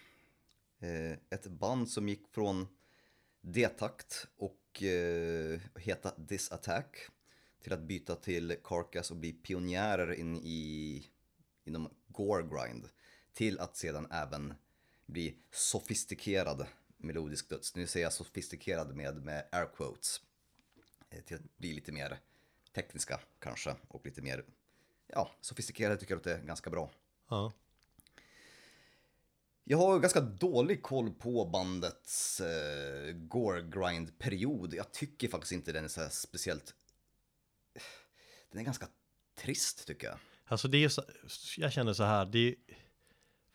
Eh, 0.81 1.13
ett 1.31 1.47
band 1.47 1.91
som 1.91 2.09
gick 2.09 2.29
från 2.29 2.69
D-takt 3.41 4.27
och 4.37 4.83
eh, 4.83 5.61
heta 5.77 6.11
This 6.11 6.53
Attack 6.53 6.97
till 7.63 7.73
att 7.73 7.81
byta 7.81 8.17
till 8.17 8.57
Carcass 8.65 9.11
och 9.11 9.17
bli 9.17 9.33
pionjärer 9.33 10.13
in 10.13 10.37
i, 10.37 11.07
inom 11.65 11.89
Gore 12.09 12.43
Grind. 12.43 12.89
Till 13.33 13.61
att 13.61 13.77
sedan 13.77 14.07
även 14.11 14.55
bli 15.07 15.37
sofistikerad 15.51 16.67
melodisk 16.97 17.49
döds. 17.49 17.75
Nu 17.75 17.87
säger 17.87 18.07
jag 18.07 18.13
sofistikerad 18.13 18.97
med, 18.97 19.25
med 19.25 19.49
air 19.53 19.69
quotes. 19.77 20.21
Eh, 21.11 21.21
till 21.21 21.37
att 21.37 21.59
bli 21.59 21.73
lite 21.73 21.93
mer 21.93 22.19
tekniska 22.75 23.21
kanske 23.39 23.75
och 23.89 24.07
lite 24.07 24.23
mer 24.23 24.45
ja, 25.07 25.31
sofistikerade 25.41 25.97
tycker 25.97 26.13
jag 26.13 26.19
att 26.19 26.25
det 26.25 26.35
är 26.35 26.43
ganska 26.43 26.71
bra. 26.71 26.91
Ja. 27.29 27.53
Jag 29.65 29.79
har 29.79 29.99
ganska 29.99 30.21
dålig 30.21 30.83
koll 30.83 31.11
på 31.11 31.45
bandets 31.45 32.41
eh, 32.41 33.13
gore 33.13 33.63
grind-period. 33.63 34.75
Jag 34.75 34.93
tycker 34.93 35.29
faktiskt 35.29 35.53
inte 35.53 35.73
den 35.73 35.85
är 35.85 35.89
så 35.89 36.01
här 36.01 36.09
speciellt... 36.09 36.75
Den 38.51 38.61
är 38.61 38.65
ganska 38.65 38.87
trist 39.39 39.87
tycker 39.87 40.07
jag. 40.07 40.17
Alltså 40.45 40.69
det 40.69 40.85
är 40.85 40.89
så, 40.89 41.03
jag 41.57 41.73
känner 41.73 41.93
så 41.93 42.03
här, 42.03 42.25
det 42.27 42.49
är, 42.49 42.55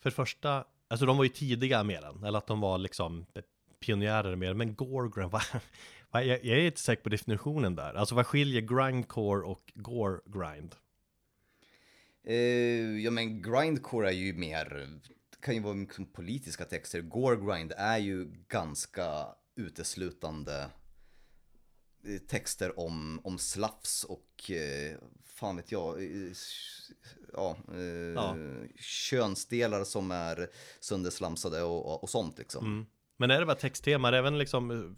för 0.02 0.10
det 0.10 0.16
första, 0.16 0.66
alltså 0.88 1.06
de 1.06 1.18
var 1.18 1.24
ju 1.24 1.30
tidiga 1.30 1.84
med 1.84 2.04
den, 2.04 2.24
eller 2.24 2.38
att 2.38 2.48
de 2.48 2.60
var 2.60 2.78
liksom 2.78 3.26
pionjärer 3.80 4.36
med 4.36 4.50
den, 4.50 4.58
men 4.58 4.76
gore 4.76 5.10
grind, 5.16 5.32
va, 5.32 5.42
va, 6.12 6.24
jag, 6.24 6.46
jag 6.46 6.58
är 6.58 6.66
inte 6.66 6.82
säker 6.82 7.04
på 7.04 7.10
definitionen 7.10 7.76
där. 7.76 7.94
Alltså 7.94 8.16
vad 8.16 8.28
skiljer 8.28 8.62
grindcore 8.62 9.46
och 9.46 9.72
gore 9.76 10.20
grind? 10.26 10.76
Eh, 12.24 13.00
ja 13.04 13.12
men 13.12 13.42
grindcore 13.42 14.08
är 14.10 14.14
ju 14.14 14.34
mer, 14.34 14.90
kan 15.48 15.56
ju 15.56 15.62
vara 15.62 15.74
liksom 15.74 16.06
politiska 16.06 16.66
texter. 16.66 17.02
Gore 17.02 17.36
grind 17.36 17.74
är 17.78 17.98
ju 17.98 18.32
ganska 18.48 19.26
uteslutande 19.56 20.70
eh, 22.06 22.18
texter 22.28 22.80
om, 22.80 23.22
om 23.24 23.38
slafs 23.38 24.04
och 24.04 24.52
eh, 24.52 24.98
fan 25.26 25.56
vet 25.56 25.72
jag, 25.72 26.04
eh, 26.04 26.32
ja, 27.34 27.58
Ja. 28.16 28.36
könsdelar 28.80 29.84
som 29.84 30.12
är 30.12 30.50
sönderslamsade 30.80 31.64
och, 31.64 32.04
och 32.04 32.10
sånt 32.10 32.38
liksom. 32.38 32.66
Mm. 32.66 32.86
Men 33.18 33.32
är 33.32 33.40
det 33.40 33.46
bara 33.46 33.56
texttema, 33.56 34.18
även 34.18 34.38
liksom 34.38 34.96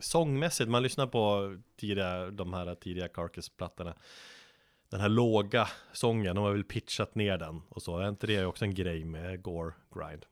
sångmässigt, 0.00 0.70
man 0.70 0.82
lyssnar 0.82 1.06
på 1.06 1.56
tidiga, 1.76 2.30
de 2.30 2.52
här 2.52 2.74
tidiga 2.74 3.08
Carcass-plattorna 3.08 3.94
Den 4.92 5.00
här 5.00 5.08
låga 5.08 5.68
sången, 5.92 6.34
de 6.34 6.44
har 6.44 6.52
väl 6.52 6.64
pitchat 6.64 7.14
ner 7.14 7.38
den 7.38 7.62
och 7.68 7.82
så, 7.82 7.98
är 7.98 8.08
inte 8.08 8.26
det 8.26 8.44
också 8.44 8.64
en 8.64 8.74
grej 8.74 9.04
med 9.04 9.42
Gore 9.42 9.72
Grind? 9.94 10.26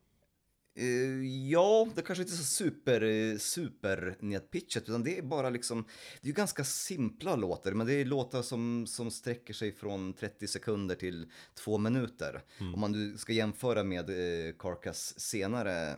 Eh, 0.75 1.49
ja, 1.51 1.89
det 1.95 2.03
kanske 2.03 2.23
inte 2.23 2.35
är 2.35 2.37
så 2.37 2.45
super, 2.45 3.03
eh, 3.03 3.39
super 3.39 4.17
nedpitchat, 4.21 4.83
utan 4.83 5.03
det 5.03 5.19
är 5.19 5.23
bara 5.23 5.51
liksom, 5.51 5.85
det 6.21 6.27
är 6.27 6.29
ju 6.29 6.33
ganska 6.33 6.65
simpla 6.65 7.37
låtar, 7.37 7.73
men 7.73 7.87
det 7.87 7.93
är 7.93 8.05
låtar 8.05 8.43
som, 8.43 8.87
som 8.87 9.11
sträcker 9.11 9.55
sig 9.55 9.73
från 9.73 10.13
30 10.13 10.47
sekunder 10.47 10.95
till 10.95 11.31
två 11.55 11.79
minuter. 11.79 12.43
Om 12.75 12.81
man 12.81 12.93
nu 12.93 13.19
ska 13.19 13.33
jämföra 13.33 13.85
med 13.85 14.11
eh, 14.11 14.55
Carcass 14.59 15.21
senare 15.21 15.91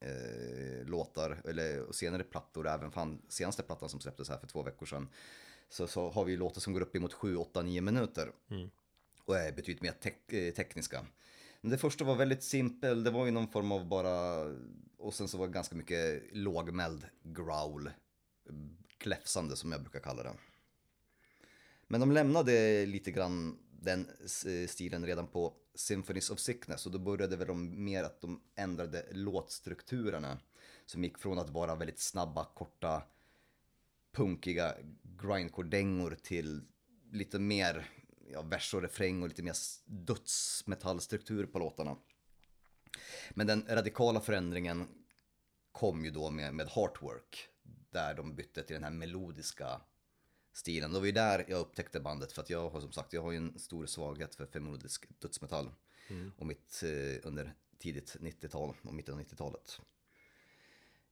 eh, 0.00 0.86
låtar, 0.86 1.42
eller 1.44 1.92
senare 1.92 2.24
plattor, 2.24 2.68
även 2.68 2.90
fan 2.90 3.22
senaste 3.28 3.62
plattan 3.62 3.88
som 3.88 4.00
släpptes 4.00 4.28
här 4.28 4.38
för 4.38 4.46
två 4.46 4.62
veckor 4.62 4.86
sedan, 4.86 5.08
så, 5.72 5.86
så 5.86 6.10
har 6.10 6.24
vi 6.24 6.36
låtar 6.36 6.60
som 6.60 6.72
går 6.72 6.80
upp 6.80 6.96
emot 6.96 7.12
7, 7.12 7.36
8, 7.36 7.62
9 7.62 7.80
minuter. 7.80 8.32
Och 9.24 9.36
är 9.36 9.52
betydligt 9.52 9.82
mer 9.82 9.92
tek- 9.92 10.32
eh, 10.32 10.52
tekniska. 10.54 11.06
Men 11.60 11.70
det 11.70 11.78
första 11.78 12.04
var 12.04 12.14
väldigt 12.16 12.42
simpel, 12.42 13.04
det 13.04 13.10
var 13.10 13.24
ju 13.24 13.30
någon 13.30 13.48
form 13.48 13.72
av 13.72 13.88
bara, 13.88 14.44
och 14.98 15.14
sen 15.14 15.28
så 15.28 15.38
var 15.38 15.46
det 15.46 15.52
ganska 15.52 15.76
mycket 15.76 16.22
lågmäld 16.32 17.06
growl, 17.22 17.90
kläfsande 18.98 19.56
som 19.56 19.72
jag 19.72 19.80
brukar 19.80 20.00
kalla 20.00 20.22
det. 20.22 20.34
Men 21.88 22.00
de 22.00 22.12
lämnade 22.12 22.86
lite 22.86 23.10
grann 23.10 23.58
den 23.80 24.08
eh, 24.46 24.68
stilen 24.68 25.06
redan 25.06 25.26
på 25.26 25.54
Symphonies 25.74 26.30
of 26.30 26.38
Sickness 26.38 26.86
och 26.86 26.92
då 26.92 26.98
började 26.98 27.36
väl 27.36 27.46
de 27.48 27.84
mer 27.84 28.04
att 28.04 28.20
de 28.20 28.40
ändrade 28.54 29.06
låtstrukturerna 29.12 30.38
som 30.86 31.04
gick 31.04 31.18
från 31.18 31.38
att 31.38 31.50
vara 31.50 31.74
väldigt 31.74 32.00
snabba, 32.00 32.44
korta, 32.44 33.02
punkiga 34.12 34.74
grindcore-dängor 35.02 36.16
till 36.22 36.62
lite 37.12 37.38
mer 37.38 37.90
ja, 38.32 38.42
vers 38.42 38.74
och 38.74 38.82
refräng 38.82 39.22
och 39.22 39.28
lite 39.28 39.42
mer 39.42 39.54
dödsmetallstruktur 39.84 41.46
på 41.46 41.58
låtarna. 41.58 41.96
Men 43.30 43.46
den 43.46 43.66
radikala 43.68 44.20
förändringen 44.20 44.88
kom 45.72 46.04
ju 46.04 46.10
då 46.10 46.30
med, 46.30 46.54
med 46.54 46.68
Heartwork, 46.68 47.48
där 47.90 48.14
de 48.14 48.34
bytte 48.34 48.62
till 48.62 48.74
den 48.74 48.84
här 48.84 48.90
melodiska 48.90 49.80
stilen. 50.52 50.92
Det 50.92 50.98
var 50.98 51.06
ju 51.06 51.12
där 51.12 51.44
jag 51.48 51.60
upptäckte 51.60 52.00
bandet, 52.00 52.32
för 52.32 52.42
att 52.42 52.50
jag 52.50 52.70
har 52.70 52.80
som 52.80 52.92
sagt, 52.92 53.12
jag 53.12 53.22
har 53.22 53.30
ju 53.30 53.36
en 53.36 53.58
stor 53.58 53.86
svaghet 53.86 54.34
för, 54.34 54.60
melodisk 54.60 55.06
dödsmetall. 55.18 55.70
Och 56.36 56.46
mitt 56.46 56.82
eh, 56.82 57.28
under 57.28 57.54
tidigt 57.78 58.16
90-tal 58.20 58.74
och 58.82 58.94
mitten 58.94 59.14
av 59.14 59.20
90-talet. 59.20 59.80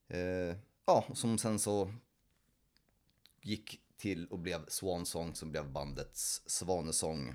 Eh, 0.08 0.56
ja, 0.86 1.04
som 1.14 1.38
sen 1.38 1.58
så 1.58 1.92
gick 3.42 3.80
till 3.96 4.26
och 4.26 4.38
blev 4.38 4.64
Swansong 4.68 5.34
som 5.34 5.50
blev 5.50 5.72
bandets 5.72 6.42
svanesång. 6.46 7.34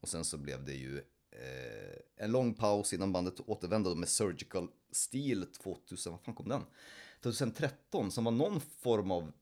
Och 0.00 0.08
sen 0.08 0.24
så 0.24 0.38
blev 0.38 0.64
det 0.64 0.74
ju 0.74 0.98
eh, 1.30 2.24
en 2.24 2.32
lång 2.32 2.54
paus 2.54 2.92
innan 2.92 3.12
bandet 3.12 3.40
återvände 3.40 3.94
med 3.94 4.08
Surgical 4.08 4.68
Steel 4.90 5.46
2000, 5.46 6.12
vad 6.12 6.20
fan 6.20 6.34
kom 6.34 6.48
den? 6.48 6.64
2013 7.22 8.10
som 8.10 8.24
var 8.24 8.32
någon 8.32 8.60
form 8.60 9.10
av, 9.10 9.32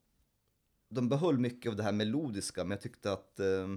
de 0.89 1.09
behöll 1.09 1.37
mycket 1.37 1.69
av 1.69 1.75
det 1.75 1.83
här 1.83 1.91
melodiska 1.91 2.63
men 2.63 2.71
jag 2.71 2.81
tyckte 2.81 3.11
att 3.11 3.39
eh, 3.39 3.67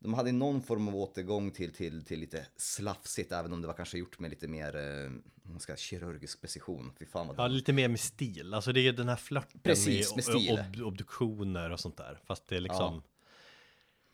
de 0.00 0.14
hade 0.14 0.32
någon 0.32 0.62
form 0.62 0.88
av 0.88 0.96
återgång 0.96 1.50
till, 1.50 1.72
till, 1.72 2.04
till 2.04 2.20
lite 2.20 2.46
slafsigt 2.56 3.32
även 3.32 3.52
om 3.52 3.60
det 3.60 3.66
var 3.66 3.74
kanske 3.74 3.98
gjort 3.98 4.18
med 4.18 4.30
lite 4.30 4.48
mer, 4.48 4.76
eh, 4.76 5.58
ska, 5.58 5.76
kirurgisk 5.76 6.40
precision. 6.40 6.92
Fy 6.98 7.06
fan 7.06 7.26
vad 7.26 7.38
Ja, 7.38 7.46
lite 7.46 7.72
mer 7.72 7.88
med 7.88 8.00
stil, 8.00 8.54
alltså 8.54 8.72
det 8.72 8.80
är 8.80 8.92
den 8.92 9.08
här 9.08 9.16
flörten 9.16 9.60
Precis, 9.60 10.14
med 10.14 10.24
stil. 10.24 10.50
ob- 10.50 10.82
obduktioner 10.82 11.70
och 11.70 11.80
sånt 11.80 11.96
där. 11.96 12.18
Fast 12.24 12.48
det 12.48 12.56
är 12.56 12.60
liksom 12.60 13.02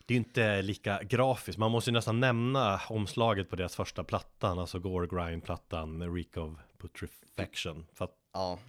Det 0.05 0.13
är 0.13 0.17
inte 0.17 0.61
lika 0.61 1.03
grafiskt, 1.03 1.57
man 1.59 1.71
måste 1.71 1.89
ju 1.89 1.93
nästan 1.93 2.19
nämna 2.19 2.81
omslaget 2.89 3.49
på 3.49 3.55
deras 3.55 3.75
första 3.75 4.03
plattan 4.03 4.59
Alltså 4.59 4.79
Gore 4.79 5.07
Grind-plattan, 5.07 6.13
Reek 6.15 6.37
of 6.37 6.53
Putrefaction. 6.77 7.85
För 7.93 8.05
att 8.05 8.15
Ja, 8.33 8.59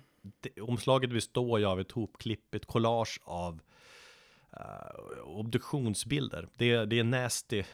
det, 0.41 0.61
omslaget 0.61 1.11
består 1.11 1.59
ju 1.59 1.64
av 1.67 1.81
ett 1.81 1.93
hopklipp, 1.93 2.55
ett 2.55 2.67
collage 2.67 3.21
av 3.25 3.61
eh, 4.57 5.22
obduktionsbilder. 5.24 6.48
Det, 6.57 6.84
det 6.84 6.98
är 6.98 7.04
nasty. 7.04 7.64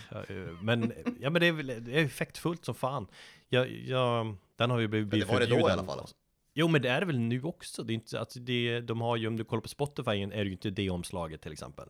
men, 0.62 0.92
ja, 1.20 1.30
men 1.30 1.40
det 1.40 1.46
är, 1.46 1.80
det 1.80 2.00
är 2.00 2.04
effektfullt 2.04 2.64
som 2.64 2.74
fan. 2.74 3.06
Jag, 3.48 3.70
jag, 3.70 4.36
den 4.56 4.70
har 4.70 4.78
ju 4.78 4.88
blivit, 4.88 5.08
blivit 5.08 5.28
det 5.28 5.32
var 5.32 5.40
det 5.40 5.46
då 5.46 5.56
i 5.56 5.60
förbjuden. 5.60 5.78
alla 5.78 5.96
fall. 5.96 6.06
Jo, 6.54 6.68
men 6.68 6.82
det 6.82 6.88
är 6.88 7.00
det 7.00 7.06
väl 7.06 7.18
nu 7.18 7.42
också. 7.42 7.82
Det 7.82 7.92
är 7.92 7.94
inte, 7.94 8.20
alltså 8.20 8.40
det, 8.40 8.80
de 8.80 9.00
har 9.00 9.16
ju, 9.16 9.26
om 9.26 9.36
du 9.36 9.44
kollar 9.44 9.60
på 9.60 9.68
Spotify, 9.68 10.10
är 10.10 10.28
det 10.28 10.44
ju 10.44 10.52
inte 10.52 10.70
det 10.70 10.90
omslaget 10.90 11.42
till 11.42 11.52
exempel. 11.52 11.88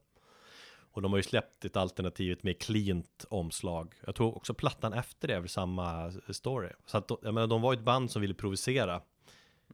Och 0.92 1.02
de 1.02 1.12
har 1.12 1.18
ju 1.18 1.22
släppt 1.22 1.64
ett 1.64 1.76
alternativet 1.76 2.42
med 2.42 2.58
cleant 2.60 3.24
omslag. 3.30 3.94
Jag 4.06 4.14
tror 4.14 4.36
också 4.36 4.54
plattan 4.54 4.92
efter 4.92 5.28
det 5.28 5.34
är 5.34 5.40
väl 5.40 5.48
samma 5.48 6.12
story. 6.30 6.68
Så 6.86 6.98
att, 6.98 7.10
jag 7.22 7.34
menar, 7.34 7.46
de 7.46 7.62
var 7.62 7.72
ju 7.72 7.78
ett 7.78 7.84
band 7.84 8.10
som 8.10 8.22
ville 8.22 8.34
provocera 8.34 9.02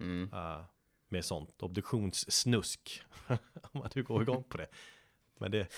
mm. 0.00 0.30
eh, 0.32 0.60
med 1.08 1.24
sånt. 1.24 1.62
Obduktionssnusk. 1.62 3.02
Om 3.72 3.80
man 3.80 3.90
nu 3.94 4.02
går 4.02 4.22
igång 4.22 4.44
på 4.44 4.56
det. 4.56 4.66
Men 5.38 5.50
det... 5.50 5.68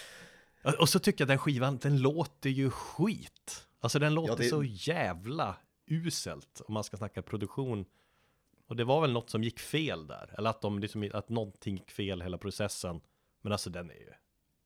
Och 0.79 0.89
så 0.89 0.99
tycker 0.99 1.22
jag 1.22 1.29
den 1.29 1.39
skivan, 1.39 1.79
den 1.79 1.99
låter 1.99 2.51
ju 2.51 2.70
skit. 2.70 3.66
Alltså 3.81 3.99
den 3.99 4.14
låter 4.14 4.43
det- 4.43 4.49
så 4.49 4.64
jävla 4.64 5.57
uselt 5.87 6.61
om 6.66 6.74
man 6.74 6.85
ska 6.85 6.97
snacka 6.97 7.22
produktion. 7.22 7.85
Och 8.66 8.76
det 8.76 8.85
var 8.85 9.01
väl 9.01 9.12
något 9.12 9.31
som 9.31 9.45
gick 9.45 9.61
fel 9.61 10.07
där. 10.07 10.35
Eller 10.39 10.51
att, 10.51 10.61
de 10.61 10.79
liksom, 10.79 11.11
att 11.14 11.29
någonting 11.29 11.76
gick 11.76 11.91
fel 11.91 12.22
hela 12.22 12.39
processen. 12.39 13.01
Men 13.43 13.53
alltså 13.53 13.70
den 13.70 13.91
är 13.91 13.95
ju... 13.95 14.12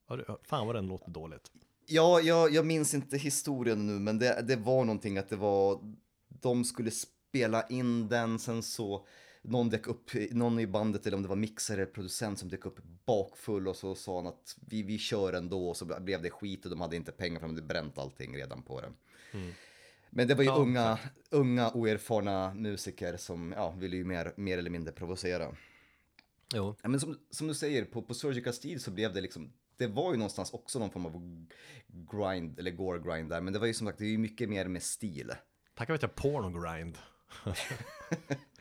Ja, 0.08 0.38
Fan 0.42 0.66
vad 0.66 0.76
den 0.76 0.86
låter 0.86 1.10
dåligt. 1.10 1.50
Ja, 1.86 2.20
jag, 2.20 2.52
jag 2.52 2.66
minns 2.66 2.94
inte 2.94 3.16
historien 3.16 3.86
nu, 3.86 3.92
men 3.92 4.18
det, 4.18 4.42
det 4.48 4.56
var 4.56 4.84
någonting 4.84 5.18
att 5.18 5.28
det 5.28 5.36
var, 5.36 5.80
de 6.28 6.64
skulle 6.64 6.90
spela 6.90 7.66
in 7.68 8.08
den, 8.08 8.38
sen 8.38 8.62
så, 8.62 9.06
någon 9.43 9.70
dök 9.70 9.86
upp, 9.86 10.11
någon 10.30 10.59
i 10.59 10.66
bandet 10.66 11.07
eller 11.07 11.16
om 11.16 11.22
det 11.22 11.28
var 11.28 11.36
mixer 11.36 11.74
eller 11.74 11.86
producent 11.86 12.38
som 12.38 12.49
dök 12.49 12.66
upp 12.66 12.78
bakfull 13.05 13.68
och 13.68 13.76
så 13.76 13.95
sa 13.95 14.16
han 14.16 14.26
att 14.26 14.57
vi, 14.68 14.82
vi 14.82 14.99
kör 14.99 15.32
ändå 15.32 15.68
och 15.68 15.76
så 15.76 16.01
blev 16.01 16.22
det 16.22 16.30
skit 16.30 16.64
och 16.64 16.70
de 16.70 16.80
hade 16.80 16.97
inte 16.97 17.12
pengar 17.12 17.40
för 17.40 17.47
de 17.47 17.55
hade 17.55 17.66
bränt 17.66 17.99
allting 17.99 18.36
redan 18.36 18.62
på 18.62 18.80
det. 18.80 18.93
Men 20.11 20.28
det 20.28 20.34
var 20.34 20.45
ju 20.45 20.51
Mm. 20.51 20.74
Ja, 20.74 20.82
unga, 20.82 20.99
unga 21.30 21.70
oerfarna 21.70 22.55
musiker 22.55 23.16
som 23.16 23.53
ja, 23.57 23.70
ville 23.70 23.97
ju 23.97 24.05
mer, 24.05 24.32
mer 24.36 24.59
eller 24.59 24.70
mindre 24.70 24.93
provocera. 24.93 25.57
Jo. 26.55 26.74
Men 26.82 27.01
som, 27.01 27.18
som 27.30 27.49
du 27.49 27.55
säger, 27.55 27.84
på, 27.84 28.03
på 28.03 28.14
Surgical 28.14 28.53
Steel 28.53 28.80
så 28.80 28.90
blev 28.90 29.12
det 29.12 29.20
liksom, 29.20 29.53
det 29.76 29.86
var 29.86 30.12
ju 30.12 30.18
någonstans 30.18 30.53
också 30.53 30.78
någon 30.78 30.90
form 30.90 31.07
av 31.07 31.47
grind, 32.12 32.59
eller 32.59 32.70
gore 32.70 32.99
grind 32.99 33.30
där, 33.30 33.40
men 33.40 33.53
det 33.53 33.59
var 33.59 33.66
ju 33.66 33.74
som 33.74 33.86
sagt, 33.86 33.99
det 33.99 34.05
är 34.05 34.09
ju 34.11 34.18
mycket 34.18 34.49
mer 34.49 34.68
med 34.68 34.82
stil. 34.82 35.32
Tackar 35.74 35.95
vet 35.95 36.03
jag 36.03 36.14
porno 36.14 36.61
grind. 36.61 36.99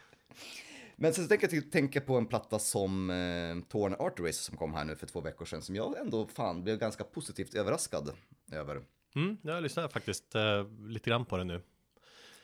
Men 1.02 1.14
sen 1.14 1.28
tänker 1.28 1.50
jag 1.54 1.72
tänka 1.72 2.02
på 2.02 2.18
en 2.18 2.26
platta 2.26 2.60
som 2.60 3.10
eh, 3.10 3.70
Torn 3.70 3.96
Arteries 4.00 4.38
som 4.38 4.58
kom 4.58 4.74
här 4.74 4.86
nu 4.86 4.96
för 4.96 5.08
två 5.08 5.22
veckor 5.22 5.46
sedan, 5.46 5.62
som 5.62 5.76
jag 5.76 5.98
ändå 5.98 6.28
fan 6.28 6.64
blev 6.64 6.78
ganska 6.78 7.04
positivt 7.04 7.54
överraskad 7.54 8.12
över. 8.52 8.82
Mm, 9.16 9.38
jag 9.42 9.64
lyssnar 9.64 9.88
faktiskt 9.88 10.36
eh, 10.36 10.68
lite 10.88 11.10
grann 11.10 11.26
på 11.26 11.38
det 11.38 11.44
nu. 11.44 11.62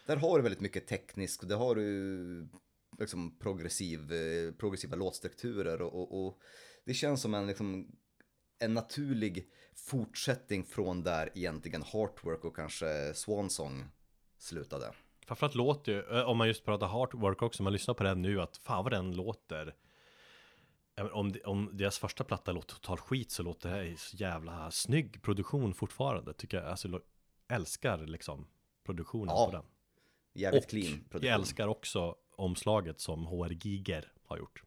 Där 0.06 0.16
har 0.16 0.38
du 0.38 0.44
väldigt 0.44 0.62
mycket 0.62 0.88
tekniskt, 0.88 1.42
och 1.42 1.48
där 1.48 1.56
har 1.56 1.76
du 1.76 2.50
liksom 3.00 3.40
progressiv, 3.40 4.14
eh, 4.14 4.52
progressiva 4.52 4.96
låtstrukturer 4.96 5.82
och, 5.82 5.94
och, 5.94 6.26
och 6.26 6.40
det 6.86 6.94
känns 6.94 7.22
som 7.22 7.34
en, 7.34 7.48
liksom, 7.48 7.92
en 8.60 8.74
naturlig 8.74 9.50
fortsättning 9.76 10.64
från 10.64 11.04
där 11.04 11.30
egentligen 11.36 11.84
Heartwork 11.84 12.46
och 12.46 12.56
kanske 12.56 13.14
Swansong 13.14 13.86
slutade. 14.38 14.94
Framförallt 15.28 15.56
låter 15.56 15.92
ju, 15.92 16.18
eh, 16.20 16.24
om 16.30 16.38
man 16.38 16.48
just 16.48 16.66
pratar 16.66 16.88
hardwork 16.88 17.42
också, 17.42 17.64
man 17.64 17.74
lyssnar 17.74 17.94
på 17.94 18.04
den 18.04 18.22
nu, 18.22 18.42
att 18.42 18.58
fan 18.58 18.84
vad 18.84 18.94
den 18.94 19.16
låter. 19.16 19.76
Om, 21.12 21.34
om 21.46 21.70
deras 21.74 22.00
första 22.00 22.24
platta 22.24 22.52
låter 22.52 22.74
total 22.76 22.98
skit 22.98 23.32
så 23.32 23.44
låter 23.44 23.70
det 23.70 23.76
här 23.76 23.96
så 23.98 24.18
jävla 24.18 24.72
snygg 24.72 25.22
produktion 25.22 25.74
fortfarande. 25.74 26.34
Tycker 26.34 26.58
jag, 26.58 26.66
alltså 26.68 27.00
älskar 27.48 27.98
liksom 27.98 28.48
produktionen 28.86 29.36
Ja, 29.36 29.46
på 29.46 29.52
den. 29.52 29.66
Jävligt 30.34 30.64
Och 30.64 30.70
clean 30.70 30.92
produktion. 31.10 31.28
jag 31.30 31.40
älskar 31.40 31.68
också 31.68 32.16
omslaget 32.36 33.00
som 33.00 33.26
HR 33.26 33.50
Giger 33.50 34.12
har 34.26 34.38
gjort. 34.38 34.64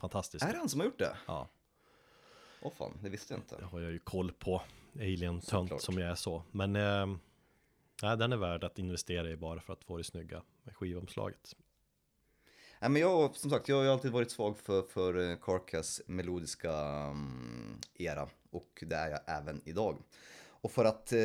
Fantastiskt. 0.00 0.44
Är 0.44 0.52
det 0.52 0.58
han 0.58 0.68
som 0.68 0.80
har 0.80 0.84
gjort 0.86 0.98
det? 0.98 1.16
Ja, 1.26 1.48
Åh 2.62 2.72
fan, 2.78 2.92
det 3.02 3.08
visste 3.08 3.34
jag 3.34 3.40
det 3.40 3.54
inte. 3.54 3.64
har 3.64 3.80
jag 3.80 3.92
ju 3.92 3.98
koll 3.98 4.32
på. 4.32 4.62
Alien-tönt 4.94 5.80
som 5.80 5.98
jag 5.98 6.10
är 6.10 6.14
så. 6.14 6.42
Men 6.50 6.76
eh, 6.76 7.16
nej, 8.02 8.16
den 8.16 8.32
är 8.32 8.36
värd 8.36 8.64
att 8.64 8.78
investera 8.78 9.30
i 9.30 9.36
bara 9.36 9.60
för 9.60 9.72
att 9.72 9.84
få 9.84 9.96
det 9.96 10.04
snygga 10.04 10.42
med 10.62 10.76
skivomslaget. 10.76 11.56
Nej, 12.80 12.90
men 12.90 13.02
jag, 13.02 13.36
som 13.36 13.50
sagt, 13.50 13.68
jag 13.68 13.76
har 13.76 13.82
ju 13.82 13.90
alltid 13.90 14.12
varit 14.12 14.30
svag 14.30 14.58
för, 14.58 14.82
för 14.82 15.30
eh, 15.30 15.36
Carcass 15.36 16.02
melodiska 16.06 16.72
um, 17.10 17.80
era 17.94 18.28
och 18.50 18.84
det 18.86 18.96
är 18.96 19.10
jag 19.10 19.20
även 19.26 19.62
idag. 19.64 20.02
Och 20.46 20.72
för 20.72 20.84
att 20.84 21.12
eh, 21.12 21.20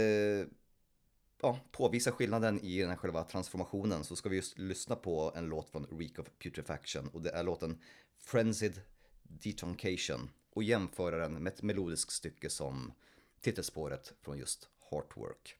ja, 1.41 1.59
påvisa 1.71 2.11
skillnaden 2.11 2.59
i 2.59 2.79
den 2.79 2.89
här 2.89 2.97
själva 2.97 3.23
transformationen 3.23 4.03
så 4.03 4.15
ska 4.15 4.29
vi 4.29 4.35
just 4.35 4.57
lyssna 4.57 4.95
på 4.95 5.33
en 5.35 5.45
låt 5.45 5.69
från 5.69 5.87
Reek 5.99 6.19
of 6.19 6.27
Putrefaction 6.43 7.07
och 7.07 7.21
det 7.21 7.29
är 7.29 7.43
låten 7.43 7.81
Frenzied 8.17 8.81
Detoncation 9.23 10.29
och 10.53 10.63
jämföra 10.63 11.17
den 11.17 11.43
med 11.43 11.53
ett 11.53 11.61
melodiskt 11.61 12.11
stycke 12.11 12.49
som 12.49 12.93
titelspåret 13.41 14.13
från 14.21 14.37
just 14.37 14.69
Heartwork. 14.91 15.55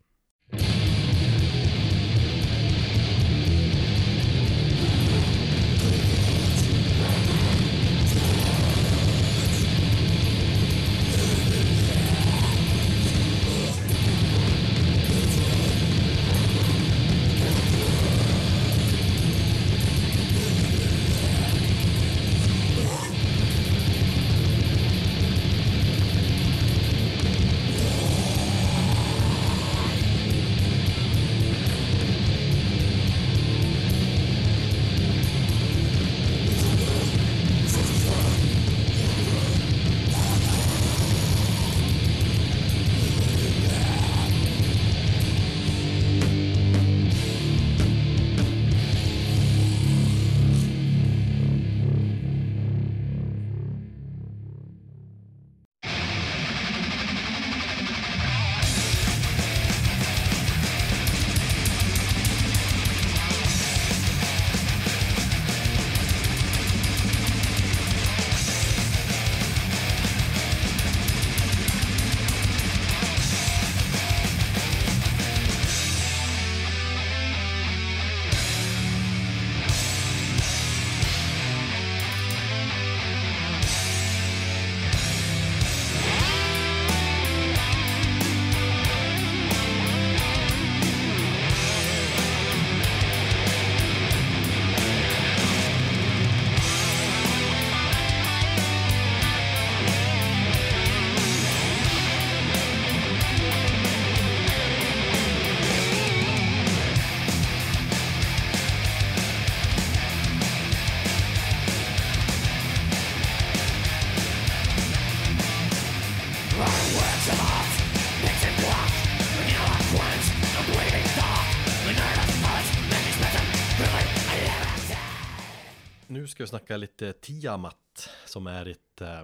Ska 126.39 126.43
vi 126.43 126.47
snacka 126.47 126.77
lite 126.77 127.13
Tiamat 127.13 128.09
som 128.25 128.47
är 128.47 128.65
ett, 128.65 129.01
eh, 129.01 129.21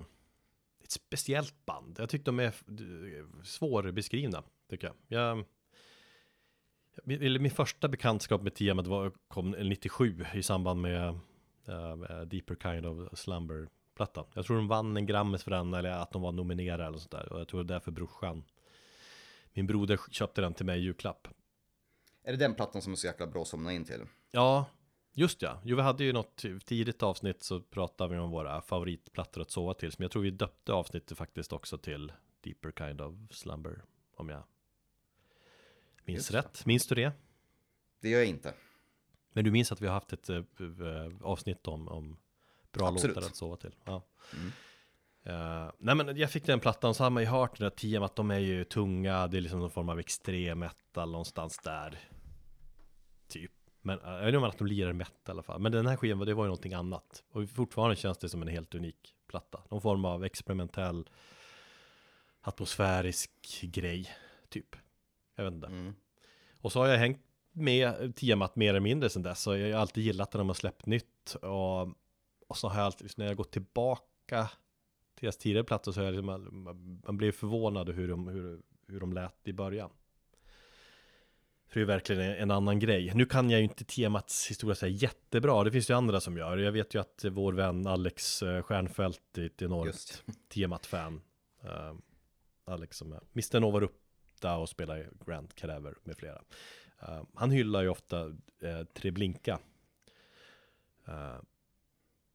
ett 0.83 0.91
speciellt 0.91 1.65
band. 1.65 1.95
Jag 1.99 2.09
tyckte 2.09 2.31
de 2.31 2.39
är 2.39 2.53
svårbeskrivna, 3.43 4.43
tycker 4.69 4.87
jag. 4.87 4.95
jag 5.07 5.45
min, 7.03 7.41
min 7.41 7.51
första 7.51 7.87
bekantskap 7.87 8.41
med 8.41 8.53
Tiamat 8.53 8.87
var, 8.87 9.11
kom 9.27 9.51
97 9.51 10.25
i 10.33 10.43
samband 10.43 10.81
med 10.81 11.19
med 11.97 12.27
Deeper 12.27 12.55
Kind 12.55 12.85
of 12.85 13.19
Slumber-plattan. 13.19 14.25
Jag 14.33 14.45
tror 14.45 14.57
de 14.57 14.67
vann 14.67 14.97
en 14.97 15.05
Grammis 15.05 15.43
för 15.43 15.51
den, 15.51 15.73
eller 15.73 15.89
att 15.89 16.11
de 16.11 16.21
var 16.21 16.31
nominerade 16.31 16.85
eller 16.85 16.97
sånt 16.97 17.11
där. 17.11 17.33
Och 17.33 17.39
jag 17.39 17.47
tror 17.47 17.63
det 17.63 17.73
är 17.73 17.75
därför 17.75 17.91
brorsan, 17.91 18.43
min 19.53 19.67
broder 19.67 19.99
köpte 20.11 20.41
den 20.41 20.53
till 20.53 20.65
mig 20.65 20.79
i 20.79 20.83
julklapp. 20.83 21.27
Är 22.23 22.31
det 22.31 22.37
den 22.37 22.55
plattan 22.55 22.81
som 22.81 22.91
är 22.91 22.97
så 22.97 23.07
jäkla 23.07 23.27
bra 23.27 23.41
att 23.41 23.47
somna 23.47 23.73
in 23.73 23.85
till? 23.85 24.01
Ja, 24.31 24.65
just 25.15 25.41
ja. 25.41 25.61
Jo, 25.63 25.75
vi 25.75 25.81
hade 25.81 26.03
ju 26.03 26.13
något 26.13 26.45
tidigt 26.65 27.03
avsnitt 27.03 27.43
så 27.43 27.61
pratade 27.61 28.13
vi 28.13 28.19
om 28.19 28.31
våra 28.31 28.61
favoritplattor 28.61 29.41
att 29.41 29.51
sova 29.51 29.73
till. 29.73 29.91
Men 29.97 30.03
jag 30.03 30.11
tror 30.11 30.21
vi 30.21 30.31
döpte 30.31 30.73
avsnittet 30.73 31.17
faktiskt 31.17 31.53
också 31.53 31.77
till 31.77 32.11
Deeper 32.41 32.71
Kind 32.71 33.01
of 33.01 33.15
Slumber. 33.31 33.83
Om 34.15 34.29
jag 34.29 34.43
minns 36.05 36.17
Just 36.17 36.31
rätt. 36.31 36.65
Minns 36.65 36.87
du 36.87 36.95
det? 36.95 37.11
Det 38.01 38.09
gör 38.09 38.19
jag 38.19 38.27
inte. 38.27 38.53
Men 39.31 39.43
du 39.43 39.51
minns 39.51 39.71
att 39.71 39.81
vi 39.81 39.87
har 39.87 39.93
haft 39.93 40.13
ett 40.13 40.29
eh, 40.29 40.43
avsnitt 41.21 41.67
om, 41.67 41.87
om 41.87 42.17
bra 42.71 42.87
Absolut. 42.87 43.15
låtar 43.15 43.27
att 43.27 43.35
sova 43.35 43.57
till? 43.57 43.75
Ja. 43.83 44.01
Mm. 44.33 44.51
Eh, 45.23 45.71
nej 45.77 45.95
men 45.95 46.17
jag 46.17 46.31
fick 46.31 46.45
den 46.45 46.59
plattan 46.59 46.95
så 46.95 47.03
har 47.03 47.09
man 47.09 47.23
ju 47.23 47.29
hört 47.29 47.57
den 47.59 47.71
där 47.81 48.01
att 48.01 48.15
de 48.15 48.31
är 48.31 48.39
ju 48.39 48.63
tunga, 48.63 49.27
det 49.27 49.37
är 49.37 49.41
liksom 49.41 49.59
någon 49.59 49.71
form 49.71 49.89
av 49.89 49.99
extrem 49.99 50.59
metal 50.59 51.11
någonstans 51.11 51.59
där. 51.63 51.99
Typ. 53.27 53.51
Men 53.85 53.99
uh, 53.99 54.07
jag 54.07 54.19
vet 54.19 54.27
inte 54.27 54.37
om 54.37 54.43
att 54.43 54.57
de 54.57 54.67
lirar 54.67 54.93
metal 54.93 55.15
i 55.27 55.31
alla 55.31 55.43
fall. 55.43 55.61
Men 55.61 55.71
den 55.71 55.87
här 55.87 55.95
skivan, 55.95 56.25
det 56.25 56.33
var 56.33 56.43
ju 56.43 56.47
någonting 56.47 56.73
annat. 56.73 57.23
Och 57.31 57.49
fortfarande 57.49 57.95
känns 57.95 58.17
det 58.17 58.29
som 58.29 58.41
en 58.41 58.47
helt 58.47 58.75
unik 58.75 59.15
platta. 59.27 59.61
Någon 59.69 59.81
form 59.81 60.05
av 60.05 60.23
experimentell 60.23 61.09
atmosfärisk 62.41 63.31
grej, 63.61 64.09
typ. 64.49 64.75
Jag 65.35 65.43
vet 65.43 65.53
inte. 65.53 65.67
Mm. 65.67 65.95
Och 66.61 66.71
så 66.71 66.79
har 66.79 66.87
jag 66.87 66.97
hängt 66.97 67.21
med 67.51 68.15
temat 68.15 68.55
mer 68.55 68.69
eller 68.69 68.79
mindre 68.79 69.09
sen 69.09 69.23
dess. 69.23 69.41
Så 69.41 69.57
jag 69.57 69.75
har 69.75 69.81
alltid 69.81 70.03
gillat 70.03 70.33
när 70.33 70.37
de 70.37 70.47
har 70.47 70.53
släppt 70.53 70.85
nytt. 70.85 71.35
Och 71.35 71.95
och 72.47 72.57
så 72.57 72.67
har 72.67 72.77
jag 72.77 72.85
alltid, 72.85 73.11
när 73.17 73.25
jag 73.25 73.37
gått 73.37 73.51
tillbaka 73.51 74.49
till 75.15 75.25
deras 75.25 75.37
tidigare 75.37 75.63
plattor 75.63 75.91
så 75.91 76.01
är 76.01 76.11
det, 76.11 76.21
man, 76.21 76.63
man, 76.63 77.01
man 77.05 77.17
blir 77.17 77.31
förvånad 77.31 77.89
hur 77.89 78.07
de, 78.07 78.27
hur, 78.27 78.61
hur 78.87 78.99
de 78.99 79.13
lät 79.13 79.47
i 79.47 79.53
början. 79.53 79.89
För 81.67 81.79
det 81.79 81.83
är 81.83 81.87
verkligen 81.87 82.21
en 82.21 82.51
annan 82.51 82.79
grej. 82.79 83.11
Nu 83.15 83.25
kan 83.25 83.49
jag 83.49 83.59
ju 83.59 83.63
inte 83.63 83.83
temats 83.83 84.49
historia 84.49 84.75
säga 84.75 84.89
jättebra, 84.89 85.63
det 85.63 85.71
finns 85.71 85.89
ju 85.89 85.93
andra 85.93 86.21
som 86.21 86.37
gör. 86.37 86.57
Jag 86.57 86.71
vet 86.71 86.95
ju 86.95 87.01
att 87.01 87.25
vår 87.31 87.53
vän 87.53 87.87
Alex 87.87 88.43
eh, 88.43 88.61
Stjernfeldt 88.61 89.37
är 89.37 89.45
ett 89.45 89.61
enormt 89.61 90.23
temat-fan. 90.49 91.21
Uh, 91.63 91.93
Alex 92.65 92.97
som 92.97 93.13
är 93.13 93.21
Mr. 93.33 93.59
Nova 93.59 93.79
Rupta 93.79 94.57
och 94.57 94.69
spelar 94.69 95.09
Grand 95.25 95.55
Cadaver 95.55 95.95
med 96.03 96.17
flera. 96.17 96.41
Uh, 97.07 97.23
han 97.33 97.51
hyllar 97.51 97.81
ju 97.81 97.89
ofta 97.89 98.25
uh, 98.25 98.83
Treblinka. 98.93 99.59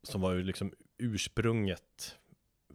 Som 0.03 0.21
var 0.21 0.33
ju 0.33 0.43
liksom 0.43 0.73
ursprunget 0.99 2.17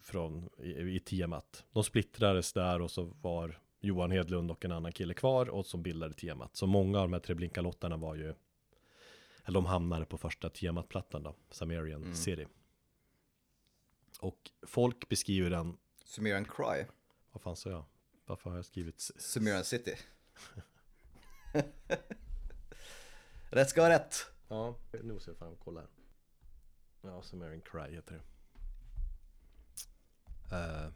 från 0.02 0.50
i, 0.58 0.96
i 0.96 1.00
temat. 1.00 1.66
De 1.72 1.84
splittrades 1.84 2.54
där 2.54 2.82
och 2.82 2.92
så 2.92 3.04
var 3.22 3.60
Johan 3.86 4.12
Hedlund 4.12 4.52
och 4.52 4.66
en 4.66 4.72
annan 4.72 4.92
kille 4.92 5.14
kvar 5.14 5.50
och 5.50 5.66
som 5.66 5.84
bildade 5.84 6.14
temat. 6.14 6.56
Så 6.56 6.68
många 6.68 7.00
av 7.00 7.04
de 7.04 7.14
här 7.14 7.20
Treblinka-låtarna 7.20 7.98
var 7.98 8.16
ju 8.16 8.34
eller 9.46 9.54
de 9.54 9.66
hamnade 9.66 10.06
på 10.06 10.18
första 10.18 10.50
tematplattan 10.50 11.24
då, 11.24 11.36
Sumerian 11.52 12.02
mm. 12.02 12.16
City. 12.16 12.48
Och 14.20 14.52
folk 14.62 15.10
beskriver 15.10 15.50
den 15.50 15.78
Sumerian 16.06 16.46
Cry 16.46 16.86
Vad 17.32 17.42
fan 17.42 17.56
sa 17.56 17.70
jag? 17.70 17.86
Varför 18.26 18.50
har 18.50 18.58
jag 18.58 18.66
skrivit 18.66 19.00
Sumerian 19.18 19.64
City 19.64 19.96
Rätt 23.50 23.70
ska 23.70 23.82
vara 23.82 23.94
rätt 23.94 24.16
Ja, 24.48 24.76
nu 25.04 25.14
måste 25.14 25.30
jag 25.30 25.38
fan 25.38 25.56
kolla 25.64 25.80
här 25.80 25.90
Ja, 27.02 27.22
Sumerian 27.22 27.62
Cry 27.62 27.96
heter 27.96 28.14
det 28.14 28.22
uh, 30.56 30.92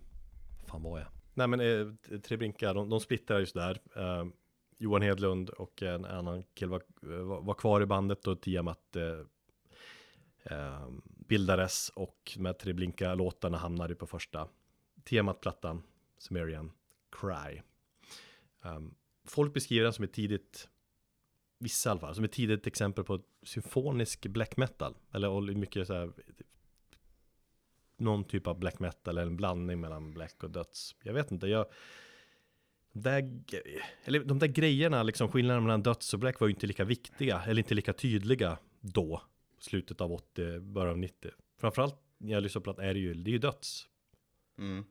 fan 0.65 0.83
var 0.83 0.99
jag? 0.99 1.18
Nej 1.33 1.47
men 1.47 1.59
eh, 1.59 2.19
Treblinka, 2.19 2.73
de, 2.73 2.89
de 2.89 2.99
splittrar 2.99 3.39
just 3.39 3.53
där 3.53 3.79
Eh, 3.95 4.25
Johan 4.81 5.01
Hedlund 5.01 5.49
och 5.49 5.83
en 5.83 6.05
annan 6.05 6.43
kille 6.53 6.71
var, 6.71 6.83
eh, 7.03 7.09
var, 7.09 7.41
var 7.41 7.53
kvar 7.53 7.81
i 7.81 7.85
bandet 7.85 8.27
och 8.27 8.41
Tiamat 8.41 8.95
eh, 8.95 9.19
eh 10.43 10.87
bildades 11.03 11.89
och 11.89 12.37
med 12.37 12.57
Treblinka-låtarna 12.59 13.57
hamnade 13.57 13.95
på 13.95 14.07
första 14.07 14.47
Tiamat-plattan, 15.03 15.83
Sumerian 16.17 16.71
Cry. 17.11 17.61
Um, 18.61 18.95
folk 19.25 19.53
beskriver 19.53 19.83
den 19.83 19.93
som 19.93 20.03
ett 20.03 20.13
tidigt, 20.13 20.69
vissa 21.59 21.89
i 21.89 21.91
alla 21.91 21.99
fall, 21.99 22.15
som 22.15 22.23
ett 22.23 22.31
tidigt 22.31 22.67
exempel 22.67 23.03
på 23.03 23.19
symfonisk 23.43 24.27
black 24.27 24.57
metal. 24.57 24.95
Eller 25.11 25.41
mycket 25.41 25.87
så 25.87 25.93
här, 25.93 26.11
någon 27.99 28.23
typ 28.23 28.47
av 28.47 28.59
black 28.59 28.79
metal 28.79 29.17
eller 29.17 29.27
en 29.27 29.37
blandning 29.37 29.79
mellan 29.79 30.13
black 30.13 30.43
och 30.43 30.51
döds. 30.51 30.95
Jag 31.03 31.13
vet 31.13 31.31
inte, 31.31 31.47
jag 31.47 31.65
där, 32.91 33.41
eller 34.03 34.19
de 34.19 34.39
där 34.39 34.47
grejerna, 34.47 35.03
liksom 35.03 35.31
skillnaden 35.31 35.63
mellan 35.63 35.83
döds 35.83 36.13
och 36.13 36.19
black 36.19 36.39
var 36.39 36.47
ju 36.47 36.53
inte 36.53 36.67
lika 36.67 36.83
viktiga, 36.83 37.43
eller 37.43 37.59
inte 37.59 37.73
lika 37.73 37.93
tydliga 37.93 38.57
då, 38.79 39.21
slutet 39.59 40.01
av 40.01 40.13
80, 40.13 40.59
början 40.59 40.91
av 40.91 40.97
90. 40.97 41.31
Framförallt 41.57 41.95
när 42.17 42.31
jag 42.31 42.43
lyssnar 42.43 42.61
på 42.61 42.71
att 42.71 42.79
är 42.79 42.93
det 42.93 42.99
ju, 42.99 43.13
det 43.13 43.29
är 43.29 43.33
ju 43.33 43.37
döds. 43.37 43.87
Mm. 44.57 44.85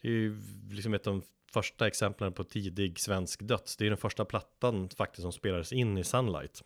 Det 0.00 0.08
är 0.08 0.12
ju 0.12 0.40
liksom 0.70 0.94
ett 0.94 1.06
av 1.06 1.12
de 1.12 1.22
första 1.52 1.86
exemplen 1.86 2.32
på 2.32 2.44
tidig 2.44 2.98
svensk 2.98 3.42
döds. 3.42 3.76
Det 3.76 3.86
är 3.86 3.88
den 3.90 3.98
första 3.98 4.24
plattan 4.24 4.88
faktiskt 4.88 5.22
som 5.22 5.32
spelades 5.32 5.72
in 5.72 5.98
i 5.98 6.04
Sunlight. 6.04 6.62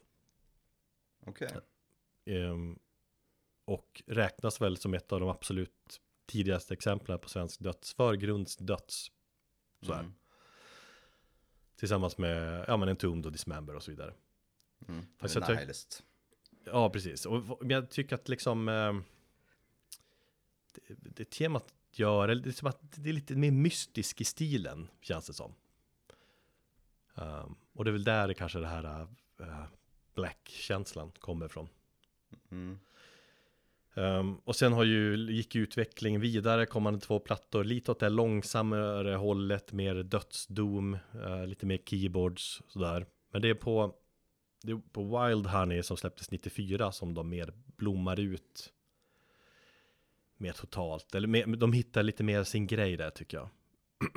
Okej. 1.26 1.48
Okay. 1.48 2.38
Um, 2.38 2.78
och 3.66 4.02
räknas 4.06 4.60
väl 4.60 4.76
som 4.76 4.94
ett 4.94 5.12
av 5.12 5.20
de 5.20 5.28
absolut 5.28 6.00
tidigaste 6.26 6.74
exemplen 6.74 7.18
på 7.18 7.28
svensk 7.28 7.60
döds, 7.60 7.94
förgrundsdöds. 7.94 9.10
Så 9.82 9.92
här. 9.92 10.00
Mm. 10.00 10.14
Tillsammans 11.76 12.18
med, 12.18 12.64
ja 12.68 12.76
men 12.76 12.88
Entombed 12.88 13.26
och 13.26 13.32
Dismember 13.32 13.74
och 13.74 13.82
så 13.82 13.90
vidare. 13.90 14.14
Mm. 14.88 15.06
Fast 15.18 15.36
tyck- 15.36 16.02
ja, 16.64 16.90
precis. 16.90 17.26
Och 17.26 17.58
jag 17.60 17.90
tycker 17.90 18.14
att 18.14 18.28
liksom 18.28 18.68
eh, 18.68 18.94
det, 20.72 21.10
det 21.16 21.30
temat 21.30 21.74
gör, 21.92 22.28
eller 22.28 22.42
det 22.42 22.50
är 22.50 22.52
som 22.52 22.68
att 22.68 22.80
det 22.80 23.10
är 23.10 23.14
lite 23.14 23.36
mer 23.36 23.50
mystisk 23.50 24.20
i 24.20 24.24
stilen, 24.24 24.88
känns 25.00 25.26
det 25.26 25.32
som. 25.32 25.54
Um, 27.14 27.56
och 27.72 27.84
det 27.84 27.90
är 27.90 27.92
väl 27.92 28.04
där 28.04 28.28
det 28.28 28.34
kanske 28.34 28.58
det 28.58 28.66
här 28.66 29.08
uh, 29.40 29.64
Black-känslan 30.14 31.10
kommer 31.10 31.46
ifrån. 31.46 31.68
Mm. 32.50 32.78
Um, 33.98 34.40
och 34.44 34.56
sen 34.56 34.72
har 34.72 34.84
ju, 34.84 35.16
gick 35.32 35.56
utvecklingen 35.56 36.20
vidare, 36.20 36.66
kommande 36.66 37.00
två 37.00 37.18
plattor, 37.18 37.64
lite 37.64 37.90
åt 37.90 38.00
det 38.00 38.08
långsammare 38.08 39.14
hållet, 39.14 39.72
mer 39.72 39.94
dödsdom, 39.94 40.98
uh, 41.14 41.46
lite 41.46 41.66
mer 41.66 41.78
keyboards, 41.84 42.62
sådär. 42.68 43.06
Men 43.32 43.42
det 43.42 43.48
är 43.48 43.54
på, 43.54 43.94
det 44.62 44.72
är 44.72 44.80
på 44.92 45.02
Wild 45.02 45.46
Honey 45.46 45.82
som 45.82 45.96
släpptes 45.96 46.30
94 46.30 46.92
som 46.92 47.14
de 47.14 47.28
mer 47.28 47.52
blommar 47.76 48.20
ut 48.20 48.72
mer 50.36 50.52
totalt. 50.52 51.14
Eller 51.14 51.28
mer, 51.28 51.46
de 51.46 51.72
hittar 51.72 52.02
lite 52.02 52.22
mer 52.22 52.44
sin 52.44 52.66
grej 52.66 52.96
där 52.96 53.10
tycker 53.10 53.36
jag. 53.36 53.48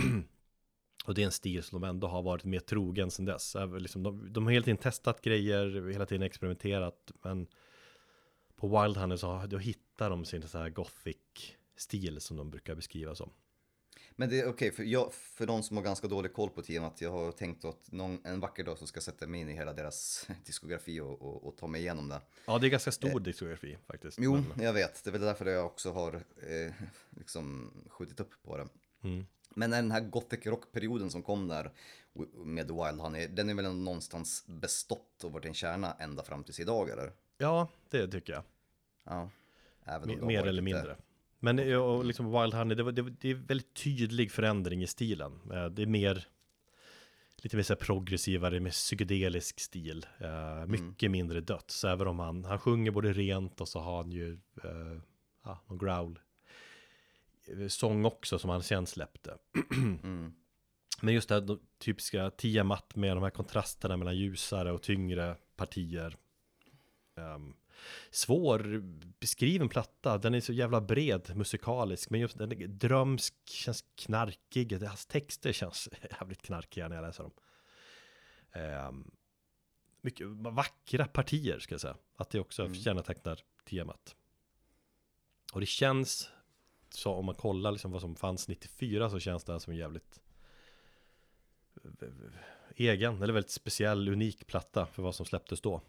och 1.05 1.13
det 1.13 1.21
är 1.21 1.25
en 1.25 1.32
stil 1.32 1.63
som 1.63 1.82
de 1.82 1.89
ändå 1.89 2.07
har 2.07 2.21
varit 2.21 2.43
mer 2.43 2.59
trogen 2.59 3.11
sedan 3.11 3.25
dess. 3.25 3.55
Liksom 3.80 4.03
de, 4.03 4.34
de 4.34 4.45
har 4.45 4.51
hela 4.51 4.63
tiden 4.63 4.77
testat 4.77 5.21
grejer, 5.21 5.89
hela 5.91 6.05
tiden 6.05 6.23
experimenterat. 6.23 7.11
Men 7.21 7.47
på 8.60 8.84
Wild 8.84 9.20
så 9.20 9.45
då 9.47 9.57
hittar 9.57 10.10
de 10.10 10.26
sin 10.26 10.47
så 10.47 10.57
här 10.57 10.70
gothic 10.70 11.18
stil 11.76 12.22
som 12.22 12.38
de 12.38 12.49
brukar 12.49 12.76
beskriva 12.76 13.16
som. 13.16 13.30
Men 14.12 14.30
det 14.30 14.39
är 14.39 14.49
okej, 14.49 14.72
okay, 14.72 14.86
för, 14.86 15.12
för 15.12 15.45
de 15.45 15.64
som 15.64 15.78
har 15.78 15.84
ganska 15.84 16.07
dålig 16.07 16.34
koll 16.34 16.49
på 16.49 16.62
temat, 16.62 17.01
jag 17.01 17.12
har 17.12 17.32
tänkt 17.32 17.66
att 17.66 17.91
någon, 17.91 18.26
en 18.26 18.39
vacker 18.39 18.64
dag 18.64 18.78
så 18.78 18.88
ska 18.88 18.97
jag 18.97 19.03
sätta 19.03 19.28
mig 19.28 19.41
in 19.41 19.49
i 19.49 19.53
hela 19.53 19.74
deras 19.74 20.28
diskografi 20.45 20.99
och, 20.99 21.22
och, 21.22 21.47
och 21.47 21.57
ta 21.57 21.68
mig 21.68 21.82
igenom 21.82 22.10
det. 22.10 22.22
Ja, 22.45 22.60
det 22.60 22.68
är 22.68 22.70
ganska 22.70 22.91
stor 22.91 23.10
eh, 23.10 23.20
diskografi 23.20 23.78
faktiskt. 23.88 24.18
Jo, 24.22 24.43
men... 24.55 24.66
jag 24.66 24.74
vet. 24.74 25.03
Det 25.03 25.10
är 25.10 25.12
väl 25.12 25.22
därför 25.22 25.45
jag 25.45 25.66
också 25.66 25.91
har 25.91 26.16
eh, 26.16 26.74
liksom 27.10 27.72
skjutit 27.89 28.20
upp 28.20 28.43
på 28.43 28.57
det. 28.57 28.68
Mm. 29.03 29.26
Men 29.49 29.72
den 29.72 29.91
här 29.91 30.01
gothic 30.01 30.45
rock-perioden 30.45 31.10
som 31.10 31.24
kom 31.24 31.47
där 31.47 31.72
med 32.34 32.68
The 32.68 32.74
Wild 32.74 33.01
Honey, 33.01 33.28
den 33.28 33.49
är 33.49 33.53
väl 33.53 33.76
någonstans 33.76 34.43
bestått 34.47 35.24
och 35.24 35.32
varit 35.32 35.45
en 35.45 35.53
kärna 35.53 35.95
ända 35.99 36.24
fram 36.24 36.43
tills 36.43 36.60
idag, 36.60 36.89
eller? 36.89 37.12
Ja, 37.39 37.67
det 37.89 38.07
tycker 38.07 38.33
jag. 38.33 38.43
Ja. 39.03 39.29
Även 39.85 40.27
mer 40.27 40.47
eller 40.47 40.61
mindre. 40.61 40.97
Men 41.39 41.75
och 41.75 42.05
liksom 42.05 42.31
Wild 42.31 42.53
Honey, 42.53 42.75
det, 42.75 42.91
det, 42.91 43.01
det 43.01 43.29
är 43.29 43.35
väldigt 43.35 43.73
tydlig 43.73 44.31
förändring 44.31 44.83
i 44.83 44.87
stilen. 44.87 45.39
Eh, 45.53 45.65
det 45.65 45.81
är 45.81 45.85
mer 45.85 46.27
lite 47.43 47.55
mer 47.55 47.63
så 47.63 47.75
progressivare 47.75 48.59
med 48.59 48.71
psykedelisk 48.71 49.59
stil. 49.59 50.05
Uh, 50.21 50.65
mycket 50.67 51.03
mm. 51.03 51.11
mindre 51.11 51.41
döds, 51.41 51.83
även 51.83 52.07
om 52.07 52.19
han, 52.19 52.45
han 52.45 52.59
sjunger 52.59 52.91
både 52.91 53.13
rent 53.13 53.61
och 53.61 53.67
så 53.67 53.79
har 53.79 53.97
han 53.97 54.11
ju 54.11 54.31
uh, 54.65 54.99
ja, 55.43 55.63
någon 55.67 55.77
growl 55.77 56.19
sång 57.67 58.05
också 58.05 58.39
som 58.39 58.49
han 58.49 58.63
sen 58.63 58.85
släppte. 58.85 59.37
mm. 59.71 60.33
Men 61.01 61.13
just 61.13 61.29
det 61.29 61.35
här 61.35 61.57
typiska 61.77 62.29
Tiamat 62.29 62.95
med 62.95 63.17
de 63.17 63.23
här 63.23 63.29
kontrasterna 63.29 63.97
mellan 63.97 64.17
ljusare 64.17 64.71
och 64.71 64.81
tyngre 64.81 65.35
partier. 65.55 66.17
Um, 67.20 67.55
svår 68.09 68.82
beskriven 69.20 69.70
platta. 69.70 70.17
Den 70.17 70.34
är 70.34 70.41
så 70.41 70.53
jävla 70.53 70.82
bred 70.82 71.36
musikalisk, 71.36 72.09
men 72.09 72.20
just 72.20 72.38
den 72.38 72.51
är 72.51 72.67
drömsk, 72.67 73.34
känns 73.45 73.86
knarkig. 73.95 74.84
Hans 74.84 75.05
texter 75.05 75.51
känns 75.51 75.89
jävligt 76.20 76.41
knarkiga 76.41 76.88
när 76.88 76.95
jag 76.95 77.03
läser 77.03 77.24
dem. 77.24 77.34
Um, 78.88 79.11
mycket 80.01 80.28
vackra 80.28 81.05
partier 81.05 81.59
ska 81.59 81.74
jag 81.74 81.82
säga. 81.82 81.97
Att 82.15 82.30
det 82.30 82.39
också 82.39 82.61
mm. 82.61 82.76
kännetecknar 82.76 83.39
temat. 83.65 84.15
Och 85.53 85.59
det 85.59 85.65
känns 85.65 86.30
så 86.89 87.13
om 87.13 87.26
man 87.26 87.36
kollar 87.36 87.72
liksom 87.72 87.91
vad 87.91 88.01
som 88.01 88.15
fanns 88.15 88.47
94 88.47 89.09
så 89.09 89.20
känns 89.20 89.43
det 89.43 89.51
här 89.51 89.59
som 89.59 89.74
en 89.74 89.80
jävligt 89.80 90.22
egen, 92.76 93.22
eller 93.22 93.34
väldigt 93.34 93.51
speciell, 93.51 94.09
unik 94.09 94.47
platta 94.47 94.86
för 94.86 95.03
vad 95.03 95.15
som 95.15 95.26
släpptes 95.26 95.61
då 95.61 95.82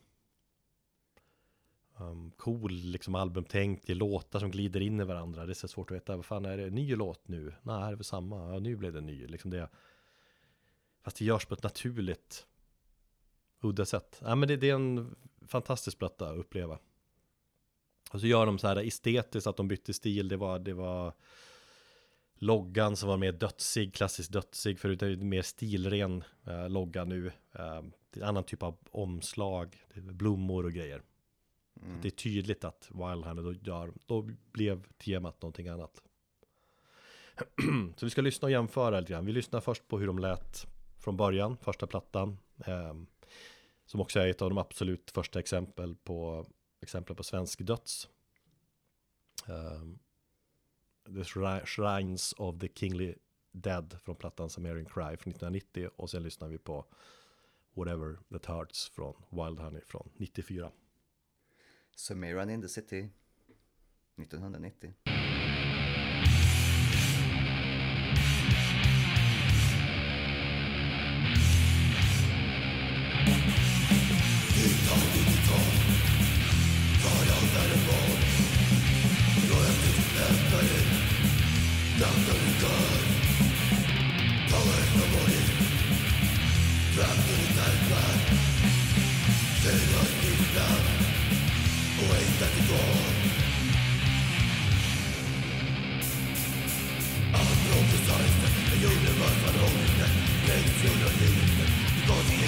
um, 2.00 2.30
cool 2.36 2.72
liksom 2.72 3.14
albumtänk, 3.14 3.82
det 3.86 3.92
är 3.92 3.96
låtar 3.96 4.40
som 4.40 4.50
glider 4.50 4.80
in 4.80 5.00
i 5.00 5.04
varandra. 5.04 5.46
Det 5.46 5.52
är 5.52 5.54
så 5.54 5.68
svårt 5.68 5.90
att 5.90 5.94
veta, 5.94 6.16
vad 6.16 6.24
fan 6.24 6.44
är 6.44 6.56
det, 6.56 6.66
en 6.66 6.74
ny 6.74 6.96
låt 6.96 7.28
nu? 7.28 7.54
Nej, 7.62 7.80
det 7.80 7.92
är 7.92 7.96
väl 7.96 8.04
samma, 8.04 8.52
ja, 8.52 8.58
nu 8.58 8.76
blev 8.76 8.92
det 8.92 8.98
en 8.98 9.06
ny. 9.06 9.26
Liksom 9.26 9.50
det, 9.50 9.68
fast 11.02 11.16
det 11.16 11.24
görs 11.24 11.46
på 11.46 11.54
ett 11.54 11.62
naturligt, 11.62 12.46
udda 13.60 13.84
sätt. 13.84 14.20
Ja, 14.24 14.34
men 14.34 14.48
det, 14.48 14.56
det 14.56 14.70
är 14.70 14.74
en 14.74 15.16
fantastisk 15.46 15.98
platta 15.98 16.30
att 16.30 16.38
uppleva. 16.38 16.78
Och 18.10 18.20
så 18.20 18.26
gör 18.26 18.46
de 18.46 18.58
så 18.58 18.66
här 18.66 18.76
estetiskt 18.76 19.46
att 19.46 19.56
de 19.56 19.68
bytte 19.68 19.94
stil, 19.94 20.28
det 20.28 20.36
var, 20.36 20.58
det 20.58 20.72
var 20.72 21.14
loggan 22.34 22.96
som 22.96 23.08
var 23.08 23.16
mer 23.16 23.32
dödsig, 23.32 23.94
klassiskt 23.94 24.32
dödsig, 24.32 24.78
förut 24.78 25.02
är 25.02 25.10
det 25.10 25.24
mer 25.24 25.42
stilren 25.42 26.24
eh, 26.46 26.68
logga 26.68 27.04
nu. 27.04 27.26
Eh, 27.26 27.82
det 28.10 28.20
är 28.20 28.22
en 28.22 28.28
annan 28.28 28.44
typ 28.44 28.62
av 28.62 28.78
omslag, 28.90 29.76
blommor 29.94 30.64
och 30.64 30.72
grejer. 30.72 31.02
Mm. 31.82 31.96
Så 31.96 32.02
det 32.02 32.08
är 32.08 32.10
tydligt 32.10 32.64
att 32.64 32.90
Wild 32.90 33.44
då, 33.44 33.52
gör, 33.52 33.92
då 34.06 34.28
blev 34.52 34.82
temat 34.92 35.42
någonting 35.42 35.68
annat. 35.68 36.02
Så 37.96 38.06
vi 38.06 38.10
ska 38.10 38.20
lyssna 38.20 38.46
och 38.46 38.52
jämföra 38.52 39.00
lite 39.00 39.12
grann. 39.12 39.26
Vi 39.26 39.32
lyssnar 39.32 39.60
först 39.60 39.88
på 39.88 39.98
hur 39.98 40.06
de 40.06 40.18
lät 40.18 40.66
från 40.98 41.16
början, 41.16 41.56
första 41.56 41.86
plattan. 41.86 42.38
Eh, 42.66 42.94
som 43.86 44.00
också 44.00 44.20
är 44.20 44.28
ett 44.28 44.42
av 44.42 44.50
de 44.50 44.58
absolut 44.58 45.10
första 45.10 45.38
exempel 45.38 45.94
på, 45.94 46.46
exempel 46.80 47.16
på 47.16 47.22
svensk 47.22 47.60
döds. 47.60 48.08
Eh, 49.48 49.82
the 51.14 51.24
Shrines 51.64 52.34
of 52.38 52.58
the 52.58 52.68
Kingly 52.74 53.14
Dead 53.52 53.96
från 54.02 54.16
plattan 54.16 54.50
Samarian 54.50 54.84
Cry 54.84 55.16
från 55.16 55.32
1990 55.32 55.90
och 55.96 56.10
sen 56.10 56.22
lyssnar 56.22 56.48
vi 56.48 56.58
på 56.58 56.86
Whatever 57.74 58.18
That 58.32 58.46
Hurts 58.46 58.88
från 58.88 59.14
Wild 59.30 59.58
Honey 59.58 59.80
från 59.86 60.10
94. 60.16 60.70
Sumerian 61.96 62.50
in 62.50 62.60
the 62.60 62.68
City 62.68 63.10
1990. 64.16 65.19
Because 102.10 102.39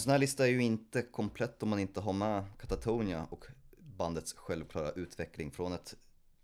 En 0.00 0.02
sån 0.04 0.10
här 0.10 0.18
lista 0.18 0.46
är 0.46 0.50
ju 0.50 0.62
inte 0.62 1.02
komplett 1.02 1.62
om 1.62 1.68
man 1.68 1.78
inte 1.78 2.00
har 2.00 2.12
med 2.12 2.44
Katatonia 2.60 3.26
och 3.30 3.44
bandets 3.78 4.32
självklara 4.32 4.90
utveckling 4.90 5.50
från 5.50 5.72
ett 5.72 5.96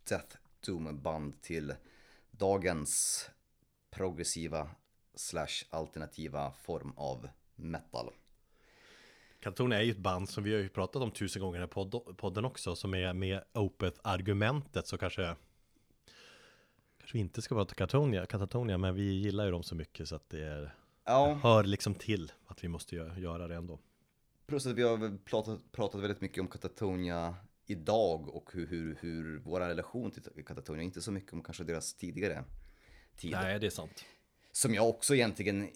Death 0.09 0.37
Doom-band 0.67 1.43
till 1.43 1.75
dagens 2.31 3.25
progressiva 3.91 4.71
slash 5.15 5.65
alternativa 5.71 6.53
form 6.53 6.93
av 6.97 7.29
metal. 7.55 8.11
Katatonia 9.41 9.79
är 9.79 9.83
ju 9.83 9.91
ett 9.91 9.99
band 9.99 10.29
som 10.29 10.45
vi 10.45 10.55
har 10.55 10.61
ju 10.61 10.69
pratat 10.69 11.03
om 11.03 11.11
tusen 11.11 11.43
gånger 11.43 11.65
i 11.65 11.69
podden 12.17 12.45
också 12.45 12.77
som 12.77 12.95
är 12.95 13.13
med 13.13 13.45
Opeth-argumentet 13.53 14.87
så 14.87 14.99
kanske 14.99 15.37
Kanske 16.99 17.13
vi 17.13 17.19
inte 17.19 17.43
ska 17.43 17.55
prata 17.55 17.75
Katatonia, 17.75 18.27
Katatonia 18.27 18.79
men 18.79 18.95
vi 18.95 19.13
gillar 19.13 19.45
ju 19.45 19.51
dem 19.51 19.63
så 19.63 19.75
mycket 19.75 20.09
så 20.09 20.17
att 20.17 20.31
det 20.31 20.45
är 20.45 20.75
ja. 21.05 21.39
hör 21.43 21.65
liksom 21.65 21.95
till 21.95 22.33
att 22.57 22.65
vi 22.65 22.69
måste 22.69 22.97
göra 22.97 23.49
det 23.49 23.55
ändå. 23.55 23.79
Plus 24.47 24.67
att 24.67 24.75
vi 24.75 24.83
har 24.83 25.19
pratat, 25.25 25.73
pratat 25.73 26.01
väldigt 26.01 26.21
mycket 26.21 26.41
om 26.41 26.49
Katatonia 26.49 27.35
idag 27.67 28.29
och 28.29 28.51
hur, 28.53 28.67
hur, 28.67 28.99
hur 29.01 29.39
vår 29.39 29.61
relation 29.61 30.11
till 30.11 30.45
Katatonia, 30.47 30.83
inte 30.83 31.03
så 31.03 31.13
mycket 31.13 31.33
om 31.33 31.43
kanske 31.43 31.65
deras 31.65 31.95
tidigare 31.95 32.45
tid. 33.17 33.31
Nej, 33.31 33.59
det 33.59 33.67
är 33.67 33.71
sant. 33.71 34.05
Som 34.53 34.75
jag 34.75 34.89
också 34.89 35.15
egentligen, 35.15 35.71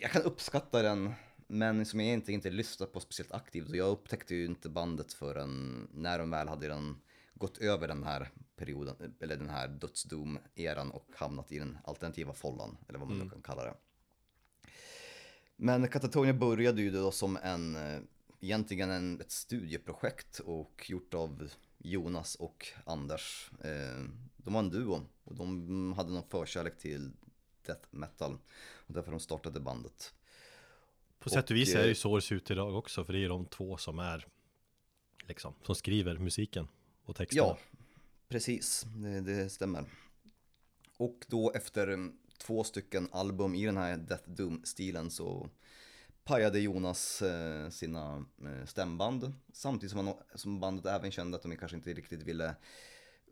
jag 0.00 0.10
kan 0.10 0.22
uppskatta 0.22 0.82
den, 0.82 1.12
men 1.46 1.86
som 1.86 2.00
jag 2.00 2.08
egentligen 2.08 2.38
inte 2.38 2.50
lyssnat 2.50 2.92
på 2.92 3.00
speciellt 3.00 3.32
aktivt. 3.32 3.68
Och 3.68 3.76
jag 3.76 3.88
upptäckte 3.88 4.34
ju 4.34 4.44
inte 4.44 4.68
bandet 4.68 5.12
förrän 5.12 5.88
när 5.92 6.18
de 6.18 6.30
väl 6.30 6.48
hade 6.48 6.68
den, 6.68 7.00
gått 7.34 7.58
över 7.58 7.88
den 7.88 8.04
här 8.04 8.30
perioden, 8.56 9.14
eller 9.20 9.36
den 9.36 9.50
här 9.50 9.68
dödsdom-eran 9.68 10.90
och 10.90 11.08
hamnat 11.16 11.52
i 11.52 11.58
den 11.58 11.78
alternativa 11.84 12.32
follan, 12.32 12.78
eller 12.88 12.98
vad 12.98 13.08
man 13.08 13.16
mm. 13.16 13.30
kan 13.30 13.42
kalla 13.42 13.64
det. 13.64 13.74
Men 15.64 15.88
Katatonia 15.88 16.32
började 16.32 16.82
ju 16.82 16.90
då 16.90 17.10
som 17.10 17.38
en, 17.42 17.76
eh, 17.76 18.00
egentligen 18.40 18.90
en, 18.90 19.20
ett 19.20 19.30
studieprojekt 19.30 20.38
och 20.38 20.86
gjort 20.88 21.14
av 21.14 21.50
Jonas 21.78 22.34
och 22.34 22.68
Anders. 22.84 23.50
Eh, 23.64 24.04
de 24.36 24.54
var 24.54 24.60
en 24.60 24.70
duo 24.70 25.06
och 25.24 25.34
de 25.34 25.92
hade 25.92 26.12
någon 26.12 26.28
förkärlek 26.28 26.78
till 26.78 27.10
death 27.66 27.88
metal 27.90 28.38
och 28.86 28.94
därför 28.94 29.10
de 29.10 29.20
startade 29.20 29.60
bandet. 29.60 30.14
På 31.18 31.30
sätt 31.30 31.50
och 31.50 31.56
vis 31.56 31.74
är 31.74 31.78
det 31.78 31.84
ju 31.84 31.90
eh, 31.90 31.94
så 31.94 32.16
det 32.16 32.22
ser 32.22 32.34
ut 32.34 32.50
idag 32.50 32.74
också 32.74 33.04
för 33.04 33.12
det 33.12 33.24
är 33.24 33.28
de 33.28 33.46
två 33.46 33.76
som 33.76 33.98
är 33.98 34.26
liksom, 35.28 35.54
som 35.62 35.74
skriver 35.74 36.18
musiken 36.18 36.68
och 37.04 37.16
texterna. 37.16 37.46
Ja, 37.46 37.58
precis, 38.28 38.86
det, 38.96 39.20
det 39.20 39.50
stämmer. 39.50 39.84
Och 40.96 41.24
då 41.28 41.52
efter 41.52 42.12
två 42.46 42.64
stycken 42.64 43.08
album 43.12 43.54
i 43.54 43.66
den 43.66 43.76
här 43.76 43.96
Death 43.96 44.30
Doom-stilen 44.30 45.10
så 45.10 45.48
pajade 46.24 46.60
Jonas 46.60 47.22
eh, 47.22 47.70
sina 47.70 48.24
eh, 48.44 48.66
stämband. 48.66 49.32
Samtidigt 49.52 49.90
som, 49.90 50.06
han, 50.06 50.16
som 50.34 50.60
bandet 50.60 50.86
även 50.86 51.10
kände 51.10 51.36
att 51.36 51.42
de 51.42 51.56
kanske 51.56 51.76
inte 51.76 51.92
riktigt 51.92 52.22
ville 52.22 52.54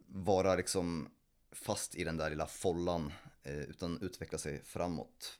vara 0.06 0.54
liksom 0.54 1.08
fast 1.52 1.94
i 1.94 2.04
den 2.04 2.16
där 2.16 2.30
lilla 2.30 2.46
follan 2.46 3.12
eh, 3.42 3.60
utan 3.60 4.02
utveckla 4.02 4.38
sig 4.38 4.62
framåt. 4.64 5.38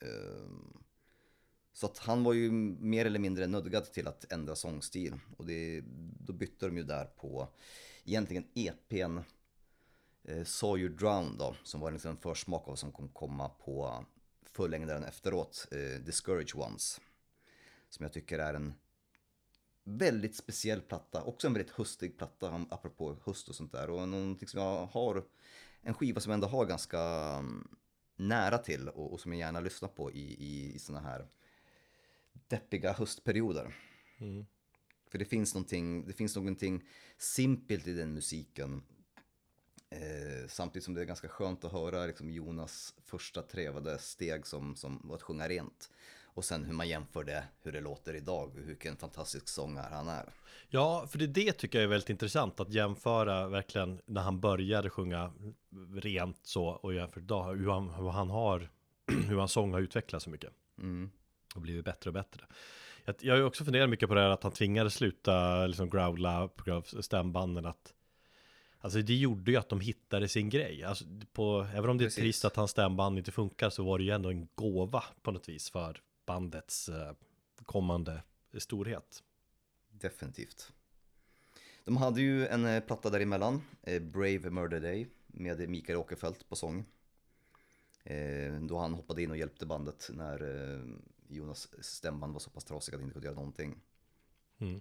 Ehm, 0.00 0.82
så 1.72 1.86
att 1.86 1.98
han 1.98 2.24
var 2.24 2.32
ju 2.32 2.50
mer 2.50 3.04
eller 3.04 3.18
mindre 3.18 3.46
nödgad 3.46 3.92
till 3.92 4.08
att 4.08 4.32
ändra 4.32 4.56
sångstil. 4.56 5.18
Och 5.36 5.46
det, 5.46 5.82
då 6.20 6.32
bytte 6.32 6.66
de 6.66 6.76
ju 6.76 6.82
där 6.82 7.04
på 7.04 7.48
egentligen 8.04 8.44
EPn 8.54 9.18
eh, 10.24 10.44
Saw 10.44 10.80
You 10.80 10.88
Drown 10.88 11.38
då, 11.38 11.56
som 11.62 11.80
var 11.80 11.90
liksom 11.90 12.10
en 12.10 12.16
försmak 12.16 12.62
av 12.62 12.68
vad 12.68 12.78
som 12.78 12.92
kommer 12.92 13.08
komma 13.08 13.48
på 13.48 14.04
fullängdaren 14.44 15.04
efteråt, 15.04 15.68
eh, 15.70 16.04
Discourage 16.04 16.56
Ones. 16.56 17.00
Som 17.88 18.02
jag 18.02 18.12
tycker 18.12 18.38
är 18.38 18.54
en 18.54 18.74
väldigt 19.84 20.36
speciell 20.36 20.80
platta, 20.80 21.22
också 21.22 21.46
en 21.46 21.52
väldigt 21.52 21.74
höstig 21.74 22.18
platta, 22.18 22.66
apropå 22.70 23.16
höst 23.24 23.48
och 23.48 23.54
sånt 23.54 23.72
där. 23.72 23.90
Och 23.90 24.08
någonting 24.08 24.48
som 24.48 24.60
jag 24.60 24.86
har, 24.86 25.24
en 25.82 25.94
skiva 25.94 26.20
som 26.20 26.30
jag 26.30 26.34
ändå 26.34 26.46
har 26.46 26.66
ganska 26.66 26.98
um, 27.38 27.76
nära 28.16 28.58
till 28.58 28.88
och, 28.88 29.12
och, 29.12 29.20
som 29.20 29.32
jag 29.32 29.38
gärna 29.38 29.60
lyssnar 29.60 29.88
på 29.88 30.12
i, 30.12 30.34
i, 30.44 30.74
i 30.74 30.78
såna 30.78 31.00
här 31.00 31.28
deppiga 32.48 32.92
höstperioder. 32.92 33.76
Mm. 34.18 34.46
För 35.06 35.18
det 35.18 35.24
finns 35.24 35.54
någonting, 35.54 36.06
det 36.06 36.12
finns 36.12 36.36
någonting 36.36 36.84
simpelt 37.18 37.86
i 37.86 37.92
den 37.92 38.14
musiken. 38.14 38.82
Eh, 39.92 40.48
samtidigt 40.48 40.84
som 40.84 40.94
det 40.94 41.00
är 41.00 41.04
ganska 41.04 41.28
skönt 41.28 41.64
att 41.64 41.72
höra 41.72 42.06
liksom, 42.06 42.30
Jonas 42.30 42.94
första 43.04 43.42
trevade 43.42 43.98
steg 43.98 44.46
som, 44.46 44.76
som 44.76 45.00
var 45.04 45.16
att 45.16 45.22
sjunga 45.22 45.48
rent. 45.48 45.90
Och 46.34 46.44
sen 46.44 46.64
hur 46.64 46.72
man 46.72 46.88
jämför 46.88 47.24
det, 47.24 47.44
hur 47.62 47.72
det 47.72 47.80
låter 47.80 48.14
idag 48.14 48.48
och 48.48 48.68
vilken 48.68 48.96
fantastisk 48.96 49.48
sångare 49.48 49.94
han 49.94 50.08
är. 50.08 50.24
Ja, 50.68 51.06
för 51.10 51.18
det, 51.18 51.26
det 51.26 51.52
tycker 51.52 51.78
jag 51.78 51.84
är 51.84 51.88
väldigt 51.88 52.10
intressant 52.10 52.60
att 52.60 52.72
jämföra 52.72 53.48
verkligen 53.48 54.00
när 54.06 54.22
han 54.22 54.40
började 54.40 54.90
sjunga 54.90 55.32
rent 55.94 56.40
så 56.42 56.66
och 56.66 56.94
jämföra 56.94 57.22
idag 57.22 57.54
hur 57.54 57.70
han, 57.70 57.90
hur 57.90 58.10
han 58.10 58.30
har, 58.30 58.68
hur 59.28 59.38
hans 59.38 59.52
sång 59.52 59.72
har 59.72 59.80
utvecklats 59.80 60.24
så 60.24 60.30
mycket. 60.30 60.50
Mm. 60.78 61.10
Och 61.54 61.60
blivit 61.60 61.84
bättre 61.84 62.10
och 62.10 62.14
bättre. 62.14 62.46
Jag, 63.04 63.14
jag 63.20 63.34
har 63.34 63.38
ju 63.38 63.44
också 63.44 63.64
funderat 63.64 63.90
mycket 63.90 64.08
på 64.08 64.14
det 64.14 64.20
här 64.20 64.30
att 64.30 64.42
han 64.42 64.52
tvingades 64.52 64.94
sluta 64.94 65.66
liksom 65.66 65.90
growla 65.90 66.48
på 66.48 66.64
grund 66.64 66.84
av 66.96 67.02
stämbanden 67.02 67.66
att 67.66 67.94
Alltså 68.82 69.02
det 69.02 69.14
gjorde 69.14 69.50
ju 69.50 69.56
att 69.56 69.68
de 69.68 69.80
hittade 69.80 70.28
sin 70.28 70.48
grej. 70.50 70.84
Alltså 70.84 71.04
på, 71.32 71.66
även 71.74 71.90
om 71.90 71.98
det 71.98 72.04
är 72.04 72.06
Precis. 72.06 72.22
trist 72.22 72.44
att 72.44 72.56
hans 72.56 72.70
stämband 72.70 73.18
inte 73.18 73.32
funkar 73.32 73.70
så 73.70 73.82
var 73.84 73.98
det 73.98 74.04
ju 74.04 74.10
ändå 74.10 74.28
en 74.30 74.48
gåva 74.54 75.04
på 75.22 75.30
något 75.30 75.48
vis 75.48 75.70
för 75.70 76.02
bandets 76.26 76.88
eh, 76.88 77.12
kommande 77.64 78.22
storhet. 78.58 79.22
Definitivt. 79.90 80.72
De 81.84 81.96
hade 81.96 82.20
ju 82.20 82.46
en 82.46 82.64
eh, 82.64 82.80
platta 82.80 83.10
däremellan, 83.10 83.62
eh, 83.82 84.02
Brave 84.02 84.50
Murder 84.50 84.80
Day, 84.80 85.08
med 85.26 85.68
Mikael 85.68 85.98
Åkerfeldt 85.98 86.48
på 86.48 86.56
sång. 86.56 86.84
Då 88.60 88.78
han 88.78 88.94
hoppade 88.94 89.22
in 89.22 89.30
och 89.30 89.36
hjälpte 89.36 89.66
bandet 89.66 90.10
när 90.12 90.42
Jonas 91.28 91.68
stämband 91.80 92.32
var 92.32 92.40
så 92.40 92.50
pass 92.50 92.64
trasiga 92.64 92.94
att 92.94 93.00
han 93.00 93.04
inte 93.04 93.12
kunde 93.12 93.26
göra 93.26 93.34
någonting. 93.34 93.80
Mm. 94.58 94.80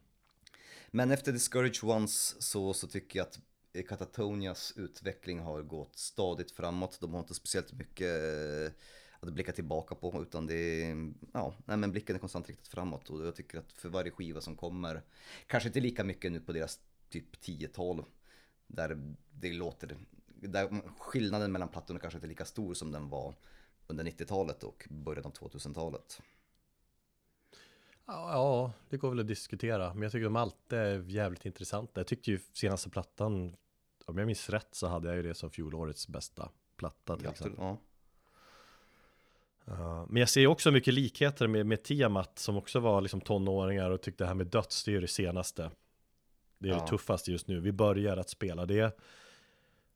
Men 0.91 1.11
efter 1.11 1.31
Discouraged 1.31 1.83
Ones 1.83 2.41
så, 2.41 2.73
så 2.73 2.87
tycker 2.87 3.19
jag 3.19 3.27
att 3.27 3.39
Eh, 3.73 3.83
Katatonias 3.83 4.73
utveckling 4.75 5.39
har 5.39 5.61
gått 5.61 5.97
stadigt 5.97 6.51
framåt. 6.51 6.97
De 7.01 7.13
har 7.13 7.19
inte 7.19 7.33
speciellt 7.33 7.73
mycket 7.73 8.07
eh, 8.07 8.73
att 9.19 9.33
blicka 9.33 9.51
tillbaka 9.51 9.95
på 9.95 10.21
utan 10.21 10.47
det 10.47 10.55
är, 10.55 11.13
ja, 11.33 11.55
nej 11.65 11.77
men 11.77 11.91
blicken 11.91 12.15
är 12.15 12.19
konstant 12.19 12.49
riktat 12.49 12.67
framåt 12.67 13.09
och 13.09 13.25
jag 13.25 13.35
tycker 13.35 13.59
att 13.59 13.71
för 13.71 13.89
varje 13.89 14.11
skiva 14.11 14.41
som 14.41 14.55
kommer, 14.55 15.01
kanske 15.47 15.69
inte 15.69 15.79
lika 15.79 16.03
mycket 16.03 16.31
nu 16.31 16.39
på 16.39 16.51
deras 16.51 16.79
typ 17.09 17.35
10-12, 17.43 18.05
där 18.67 19.15
det 19.31 19.53
låter, 19.53 19.97
där 20.27 20.81
skillnaden 20.97 21.51
mellan 21.51 21.69
plattorna 21.69 21.99
kanske 21.99 22.17
inte 22.17 22.27
är 22.27 22.29
lika 22.29 22.45
stor 22.45 22.73
som 22.73 22.91
den 22.91 23.09
var 23.09 23.35
under 23.87 24.03
90-talet 24.03 24.63
och 24.63 24.87
början 24.89 25.25
av 25.25 25.33
2000-talet. 25.33 26.21
Ja, 28.05 28.71
det 28.89 28.97
går 28.97 29.09
väl 29.09 29.19
att 29.19 29.27
diskutera. 29.27 29.93
Men 29.93 30.03
jag 30.03 30.11
tycker 30.11 30.23
de 30.23 30.35
alltid 30.35 30.79
är 30.79 31.03
jävligt 31.07 31.45
intressanta. 31.45 31.99
Jag 31.99 32.07
tyckte 32.07 32.31
ju 32.31 32.39
senaste 32.53 32.89
plattan, 32.89 33.55
om 34.05 34.17
jag 34.17 34.25
minns 34.27 34.49
rätt 34.49 34.67
så 34.71 34.87
hade 34.87 35.07
jag 35.07 35.15
ju 35.17 35.23
det 35.23 35.33
som 35.33 35.49
fjolårets 35.49 36.07
bästa 36.07 36.49
platta 36.77 37.17
till 37.17 37.27
exempel. 37.27 37.59
ja. 37.63 37.77
Uh, 39.67 40.05
men 40.09 40.19
jag 40.19 40.29
ser 40.29 40.47
också 40.47 40.71
mycket 40.71 40.93
likheter 40.93 41.47
med, 41.47 41.65
med 41.65 41.83
Tiamat 41.83 42.39
som 42.39 42.57
också 42.57 42.79
var 42.79 43.01
liksom 43.01 43.21
tonåringar 43.21 43.91
och 43.91 44.01
tyckte 44.01 44.23
det 44.23 44.27
här 44.27 44.33
med 44.35 44.47
döds, 44.47 44.83
det 44.83 44.95
är 44.95 45.01
det 45.01 45.07
senaste. 45.07 45.71
Det 46.57 46.69
är 46.69 46.73
Ja. 46.73 46.79
det 46.79 46.87
tuffaste 46.87 47.31
just 47.31 47.47
nu. 47.47 47.59
Vi 47.59 47.71
börjar 47.71 48.17
att 48.17 48.29
spela 48.29 48.65
det. 48.65 48.99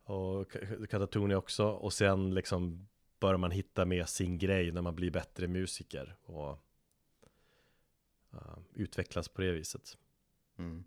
Och 0.03 0.47
Katatonia 0.89 1.37
också. 1.37 1.65
Och 1.67 1.93
sen 1.93 2.33
liksom 2.33 2.87
börjar 3.19 3.37
man 3.37 3.51
hitta 3.51 3.85
med 3.85 4.09
sin 4.09 4.37
grej 4.37 4.71
när 4.71 4.81
man 4.81 4.95
blir 4.95 5.11
bättre 5.11 5.47
musiker. 5.47 6.15
Och 6.25 6.59
uh, 8.35 8.57
utvecklas 8.73 9.27
på 9.27 9.41
det 9.41 9.51
viset. 9.51 9.97
Mm. 10.57 10.83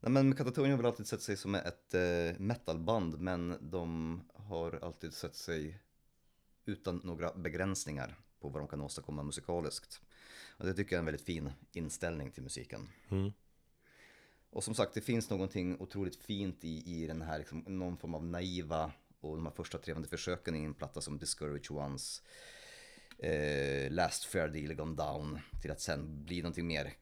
Nej, 0.00 0.12
men 0.12 0.34
Katatonia 0.34 0.72
har 0.72 0.76
väl 0.76 0.86
alltid 0.86 1.06
sett 1.06 1.22
sig 1.22 1.36
som 1.36 1.54
ett 1.54 1.94
eh, 1.94 2.38
metalband 2.38 3.20
men 3.20 3.58
de 3.60 4.20
har 4.34 4.78
alltid 4.82 5.14
sett 5.14 5.34
sig 5.34 5.80
utan 6.64 7.00
några 7.04 7.32
begränsningar 7.34 8.18
på 8.40 8.48
vad 8.48 8.62
de 8.62 8.68
kan 8.68 8.80
åstadkomma 8.80 9.22
musikaliskt. 9.22 10.00
Och 10.48 10.66
det 10.66 10.74
tycker 10.74 10.92
jag 10.92 10.98
är 10.98 11.02
en 11.02 11.06
väldigt 11.06 11.26
fin 11.26 11.52
inställning 11.72 12.30
till 12.30 12.42
musiken. 12.42 12.88
Mm. 13.08 13.32
Och 14.50 14.64
som 14.64 14.74
sagt, 14.74 14.94
det 14.94 15.00
finns 15.00 15.30
någonting 15.30 15.80
otroligt 15.80 16.16
fint 16.16 16.64
i, 16.64 17.02
i 17.02 17.06
den 17.06 17.22
här, 17.22 17.38
liksom, 17.38 17.64
någon 17.66 17.96
form 17.96 18.14
av 18.14 18.24
naiva 18.24 18.92
och 19.20 19.36
de 19.36 19.46
här 19.46 19.52
första 19.52 19.78
trevande 19.78 20.08
försöken 20.08 20.56
i 20.56 20.64
en 20.64 20.74
platta 20.74 21.00
som 21.00 21.18
Discourage 21.18 21.70
Ones, 21.70 22.22
eh, 23.18 23.90
Last 23.90 24.24
Fair 24.24 24.48
Deal 24.48 24.74
Gone 24.74 24.96
Down, 24.96 25.38
till 25.62 25.70
att 25.70 25.80
sen 25.80 26.24
bli 26.24 26.42
någonting 26.42 26.66
mer 26.66 26.92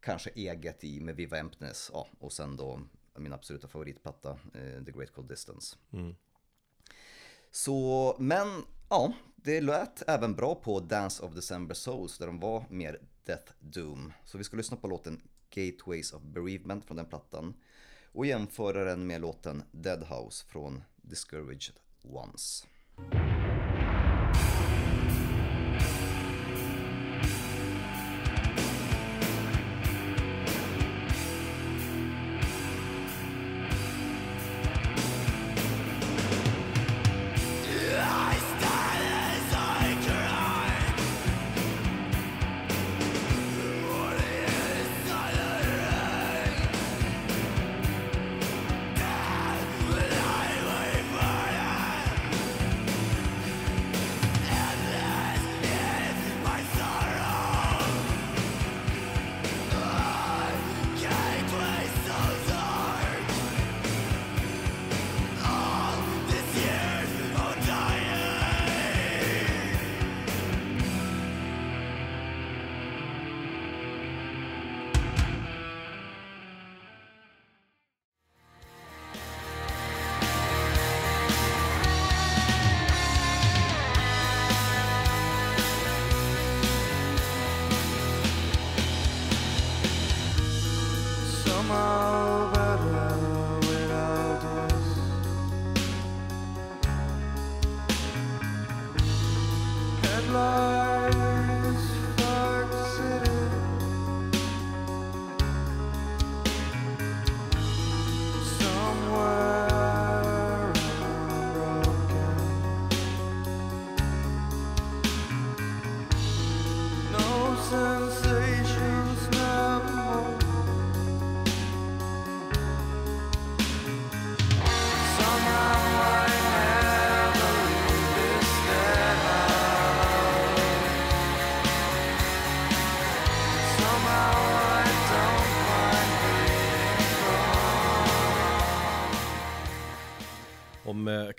kanske 0.00 0.30
eget 0.30 0.84
i 0.84 1.00
med 1.00 1.16
Viva 1.16 1.38
Emptiness, 1.38 1.90
ja, 1.92 2.08
och 2.18 2.32
sen 2.32 2.56
då 2.56 2.80
min 3.18 3.32
absoluta 3.32 3.68
favoritplatta, 3.68 4.30
eh, 4.30 4.84
The 4.84 4.92
Great 4.92 5.12
Cold 5.12 5.28
Distance. 5.28 5.76
Mm. 5.92 6.14
Så, 7.50 8.16
men 8.18 8.64
ja, 8.90 9.12
det 9.36 9.60
lät 9.60 10.08
även 10.08 10.34
bra 10.34 10.54
på 10.54 10.80
Dance 10.80 11.22
of 11.22 11.34
December 11.34 11.74
Souls 11.74 12.18
där 12.18 12.26
de 12.26 12.40
var 12.40 12.64
mer 12.70 13.00
Death 13.24 13.52
Doom. 13.60 14.12
Så 14.24 14.38
vi 14.38 14.44
ska 14.44 14.56
lyssna 14.56 14.76
på 14.76 14.88
låten 14.88 15.22
Gateways 15.50 16.12
of 16.12 16.22
Bereavement 16.22 16.84
från 16.84 16.96
den 16.96 17.06
plattan 17.06 17.54
och 18.12 18.26
jämföra 18.26 18.84
den 18.84 19.06
med 19.06 19.20
låten 19.20 19.62
Dead 19.70 20.02
House 20.02 20.46
från 20.46 20.82
Discouraged 20.96 21.74
Ones. 22.02 22.66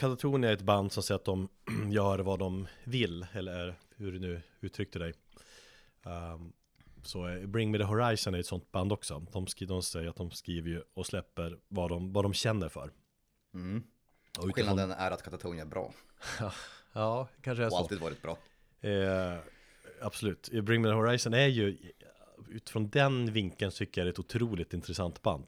Katatonia 0.09 0.49
är 0.49 0.53
ett 0.53 0.61
band 0.61 0.91
som 0.91 1.03
säger 1.03 1.19
att 1.19 1.25
de 1.25 1.49
gör 1.91 2.19
vad 2.19 2.39
de 2.39 2.67
vill, 2.83 3.25
eller 3.33 3.75
hur 3.95 4.11
du 4.11 4.19
nu 4.19 4.41
uttryckte 4.61 4.99
dig. 4.99 5.13
ehm, 6.05 6.53
Så 7.03 7.27
eh, 7.27 7.45
Bring 7.47 7.71
Me 7.71 7.77
The 7.77 7.83
Horizon 7.83 8.35
är 8.35 8.39
ett 8.39 8.45
sånt 8.45 8.71
band 8.71 8.91
också. 8.91 9.25
De, 9.31 9.47
skri- 9.47 9.65
de 9.67 9.83
säger 9.83 10.09
att 10.09 10.15
de 10.15 10.31
skriver 10.31 10.69
ju 10.69 10.83
och 10.93 11.05
släpper 11.05 11.57
vad 11.67 11.89
de, 11.89 12.13
vad 12.13 12.25
de 12.25 12.33
känner 12.33 12.69
för. 12.69 12.91
Mm. 13.53 13.77
Och 13.77 13.83
utifrån- 14.45 14.53
Skillnaden 14.53 14.91
är 14.91 15.11
att 15.11 15.23
Katatonia 15.23 15.61
är 15.61 15.67
bra 15.67 15.93
Ja, 16.93 17.27
kanske 17.41 17.63
är 17.63 17.65
och 17.67 17.71
så. 17.71 17.77
alltid 17.77 17.99
varit 17.99 18.21
bra. 18.21 18.37
Eh, 18.89 19.37
absolut. 20.01 20.49
Bring 20.63 20.81
Me 20.81 20.87
The 20.89 20.93
Horizon 20.93 21.33
är 21.33 21.47
ju, 21.47 21.77
utifrån 22.49 22.89
den 22.89 23.33
vinkeln 23.33 23.71
tycker 23.71 24.01
jag 24.01 24.05
det 24.05 24.09
är 24.09 24.11
ett 24.13 24.19
otroligt 24.19 24.73
intressant 24.73 25.21
band. 25.21 25.45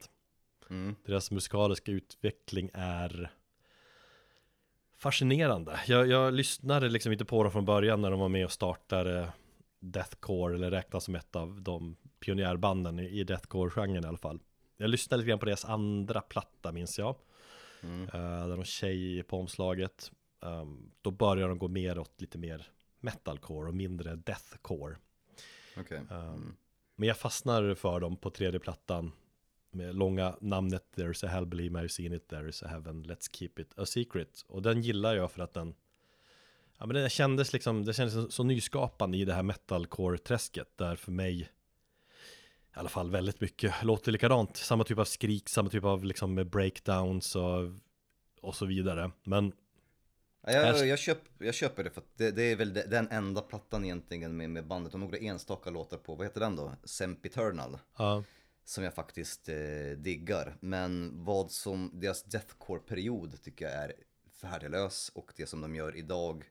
Mm. 0.70 0.94
Deras 1.04 1.30
musikaliska 1.30 1.92
utveckling 1.92 2.70
är 2.74 3.30
fascinerande. 5.00 5.80
Jag, 5.86 6.06
jag 6.08 6.34
lyssnade 6.34 6.88
liksom 6.88 7.12
inte 7.12 7.24
på 7.24 7.42
dem 7.42 7.52
från 7.52 7.64
början 7.64 8.00
när 8.00 8.10
de 8.10 8.20
var 8.20 8.28
med 8.28 8.44
och 8.44 8.52
startade 8.52 9.32
Deathcore, 9.80 10.54
eller 10.54 10.70
räknas 10.70 11.04
som 11.04 11.14
ett 11.14 11.36
av 11.36 11.62
de 11.62 11.96
pionjärbanden 12.24 12.98
i 12.98 13.24
Deathcore-genren 13.24 14.04
i 14.04 14.06
alla 14.06 14.18
fall. 14.18 14.40
Jag 14.76 14.90
lyssnade 14.90 15.18
lite 15.18 15.28
grann 15.28 15.38
på 15.38 15.46
deras 15.46 15.64
andra 15.64 16.20
platta 16.20 16.72
minns 16.72 16.98
jag. 16.98 17.16
Mm. 17.82 18.02
Uh, 18.02 18.48
där 18.48 18.56
de 18.56 18.64
tjej 18.64 19.22
på 19.22 19.40
omslaget. 19.40 20.12
Um, 20.40 20.92
då 21.00 21.10
börjar 21.10 21.48
de 21.48 21.58
gå 21.58 21.68
mer 21.68 21.98
åt 21.98 22.20
lite 22.20 22.38
mer 22.38 22.66
metalcore 23.00 23.68
och 23.68 23.74
mindre 23.74 24.16
deathcore. 24.16 24.96
Okej. 25.76 25.98
Um, 25.98 26.06
Mm. 26.10 26.56
Men 26.96 27.08
jag 27.08 27.16
fastnar 27.16 27.74
för 27.74 28.00
dem 28.00 28.16
på 28.16 28.30
tredje 28.30 28.60
plattan 28.60 29.12
med 29.72 29.94
långa 29.94 30.36
namnet 30.40 30.84
There's 30.94 31.26
a 31.26 31.28
hell 31.28 31.46
believe 31.46 31.78
I've 31.80 31.88
seen 31.88 32.12
it, 32.12 32.28
there 32.28 32.48
is 32.48 32.62
a 32.62 32.68
heaven, 32.68 33.02
let's 33.04 33.28
keep 33.32 33.50
it 33.56 33.78
a 33.78 33.86
secret. 33.86 34.44
Och 34.48 34.62
den 34.62 34.82
gillar 34.82 35.14
jag 35.16 35.32
för 35.32 35.42
att 35.42 35.54
den 35.54 35.74
Ja 36.78 36.86
men 36.86 36.96
det 36.96 37.10
kändes 37.10 37.52
liksom, 37.52 37.84
det 37.84 37.94
kändes 37.94 38.14
så, 38.14 38.30
så 38.30 38.44
nyskapande 38.44 39.18
i 39.18 39.24
det 39.24 39.34
här 39.34 39.42
metalcore-träsket 39.42 40.76
där 40.76 40.96
för 40.96 41.12
mig 41.12 41.40
i 41.40 42.78
alla 42.78 42.88
fall 42.88 43.10
väldigt 43.10 43.40
mycket 43.40 43.82
låter 43.82 44.12
likadant. 44.12 44.56
Samma 44.56 44.84
typ 44.84 44.98
av 44.98 45.04
skrik, 45.04 45.48
samma 45.48 45.68
typ 45.68 45.84
av 45.84 46.04
liksom 46.04 46.34
breakdowns 46.34 47.36
och, 47.36 47.70
och 48.40 48.54
så 48.54 48.66
vidare. 48.66 49.10
Men 49.24 49.52
Ja, 50.42 50.52
jag, 50.52 50.86
jag, 50.86 50.98
köp, 50.98 51.18
jag 51.38 51.54
köper 51.54 51.84
det 51.84 51.90
för 51.90 52.00
att 52.00 52.16
det, 52.16 52.30
det 52.30 52.42
är 52.42 52.56
väl 52.56 52.74
de- 52.74 52.82
den 52.82 53.08
enda 53.10 53.40
plattan 53.40 53.84
egentligen 53.84 54.36
med, 54.36 54.50
med 54.50 54.66
bandet 54.66 54.94
och 54.94 55.00
några 55.00 55.16
enstaka 55.18 55.70
låtar 55.70 55.96
på, 55.96 56.14
vad 56.14 56.26
heter 56.26 56.40
den 56.40 56.56
då? 56.56 56.72
Sempiternal. 56.84 57.78
ja, 57.96 58.24
Som 58.70 58.84
jag 58.84 58.94
faktiskt 58.94 59.48
eh, 59.48 59.56
diggar. 59.96 60.56
Men 60.60 61.12
vad 61.24 61.50
som, 61.50 61.90
deras 61.94 62.22
deathcore-period 62.22 63.42
tycker 63.42 63.64
jag 63.64 63.74
är 63.74 63.92
värdelös 64.42 65.10
och 65.14 65.32
det 65.36 65.46
som 65.46 65.60
de 65.60 65.74
gör 65.74 65.96
idag 65.96 66.44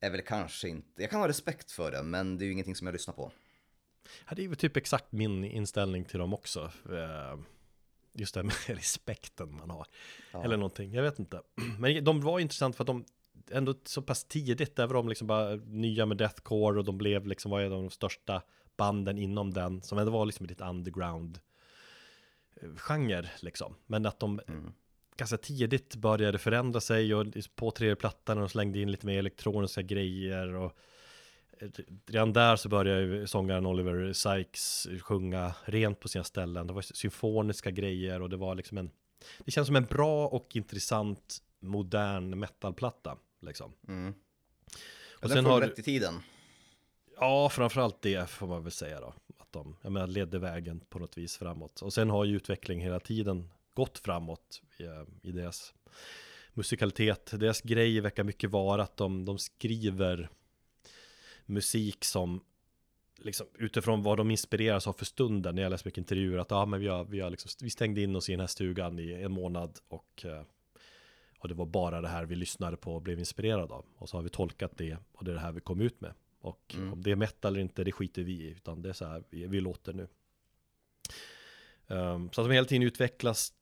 är 0.00 0.10
väl 0.10 0.22
kanske 0.22 0.68
inte, 0.68 1.02
jag 1.02 1.10
kan 1.10 1.20
ha 1.20 1.28
respekt 1.28 1.70
för 1.70 1.90
det 1.90 2.02
men 2.02 2.38
det 2.38 2.44
är 2.44 2.46
ju 2.46 2.52
ingenting 2.52 2.74
som 2.74 2.86
jag 2.86 2.92
lyssnar 2.92 3.14
på. 3.14 3.32
Ja, 4.28 4.34
det 4.34 4.44
är 4.44 4.48
väl 4.48 4.56
typ 4.56 4.76
exakt 4.76 5.12
min 5.12 5.44
inställning 5.44 6.04
till 6.04 6.18
dem 6.18 6.34
också. 6.34 6.70
Eh, 6.90 7.38
Just 8.12 8.34
det 8.34 8.40
här 8.40 8.44
med 8.44 8.54
respekten 8.78 9.54
man 9.56 9.70
har. 9.70 9.86
Eller 10.44 10.56
någonting, 10.56 10.92
jag 10.94 11.02
vet 11.02 11.18
inte. 11.18 11.42
Men 11.78 12.04
de 12.04 12.20
var 12.20 12.40
intressant 12.40 12.76
för 12.76 12.82
att 12.84 12.86
de 12.86 13.04
ändå 13.50 13.74
så 13.84 14.02
pass 14.02 14.24
tidigt, 14.24 14.76
där 14.76 14.86
var 14.86 14.94
de 14.94 15.08
liksom 15.08 15.26
bara 15.26 15.54
nya 15.54 16.06
med 16.06 16.16
deathcore 16.16 16.78
och 16.78 16.84
de 16.84 16.98
blev 16.98 17.26
liksom, 17.26 17.52
en 17.52 17.72
av 17.72 17.82
de 17.82 17.90
största 17.90 18.42
banden 18.76 19.18
inom 19.18 19.54
den, 19.54 19.82
som 19.82 19.98
ändå 19.98 20.12
var 20.12 20.26
liksom 20.26 20.46
lite 20.46 20.64
underground 20.64 21.38
eh, 22.60 22.68
genre 22.76 23.30
liksom. 23.40 23.74
Men 23.86 24.06
att 24.06 24.20
de 24.20 24.40
ganska 25.16 25.36
tidigt 25.36 25.96
började 25.96 26.38
förändra 26.38 26.80
sig 26.80 27.14
och 27.14 27.26
på 27.54 27.70
tredje 27.70 27.96
plattan 27.96 28.38
och 28.38 28.50
slängde 28.50 28.78
in 28.78 28.90
lite 28.90 29.06
mer 29.06 29.18
elektroniska 29.18 29.82
grejer 29.82 30.54
och 30.54 30.78
eh, 31.58 31.68
redan 32.06 32.32
där 32.32 32.56
så 32.56 32.68
började 32.68 33.00
ju 33.00 33.26
sångaren 33.26 33.66
Oliver 33.66 34.12
Sykes 34.12 34.88
sjunga 35.02 35.54
rent 35.64 36.00
på 36.00 36.08
sina 36.08 36.24
ställen. 36.24 36.66
Det 36.66 36.72
var 36.72 36.82
symfoniska 36.82 37.70
grejer 37.70 38.22
och 38.22 38.30
det 38.30 38.36
var 38.36 38.54
liksom 38.54 38.78
en 38.78 38.90
Det 39.44 39.50
känns 39.50 39.66
som 39.66 39.76
en 39.76 39.84
bra 39.84 40.28
och 40.28 40.56
intressant 40.56 41.38
modern 41.60 42.38
metalplatta 42.38 43.16
liksom. 43.40 43.72
Mm. 43.88 44.14
Och 45.16 45.24
Och 45.24 45.30
sen 45.30 45.36
sen 45.36 45.44
får 45.44 45.50
har 45.50 45.60
rätt 45.60 45.78
i 45.78 45.82
tiden. 45.82 46.14
Ja, 47.16 47.48
framförallt 47.48 48.02
det 48.02 48.30
får 48.30 48.46
man 48.46 48.62
väl 48.62 48.72
säga 48.72 49.00
då. 49.00 49.14
Att 49.38 49.52
de, 49.52 49.76
jag 49.82 49.92
menar, 49.92 50.06
ledde 50.06 50.38
vägen 50.38 50.80
på 50.80 50.98
något 50.98 51.18
vis 51.18 51.36
framåt. 51.36 51.82
Och 51.82 51.92
sen 51.92 52.10
har 52.10 52.24
ju 52.24 52.36
utvecklingen 52.36 52.84
hela 52.84 53.00
tiden 53.00 53.50
gått 53.74 53.98
framåt 53.98 54.62
i, 54.78 54.84
i 55.28 55.32
deras 55.32 55.74
musikalitet. 56.52 57.30
Deras 57.34 57.60
grej 57.60 58.00
verkar 58.00 58.24
mycket 58.24 58.50
vara 58.50 58.82
att 58.82 58.96
de, 58.96 59.24
de 59.24 59.38
skriver 59.38 60.28
musik 61.46 62.04
som 62.04 62.40
liksom 63.16 63.46
utifrån 63.58 64.02
vad 64.02 64.18
de 64.18 64.30
inspireras 64.30 64.86
av 64.86 64.92
för 64.92 65.04
stunden. 65.04 65.54
När 65.54 65.62
jag 65.62 65.70
läser 65.70 65.86
mycket 65.86 65.98
intervjuer 65.98 66.38
att 66.38 66.52
ah, 66.52 66.66
men 66.66 66.80
vi, 66.80 66.88
har, 66.88 67.04
vi, 67.04 67.20
har 67.20 67.30
liksom, 67.30 67.50
vi 67.62 67.70
stängde 67.70 68.00
in 68.00 68.16
oss 68.16 68.28
i 68.28 68.32
den 68.32 68.40
här 68.40 68.46
stugan 68.46 68.98
i 68.98 69.12
en 69.12 69.32
månad 69.32 69.78
och 69.88 70.24
eh, 70.24 70.42
och 71.44 71.48
det 71.48 71.54
var 71.54 71.66
bara 71.66 72.00
det 72.00 72.08
här 72.08 72.24
vi 72.24 72.34
lyssnade 72.34 72.76
på 72.76 72.94
och 72.94 73.02
blev 73.02 73.18
inspirerade 73.18 73.74
av. 73.74 73.84
Och 73.96 74.08
så 74.08 74.16
har 74.16 74.22
vi 74.22 74.28
tolkat 74.28 74.72
det 74.76 74.96
och 75.12 75.24
det 75.24 75.30
är 75.30 75.34
det 75.34 75.40
här 75.40 75.52
vi 75.52 75.60
kom 75.60 75.80
ut 75.80 76.00
med. 76.00 76.14
Och 76.44 76.74
Mm. 76.74 76.92
om 76.92 77.02
det 77.02 77.10
är 77.10 77.16
metal 77.16 77.52
eller 77.52 77.60
inte, 77.60 77.84
det 77.84 77.92
skiter 77.92 78.22
vi 78.22 78.32
i. 78.32 78.50
Utan 78.50 78.82
det 78.82 78.88
är 78.88 78.92
så 78.92 79.04
här 79.04 79.24
vi, 79.30 79.46
vi 79.46 79.60
låter 79.60 79.92
nu. 79.92 80.08
Um, 81.86 82.32
så 82.32 82.40
att 82.40 82.48
de 82.48 82.54
hela 82.54 82.66
tiden 82.66 82.82
utvecklas 82.82 83.52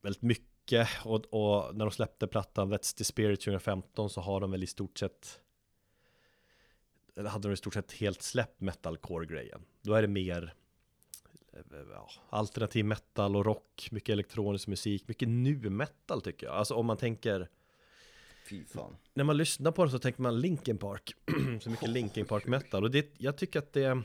väldigt 0.00 0.22
mycket. 0.22 0.88
Och, 1.04 1.24
och 1.24 1.76
när 1.76 1.84
de 1.84 1.90
släppte 1.90 2.26
plattan 2.26 2.72
Let's 2.74 2.96
the 2.96 3.04
Spirit 3.04 3.40
2015 3.40 4.10
så 4.10 4.20
har 4.20 4.40
de 4.40 4.50
väl 4.50 4.62
i 4.62 4.66
stort 4.66 4.98
sett 4.98 5.40
eller 7.16 7.30
hade 7.30 7.48
de 7.48 7.52
i 7.52 7.56
stort 7.56 7.74
sett 7.74 7.92
helt 7.92 8.22
släppt 8.22 8.60
metalcore-grejen. 8.60 9.60
Då 9.82 9.94
är 9.94 10.02
det 10.02 10.08
mer 10.08 10.54
eh, 11.52 11.60
ja, 11.92 12.10
alternativ 12.28 12.84
metal 12.84 13.36
och 13.36 13.44
rock, 13.44 13.88
mycket 13.90 14.12
elektronisk 14.12 14.66
musik, 14.68 15.08
mycket 15.08 15.28
nu 15.28 15.70
metal 15.70 16.22
tycker 16.22 16.46
jag. 16.46 16.56
Alltså 16.56 16.74
om 16.74 16.86
man 16.86 16.96
tänker, 16.96 17.48
Fy 18.48 18.64
fan. 18.64 18.96
när 19.14 19.24
man 19.24 19.36
lyssnar 19.36 19.72
på 19.72 19.84
det 19.84 19.90
så 19.90 19.98
tänker 19.98 20.22
man 20.22 20.40
Linkin 20.40 20.78
Park, 20.78 21.14
så 21.60 21.70
mycket 21.70 21.88
Linkin 21.88 22.26
Park 22.26 22.46
metal. 22.46 22.84
Och 22.84 22.90
det, 22.90 23.14
jag 23.18 23.36
tycker 23.36 23.58
att 23.58 23.72
det, 23.72 24.02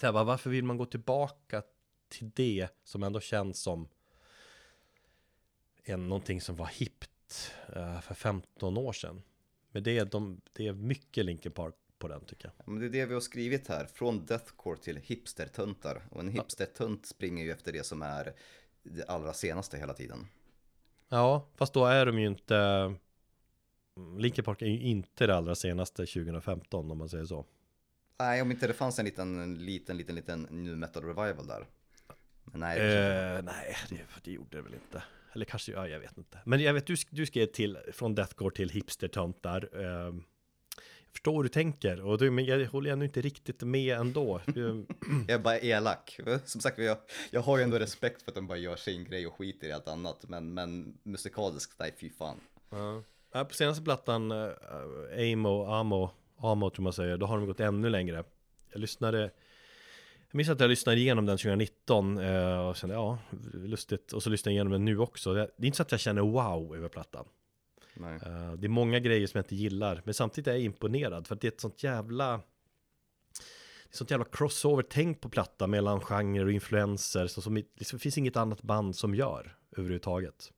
så 0.00 0.06
här, 0.06 0.12
bara, 0.12 0.24
varför 0.24 0.50
vill 0.50 0.64
man 0.64 0.76
gå 0.76 0.86
tillbaka 0.86 1.62
till 2.08 2.30
det 2.34 2.68
som 2.84 3.02
ändå 3.02 3.20
känns 3.20 3.60
som 3.60 3.88
en, 5.84 6.08
någonting 6.08 6.40
som 6.40 6.56
var 6.56 6.66
hippt 6.66 7.52
eh, 7.74 8.00
för 8.00 8.14
15 8.14 8.78
år 8.78 8.92
sedan. 8.92 9.22
Men 9.70 9.82
det 9.82 9.98
är, 9.98 10.04
de, 10.04 10.40
det 10.52 10.66
är 10.66 10.72
mycket 10.72 11.24
Linkin 11.24 11.52
Park 11.52 11.74
på 11.98 12.08
den 12.08 12.24
tycker 12.24 12.52
jag. 12.56 12.68
Men 12.68 12.80
det 12.80 12.86
är 12.86 12.90
det 12.90 13.06
vi 13.06 13.14
har 13.14 13.20
skrivit 13.20 13.68
här, 13.68 13.86
från 13.86 14.26
deathcore 14.26 14.78
till 14.78 14.96
hipstertöntar. 14.96 16.02
Och 16.10 16.20
en 16.20 16.28
hipstertönt 16.28 17.06
springer 17.06 17.44
ju 17.44 17.50
efter 17.50 17.72
det 17.72 17.86
som 17.86 18.02
är 18.02 18.34
det 18.82 19.04
allra 19.04 19.32
senaste 19.32 19.78
hela 19.78 19.94
tiden. 19.94 20.28
Ja, 21.08 21.48
fast 21.54 21.72
då 21.72 21.84
är 21.84 22.06
de 22.06 22.18
ju 22.18 22.26
inte 22.26 22.94
Linkin 24.18 24.44
Park 24.44 24.62
är 24.62 24.66
ju 24.66 24.80
inte 24.80 25.26
det 25.26 25.36
allra 25.36 25.54
senaste 25.54 26.06
2015 26.06 26.90
om 26.90 26.98
man 26.98 27.08
säger 27.08 27.24
så 27.24 27.46
Nej, 28.18 28.42
om 28.42 28.50
inte 28.50 28.66
det 28.66 28.72
fanns 28.72 28.98
en 28.98 29.04
liten, 29.04 29.40
en 29.40 29.54
liten, 29.54 29.96
liten, 29.96 30.14
liten 30.14 30.46
nu 30.50 30.76
metal 30.76 31.04
revival 31.04 31.46
där. 31.46 31.66
Men 32.44 32.60
nej, 32.60 32.80
det 32.80 33.36
eh, 33.36 33.42
Nej, 33.44 33.76
det, 33.88 33.98
det 34.24 34.32
gjorde 34.32 34.56
det 34.56 34.62
väl 34.62 34.74
inte 34.74 35.02
Eller 35.32 35.44
kanske, 35.44 35.72
ja 35.72 35.88
jag 35.88 36.00
vet 36.00 36.18
inte 36.18 36.38
Men 36.44 36.60
jag 36.60 36.74
vet, 36.74 36.86
du, 36.86 36.96
du 37.10 37.26
skrev 37.26 37.46
till 37.46 37.78
Från 37.92 38.14
Deathcore 38.14 38.54
till 38.54 38.70
hipstertöntar 38.70 39.68
eh, 39.72 39.84
Jag 39.84 41.12
förstår 41.12 41.36
hur 41.36 41.42
du 41.42 41.48
tänker 41.48 42.00
och 42.00 42.18
du, 42.18 42.30
Men 42.30 42.44
jag 42.44 42.66
håller 42.66 42.92
ändå 42.92 43.04
inte 43.04 43.20
riktigt 43.20 43.62
med 43.62 43.96
ändå 43.96 44.40
jag 45.26 45.30
är 45.30 45.38
bara 45.38 45.58
elak. 45.58 46.20
Som 46.44 46.60
sagt, 46.60 46.78
jag, 46.78 46.98
jag 47.30 47.40
har 47.40 47.58
ju 47.58 47.64
ändå 47.64 47.78
respekt 47.78 48.22
för 48.22 48.30
att 48.30 48.34
de 48.34 48.46
bara 48.46 48.58
gör 48.58 48.76
sin 48.76 49.04
grej 49.04 49.26
och 49.26 49.34
skiter 49.34 49.68
i 49.68 49.72
allt 49.72 49.88
annat. 49.88 50.28
Men, 50.28 50.54
men 50.54 50.98
musikaliskt, 51.02 51.78
nej 51.78 51.94
fy 52.00 52.10
fan. 52.10 52.40
Ja. 52.70 53.02
Ja, 53.36 53.44
på 53.44 53.54
senaste 53.54 53.82
plattan, 53.82 54.32
uh, 54.32 54.52
Amo, 55.32 55.64
Amo, 55.64 56.10
Amo 56.36 56.70
tror 56.70 56.82
man 56.82 56.92
säger, 56.92 57.16
då 57.16 57.26
har 57.26 57.38
de 57.38 57.46
gått 57.46 57.60
ännu 57.60 57.90
längre. 57.90 58.24
Jag 58.72 58.80
lyssnade, 58.80 59.20
jag 60.28 60.34
minns 60.34 60.48
att 60.48 60.60
jag 60.60 60.68
lyssnade 60.68 60.98
igenom 60.98 61.26
den 61.26 61.38
2019 61.38 62.18
eh, 62.18 62.68
och 62.68 62.76
kände 62.76 62.94
ja, 62.94 63.18
lustigt. 63.52 64.12
Och 64.12 64.22
så 64.22 64.30
lyssnade 64.30 64.52
jag 64.52 64.56
igenom 64.56 64.72
den 64.72 64.84
nu 64.84 64.98
också. 64.98 65.34
Det 65.34 65.50
det 65.56 65.64
är 65.64 65.66
inte 65.66 65.76
så 65.76 65.82
att 65.82 65.90
jag 65.90 66.00
känner 66.00 66.22
wow 66.22 66.76
över 66.76 66.88
plattan. 66.88 67.26
Eh, 67.96 68.52
det 68.52 68.66
är 68.66 68.68
många 68.68 68.98
grejer 68.98 69.26
som 69.26 69.38
jag 69.38 69.44
inte 69.44 69.56
gillar, 69.56 70.02
men 70.04 70.14
samtidigt 70.14 70.48
är 70.48 70.52
jag 70.52 70.60
imponerad 70.60 71.26
för 71.26 71.34
att 71.34 71.40
det 71.40 71.46
är 71.46 71.52
ett 71.52 71.60
sånt 71.60 71.82
jävla 71.82 72.30
det 73.84 73.92
är 73.92 73.96
sånt 73.96 74.10
jävla 74.10 74.26
crossover-tänk 74.32 75.20
på 75.20 75.28
platta 75.28 75.66
mellan 75.66 76.00
genrer 76.00 76.44
och 76.44 76.52
influenser 76.52 77.26
så 77.26 77.42
som 77.42 77.54
det 77.54 77.64
liksom 77.74 77.98
finns 77.98 78.18
inget 78.18 78.36
annat 78.36 78.62
band 78.62 78.96
som 78.96 79.14
gör 79.14 79.56
överhuvudtaget. 79.76 80.52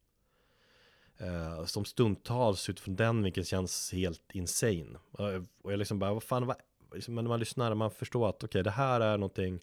Uh, 1.22 1.64
som 1.64 1.84
stundtals 1.84 2.68
utifrån 2.68 2.96
den 2.96 3.22
vilket 3.22 3.46
känns 3.46 3.92
helt 3.92 4.32
insane. 4.32 4.98
Uh, 5.20 5.44
och 5.62 5.72
jag 5.72 5.78
liksom 5.78 5.98
bara, 5.98 6.14
vad 6.14 6.22
fan, 6.22 6.46
vad, 6.46 6.56
liksom, 6.94 7.14
när 7.14 7.22
man 7.22 7.40
lyssnar, 7.40 7.74
man 7.74 7.90
förstår 7.90 8.28
att 8.28 8.44
okej, 8.44 8.62
det 8.62 8.70
här 8.70 9.00
är 9.00 9.18
någonting 9.18 9.60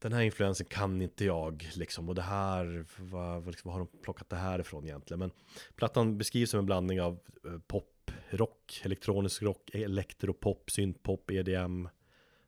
den 0.00 0.12
här 0.12 0.22
influensen 0.22 0.66
kan 0.66 1.02
inte 1.02 1.24
jag 1.24 1.68
liksom 1.74 2.08
och 2.08 2.14
det 2.14 2.22
här, 2.22 2.84
vad, 2.98 3.42
vad, 3.42 3.46
liksom, 3.46 3.68
vad 3.68 3.80
har 3.80 3.86
de 3.92 4.02
plockat 4.02 4.30
det 4.30 4.36
här 4.36 4.58
ifrån 4.58 4.84
egentligen? 4.84 5.18
Men 5.18 5.30
plattan 5.74 6.18
beskrivs 6.18 6.50
som 6.50 6.60
en 6.60 6.66
blandning 6.66 7.00
av 7.00 7.18
eh, 7.44 7.52
uh, 7.52 7.58
pop, 7.58 8.10
rock, 8.30 8.80
elektronisk 8.84 9.42
rock, 9.42 9.70
elektropop, 9.74 10.70
syntpop, 10.70 11.30
EDM, 11.30 11.88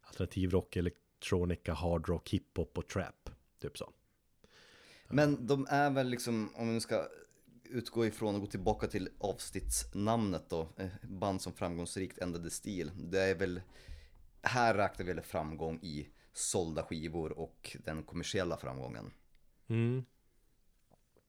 alternativrock, 0.03 0.77
elektronika, 0.77 1.75
hardrock, 1.75 2.31
hiphop 2.31 2.79
och 2.79 2.89
trap. 2.89 3.31
Typ 3.61 3.79
så. 3.79 3.93
Men 5.12 5.47
de 5.47 5.66
är 5.70 5.90
väl 5.90 6.09
liksom, 6.09 6.51
om 6.55 6.74
vi 6.74 6.80
ska 6.80 7.09
utgå 7.64 8.06
ifrån 8.06 8.34
och 8.34 8.40
gå 8.40 8.47
tillbaka 8.47 8.86
till 8.86 9.09
avsnittsnamnet 9.18 10.51
då, 10.51 10.68
eh, 10.76 10.86
band 11.02 11.43
som 11.43 11.52
framgångsrikt 11.52 12.18
ändrade 12.18 12.51
stil. 12.51 12.90
Det 12.97 13.20
är 13.20 13.34
väl, 13.34 13.60
här 14.43 14.74
räknar 14.74 15.06
vi 15.06 15.12
väl 15.12 15.22
framgång 15.22 15.78
i 15.82 16.09
sålda 16.32 16.82
skivor 16.82 17.39
och 17.39 17.76
den 17.84 18.02
kommersiella 18.02 18.56
framgången. 18.56 19.10
Mm. 19.68 20.05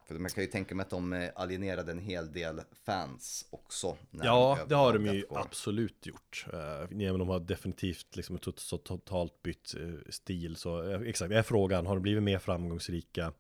För 0.06 0.16
man 0.16 0.30
kan 0.30 0.44
ju 0.44 0.50
tänka 0.50 0.76
mig 0.76 0.84
att 0.84 0.90
de 0.90 1.14
eh, 1.14 1.30
alienerade 1.36 1.92
en 1.92 2.00
hel 2.00 2.32
del 2.32 2.62
fans 2.86 3.48
också. 3.50 3.98
Ja, 4.12 4.58
de 4.60 4.70
det 4.70 4.76
har 4.76 4.94
de 4.94 5.06
ju 5.06 5.12
deathcore. 5.12 5.42
absolut 5.42 6.06
gjort. 6.06 6.46
Uh, 6.54 6.98
men 6.98 7.20
de 7.20 7.30
har 7.30 7.40
definitivt 7.40 8.16
liksom 8.16 8.38
totalt 8.38 9.44
bytt 9.44 9.76
eh, 9.80 10.12
stil. 10.12 10.56
Så 10.56 10.92
eh, 10.92 11.02
exakt, 11.02 11.30
det 11.30 11.38
är 11.38 11.44
frågan, 11.44 11.86
har 11.86 11.96
de 11.96 12.02
blivit 12.02 12.24
mer 12.24 12.40
framgångsrika? 12.40 13.34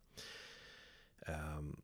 Ehm, 1.25 1.81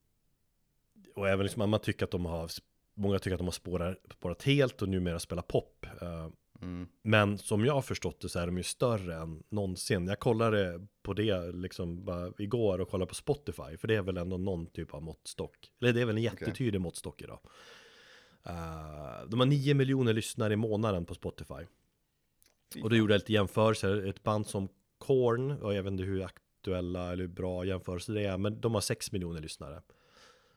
och 1.16 1.30
även 1.30 1.46
liksom, 1.46 1.70
man 1.70 1.80
tycker 1.80 2.06
att 2.06 2.12
de 2.12 2.26
har, 2.26 2.50
många 2.94 3.20
tycker 3.20 3.34
att 3.34 3.40
de 3.40 3.48
har 3.48 3.52
spårat, 3.52 3.98
spårat 4.12 4.44
helt 4.44 4.82
och 4.82 4.90
numera 4.90 5.20
spelar 5.20 5.44
pop. 5.44 5.86
Eh, 6.02 6.30
Mm. 6.62 6.88
Men 7.02 7.38
som 7.38 7.66
jag 7.66 7.74
har 7.74 7.82
förstått 7.82 8.22
det 8.22 8.30
så 8.30 8.40
är 8.40 8.46
de 8.46 8.58
ju 8.58 8.64
större 8.64 9.16
än 9.16 9.44
någonsin. 9.50 10.08
Jag 10.08 10.20
kollade 10.20 10.88
på 11.02 11.14
det 11.14 11.52
liksom 11.52 12.06
bara 12.06 12.34
igår 12.38 12.82
och 12.82 12.90
kollade 12.90 13.10
på 13.10 13.16
Spotify. 13.16 13.78
För 13.78 13.88
det 13.88 13.96
är 13.96 14.02
väl 14.02 14.18
ändå 14.18 14.38
någon 14.38 14.66
typ 14.66 14.94
av 14.94 15.04
måttstock. 15.04 15.72
Eller 15.82 15.94
det 15.94 16.02
är 16.02 16.06
väl 16.06 16.18
en 16.18 16.24
jättetydlig 16.24 16.82
måttstock 16.82 17.22
idag. 17.22 17.40
Eh, 18.46 19.28
de 19.28 19.40
har 19.40 19.46
9 19.46 19.74
miljoner 19.74 20.14
lyssnare 20.14 20.54
i 20.54 20.56
månaden 20.56 21.06
på 21.06 21.14
Spotify. 21.16 21.66
Fy 22.74 22.82
Och 22.82 22.90
då 22.90 22.96
gjorde 22.96 23.14
jag 23.14 23.20
lite 23.20 23.34
jämförelser. 23.34 24.08
Ett 24.08 24.24
band 24.24 24.48
som 24.48 24.70
Korn, 24.98 25.52
och 25.52 25.74
jag 25.74 25.84
vet 25.84 25.92
inte 25.92 26.04
hur 26.04 26.20
aktuella 26.60 27.12
eller 27.12 27.24
hur 27.24 27.28
bra 27.34 27.66
jämförelser 27.66 28.14
det 28.14 28.26
är. 28.26 28.38
Men 28.38 28.62
de 28.62 28.74
har 28.74 28.82
6 28.82 29.12
miljoner 29.12 29.42
lyssnare. 29.42 29.82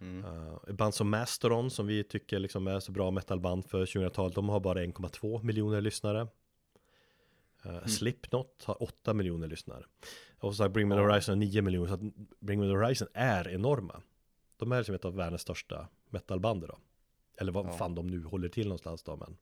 Mm. 0.01 0.25
Uh, 0.25 0.75
band 0.75 0.95
som 0.95 1.11
Mastodon 1.11 1.71
som 1.71 1.87
vi 1.87 2.05
tycker 2.05 2.39
liksom 2.39 2.67
är 2.67 2.81
så 2.81 2.93
bra 2.93 3.11
metalband 3.11 3.65
för 3.67 3.85
2000-talet 3.87 4.35
De 4.35 4.49
har 4.49 4.61
bara 4.61 4.85
1,2 4.85 5.43
miljoner 5.45 5.81
lyssnare 5.81 6.29
uh, 7.67 7.87
Slipknot 7.87 8.65
har 8.65 8.83
8 8.83 9.15
miljoner 9.15 9.49
lyssnare 9.49 9.85
Och 10.39 10.55
så 10.55 10.69
Bring 10.69 10.89
Me 10.89 10.95
The. 10.95 11.01
Horizon 11.01 11.33
har 11.33 11.37
9 11.41 11.63
miljoner 11.63 11.89
Så 11.89 11.95
att 11.95 12.01
Bring 12.41 12.61
Me 12.61 12.67
The 12.67 12.73
Horizon 12.73 13.09
är 13.15 13.49
enorma 13.49 14.03
De 14.57 14.73
är 14.73 14.79
liksom 14.79 14.95
ett 14.95 15.05
av 15.05 15.15
världens 15.15 15.43
största 15.43 15.89
metalband 16.11 16.61
då 16.69 16.79
Eller 17.37 17.53
vad 17.53 17.67
Ja. 17.67 17.73
fan 17.73 17.95
de 17.95 18.07
nu 18.07 18.25
håller 18.25 18.49
till 18.49 18.67
någonstans 18.67 19.03
då 19.03 19.17
men 19.17 19.37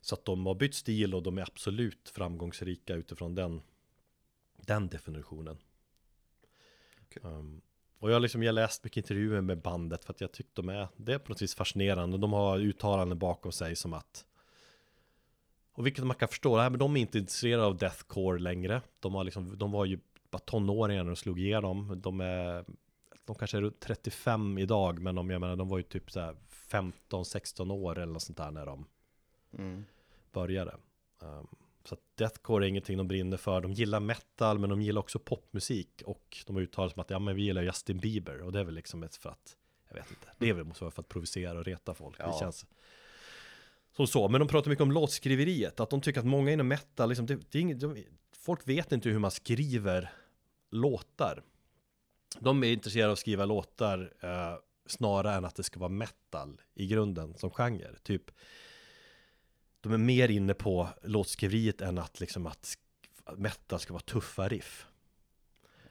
Så 0.00 0.14
att 0.14 0.24
de 0.24 0.46
har 0.46 0.54
bytt 0.54 0.74
stil 0.74 1.14
och 1.14 1.22
de 1.22 1.38
är 1.38 1.42
absolut 1.42 2.08
framgångsrika 2.08 2.94
utifrån 2.94 3.34
den 3.34 3.62
Den 4.66 4.88
definitionen 4.88 5.58
Okej. 7.02 7.22
um, 7.22 7.60
och 7.98 8.10
jag 8.10 8.14
har 8.14 8.20
liksom, 8.20 8.42
jag 8.42 8.54
läst 8.54 8.84
mycket 8.84 8.96
intervjuer 8.96 9.40
med 9.40 9.60
bandet 9.60 10.04
för 10.04 10.12
att 10.12 10.20
jag 10.20 10.32
tyckte 10.32 10.62
de 10.62 10.68
är, 10.68 10.88
det 10.96 11.14
är 11.14 11.18
på 11.18 11.28
något 11.28 11.42
vis 11.42 11.54
fascinerande. 11.54 12.18
De 12.18 12.32
har 12.32 12.58
uttalanden 12.58 13.18
bakom 13.18 13.52
sig 13.52 13.76
som 13.76 13.92
att 13.92 14.26
och 15.72 15.86
vilket 15.86 16.04
man 16.04 16.16
kan 16.16 16.28
förstå, 16.28 16.56
nej, 16.56 16.70
men 16.70 16.78
de 16.78 16.96
är 16.96 17.00
inte 17.00 17.18
intresserade 17.18 17.66
av 17.66 17.76
deathcore 17.76 18.38
längre. 18.38 18.82
De, 19.00 19.14
har 19.14 19.24
liksom, 19.24 19.58
de 19.58 19.72
var 19.72 19.84
ju 19.84 19.98
bara 20.30 20.38
tonåringar 20.38 21.02
när 21.04 21.10
de 21.10 21.16
slog 21.16 21.40
igenom. 21.40 22.00
De 22.00 22.20
är, 22.20 22.64
de 23.24 23.36
kanske 23.36 23.56
är 23.56 23.60
runt 23.60 23.80
35 23.80 24.58
idag, 24.58 24.98
men 25.00 25.14
de, 25.14 25.30
jag 25.30 25.40
menar, 25.40 25.56
de 25.56 25.68
var 25.68 25.78
ju 25.78 25.82
typ 25.82 26.10
så 26.10 26.20
här 26.20 26.36
15-16 26.68 27.72
år 27.72 27.98
eller 27.98 28.12
något 28.12 28.22
sånt 28.22 28.38
där 28.38 28.50
när 28.50 28.66
de 28.66 28.86
Mm. 29.58 29.84
började. 30.32 30.76
Um, 31.20 31.46
så 31.84 31.94
att 31.94 32.00
deathcore 32.14 32.66
är 32.66 32.68
ingenting 32.68 32.96
de 32.98 33.08
brinner 33.08 33.36
för. 33.36 33.60
De 33.60 33.72
gillar 33.72 34.00
metal, 34.00 34.58
men 34.58 34.70
de 34.70 34.82
gillar 34.82 35.00
också 35.00 35.18
popmusik. 35.18 36.02
Och 36.06 36.36
de 36.46 36.56
har 36.56 36.62
uttalat 36.62 36.92
som 36.92 37.00
att 37.00 37.10
ja, 37.10 37.18
men 37.18 37.36
vi 37.36 37.42
gillar 37.42 37.62
Justin 37.62 37.98
Bieber. 37.98 38.42
Och 38.42 38.52
det 38.52 38.60
är 38.60 38.64
väl 38.64 38.74
liksom 38.74 39.02
ett 39.02 39.16
för 39.16 39.30
att, 39.30 39.56
jag 39.88 39.94
vet 39.94 40.10
inte, 40.10 40.26
det 40.38 40.48
är 40.48 40.54
väl 40.54 40.64
måste 40.64 40.84
vara 40.84 40.90
för 40.90 41.02
att 41.02 41.08
provocera 41.08 41.58
och 41.58 41.64
reta 41.64 41.94
folk. 41.94 42.18
Det 42.18 42.24
Ja. 42.24 42.38
känns 42.40 42.66
som 43.96 44.06
så. 44.06 44.28
Men 44.28 44.38
de 44.38 44.48
pratar 44.48 44.70
mycket 44.70 44.82
om 44.82 44.92
låtskriveriet. 44.92 45.80
Att 45.80 45.90
de 45.90 46.00
tycker 46.00 46.20
att 46.20 46.26
många 46.26 46.52
inom 46.52 46.68
metal, 46.68 47.08
liksom, 47.08 47.26
det, 47.26 47.34
det 47.50 47.58
är 47.58 47.62
inget, 47.62 47.80
de, 47.80 48.04
folk 48.36 48.68
vet 48.68 48.92
inte 48.92 49.08
hur 49.08 49.18
man 49.18 49.30
skriver 49.30 50.12
låtar. 50.70 51.42
De 52.38 52.64
är 52.64 52.72
intresserade 52.72 53.08
av 53.08 53.12
att 53.12 53.18
skriva 53.18 53.44
låtar 53.44 54.12
eh, 54.20 54.54
snarare 54.86 55.34
än 55.34 55.44
att 55.44 55.54
det 55.56 55.62
ska 55.62 55.80
vara 55.80 55.88
metal 55.90 56.60
i 56.74 56.86
grunden 56.86 57.34
som 57.36 57.50
genre. 57.50 57.90
Typ 58.02 58.30
de 59.84 59.92
är 59.92 59.98
mer 59.98 60.28
inne 60.28 60.54
på 60.54 60.88
låtskriveriet 61.02 61.80
än 61.80 61.98
att 61.98 62.20
liksom 62.20 62.46
att 62.46 62.78
metal 63.36 63.80
ska 63.80 63.92
vara 63.92 64.02
tuffa 64.02 64.48
riff. 64.48 64.86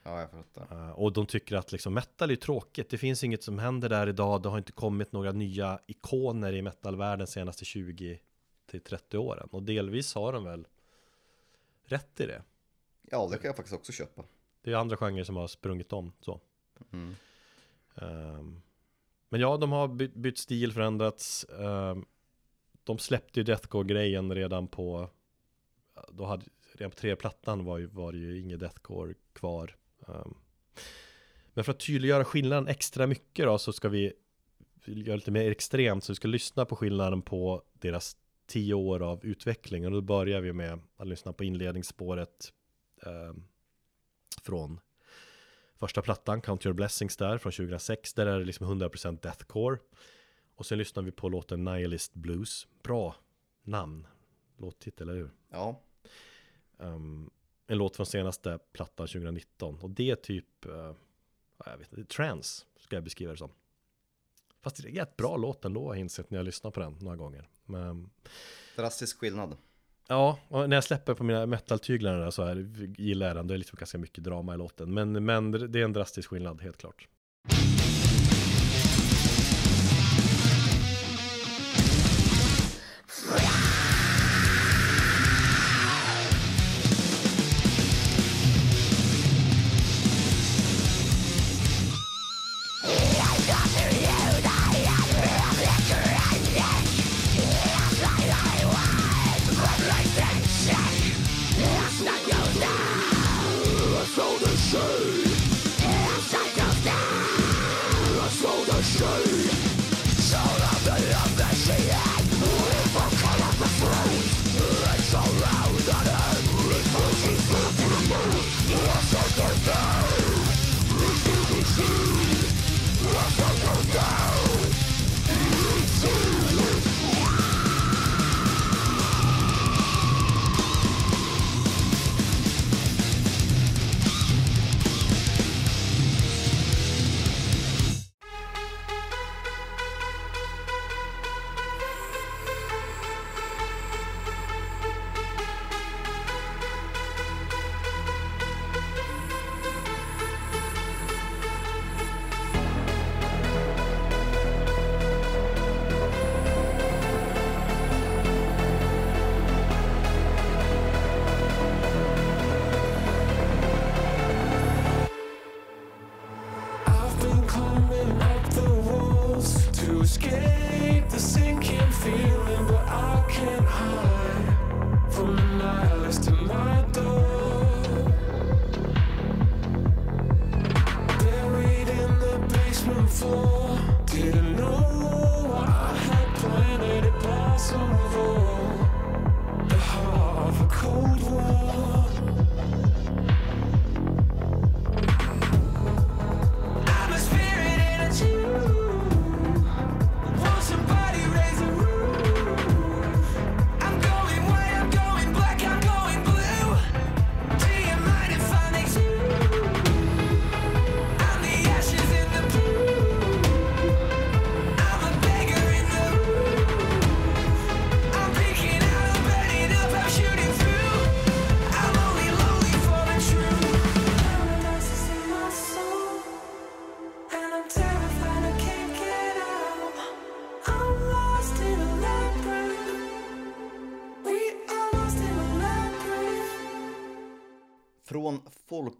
Ja, 0.02 0.20
jag 0.20 0.30
fattar. 0.30 0.76
Eh, 0.76 0.90
och 0.90 1.12
de 1.12 1.26
tycker 1.26 1.56
att 1.56 1.72
liksom 1.72 1.94
metal 1.94 2.30
är 2.30 2.36
tråkigt. 2.36 2.90
Det 2.90 2.98
finns 2.98 3.24
inget 3.24 3.42
som 3.42 3.58
händer 3.58 3.88
där 3.88 4.08
idag. 4.08 4.42
Det 4.42 4.48
har 4.48 4.58
inte 4.58 4.72
kommit 4.72 5.12
några 5.12 5.32
nya 5.32 5.78
ikoner 5.86 6.52
i 6.52 6.62
metalvärlden 6.62 7.26
de 7.26 7.32
senaste 7.32 7.64
20 7.64 8.20
till 8.66 8.80
30 8.80 9.18
åren. 9.18 9.48
Och 9.52 9.62
delvis 9.62 10.14
har 10.14 10.32
de 10.32 10.44
väl 10.44 10.66
rätt 11.84 12.20
i 12.20 12.26
det. 12.26 12.42
Ja, 13.10 13.28
det 13.30 13.38
kan 13.38 13.46
jag 13.46 13.56
faktiskt 13.56 13.76
också 13.76 13.92
köpa. 13.92 14.24
Det 14.62 14.72
är 14.72 14.76
andra 14.76 14.96
genrer 14.96 15.24
som 15.24 15.36
har 15.36 15.48
sprungit 15.48 15.92
om 15.92 16.12
så. 16.20 16.40
Mm. 16.92 17.16
Ehm, 17.94 18.62
men 19.28 19.40
ja, 19.40 19.56
de 19.56 19.72
har 19.72 19.88
bytt, 19.88 20.14
bytt 20.14 20.38
stil, 20.38 20.72
förändrats. 20.72 21.44
Ehm, 21.44 22.04
de 22.84 22.98
släppte 22.98 23.40
ju 23.40 23.44
Deathcore-grejen 23.44 24.34
redan 24.34 24.68
på, 24.68 25.10
då 26.08 26.24
hade, 26.24 26.44
redan 26.72 26.90
på 26.90 26.96
tredje 26.96 27.16
plattan 27.16 27.64
var, 27.64 27.78
ju, 27.78 27.86
var 27.86 28.12
det 28.12 28.18
ju 28.18 28.40
inget 28.40 28.60
Deathcore 28.60 29.14
kvar. 29.32 29.76
Um, 29.98 30.38
men 31.54 31.64
för 31.64 31.72
att 31.72 31.80
tydliggöra 31.80 32.24
skillnaden 32.24 32.68
extra 32.68 33.06
mycket 33.06 33.44
då 33.44 33.58
så 33.58 33.72
ska 33.72 33.88
vi 33.88 34.12
göra 34.84 35.16
lite 35.16 35.30
mer 35.30 35.50
extremt 35.50 36.04
så 36.04 36.12
vi 36.12 36.16
ska 36.16 36.28
lyssna 36.28 36.64
på 36.64 36.76
skillnaden 36.76 37.22
på 37.22 37.62
deras 37.72 38.16
tio 38.46 38.74
år 38.74 39.02
av 39.02 39.24
utveckling 39.24 39.86
och 39.86 39.92
då 39.92 40.00
börjar 40.00 40.40
vi 40.40 40.52
med 40.52 40.80
att 40.96 41.06
lyssna 41.06 41.32
på 41.32 41.44
inledningsspåret 41.44 42.52
ehm, 43.06 43.44
från 44.42 44.80
första 45.78 46.02
plattan, 46.02 46.40
Count 46.40 46.66
Your 46.66 46.74
Blessings 46.74 47.16
där 47.16 47.38
från 47.38 47.52
2006. 47.52 48.14
Där 48.14 48.26
är 48.26 48.38
det 48.38 48.44
liksom 48.44 48.82
100% 48.82 49.20
deathcore. 49.22 49.78
Och 50.54 50.66
sen 50.66 50.78
lyssnar 50.78 51.02
vi 51.02 51.10
på 51.10 51.28
låten 51.28 51.64
Nihilist 51.64 52.14
Blues. 52.14 52.66
Bra 52.82 53.16
namn, 53.62 54.06
låttitel, 54.56 55.08
eller 55.08 55.18
hur? 55.18 55.30
Ja, 55.48 55.80
Um, 56.78 57.30
en 57.66 57.78
låt 57.78 57.96
från 57.96 58.06
senaste 58.06 58.58
plattan 58.72 59.06
2019. 59.06 59.78
Och 59.78 59.90
det 59.90 60.10
är 60.10 60.16
typ, 60.16 60.66
uh, 60.66 60.92
jag 61.66 61.78
vet 61.78 61.92
inte, 61.92 62.14
trance 62.14 62.64
ska 62.80 62.96
jag 62.96 63.04
beskriva 63.04 63.32
det 63.32 63.38
som. 63.38 63.50
Fast 64.62 64.82
det 64.82 64.98
är 64.98 65.02
ett 65.02 65.16
bra 65.16 65.36
låt 65.36 65.64
ändå, 65.64 65.86
har 65.86 65.94
jag 65.94 66.00
insett 66.00 66.30
när 66.30 66.38
jag 66.38 66.44
lyssnar 66.44 66.70
på 66.70 66.80
den 66.80 66.96
några 67.00 67.16
gånger. 67.16 67.48
Men, 67.64 68.10
drastisk 68.76 69.18
skillnad. 69.18 69.56
Ja, 70.08 70.38
och 70.48 70.68
när 70.68 70.76
jag 70.76 70.84
släpper 70.84 71.14
på 71.14 71.24
mina 71.24 71.46
metal-tyglar 71.46 72.30
så 72.30 72.42
är, 72.42 72.56
gillar 73.00 73.26
jag 73.26 73.36
den. 73.36 73.46
Det 73.46 73.54
är 73.54 73.58
liksom 73.58 73.76
ganska 73.76 73.98
mycket 73.98 74.24
drama 74.24 74.54
i 74.54 74.56
låten. 74.56 74.94
Men, 74.94 75.24
men 75.24 75.50
det 75.50 75.80
är 75.80 75.84
en 75.84 75.92
drastisk 75.92 76.30
skillnad, 76.30 76.62
helt 76.62 76.76
klart. 76.76 77.08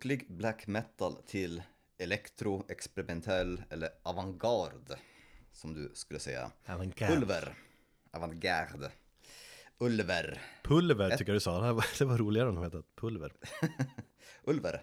Folklig 0.04 0.26
black 0.28 0.66
metal 0.66 1.16
till 1.26 1.62
elektro, 1.98 2.64
experimentell 2.68 3.62
eller 3.70 3.88
avantgarde, 4.02 4.98
som 5.52 5.74
du 5.74 5.90
skulle 5.94 6.20
säga. 6.20 6.50
Avantgarde. 6.66 7.16
Ulver. 7.16 7.54
Avantgarde. 8.10 8.90
Ulver. 9.78 10.42
Pulver 10.62 11.10
tycker 11.10 11.32
jag 11.32 11.36
du 11.36 11.40
sa, 11.40 11.60
det 11.60 11.72
var, 11.72 11.86
det 11.98 12.04
var 12.04 12.18
roligare 12.18 12.48
om 12.48 12.54
de 12.54 12.64
hette 12.64 12.82
pulver. 12.96 13.32
Ulver. 14.44 14.82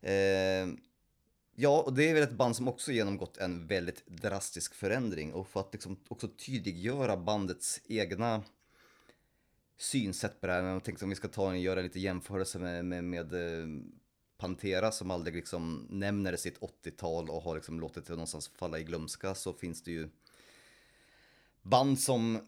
Eh, 0.00 0.68
ja, 1.54 1.82
och 1.82 1.94
det 1.94 2.10
är 2.10 2.14
väl 2.14 2.22
ett 2.22 2.32
band 2.32 2.56
som 2.56 2.68
också 2.68 2.92
genomgått 2.92 3.36
en 3.36 3.66
väldigt 3.66 4.06
drastisk 4.06 4.74
förändring 4.74 5.32
och 5.32 5.48
för 5.48 5.60
att 5.60 5.72
liksom 5.72 5.96
också 6.08 6.28
tydliggöra 6.28 7.16
bandets 7.16 7.80
egna 7.88 8.42
synsätt 9.76 10.40
på 10.40 10.46
det 10.46 10.52
här. 10.52 10.62
Jag 10.62 10.84
tänkte 10.84 11.04
om 11.04 11.08
vi 11.08 11.16
ska 11.16 11.28
ta 11.28 11.46
och 11.46 11.58
göra 11.58 11.80
lite 11.80 12.00
jämförelse 12.00 12.58
med, 12.58 12.84
med, 12.84 13.04
med 13.04 13.32
eh, 13.32 13.66
Pantera 14.40 14.92
som 14.92 15.10
aldrig 15.10 15.34
liksom 15.36 15.86
nämner 15.90 16.36
sitt 16.36 16.58
80-tal 16.60 17.30
och 17.30 17.42
har 17.42 17.54
liksom 17.54 17.80
låtit 17.80 18.06
det 18.06 18.12
någonstans 18.12 18.48
falla 18.48 18.78
i 18.78 18.84
glömska 18.84 19.34
så 19.34 19.52
finns 19.52 19.82
det 19.82 19.90
ju 19.90 20.08
band 21.62 21.98
som 22.00 22.46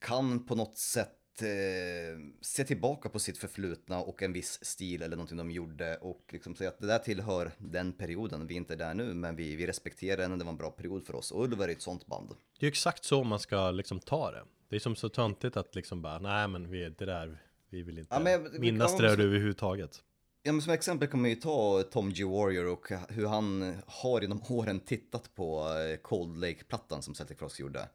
kan 0.00 0.46
på 0.46 0.54
något 0.54 0.78
sätt 0.78 1.42
eh, 1.42 2.18
se 2.40 2.64
tillbaka 2.64 3.08
på 3.08 3.18
sitt 3.18 3.38
förflutna 3.38 3.98
och 4.00 4.22
en 4.22 4.32
viss 4.32 4.64
stil 4.64 5.02
eller 5.02 5.16
någonting 5.16 5.36
de 5.38 5.50
gjorde 5.50 5.96
och 5.96 6.22
liksom 6.32 6.54
säga 6.54 6.70
att 6.70 6.78
det 6.78 6.86
där 6.86 6.98
tillhör 6.98 7.50
den 7.58 7.92
perioden. 7.92 8.46
Vi 8.46 8.54
är 8.54 8.58
inte 8.58 8.76
där 8.76 8.94
nu, 8.94 9.14
men 9.14 9.36
vi, 9.36 9.56
vi 9.56 9.66
respekterar 9.66 10.16
den. 10.16 10.38
Det 10.38 10.44
var 10.44 10.52
en 10.52 10.56
bra 10.58 10.70
period 10.70 11.06
för 11.06 11.14
oss. 11.14 11.30
Och 11.32 11.44
Ulver 11.44 11.68
är 11.68 11.72
ett 11.72 11.82
sånt 11.82 12.06
band. 12.06 12.28
Det 12.28 12.64
är 12.66 12.68
ju 12.68 12.68
exakt 12.68 13.04
så 13.04 13.24
man 13.24 13.38
ska 13.40 13.70
liksom 13.70 14.00
ta 14.00 14.30
det. 14.30 14.44
Det 14.68 14.76
är 14.76 14.80
som 14.80 14.96
så 14.96 15.08
töntigt 15.08 15.56
att 15.56 15.74
liksom 15.74 16.02
bara, 16.02 16.18
nej 16.18 16.48
men 16.48 16.70
vi, 16.70 16.88
det 16.90 17.04
där, 17.04 17.42
vi 17.68 17.82
vill 17.82 17.98
inte 17.98 18.14
Ja, 18.14 18.20
men 18.20 18.60
minnas 18.60 18.96
det 18.96 19.02
där 19.02 19.12
också- 19.12 19.22
överhuvudtaget. 19.22 20.02
Ja, 20.44 20.52
men 20.52 20.62
som 20.62 20.72
exempel 20.72 21.08
kan 21.08 21.20
man 21.20 21.30
ju 21.30 21.36
ta 21.36 21.82
Tom 21.82 22.12
G. 22.12 22.24
Warrior 22.24 22.66
och 22.66 22.88
hur 23.08 23.26
han 23.26 23.76
har 23.86 24.20
genom 24.20 24.42
åren 24.48 24.80
tittat 24.80 25.34
på 25.34 25.68
eh, 25.78 25.96
Cold 25.96 26.40
Lake-plattan 26.40 27.02
som 27.02 27.14
Celtic 27.14 27.38
Frost 27.38 27.58
gjorde. 27.58 27.88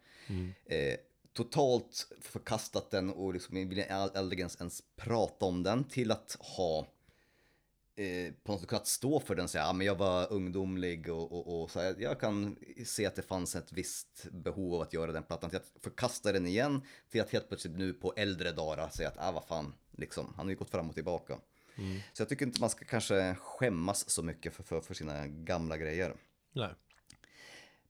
Eh, 0.65 0.97
totalt 1.33 2.07
förkastat 2.21 2.91
den 2.91 3.09
och 3.09 3.33
liksom 3.33 3.69
vill 3.69 3.85
aldrig 3.91 4.39
ens, 4.39 4.55
ens 4.59 4.83
prata 4.95 5.45
om 5.45 5.63
den 5.63 5.83
till 5.83 6.11
att 6.11 6.37
ha 6.39 6.87
eh, 7.95 8.33
på 8.43 8.51
något 8.51 8.61
sätt 8.61 8.69
kunnat 8.69 8.87
stå 8.87 9.19
för 9.19 9.35
den 9.35 9.43
och 9.43 9.49
säga 9.49 9.63
ja, 9.63 9.73
men 9.73 9.87
jag 9.87 9.95
var 9.95 10.33
ungdomlig 10.33 11.09
och, 11.09 11.31
och, 11.31 11.61
och 11.61 11.71
så 11.71 11.79
här, 11.79 11.95
jag 11.99 12.19
kan 12.19 12.55
se 12.85 13.05
att 13.05 13.15
det 13.15 13.21
fanns 13.21 13.55
ett 13.55 13.73
visst 13.73 14.27
behov 14.31 14.75
av 14.75 14.81
att 14.81 14.93
göra 14.93 15.11
den 15.11 15.23
plattan 15.23 15.49
till 15.49 15.59
att 15.59 15.71
förkasta 15.81 16.31
den 16.31 16.47
igen 16.47 16.81
till 17.09 17.21
att 17.21 17.31
helt 17.31 17.47
plötsligt 17.47 17.77
nu 17.77 17.93
på 17.93 18.13
äldre 18.17 18.51
dagar 18.51 18.89
säga 18.89 19.09
att 19.09 19.17
ah, 19.17 19.31
vad 19.31 19.45
fan, 19.45 19.73
liksom, 19.91 20.33
han 20.35 20.45
har 20.45 20.51
ju 20.51 20.57
gått 20.57 20.71
fram 20.71 20.89
och 20.89 20.95
tillbaka. 20.95 21.37
Så 22.13 22.21
jag 22.21 22.29
tycker 22.29 22.45
inte 22.45 22.61
man 22.61 22.69
ska 22.69 22.85
kanske 22.85 23.35
skämmas 23.35 24.09
så 24.09 24.23
mycket 24.23 24.53
för, 24.53 24.63
för, 24.63 24.81
för 24.81 24.93
sina 24.93 25.27
gamla 25.27 25.77
grejer. 25.77 26.15
Nej. 26.53 26.69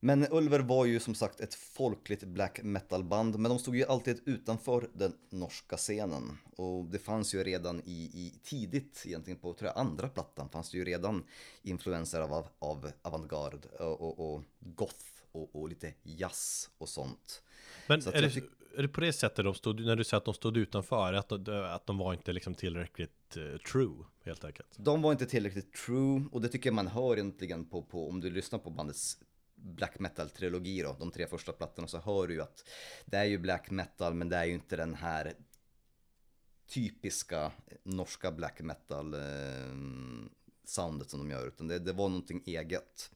Men 0.00 0.26
Ulver 0.30 0.60
var 0.60 0.84
ju 0.84 1.00
som 1.00 1.14
sagt 1.14 1.40
ett 1.40 1.54
folkligt 1.54 2.24
black 2.24 2.60
metal-band, 2.62 3.38
men 3.38 3.48
de 3.48 3.58
stod 3.58 3.76
ju 3.76 3.84
alltid 3.84 4.20
utanför 4.26 4.90
den 4.94 5.12
norska 5.30 5.76
scenen. 5.76 6.38
Och 6.56 6.84
det 6.84 6.98
fanns 6.98 7.34
ju 7.34 7.44
redan 7.44 7.80
i, 7.84 8.10
i 8.14 8.40
tidigt, 8.42 9.02
egentligen 9.06 9.38
på 9.38 9.54
tror 9.54 9.70
jag, 9.74 9.78
andra 9.78 10.08
plattan, 10.08 10.48
fanns 10.48 10.70
det 10.70 10.78
ju 10.78 10.84
redan 10.84 11.24
influenser 11.62 12.20
av, 12.20 12.46
av 12.58 12.90
avantgarde 13.02 13.68
och, 13.68 14.00
och, 14.00 14.34
och 14.34 14.42
goth 14.60 15.04
och, 15.32 15.56
och 15.56 15.68
lite 15.68 15.94
jazz 16.02 16.70
och 16.78 16.88
sånt. 16.88 17.42
Men 17.86 18.02
Så 18.02 18.10
är 18.10 18.22
det, 18.22 18.28
tyck- 18.28 18.50
är 18.76 18.82
det 18.82 18.88
på 18.88 19.00
det 19.00 19.12
sättet 19.12 19.44
de 19.44 19.54
stod, 19.54 19.80
när 19.80 19.96
du 19.96 20.04
säger 20.04 20.18
att 20.18 20.24
de 20.24 20.34
stod 20.34 20.56
utanför, 20.56 21.12
att 21.12 21.28
de, 21.28 21.64
att 21.64 21.86
de 21.86 21.98
var 21.98 22.12
inte 22.12 22.32
liksom 22.32 22.54
tillräckligt 22.54 23.36
eh, 23.36 23.58
true, 23.72 24.04
helt 24.24 24.44
enkelt? 24.44 24.68
De 24.76 25.02
var 25.02 25.12
inte 25.12 25.26
tillräckligt 25.26 25.72
true 25.72 26.24
och 26.32 26.40
det 26.40 26.48
tycker 26.48 26.68
jag 26.68 26.74
man 26.74 26.86
hör 26.86 27.16
egentligen 27.16 27.64
på, 27.64 27.82
på 27.82 28.08
om 28.08 28.20
du 28.20 28.30
lyssnar 28.30 28.58
på 28.58 28.70
bandets 28.70 29.18
black 29.54 29.98
metal-trilogi 29.98 30.82
då, 30.82 30.96
de 30.98 31.10
tre 31.10 31.26
första 31.26 31.52
plattorna 31.52 31.88
så 31.88 31.98
hör 31.98 32.26
du 32.26 32.34
ju 32.34 32.40
att 32.40 32.68
det 33.04 33.16
är 33.16 33.24
ju 33.24 33.38
black 33.38 33.70
metal 33.70 34.14
men 34.14 34.28
det 34.28 34.36
är 34.36 34.44
ju 34.44 34.54
inte 34.54 34.76
den 34.76 34.94
här 34.94 35.32
typiska 36.68 37.52
norska 37.82 38.32
black 38.32 38.60
metal-soundet 38.60 41.06
eh, 41.06 41.08
som 41.08 41.20
de 41.20 41.30
gör 41.30 41.46
utan 41.46 41.68
det, 41.68 41.78
det 41.78 41.92
var 41.92 42.08
någonting 42.08 42.42
eget. 42.46 43.10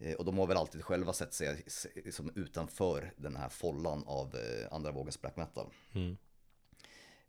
Eh, 0.00 0.14
Och 0.14 0.24
de 0.24 0.38
har 0.38 0.46
väl 0.46 0.56
alltid 0.56 0.84
själva 0.84 1.12
sett 1.12 1.34
sig 1.34 1.64
som 2.10 2.30
utanför 2.34 3.12
den 3.16 3.36
här 3.36 3.48
follan 3.48 4.04
av 4.06 4.36
eh, 4.36 4.72
andra 4.74 4.92
vågens 4.92 5.20
black 5.20 5.36
metal. 5.36 5.72
Mm. 5.94 6.16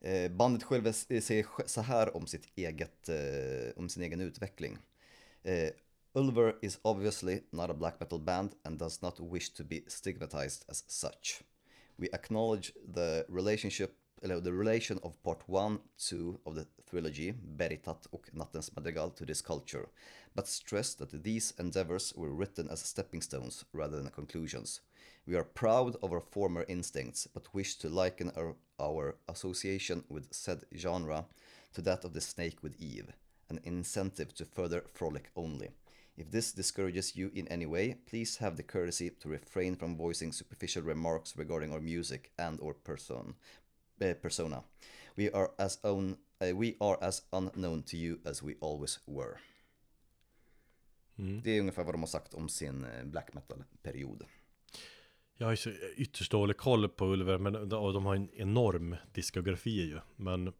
Eh, 0.01 0.31
Bandet 0.31 0.63
själva 0.63 0.93
säger 0.93 1.67
så 1.67 1.81
här 1.81 2.15
om, 2.17 2.27
sitt 2.27 2.47
eget, 2.55 3.09
om 3.75 3.89
sin 3.89 4.03
egen 4.03 4.21
utveckling. 4.21 4.77
Ulver 6.13 6.55
is 6.61 6.79
obviously 6.81 7.43
not 7.51 7.69
a 7.69 7.73
black 7.73 7.99
metal 7.99 8.19
band 8.19 8.51
and 8.63 8.79
does 8.79 9.01
not 9.01 9.19
wish 9.19 9.49
to 9.49 9.63
be 9.63 9.81
stigmatized 9.87 10.69
as 10.69 10.91
such. 10.91 11.43
We 11.95 12.07
acknowledge 12.13 12.73
the 12.95 13.25
relationship 13.29 13.91
the 14.21 14.53
relation 14.53 14.99
of 15.03 15.21
part 15.23 15.41
1, 15.47 15.79
2 15.97 16.39
of 16.45 16.55
the 16.55 16.67
trilogy, 16.89 17.31
Beritat 17.31 18.07
och 18.11 18.29
Nattens 18.33 18.71
madrigal 18.75 19.09
to 19.09 19.25
this 19.25 19.41
culture, 19.41 19.89
but 20.35 20.47
stress 20.47 20.93
that 20.95 21.23
these 21.23 21.53
endeavors 21.57 22.13
were 22.15 22.29
written 22.29 22.69
as 22.69 22.81
stepping 22.81 23.21
stones 23.21 23.65
rather 23.73 23.97
than 23.97 24.11
conclusions. 24.11 24.81
We 25.25 25.35
are 25.35 25.43
proud 25.43 25.95
of 26.03 26.11
our 26.11 26.21
former 26.21 26.65
instincts, 26.67 27.27
but 27.33 27.53
wish 27.53 27.75
to 27.77 27.89
liken 27.89 28.31
our, 28.37 28.55
our 28.79 29.15
association 29.27 30.03
with 30.09 30.27
said 30.31 30.65
genre 30.75 31.25
to 31.73 31.81
that 31.81 32.05
of 32.05 32.13
the 32.13 32.21
snake 32.21 32.61
with 32.61 32.79
Eve, 32.79 33.13
an 33.49 33.59
incentive 33.63 34.33
to 34.35 34.45
further 34.45 34.83
frolic 34.93 35.31
only. 35.35 35.69
If 36.17 36.29
this 36.29 36.51
discourages 36.51 37.15
you 37.15 37.31
in 37.33 37.47
any 37.47 37.65
way, 37.65 37.95
please 38.05 38.37
have 38.37 38.57
the 38.57 38.63
courtesy 38.63 39.09
to 39.09 39.29
refrain 39.29 39.75
from 39.75 39.95
voicing 39.95 40.31
superficial 40.33 40.83
remarks 40.83 41.37
regarding 41.37 41.71
our 41.71 41.79
music 41.79 42.31
and 42.37 42.59
or 42.59 42.73
person, 42.73 43.35
persona. 44.21 44.63
We 45.15 45.31
are 45.33 45.47
as 45.57 45.79
own, 45.83 46.17
eh, 46.39 46.59
we 46.59 46.73
are 46.79 46.97
as 47.01 47.23
unknown 47.31 47.83
to 47.83 47.95
you 47.95 48.17
as 48.25 48.43
we 48.43 48.53
always 48.61 48.99
were. 49.05 49.37
Det 51.43 51.57
är 51.57 51.59
ungefär 51.59 51.83
vad 51.83 51.93
de 51.93 52.01
har 52.01 52.07
sagt 52.07 52.33
om 52.33 52.49
sin 52.49 52.83
eh, 52.83 53.03
black 53.05 53.33
metal-period. 53.33 54.23
Jag 55.37 55.47
har 55.47 55.67
ju 55.67 55.93
ytterst 55.95 56.31
dålig 56.31 56.57
koll 56.57 56.89
på 56.89 57.05
Ulver, 57.05 57.37
men 57.37 57.69
de, 57.69 57.73
och 57.73 57.93
de 57.93 58.05
har 58.05 58.15
en 58.15 58.29
enorm 58.33 58.95
diskografi 59.13 59.81
ju. 59.81 59.99
Men 60.15 60.53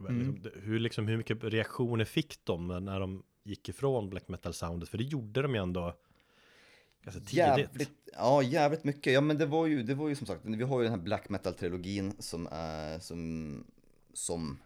men 0.00 0.18
liksom, 0.18 0.62
hur, 0.62 0.78
liksom, 0.78 1.08
hur 1.08 1.16
mycket 1.16 1.44
reaktioner 1.44 2.04
fick 2.04 2.44
de 2.44 2.68
när 2.68 3.00
de 3.00 3.22
gick 3.44 3.68
ifrån 3.68 4.10
black 4.10 4.28
metal-soundet? 4.28 4.88
För 4.88 4.98
det 4.98 5.04
gjorde 5.04 5.42
de 5.42 5.54
ju 5.54 5.60
ändå 5.60 5.98
ganska 7.02 7.20
tidigt. 7.20 7.34
Jävligt, 7.34 7.90
ja, 8.12 8.42
jävligt 8.42 8.84
mycket. 8.84 9.12
Ja, 9.12 9.20
men 9.20 9.38
det 9.38 9.46
var 9.46 9.66
ju, 9.66 9.82
det 9.82 9.94
var 9.94 10.08
ju 10.08 10.14
som 10.14 10.26
sagt, 10.26 10.40
vi 10.44 10.62
har 10.62 10.80
ju 10.80 10.84
den 10.84 10.98
här 10.98 11.04
black 11.04 11.28
metal-trilogin 11.28 12.14
som 12.18 12.48
är, 12.50 12.98
som, 12.98 13.64
som 14.12 14.58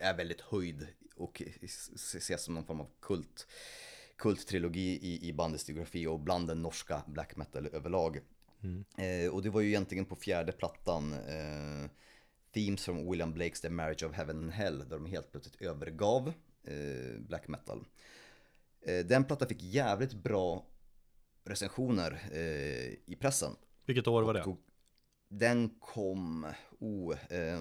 är 0.00 0.16
väldigt 0.16 0.40
höjd 0.40 0.86
och 1.16 1.42
ses 1.62 2.42
som 2.42 2.54
någon 2.54 2.64
form 2.64 2.80
av 2.80 2.88
kult, 3.00 3.46
kulttrilogi 4.16 4.98
i, 5.02 5.28
i 5.28 5.32
bandets 5.32 5.66
biografi 5.66 6.06
och 6.06 6.20
bland 6.20 6.48
den 6.48 6.62
norska 6.62 7.02
black 7.06 7.36
metal 7.36 7.66
överlag. 7.66 8.20
Eh, 8.96 9.30
och 9.32 9.42
det 9.42 9.50
var 9.50 9.60
ju 9.60 9.68
egentligen 9.68 10.04
på 10.04 10.16
fjärde 10.16 10.52
plattan, 10.52 11.12
eh, 11.12 11.90
Themes 12.54 12.84
from 12.84 13.10
William 13.10 13.32
Blakes 13.32 13.60
The 13.60 13.70
Marriage 13.70 14.02
of 14.02 14.12
Heaven 14.12 14.36
and 14.36 14.52
Hell, 14.52 14.78
där 14.78 14.96
de 14.96 15.06
helt 15.06 15.30
plötsligt 15.30 15.62
övergav 15.62 16.32
eh, 16.64 17.20
black 17.20 17.48
metal. 17.48 17.86
Eh, 18.82 19.06
den 19.06 19.24
plattan 19.24 19.48
fick 19.48 19.62
jävligt 19.62 20.14
bra 20.14 20.66
recensioner 21.50 22.22
eh, 22.32 23.12
i 23.12 23.16
pressen. 23.20 23.56
Vilket 23.86 24.06
år 24.06 24.22
var 24.22 24.34
det? 24.34 24.56
Den 25.28 25.70
kom, 25.80 26.46
oh, 26.78 27.12
eh, 27.30 27.60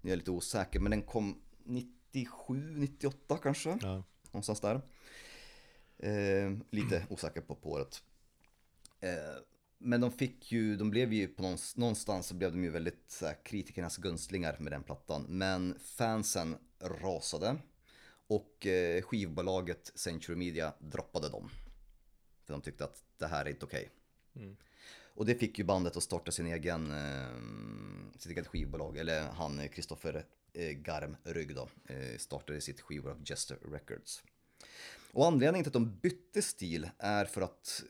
nu 0.00 0.02
är 0.02 0.08
jag 0.08 0.16
lite 0.16 0.30
osäker, 0.30 0.80
men 0.80 0.90
den 0.90 1.02
kom 1.02 1.42
97, 1.64 2.54
98 2.76 3.38
kanske, 3.42 3.78
Ja. 3.82 4.04
någonstans 4.30 4.60
där. 4.60 4.80
Eh, 5.98 6.52
lite 6.70 7.06
osäker 7.10 7.40
på, 7.40 7.54
på 7.54 7.70
året. 7.70 8.02
Eh, 9.00 9.10
men 9.78 10.00
de 10.00 10.10
fick 10.10 10.52
ju, 10.52 10.76
de 10.76 10.90
blev 10.90 11.12
ju 11.12 11.28
på 11.28 11.42
någonstans, 11.42 11.76
någonstans 11.76 12.26
så 12.26 12.34
blev 12.34 12.52
de 12.52 12.64
ju 12.64 12.70
väldigt 12.70 13.04
så 13.10 13.26
här, 13.26 13.36
kritikernas 13.44 13.96
gunstlingar 13.96 14.56
med 14.58 14.72
den 14.72 14.82
plattan. 14.82 15.24
Men 15.28 15.78
fansen 15.78 16.56
rasade 16.80 17.56
och 18.26 18.66
eh, 18.66 19.02
skivbolaget 19.02 19.92
Century 19.94 20.36
Media 20.36 20.72
droppade 20.78 21.28
dem. 21.28 21.50
För 22.48 22.52
de 22.52 22.62
tyckte 22.62 22.84
att 22.84 23.02
det 23.18 23.26
här 23.26 23.44
är 23.44 23.50
inte 23.50 23.64
okej. 23.64 23.90
Och 25.14 25.26
det 25.26 25.34
fick 25.34 25.58
ju 25.58 25.64
bandet 25.64 25.96
att 25.96 26.02
starta 26.02 26.30
sin 26.32 26.46
egen, 26.46 26.90
eh, 26.90 28.18
sitt 28.18 28.32
eget 28.32 28.46
skivbolag, 28.46 28.96
eller 28.96 29.22
han 29.22 29.68
Kristoffer 29.68 30.24
eh, 30.52 30.70
Garm 30.70 31.16
Rygg 31.24 31.54
då, 31.54 31.68
eh, 31.84 32.18
startade 32.18 32.60
sitt 32.60 32.80
skivbolag 32.80 33.22
Jester 33.24 33.58
Records. 33.72 34.22
Och 35.12 35.26
anledningen 35.26 35.64
till 35.64 35.68
att 35.68 35.72
de 35.72 35.98
bytte 36.02 36.42
stil 36.42 36.90
är 36.98 37.24
för 37.24 37.40
att 37.40 37.82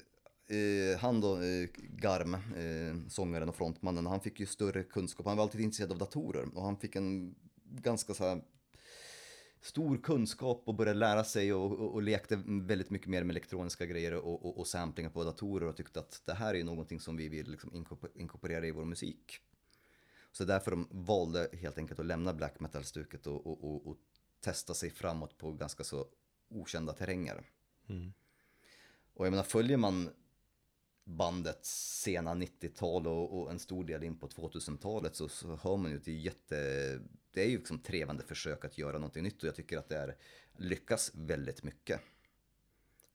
eh, 0.47 0.99
han 1.01 1.21
då, 1.21 1.41
eh, 1.43 1.69
Garm, 1.97 2.35
eh, 2.35 3.09
sångaren 3.09 3.49
och 3.49 3.57
frontmannen, 3.57 4.07
han 4.07 4.21
fick 4.21 4.41
ju 4.41 4.47
större 4.47 4.83
kunskap. 4.83 5.27
Han 5.27 5.37
var 5.37 5.45
alltid 5.45 5.61
intresserad 5.61 5.93
av 5.93 5.99
datorer 5.99 6.49
och 6.55 6.63
han 6.63 6.77
fick 6.77 6.97
en 6.97 7.35
ganska 7.65 8.15
så 8.15 8.25
här 8.25 8.43
stor 9.61 9.99
kunskap 10.03 10.63
och 10.65 10.75
började 10.75 10.99
lära 10.99 11.25
sig 11.25 11.53
och, 11.53 11.73
och, 11.73 11.95
och 11.95 12.03
lekte 12.03 12.43
väldigt 12.47 12.91
mycket 12.91 13.09
mer 13.09 13.25
med 13.25 13.35
elektroniska 13.35 13.87
grejer 13.87 14.15
och, 14.15 14.47
och, 14.47 14.59
och 14.59 14.67
samplingar 14.67 15.11
på 15.11 15.25
datorer 15.25 15.69
och 15.69 15.77
tyckte 15.77 16.01
att 16.01 16.23
det 16.25 16.35
här 16.35 16.55
är 16.55 16.65
någonting 16.65 17.01
som 17.01 17.17
vi 17.17 17.29
vill 17.29 17.51
liksom 17.51 17.71
inkorpor- 17.71 18.11
inkorporera 18.15 18.67
i 18.67 18.71
vår 18.71 18.85
musik. 18.85 19.41
Så 20.33 20.45
därför 20.45 20.71
de 20.71 20.89
valde 20.91 21.49
helt 21.53 21.79
enkelt 21.79 22.01
att 22.01 22.07
lämna 22.07 22.35
black 22.35 22.61
metal-stuket 22.61 23.27
och, 23.27 23.47
och, 23.47 23.65
och, 23.65 23.87
och 23.87 23.97
testa 24.41 24.75
sig 24.75 24.91
framåt 24.91 25.39
på 25.39 25.53
ganska 25.53 25.85
så 25.85 26.07
okända 26.49 26.93
terränger. 26.93 27.51
Mm. 27.89 28.13
Och 29.15 29.27
jag 29.27 29.31
menar, 29.31 29.45
följer 29.45 29.77
man 29.77 30.11
bandets 31.05 32.01
sena 32.03 32.35
90-tal 32.35 33.07
och, 33.07 33.41
och 33.41 33.51
en 33.51 33.59
stor 33.59 33.85
del 33.85 34.05
in 34.05 34.19
på 34.19 34.29
2000-talet 34.29 35.17
så, 35.17 35.29
så 35.29 35.57
hör 35.57 35.77
man 35.77 35.91
ju 35.91 35.97
att 35.97 36.05
det 36.05 36.11
är 36.11 36.19
jätte, 36.19 37.01
det 37.39 37.45
är 37.45 37.49
ju 37.49 37.57
liksom 37.59 37.79
trevande 37.79 38.23
försök 38.25 38.65
att 38.65 38.79
göra 38.79 38.93
någonting 38.93 39.23
nytt 39.23 39.43
och 39.43 39.49
jag 39.49 39.55
tycker 39.55 39.79
att 39.79 39.89
det 39.89 39.97
är, 39.97 40.17
lyckas 40.57 41.11
väldigt 41.15 41.63
mycket 41.63 42.01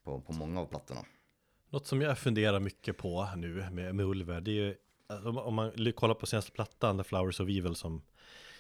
på, 0.04 0.22
på 0.22 0.34
många 0.34 0.62
av 0.62 0.66
plattorna. 0.66 1.06
Något 1.70 1.88
som 1.88 2.02
jag 2.02 2.18
funderar 2.20 2.60
mycket 2.60 2.98
på 2.98 3.30
nu 3.36 3.70
med, 3.72 3.96
med 3.96 4.06
Ulver, 4.06 4.42
det 4.42 4.52
är 4.52 4.56
ju 4.56 4.76
alltså, 5.08 5.30
om- 5.30 5.56
man 5.56 5.94
kollar 5.96 6.16
på 6.16 6.26
senaste 6.26 6.52
plattan, 6.52 6.98
The 6.98 7.04
Flowers 7.04 7.40
of 7.40 7.50
Evil 7.50 7.76
som 7.76 8.02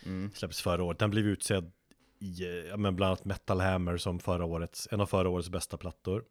Mm. 0.05 0.31
släpptes 0.33 0.61
förra 0.61 0.83
året, 0.83 0.99
den 0.99 1.09
blev 1.09 1.25
utsedd 1.27 1.71
i, 2.19 2.43
men 2.77 2.95
bland 2.95 3.03
annat 3.09 3.25
Metal 3.25 3.59
Hammer 3.61 3.97
som 3.97 4.19
förra 4.19 4.45
årets, 4.45 4.87
en 4.91 5.01
av 5.01 5.05
förra 5.05 5.29
årets 5.29 5.49
bästa 5.49 5.77
plattor. 5.77 6.25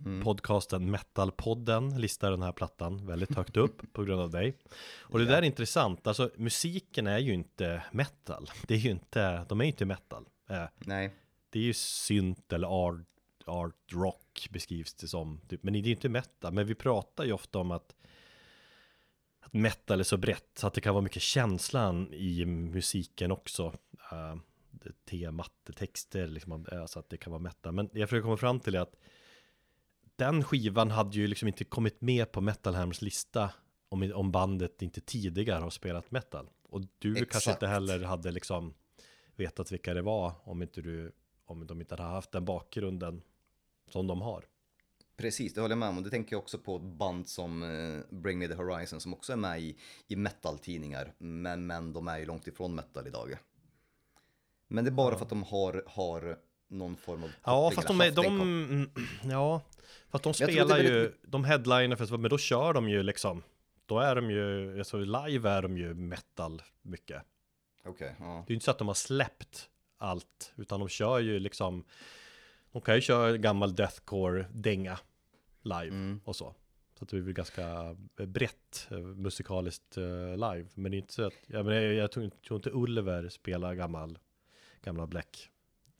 Mm. 0.00 0.24
Podcasten 0.24 0.90
Metalpodden 0.90 2.00
listar 2.00 2.30
den 2.30 2.42
här 2.42 2.52
plattan 2.52 3.06
väldigt 3.06 3.34
högt 3.34 3.56
upp 3.56 3.82
på 3.92 4.04
grund 4.04 4.20
av 4.20 4.30
dig. 4.30 4.56
Och 5.00 5.18
det 5.18 5.24
Ja. 5.24 5.30
där 5.30 5.38
är 5.38 5.42
intressant, 5.46 6.06
alltså 6.06 6.30
musiken 6.36 7.06
är 7.06 7.18
ju 7.18 7.34
inte 7.34 7.82
metal. 7.92 8.50
Det 8.66 8.74
är 8.74 8.78
ju 8.78 8.90
inte, 8.90 9.44
de 9.48 9.60
är 9.60 9.64
ju 9.64 9.70
inte 9.70 9.84
metal. 9.84 10.24
Eh, 10.50 10.64
Nej, 10.78 11.14
det 11.50 11.58
är 11.58 11.62
ju 11.62 11.74
synt 11.74 12.52
eller 12.52 12.68
art, 12.68 13.06
art 13.46 13.92
rock 13.92 14.48
beskrivs 14.50 14.94
det 14.94 15.08
som. 15.08 15.40
Typ. 15.48 15.62
Men 15.62 15.72
det 15.72 15.78
är 15.78 15.82
ju 15.82 15.90
inte 15.90 16.08
metal. 16.08 16.52
Men 16.52 16.66
vi 16.66 16.74
pratar 16.74 17.24
ju 17.24 17.32
ofta 17.32 17.58
om 17.58 17.70
att, 17.70 17.94
att 19.40 19.52
metal 19.52 20.00
är 20.00 20.04
så 20.04 20.16
brett. 20.16 20.50
Så 20.58 20.66
att 20.66 20.74
det 20.74 20.80
kan 20.80 20.94
vara 20.94 21.02
mycket 21.02 21.22
känslan 21.22 22.12
i 22.12 22.44
musiken 22.44 23.32
också. 23.32 23.74
Uh, 24.12 24.36
temat, 25.10 25.52
texter, 25.76 26.26
liksom, 26.26 26.66
eh, 26.72 26.86
så 26.86 26.98
att 26.98 27.08
det 27.10 27.16
kan 27.16 27.30
vara 27.30 27.42
metal. 27.42 27.72
Men 27.72 27.90
jag 27.92 28.08
försöker 28.08 28.22
komma 28.22 28.36
fram 28.36 28.60
till 28.60 28.74
är 28.74 28.80
att 28.80 28.94
den 30.20 30.44
skivan 30.44 30.90
hade 30.90 31.16
ju 31.16 31.26
liksom 31.26 31.48
inte 31.48 31.64
kommit 31.64 32.00
med 32.00 32.32
på 32.32 32.40
Metal 32.40 32.74
Hams 32.74 33.02
lista 33.02 33.50
om, 33.88 34.12
om 34.14 34.30
bandet 34.32 34.82
inte 34.82 35.00
tidigare 35.00 35.62
har 35.62 35.70
spelat 35.70 36.10
metal. 36.10 36.48
Och 36.68 36.80
du 36.98 37.14
kanske 37.14 37.36
Exakt. 37.36 37.46
inte 37.56 37.66
heller 37.66 38.00
hade 38.04 38.30
liksom 38.30 38.74
vetat 39.36 39.72
vilka 39.72 39.94
det 39.94 40.02
var 40.02 40.32
om 40.44 40.62
inte 40.62 40.82
du 40.82 41.12
om 41.44 41.66
de 41.66 41.80
inte 41.80 41.94
hade 41.94 42.08
haft 42.08 42.32
den 42.32 42.44
bakgrunden 42.44 43.22
som 43.90 44.06
de 44.06 44.20
har. 44.22 44.44
precis, 45.16 45.54
det 45.54 45.60
håller 45.60 45.72
jag 45.72 45.78
med 45.78 45.88
om. 45.88 45.96
Och 45.98 46.02
det 46.04 46.10
tänker 46.10 46.34
jag 46.36 46.42
också 46.42 46.58
på 46.58 46.76
ett 46.76 46.82
band 46.82 47.28
som 47.28 47.62
eh, 47.62 48.16
Bring 48.16 48.38
Me 48.38 48.48
The 48.48 48.54
Horizon 48.54 49.00
som 49.00 49.14
också 49.14 49.32
är 49.32 49.36
med 49.36 49.60
i, 49.60 49.76
i 50.08 50.16
metal-tidningar. 50.16 51.14
Men, 51.18 51.66
men 51.66 51.92
de 51.92 52.08
är 52.08 52.18
ju 52.18 52.24
långt 52.26 52.46
ifrån 52.46 52.74
metal 52.74 53.06
idag. 53.06 53.36
Men 54.68 54.84
det 54.84 54.90
är 54.90 54.92
bara 54.92 55.12
Ja. 55.12 55.18
för 55.18 55.24
att 55.24 55.30
de 55.30 55.42
har, 55.42 55.84
har 55.86 56.38
någon 56.70 56.96
form 56.96 57.24
av 57.24 57.30
Ja, 57.44 57.70
fast 57.74 57.88
de, 57.88 58.00
är, 58.00 58.04
haft 58.06 58.18
en 58.18 58.24
de, 58.24 58.90
ja, 59.30 59.62
fast 60.08 60.24
de 60.24 60.34
spelar 60.34 60.78
ju, 60.78 60.90
väldigt- 60.92 61.22
de 61.22 61.44
headliner 61.44 61.96
för 61.96 62.16
men 62.18 62.30
då 62.30 62.38
kör 62.38 62.72
de 62.72 62.88
ju 62.88 63.02
liksom, 63.02 63.42
då 63.86 63.98
är 63.98 64.14
de 64.16 64.30
ju, 64.30 64.78
alltså 64.78 64.98
live 64.98 65.50
är 65.50 65.62
de 65.62 65.78
ju 65.78 65.94
metal 65.94 66.62
mycket. 66.82 67.22
Okej, 67.84 68.16
ja. 68.18 68.24
Det 68.46 68.50
är 68.50 68.52
ju 68.52 68.54
inte 68.54 68.64
så 68.64 68.70
att 68.70 68.78
de 68.78 68.86
har 68.88 68.94
släppt 68.94 69.70
allt, 69.98 70.52
utan 70.56 70.80
de 70.80 70.88
kör 70.88 71.18
ju 71.18 71.38
liksom, 71.38 71.84
de 72.72 72.80
kan 72.82 72.94
ju 72.94 73.00
köra 73.00 73.36
gammal 73.36 73.74
deathcore-dänga 73.74 74.98
live 75.62 75.88
Mm. 75.88 76.20
och 76.24 76.36
så. 76.36 76.54
Så 76.98 77.04
att 77.04 77.08
det 77.10 77.20
blir 77.20 77.34
ganska 77.34 77.96
brett 78.26 78.88
eh, 78.90 78.98
musikaliskt 78.98 79.96
eh, 79.96 80.04
live. 80.32 80.66
Men 80.74 80.90
det 80.90 80.96
är 80.96 80.98
inte 80.98 81.12
så 81.14 81.22
att, 81.26 81.34
jag, 81.46 81.64
menar, 81.66 81.80
jag, 81.80 81.94
jag 81.94 82.12
tror, 82.12 82.24
inte- 82.24 82.36
tror 82.46 82.56
inte 82.58 82.70
Ulver 82.72 83.28
spelar 83.28 83.74
gammal, 83.74 84.18
gamla 84.82 85.06
black 85.06 85.48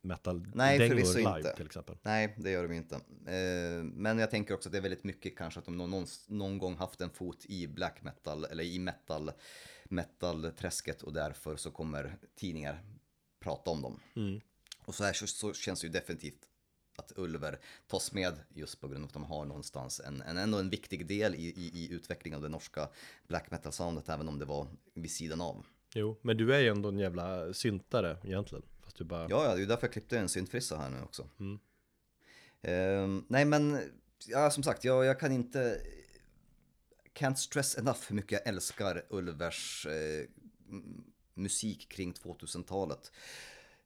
metal 0.03 0.47
Nej, 0.55 0.79
dängor 0.79 0.91
förvisso 0.91 1.19
live 1.19 1.37
inte. 1.37 1.57
till 1.57 1.67
exempel. 1.67 1.97
Nej, 2.03 2.35
det 2.37 2.51
gör 2.51 2.63
de 2.63 2.73
ju 2.73 2.79
inte. 2.79 2.95
Eh, 3.27 3.85
men 3.85 4.19
jag 4.19 4.31
tänker 4.31 4.55
också 4.55 4.69
att 4.69 4.73
det 4.73 4.79
är 4.79 4.83
väldigt 4.83 5.05
mycket 5.05 5.37
kanske 5.37 5.61
att 5.61 5.67
de 5.67 5.77
någon, 5.77 5.91
någon, 5.91 6.07
någon 6.29 6.59
gång 6.59 6.77
haft 6.77 7.01
en 7.01 7.11
fot 7.11 7.47
i 7.49 7.67
black 7.67 8.03
metal 8.03 8.45
eller 8.45 8.65
i 8.65 8.79
metal, 8.79 9.31
metal-träsket 9.85 11.03
och 11.03 11.13
därför 11.13 11.57
så 11.57 11.71
kommer 11.71 12.17
tidningar 12.35 12.85
prata 13.41 13.71
om 13.71 13.83
dem. 13.83 14.01
Mm. 14.17 14.41
Och 14.85 14.95
så 14.95 15.05
här 15.05 15.13
så, 15.13 15.27
så 15.27 15.53
känns 15.53 15.81
det 15.81 15.87
ju 15.87 15.93
definitivt 15.93 16.49
att 16.97 17.13
Ulver 17.17 17.59
tas 17.87 18.13
med 18.13 18.35
just 18.55 18.81
på 18.81 18.89
grund 18.89 19.05
av 19.05 19.09
att 19.09 19.13
de 19.13 19.25
har 19.25 19.45
någonstans 19.45 20.01
en, 20.01 20.23
en 20.23 20.37
ändå 20.37 20.59
en 20.59 20.71
viktig 20.71 21.07
del 21.07 21.35
i, 21.35 21.39
i, 21.39 21.71
i 21.75 21.93
utvecklingen 21.93 22.37
av 22.37 22.43
det 22.43 22.49
norska 22.49 22.89
black 23.29 23.51
metal-soundet 23.51 24.09
även 24.09 24.29
om 24.29 24.39
det 24.39 24.45
var 24.45 24.67
vid 24.95 25.11
sidan 25.11 25.41
av. 25.41 25.67
Jo, 25.95 26.17
men 26.23 26.37
du 26.37 26.55
är 26.55 26.61
ju 26.61 26.69
ändå 26.69 26.89
en 26.89 26.99
jävla 26.99 27.53
syntare 27.53 28.17
egentligen. 28.25 28.65
Fast 28.91 28.99
du 28.99 29.05
bara, 29.05 29.27
Ja, 29.31 29.45
ja, 29.45 29.49
det 29.49 29.55
är 29.55 29.59
ju 29.59 29.67
därför 29.67 29.87
jag 29.87 29.93
klippte 29.93 30.19
en 30.19 30.29
syntfrissa 30.29 30.77
här 30.77 30.91
nu 30.91 31.03
också. 31.03 31.29
Mm. 31.41 31.59
Ehm, 32.63 33.25
nej, 33.29 33.45
men 33.45 33.81
ja, 34.27 34.51
som 34.51 34.63
sagt, 34.63 34.85
jag, 34.85 35.05
jag 35.05 35.21
kan 35.21 35.33
inte... 35.33 35.81
Can't 37.15 37.35
stress 37.35 37.79
enough 37.79 37.99
hur 38.09 38.17
mycket 38.17 38.33
jag 38.33 38.47
älskar 38.47 39.07
Ulvers 39.11 39.87
eh, 39.87 40.27
musik 41.35 41.89
kring 41.89 42.13
2000-talet. 42.13 43.13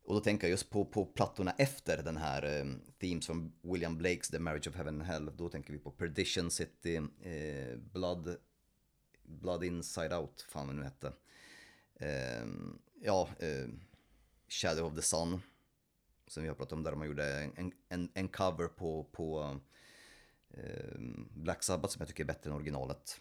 Och 0.04 0.14
då 0.14 0.20
tänker 0.20 0.46
jag 0.46 0.50
just 0.50 0.70
på, 0.70 0.84
på 0.84 1.04
plattorna 1.04 1.54
efter 1.58 2.02
den 2.02 2.16
här 2.16 2.42
eh, 2.42 2.66
Themes 2.98 3.26
från 3.26 3.52
William 3.62 3.98
Blakes 3.98 4.28
The 4.28 4.38
Marriage 4.38 4.68
of 4.68 4.74
Heaven 4.74 5.00
and 5.00 5.10
Hell. 5.10 5.30
Då 5.36 5.48
tänker 5.48 5.72
vi 5.72 5.78
på 5.78 5.90
Perdition 5.90 6.50
City, 6.50 6.96
eh, 7.22 7.78
Blood, 7.92 8.36
Blood 9.22 9.64
Inside 9.64 10.12
Out, 10.12 10.46
fan 10.48 10.66
vad 10.66 10.76
det 10.76 10.80
nu 10.80 10.84
hette. 10.84 11.12
Ehm, 11.96 12.78
ja, 13.00 13.28
eh, 13.38 13.68
Shadow 14.54 14.86
of 14.86 14.94
the 14.94 15.02
Sun 15.02 15.40
som 16.26 16.42
vi 16.42 16.48
har 16.48 16.56
pratat 16.56 16.72
om 16.72 16.82
där 16.82 16.94
man 16.94 17.06
gjorde 17.06 17.50
en, 17.56 17.72
en, 17.88 18.10
en 18.14 18.28
cover 18.28 18.68
på, 18.68 19.04
på 19.04 19.60
eh, 20.50 20.98
Black 21.34 21.62
Sabbath 21.62 21.92
som 21.92 22.00
jag 22.00 22.08
tycker 22.08 22.24
är 22.24 22.26
bättre 22.26 22.50
än 22.50 22.56
originalet. 22.56 23.20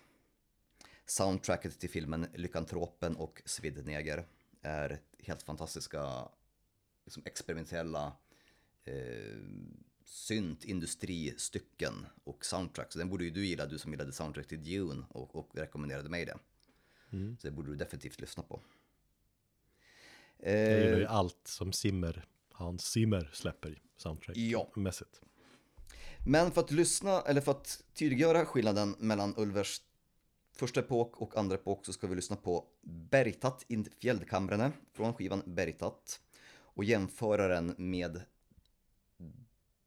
Soundtracket 1.06 1.80
till 1.80 1.90
filmen 1.90 2.28
Lykantropen 2.34 3.16
och 3.16 3.42
Svidneger 3.46 4.26
är 4.62 5.00
helt 5.20 5.44
fantastiska 5.44 6.30
liksom 7.06 7.24
experimentella 7.26 8.14
eh, 8.84 9.38
syntindustristycken 10.06 12.06
och 12.24 12.46
soundtrack. 12.46 12.92
Så 12.92 13.00
den 13.00 13.10
borde 13.10 13.24
ju 13.24 13.30
du 13.30 13.46
gilla, 13.46 13.66
du 13.66 13.80
som 13.80 13.92
gillade 13.92 14.12
soundtrack 14.12 14.48
till 14.48 14.64
Dune 14.64 15.06
och, 15.10 15.36
och 15.36 15.56
rekommenderade 15.56 16.10
mig 16.10 16.26
det. 16.26 16.38
Mm. 17.12 17.38
Så 17.42 17.48
det 17.48 17.52
borde 17.52 17.72
du 17.72 17.76
definitivt 17.76 18.22
lyssna 18.22 18.44
på. 18.44 18.62
Jag 20.52 20.80
gillar 20.84 20.98
ju 20.98 21.04
Eh, 21.04 21.12
allt 21.16 21.42
som 21.48 21.74
Zimmer, 21.74 22.26
Hans 22.52 22.86
Zimmer 22.86 23.30
släpper 23.34 23.72
i 23.72 23.82
soundtrack 23.98 24.38
Ja. 24.38 24.70
Men 26.26 26.52
för 26.52 26.62
att 26.62 26.72
lyssna, 26.72 27.22
eller 27.22 27.42
för 27.42 27.52
att 27.52 27.84
tydliggöra 27.94 28.46
skillnaden 28.46 28.96
mellan 29.00 29.34
Ulvers 29.38 29.82
första 30.56 30.80
epok 30.80 31.18
och 31.22 31.38
andra 31.38 31.56
epok 31.56 31.86
så 31.86 31.94
ska 31.94 32.08
vi 32.08 32.16
lyssna 32.16 32.36
på 32.36 32.66
Bergtatt 32.82 33.66
in 33.68 33.86
fjällkamrene 34.00 34.72
från 34.94 35.14
skivan 35.14 35.42
Bergtatt 35.46 36.22
och 36.56 36.84
jämföra 36.84 37.48
den 37.48 37.76
med 37.78 38.22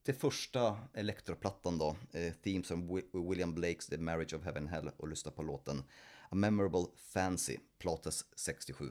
det 0.03 0.13
första 0.13 0.79
elektroplattan 0.95 1.79
då, 1.79 1.97
eh, 2.13 2.33
Themes 2.33 2.69
from 2.69 2.91
Wi- 2.91 3.29
William 3.31 3.55
Blakes 3.55 3.87
The 3.87 3.99
Marriage 3.99 4.35
of 4.35 4.45
Heaven 4.45 4.63
and 4.63 4.71
Hell 4.71 4.91
och 4.97 5.09
lyssna 5.09 5.31
på 5.31 5.43
låten 5.43 5.83
A 6.31 6.35
Memorable 6.35 6.87
Fancy, 6.97 7.57
Plates 7.79 8.25
67. 8.37 8.91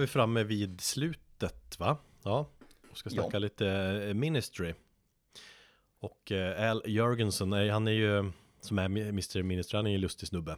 Vi 0.00 0.06
framme 0.06 0.44
vid 0.44 0.80
slutet 0.80 1.78
va? 1.78 1.96
Ja, 2.22 2.46
och 2.90 2.98
ska 2.98 3.10
snacka 3.10 3.28
Ja. 3.32 3.38
lite 3.38 3.68
eh, 4.08 4.14
Ministry. 4.14 4.74
Och 6.00 6.32
eh, 6.32 6.70
Al 6.70 6.82
Jörgensen, 6.86 7.52
eh, 7.52 7.72
han 7.72 7.88
är 7.88 7.92
ju, 7.92 8.32
som 8.60 8.78
är 8.78 8.84
Mr 8.84 9.42
Ministry, 9.42 9.76
han 9.76 9.86
är 9.86 9.90
ju 9.90 9.94
en 9.94 10.00
lustig 10.00 10.28
snubbe. 10.28 10.56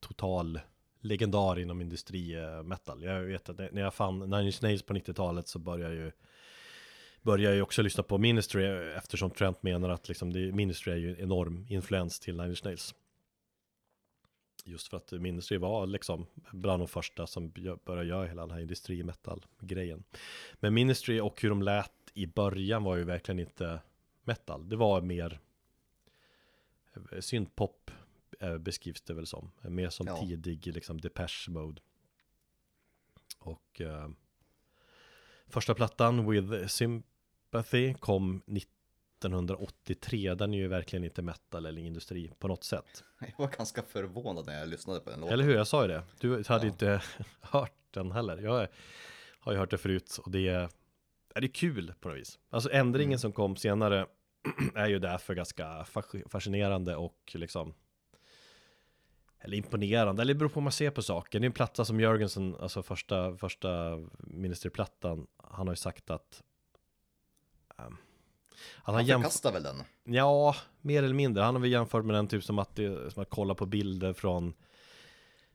Total 0.00 0.60
legendar 1.00 1.58
inom 1.58 1.80
industri 1.80 2.34
eh, 2.34 2.62
metal. 2.62 3.02
Jag 3.02 3.20
vet 3.20 3.48
att 3.48 3.58
när 3.58 3.82
jag 3.82 3.94
fann 3.94 4.18
Nine 4.18 4.46
Inch 4.46 4.62
Nails 4.62 4.82
på 4.82 4.94
90-talet 4.94 5.48
så 5.48 5.58
började 5.58 5.94
jag 5.94 6.04
ju 6.04 6.12
Började 7.22 7.56
ju 7.56 7.62
också 7.62 7.82
lyssna 7.82 8.02
på 8.02 8.18
Ministry 8.18 8.66
eftersom 8.96 9.30
Trent 9.30 9.62
menar 9.62 9.88
att 9.88 10.08
liksom 10.08 10.32
det, 10.32 10.52
Ministry 10.52 10.92
är 10.92 10.96
ju 10.96 11.10
en 11.10 11.20
enorm 11.20 11.66
influens 11.68 12.20
till 12.20 12.36
Nine 12.36 12.50
Inch 12.50 12.64
Nails. 12.64 12.94
Just 14.68 14.88
för 14.88 14.96
att 14.96 15.12
Ministry 15.12 15.58
var 15.58 15.86
liksom 15.86 16.26
bland 16.52 16.80
de 16.82 16.88
första 16.88 17.26
som 17.26 17.50
började 17.84 18.08
göra 18.08 18.26
hela 18.26 18.42
den 18.42 18.50
här 18.50 18.60
industri-metal-grejen. 18.60 20.04
Men 20.54 20.74
Ministry 20.74 21.20
och 21.20 21.42
hur 21.42 21.48
de 21.48 21.62
lät 21.62 21.92
i 22.14 22.26
början 22.26 22.84
var 22.84 22.96
ju 22.96 23.04
verkligen 23.04 23.38
inte 23.38 23.80
metal. 24.24 24.68
Det 24.68 24.76
var 24.76 25.00
mer 25.00 25.40
eh, 27.12 27.20
syntpop 27.20 27.90
eh, 28.40 28.58
beskrivs 28.58 29.00
det 29.00 29.14
väl 29.14 29.26
som. 29.26 29.50
Mer 29.62 29.88
som 29.90 30.06
Ja. 30.06 30.20
tidig 30.20 30.66
liksom 30.66 31.00
Depeche 31.00 31.50
Mode. 31.50 31.82
Och 33.38 33.80
eh, 33.80 34.08
första 35.46 35.74
plattan 35.74 36.30
With 36.30 36.66
Sympathy 36.66 37.94
kom 37.94 38.42
1983. 39.18 40.34
Den 40.34 40.54
är 40.54 40.58
ju 40.58 40.68
verkligen 40.68 41.04
inte 41.04 41.22
metal 41.22 41.66
eller 41.66 41.80
industri 41.82 42.32
på 42.38 42.48
något 42.48 42.64
sätt. 42.64 43.04
Jag 43.20 43.32
var 43.38 43.48
ganska 43.48 43.82
förvånad 43.82 44.46
när 44.46 44.58
jag 44.58 44.68
lyssnade 44.68 45.00
på 45.00 45.10
den 45.10 45.20
låten. 45.20 45.32
Eller 45.32 45.44
hur? 45.44 45.54
Jag 45.54 45.66
sa 45.66 45.82
ju 45.82 45.88
det. 45.88 46.02
Du 46.20 46.30
hade 46.48 46.66
Ja. 46.66 46.72
inte 46.72 47.02
hört 47.40 47.72
den 47.90 48.12
heller. 48.12 48.38
Jag 48.38 48.68
har 49.40 49.52
ju 49.52 49.58
hört 49.58 49.70
det 49.70 49.78
förut 49.78 50.18
och 50.24 50.30
det 50.30 50.48
är, 50.48 50.68
är 51.34 51.40
det 51.40 51.48
kul 51.48 51.92
på 52.00 52.08
något 52.08 52.18
vis. 52.18 52.38
Alltså 52.50 52.70
ändringen 52.72 53.08
Mm. 53.10 53.18
som 53.18 53.32
kom 53.32 53.56
senare 53.56 54.06
är 54.74 54.86
ju 54.88 54.98
därför 54.98 55.34
ganska 55.34 55.84
fas- 55.84 56.28
fascinerande 56.28 56.96
och 56.96 57.32
liksom 57.34 57.74
eller 59.40 59.56
imponerande, 59.56 60.22
eller 60.22 60.34
det 60.34 60.38
beror 60.38 60.48
på 60.48 60.54
hur 60.60 60.64
man 60.64 60.72
ser 60.72 60.90
på 60.90 61.02
saken. 61.02 61.42
Det 61.42 61.44
är 61.44 61.48
en 61.48 61.52
platta 61.52 61.84
som 61.84 62.00
Jörgensen, 62.00 62.56
alltså 62.60 62.82
första, 62.82 63.36
första 63.36 63.98
Ministry-plattan, 64.18 65.26
han 65.36 65.66
har 65.66 65.72
ju 65.72 65.76
sagt 65.76 66.10
att 66.10 66.42
um, 67.78 67.84
att 67.86 67.92
han 68.74 68.94
Han 68.94 69.06
förkastar 69.06 69.52
väl 69.52 69.62
den? 69.62 69.82
Ja, 70.04 70.56
mer 70.80 71.02
eller 71.02 71.14
mindre. 71.14 71.42
Han 71.42 71.54
har 71.54 71.62
väl 71.62 71.70
jämfört 71.70 72.04
med 72.04 72.14
den 72.14 72.28
typ 72.28 72.44
som 72.44 72.58
att, 72.58 72.76
det, 72.76 73.12
som 73.12 73.22
att 73.22 73.30
kolla 73.30 73.54
på 73.54 73.66
bilder 73.66 74.12
från 74.12 74.54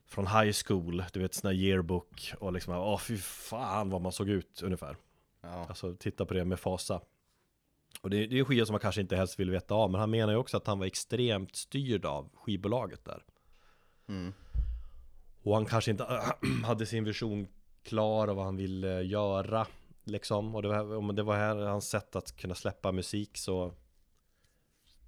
Från 0.06 0.26
high 0.26 0.52
school, 0.66 1.04
du 1.12 1.20
vet 1.20 1.34
sån 1.34 1.48
här 1.48 1.54
yearbook 1.54 2.34
och 2.38 2.52
liksom, 2.52 2.74
åh 2.74 2.98
fy 2.98 3.18
fan 3.18 3.90
vad 3.90 4.00
man 4.00 4.12
såg 4.12 4.28
ut 4.28 4.62
ungefär 4.62 4.96
Ja. 5.40 5.66
Alltså 5.68 5.94
titta 5.94 6.26
på 6.26 6.34
det 6.34 6.44
med 6.44 6.60
fasa 6.60 7.00
Och 8.00 8.10
det, 8.10 8.26
det 8.26 8.36
är 8.36 8.38
en 8.38 8.44
skiva 8.44 8.66
som 8.66 8.72
man 8.72 8.80
kanske 8.80 9.00
inte 9.00 9.16
helst 9.16 9.40
vill 9.40 9.50
veta 9.50 9.74
av 9.74 9.90
Men 9.90 10.00
han 10.00 10.10
menar 10.10 10.32
ju 10.32 10.38
också 10.38 10.56
att 10.56 10.66
han 10.66 10.78
var 10.78 10.86
extremt 10.86 11.56
styrd 11.56 12.04
av 12.04 12.30
skivbolaget 12.34 13.04
där 13.04 13.22
Mm. 14.08 14.32
Och 15.42 15.54
han 15.54 15.66
kanske 15.66 15.90
inte 15.90 16.06
hade 16.64 16.86
sin 16.86 17.04
vision 17.04 17.48
klar 17.82 18.28
av 18.28 18.36
vad 18.36 18.44
han 18.44 18.56
ville 18.56 19.02
göra 19.02 19.66
Liksom, 20.04 20.54
och 20.54 20.62
det 20.62 20.68
var, 20.68 20.96
om 20.96 21.14
det 21.14 21.22
var 21.22 21.36
här 21.36 21.56
hans 21.56 21.88
sätt 21.88 22.16
att 22.16 22.36
kunna 22.36 22.54
släppa 22.54 22.92
musik 22.92 23.38
så 23.38 23.74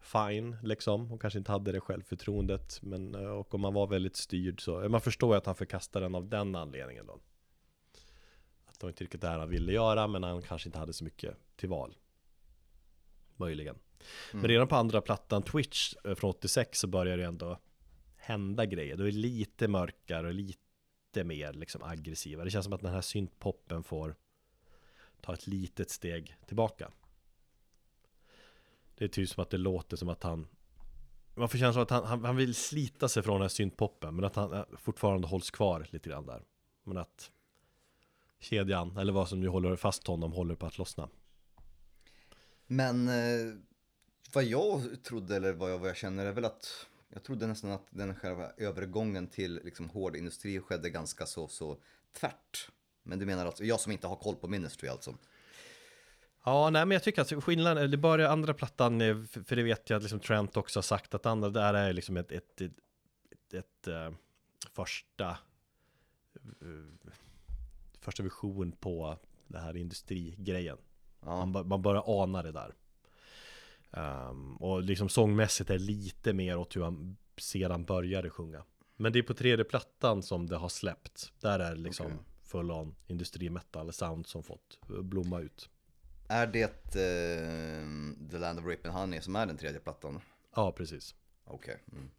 Fine, 0.01 0.57
liksom, 0.63 1.13
och 1.13 1.21
kanske 1.21 1.39
inte 1.39 1.53
hade 1.53 1.73
det 1.73 1.81
självförtroendet 1.81 2.83
Men, 2.83 3.15
eh, 3.15 3.31
och 3.31 3.55
om 3.55 3.61
man 3.61 3.75
var 3.75 3.87
väldigt 3.87 4.17
styrd 4.17 4.61
så, 4.61 4.89
man 4.89 5.01
förstår 5.01 5.35
ju 5.35 5.39
att 5.39 5.47
han 5.47 5.55
förkastade 5.55 6.05
den 6.05 6.15
av 6.15 6.29
den 6.29 6.55
anledningen 6.55 7.07
då. 7.07 7.21
Att 8.67 8.81
det 8.81 8.87
inte 8.87 9.05
riktigt 9.05 9.21
det 9.21 9.29
här 9.29 9.39
han 9.39 9.49
ville 9.49 9.73
göra, 9.73 10.07
men 10.07 10.23
han 10.23 10.43
kanske 10.43 10.69
inte 10.69 10.79
hade 10.79 10.93
så 10.93 11.05
mycket 11.05 11.37
till 11.57 11.69
val. 11.69 11.97
Möjligen. 13.37 13.79
Men 14.33 14.45
redan 14.45 14.69
på 14.69 14.77
andra 14.77 15.01
plattan 15.01 15.43
Twitch 15.43 15.95
eh, 16.05 16.15
från 16.15 16.31
86 16.31 16.79
så 16.79 16.87
börjar 16.87 17.17
det 17.17 17.25
ändå 17.25 17.59
hända 18.17 18.67
grejer. 18.67 18.97
Då 18.97 19.03
är 19.03 19.11
det 19.11 19.19
lite 19.19 19.69
mörkare 19.69 20.27
och 20.27 20.35
lite 20.35 21.25
mer 21.25 21.53
liksom 21.53 21.83
aggressiva. 21.83 22.45
Det 22.45 22.51
känns 22.51 22.65
som 22.65 22.73
att 22.73 22.81
den 22.81 22.93
här 22.95 23.01
syntpoppen 23.01 23.83
får 23.83 24.17
ta 25.27 25.35
ett 25.35 25.47
litet 25.47 25.91
steg 25.91 26.37
tillbaka. 26.47 26.91
Det 28.95 29.05
är 29.05 29.09
typ 29.09 29.29
som 29.29 29.43
att 29.43 29.51
det 29.51 29.59
låter 29.59 29.97
som 29.97 30.09
att 30.09 30.23
han 30.23 30.47
man 31.35 31.49
får 31.49 31.59
känslan 31.59 31.81
av 31.81 31.83
att 31.83 31.91
han, 31.91 32.05
han, 32.05 32.25
han 32.25 32.37
vill 32.37 32.55
slita 32.55 33.09
sig 33.09 33.23
från 33.23 33.35
den 33.35 33.43
här 33.43 33.49
syntpoppen 33.49 34.17
men 34.17 34.25
att 34.25 34.37
han 34.37 34.53
eh, 34.53 34.65
fortfarande 34.79 35.29
hålls 35.29 35.51
kvar 35.51 35.87
lite 35.91 36.09
grann 36.09 36.27
där. 36.27 36.43
Men 36.85 36.97
att 36.97 37.31
kedjan, 38.39 38.97
eller 38.97 39.13
vad 39.13 39.29
som 39.29 39.41
nu 39.41 39.49
håller 39.49 39.77
fast 39.77 40.07
honom, 40.07 40.33
håller 40.33 40.55
på 40.55 40.67
att 40.67 40.79
lossna. 40.79 41.09
Men 42.67 43.09
eh, 43.09 43.55
vad 44.33 44.45
jag 44.45 45.03
trodde, 45.03 45.37
eller 45.37 45.53
vad 45.53 45.73
jag, 45.73 45.79
vad 45.79 45.89
jag 45.89 45.97
känner, 45.97 46.27
är 46.27 46.33
väl 46.33 46.45
att 46.45 46.87
jag 47.09 47.23
trodde 47.23 47.47
nästan 47.47 47.71
att 47.71 47.87
den 47.91 48.15
själva 48.15 48.51
övergången 48.57 49.27
till 49.27 49.61
liksom, 49.65 49.89
hård 49.89 50.17
industri 50.17 50.61
skedde 50.61 50.91
ganska 50.91 51.27
så, 51.27 51.49
så 51.49 51.77
tvärt. 52.13 52.71
Men 53.07 53.19
du 53.19 53.27
menar 53.27 53.47
alltså, 53.47 53.65
jag 53.65 53.81
som 53.81 53.93
inte 53.93 54.07
har 54.07 54.17
koll 54.17 54.37
på 54.37 54.49
Ministry 54.49 54.89
alltså? 54.89 55.15
Ja, 56.45 56.71
nej 56.71 56.87
men 56.87 56.95
jag 56.95 57.03
tycker 57.03 57.23
att 57.23 57.45
skillnaden, 57.45 57.91
det 57.91 57.97
börjar 57.97 58.31
andra 58.31 58.55
plattan, 58.55 59.01
eh, 59.01 59.17
för 59.45 59.57
det 59.57 59.63
vet 59.63 59.91
jag 59.91 59.97
att 59.97 60.03
liksom 60.03 60.21
Trent 60.21 60.57
också 60.57 60.79
har 60.79 60.83
sagt 60.83 61.15
att 61.15 61.27
andra 61.27 61.51
där 61.51 61.75
är 61.75 61.93
liksom 61.93 62.17
ett, 62.17 62.33
ett, 62.33 62.61
ett, 62.61 62.73
ett, 63.31 63.55
ett 63.55 63.89
eh, 63.89 64.11
första 64.73 65.29
eh, 66.61 67.09
första 68.01 68.23
vision 68.23 68.73
på 68.73 69.19
det 69.47 69.59
här 69.59 69.77
industrigrejen. 69.77 70.79
Ja, 71.21 71.47
Man, 71.47 71.69
man 71.69 71.83
börjar 71.83 72.23
ana 72.23 72.43
det 72.43 72.53
där. 72.53 72.75
Ehm, 73.91 74.57
och 74.57 74.83
liksom 74.83 75.09
sångmässigt 75.09 75.71
är 75.71 75.79
lite 75.79 76.33
mer 76.33 76.57
åt 76.57 76.77
hur 76.77 76.83
han 76.83 77.17
sedan 77.37 77.85
började 77.85 78.31
sjunga. 78.31 78.65
Men 78.97 79.13
det 79.13 79.19
är 79.19 79.23
på 79.23 79.35
tredje 79.35 79.65
plattan 79.65 80.23
som 80.23 80.47
det 80.47 80.57
har 80.57 80.69
släppt. 80.69 81.33
Där 81.41 81.59
är 81.59 81.75
det 81.75 81.81
liksom 81.81 82.07
Okej. 82.07 82.19
Full 82.47 82.71
on 82.71 82.95
industrimetal 83.07 83.93
sound 83.93 84.27
som 84.27 84.43
fått 84.43 84.79
blomma 84.89 85.41
ut. 85.41 85.71
Är 86.29 86.47
det 86.47 86.97
eh, 86.97 88.31
The 88.31 88.39
Land 88.39 88.59
of 88.59 88.65
Rape 88.65 88.89
and 88.89 88.99
Honey 88.99 89.21
som 89.21 89.37
är 89.37 89.47
den 89.47 89.57
tredje 89.57 89.81
plattan? 89.81 90.21
Ja, 90.55 90.73
precis. 90.73 91.15
Okej. 91.45 91.83
Mm. 91.93 92.11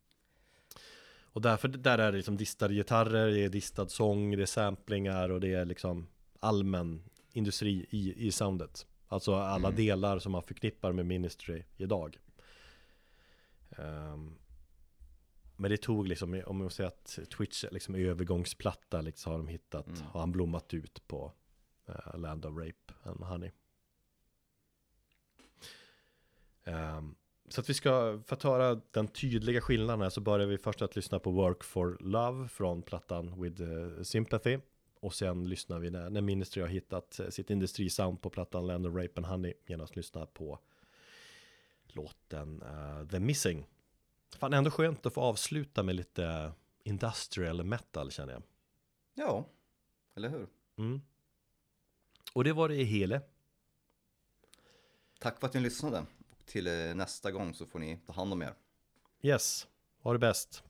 Och 1.38 1.42
därför, 1.42 1.68
där 1.68 1.98
är 1.98 2.12
det 2.12 2.18
liksom 2.18 2.38
distade 2.38 2.74
gitarrer, 2.74 3.28
det 3.28 3.40
är 3.40 3.50
distad 3.50 3.88
sång, 3.88 4.36
det 4.36 4.42
är 4.42 4.46
samplingar 4.46 5.30
och 5.30 5.40
det 5.40 5.54
är 5.54 5.66
liksom 5.66 6.08
allmän 6.40 7.04
industri 7.32 7.86
i, 7.90 8.28
i 8.28 8.32
soundet. 8.32 8.86
Alltså 9.08 9.36
alla 9.36 9.72
delar 9.72 10.20
som 10.20 10.32
man 10.32 10.44
förknippar 10.44 10.92
med 10.92 11.06
Ministry 11.06 11.64
idag. 11.78 12.18
Ehm, 13.78 14.36
men 15.58 15.72
det 15.72 15.78
tog 15.78 16.08
liksom, 16.08 16.42
om 16.46 16.58
man 16.58 16.70
säger 16.70 16.88
att 16.88 17.20
Twitch 17.38 17.64
är 17.64 17.72
liksom 17.72 17.96
övergångsplatta 17.96 19.02
liksom 19.02 19.32
har 19.32 19.40
de 19.40 19.48
hittat, 19.48 19.88
har 20.12 20.20
han 20.20 20.32
blommat 20.32 20.74
ut 20.74 21.08
på 21.08 21.34
eh, 21.88 22.20
Land 22.20 22.46
of 22.46 22.58
Rape 22.58 22.94
and 23.04 23.24
Honey. 23.24 23.52
Ehm, 26.64 27.16
så 27.50 27.62
att 27.62 27.70
vi 27.70 27.74
ska, 27.74 28.22
för 28.26 28.36
att 28.36 28.44
höra 28.44 28.82
den 28.92 29.08
tydliga 29.08 29.62
skillnaden 29.62 30.02
här 30.02 30.10
så 30.10 30.22
börjar 30.22 30.48
vi 30.48 30.58
först 30.58 30.82
att 30.82 30.96
lyssna 30.96 31.20
på 31.20 31.32
Work 31.32 31.64
for 31.64 31.98
Love 32.00 32.48
från 32.48 32.82
plattan 32.82 33.42
With 33.42 33.62
eh, 33.62 34.04
Sympathy. 34.04 34.60
Och 35.00 35.14
sen 35.14 35.50
lyssnar 35.50 35.80
vi 35.80 35.90
när, 35.90 36.10
när 36.10 36.22
Ministry 36.22 36.62
har 36.62 36.70
hittat 36.70 37.20
eh, 37.20 37.30
sitt 37.30 37.50
industrisound 37.50 38.22
på 38.22 38.30
plattan 38.30 38.68
Land 38.68 38.88
of 38.88 38.96
Rape 38.96 39.14
and 39.16 39.26
Honey 39.26 39.54
genom 39.66 39.84
att 39.84 39.96
lyssna 39.96 40.26
på 40.26 40.60
låten 41.88 42.62
eh, 42.62 43.08
The 43.08 43.20
Missing. 43.20 43.68
Fan, 44.36 44.54
ändå 44.54 44.72
skönt 44.72 45.06
att 45.06 45.14
få 45.14 45.22
avsluta 45.22 45.84
med 45.84 45.96
lite 45.96 46.52
industrial 46.84 47.64
metal 47.64 48.12
känner 48.12 48.34
jag. 48.34 48.44
Ja, 49.14 49.46
eller 50.16 50.30
hur? 50.30 50.48
Mm. 50.78 51.02
Och 52.34 52.44
det 52.44 52.54
var 52.54 52.70
det 52.70 52.76
i 52.76 52.84
hele. 52.84 53.22
Tack 55.20 55.40
för 55.40 55.48
att 55.48 55.54
ni 55.54 55.60
lyssnade. 55.60 56.06
Och 56.30 56.46
till 56.46 56.68
eh, 56.68 56.96
nästa 56.96 57.32
gång 57.32 57.54
så 57.54 57.66
får 57.66 57.80
ni 57.80 57.98
ta 57.98 58.14
hand 58.14 58.34
om 58.34 58.42
er. 58.42 58.54
Yes, 59.22 59.68
ha 60.02 60.14
det 60.14 60.20
bäst. 60.20 60.64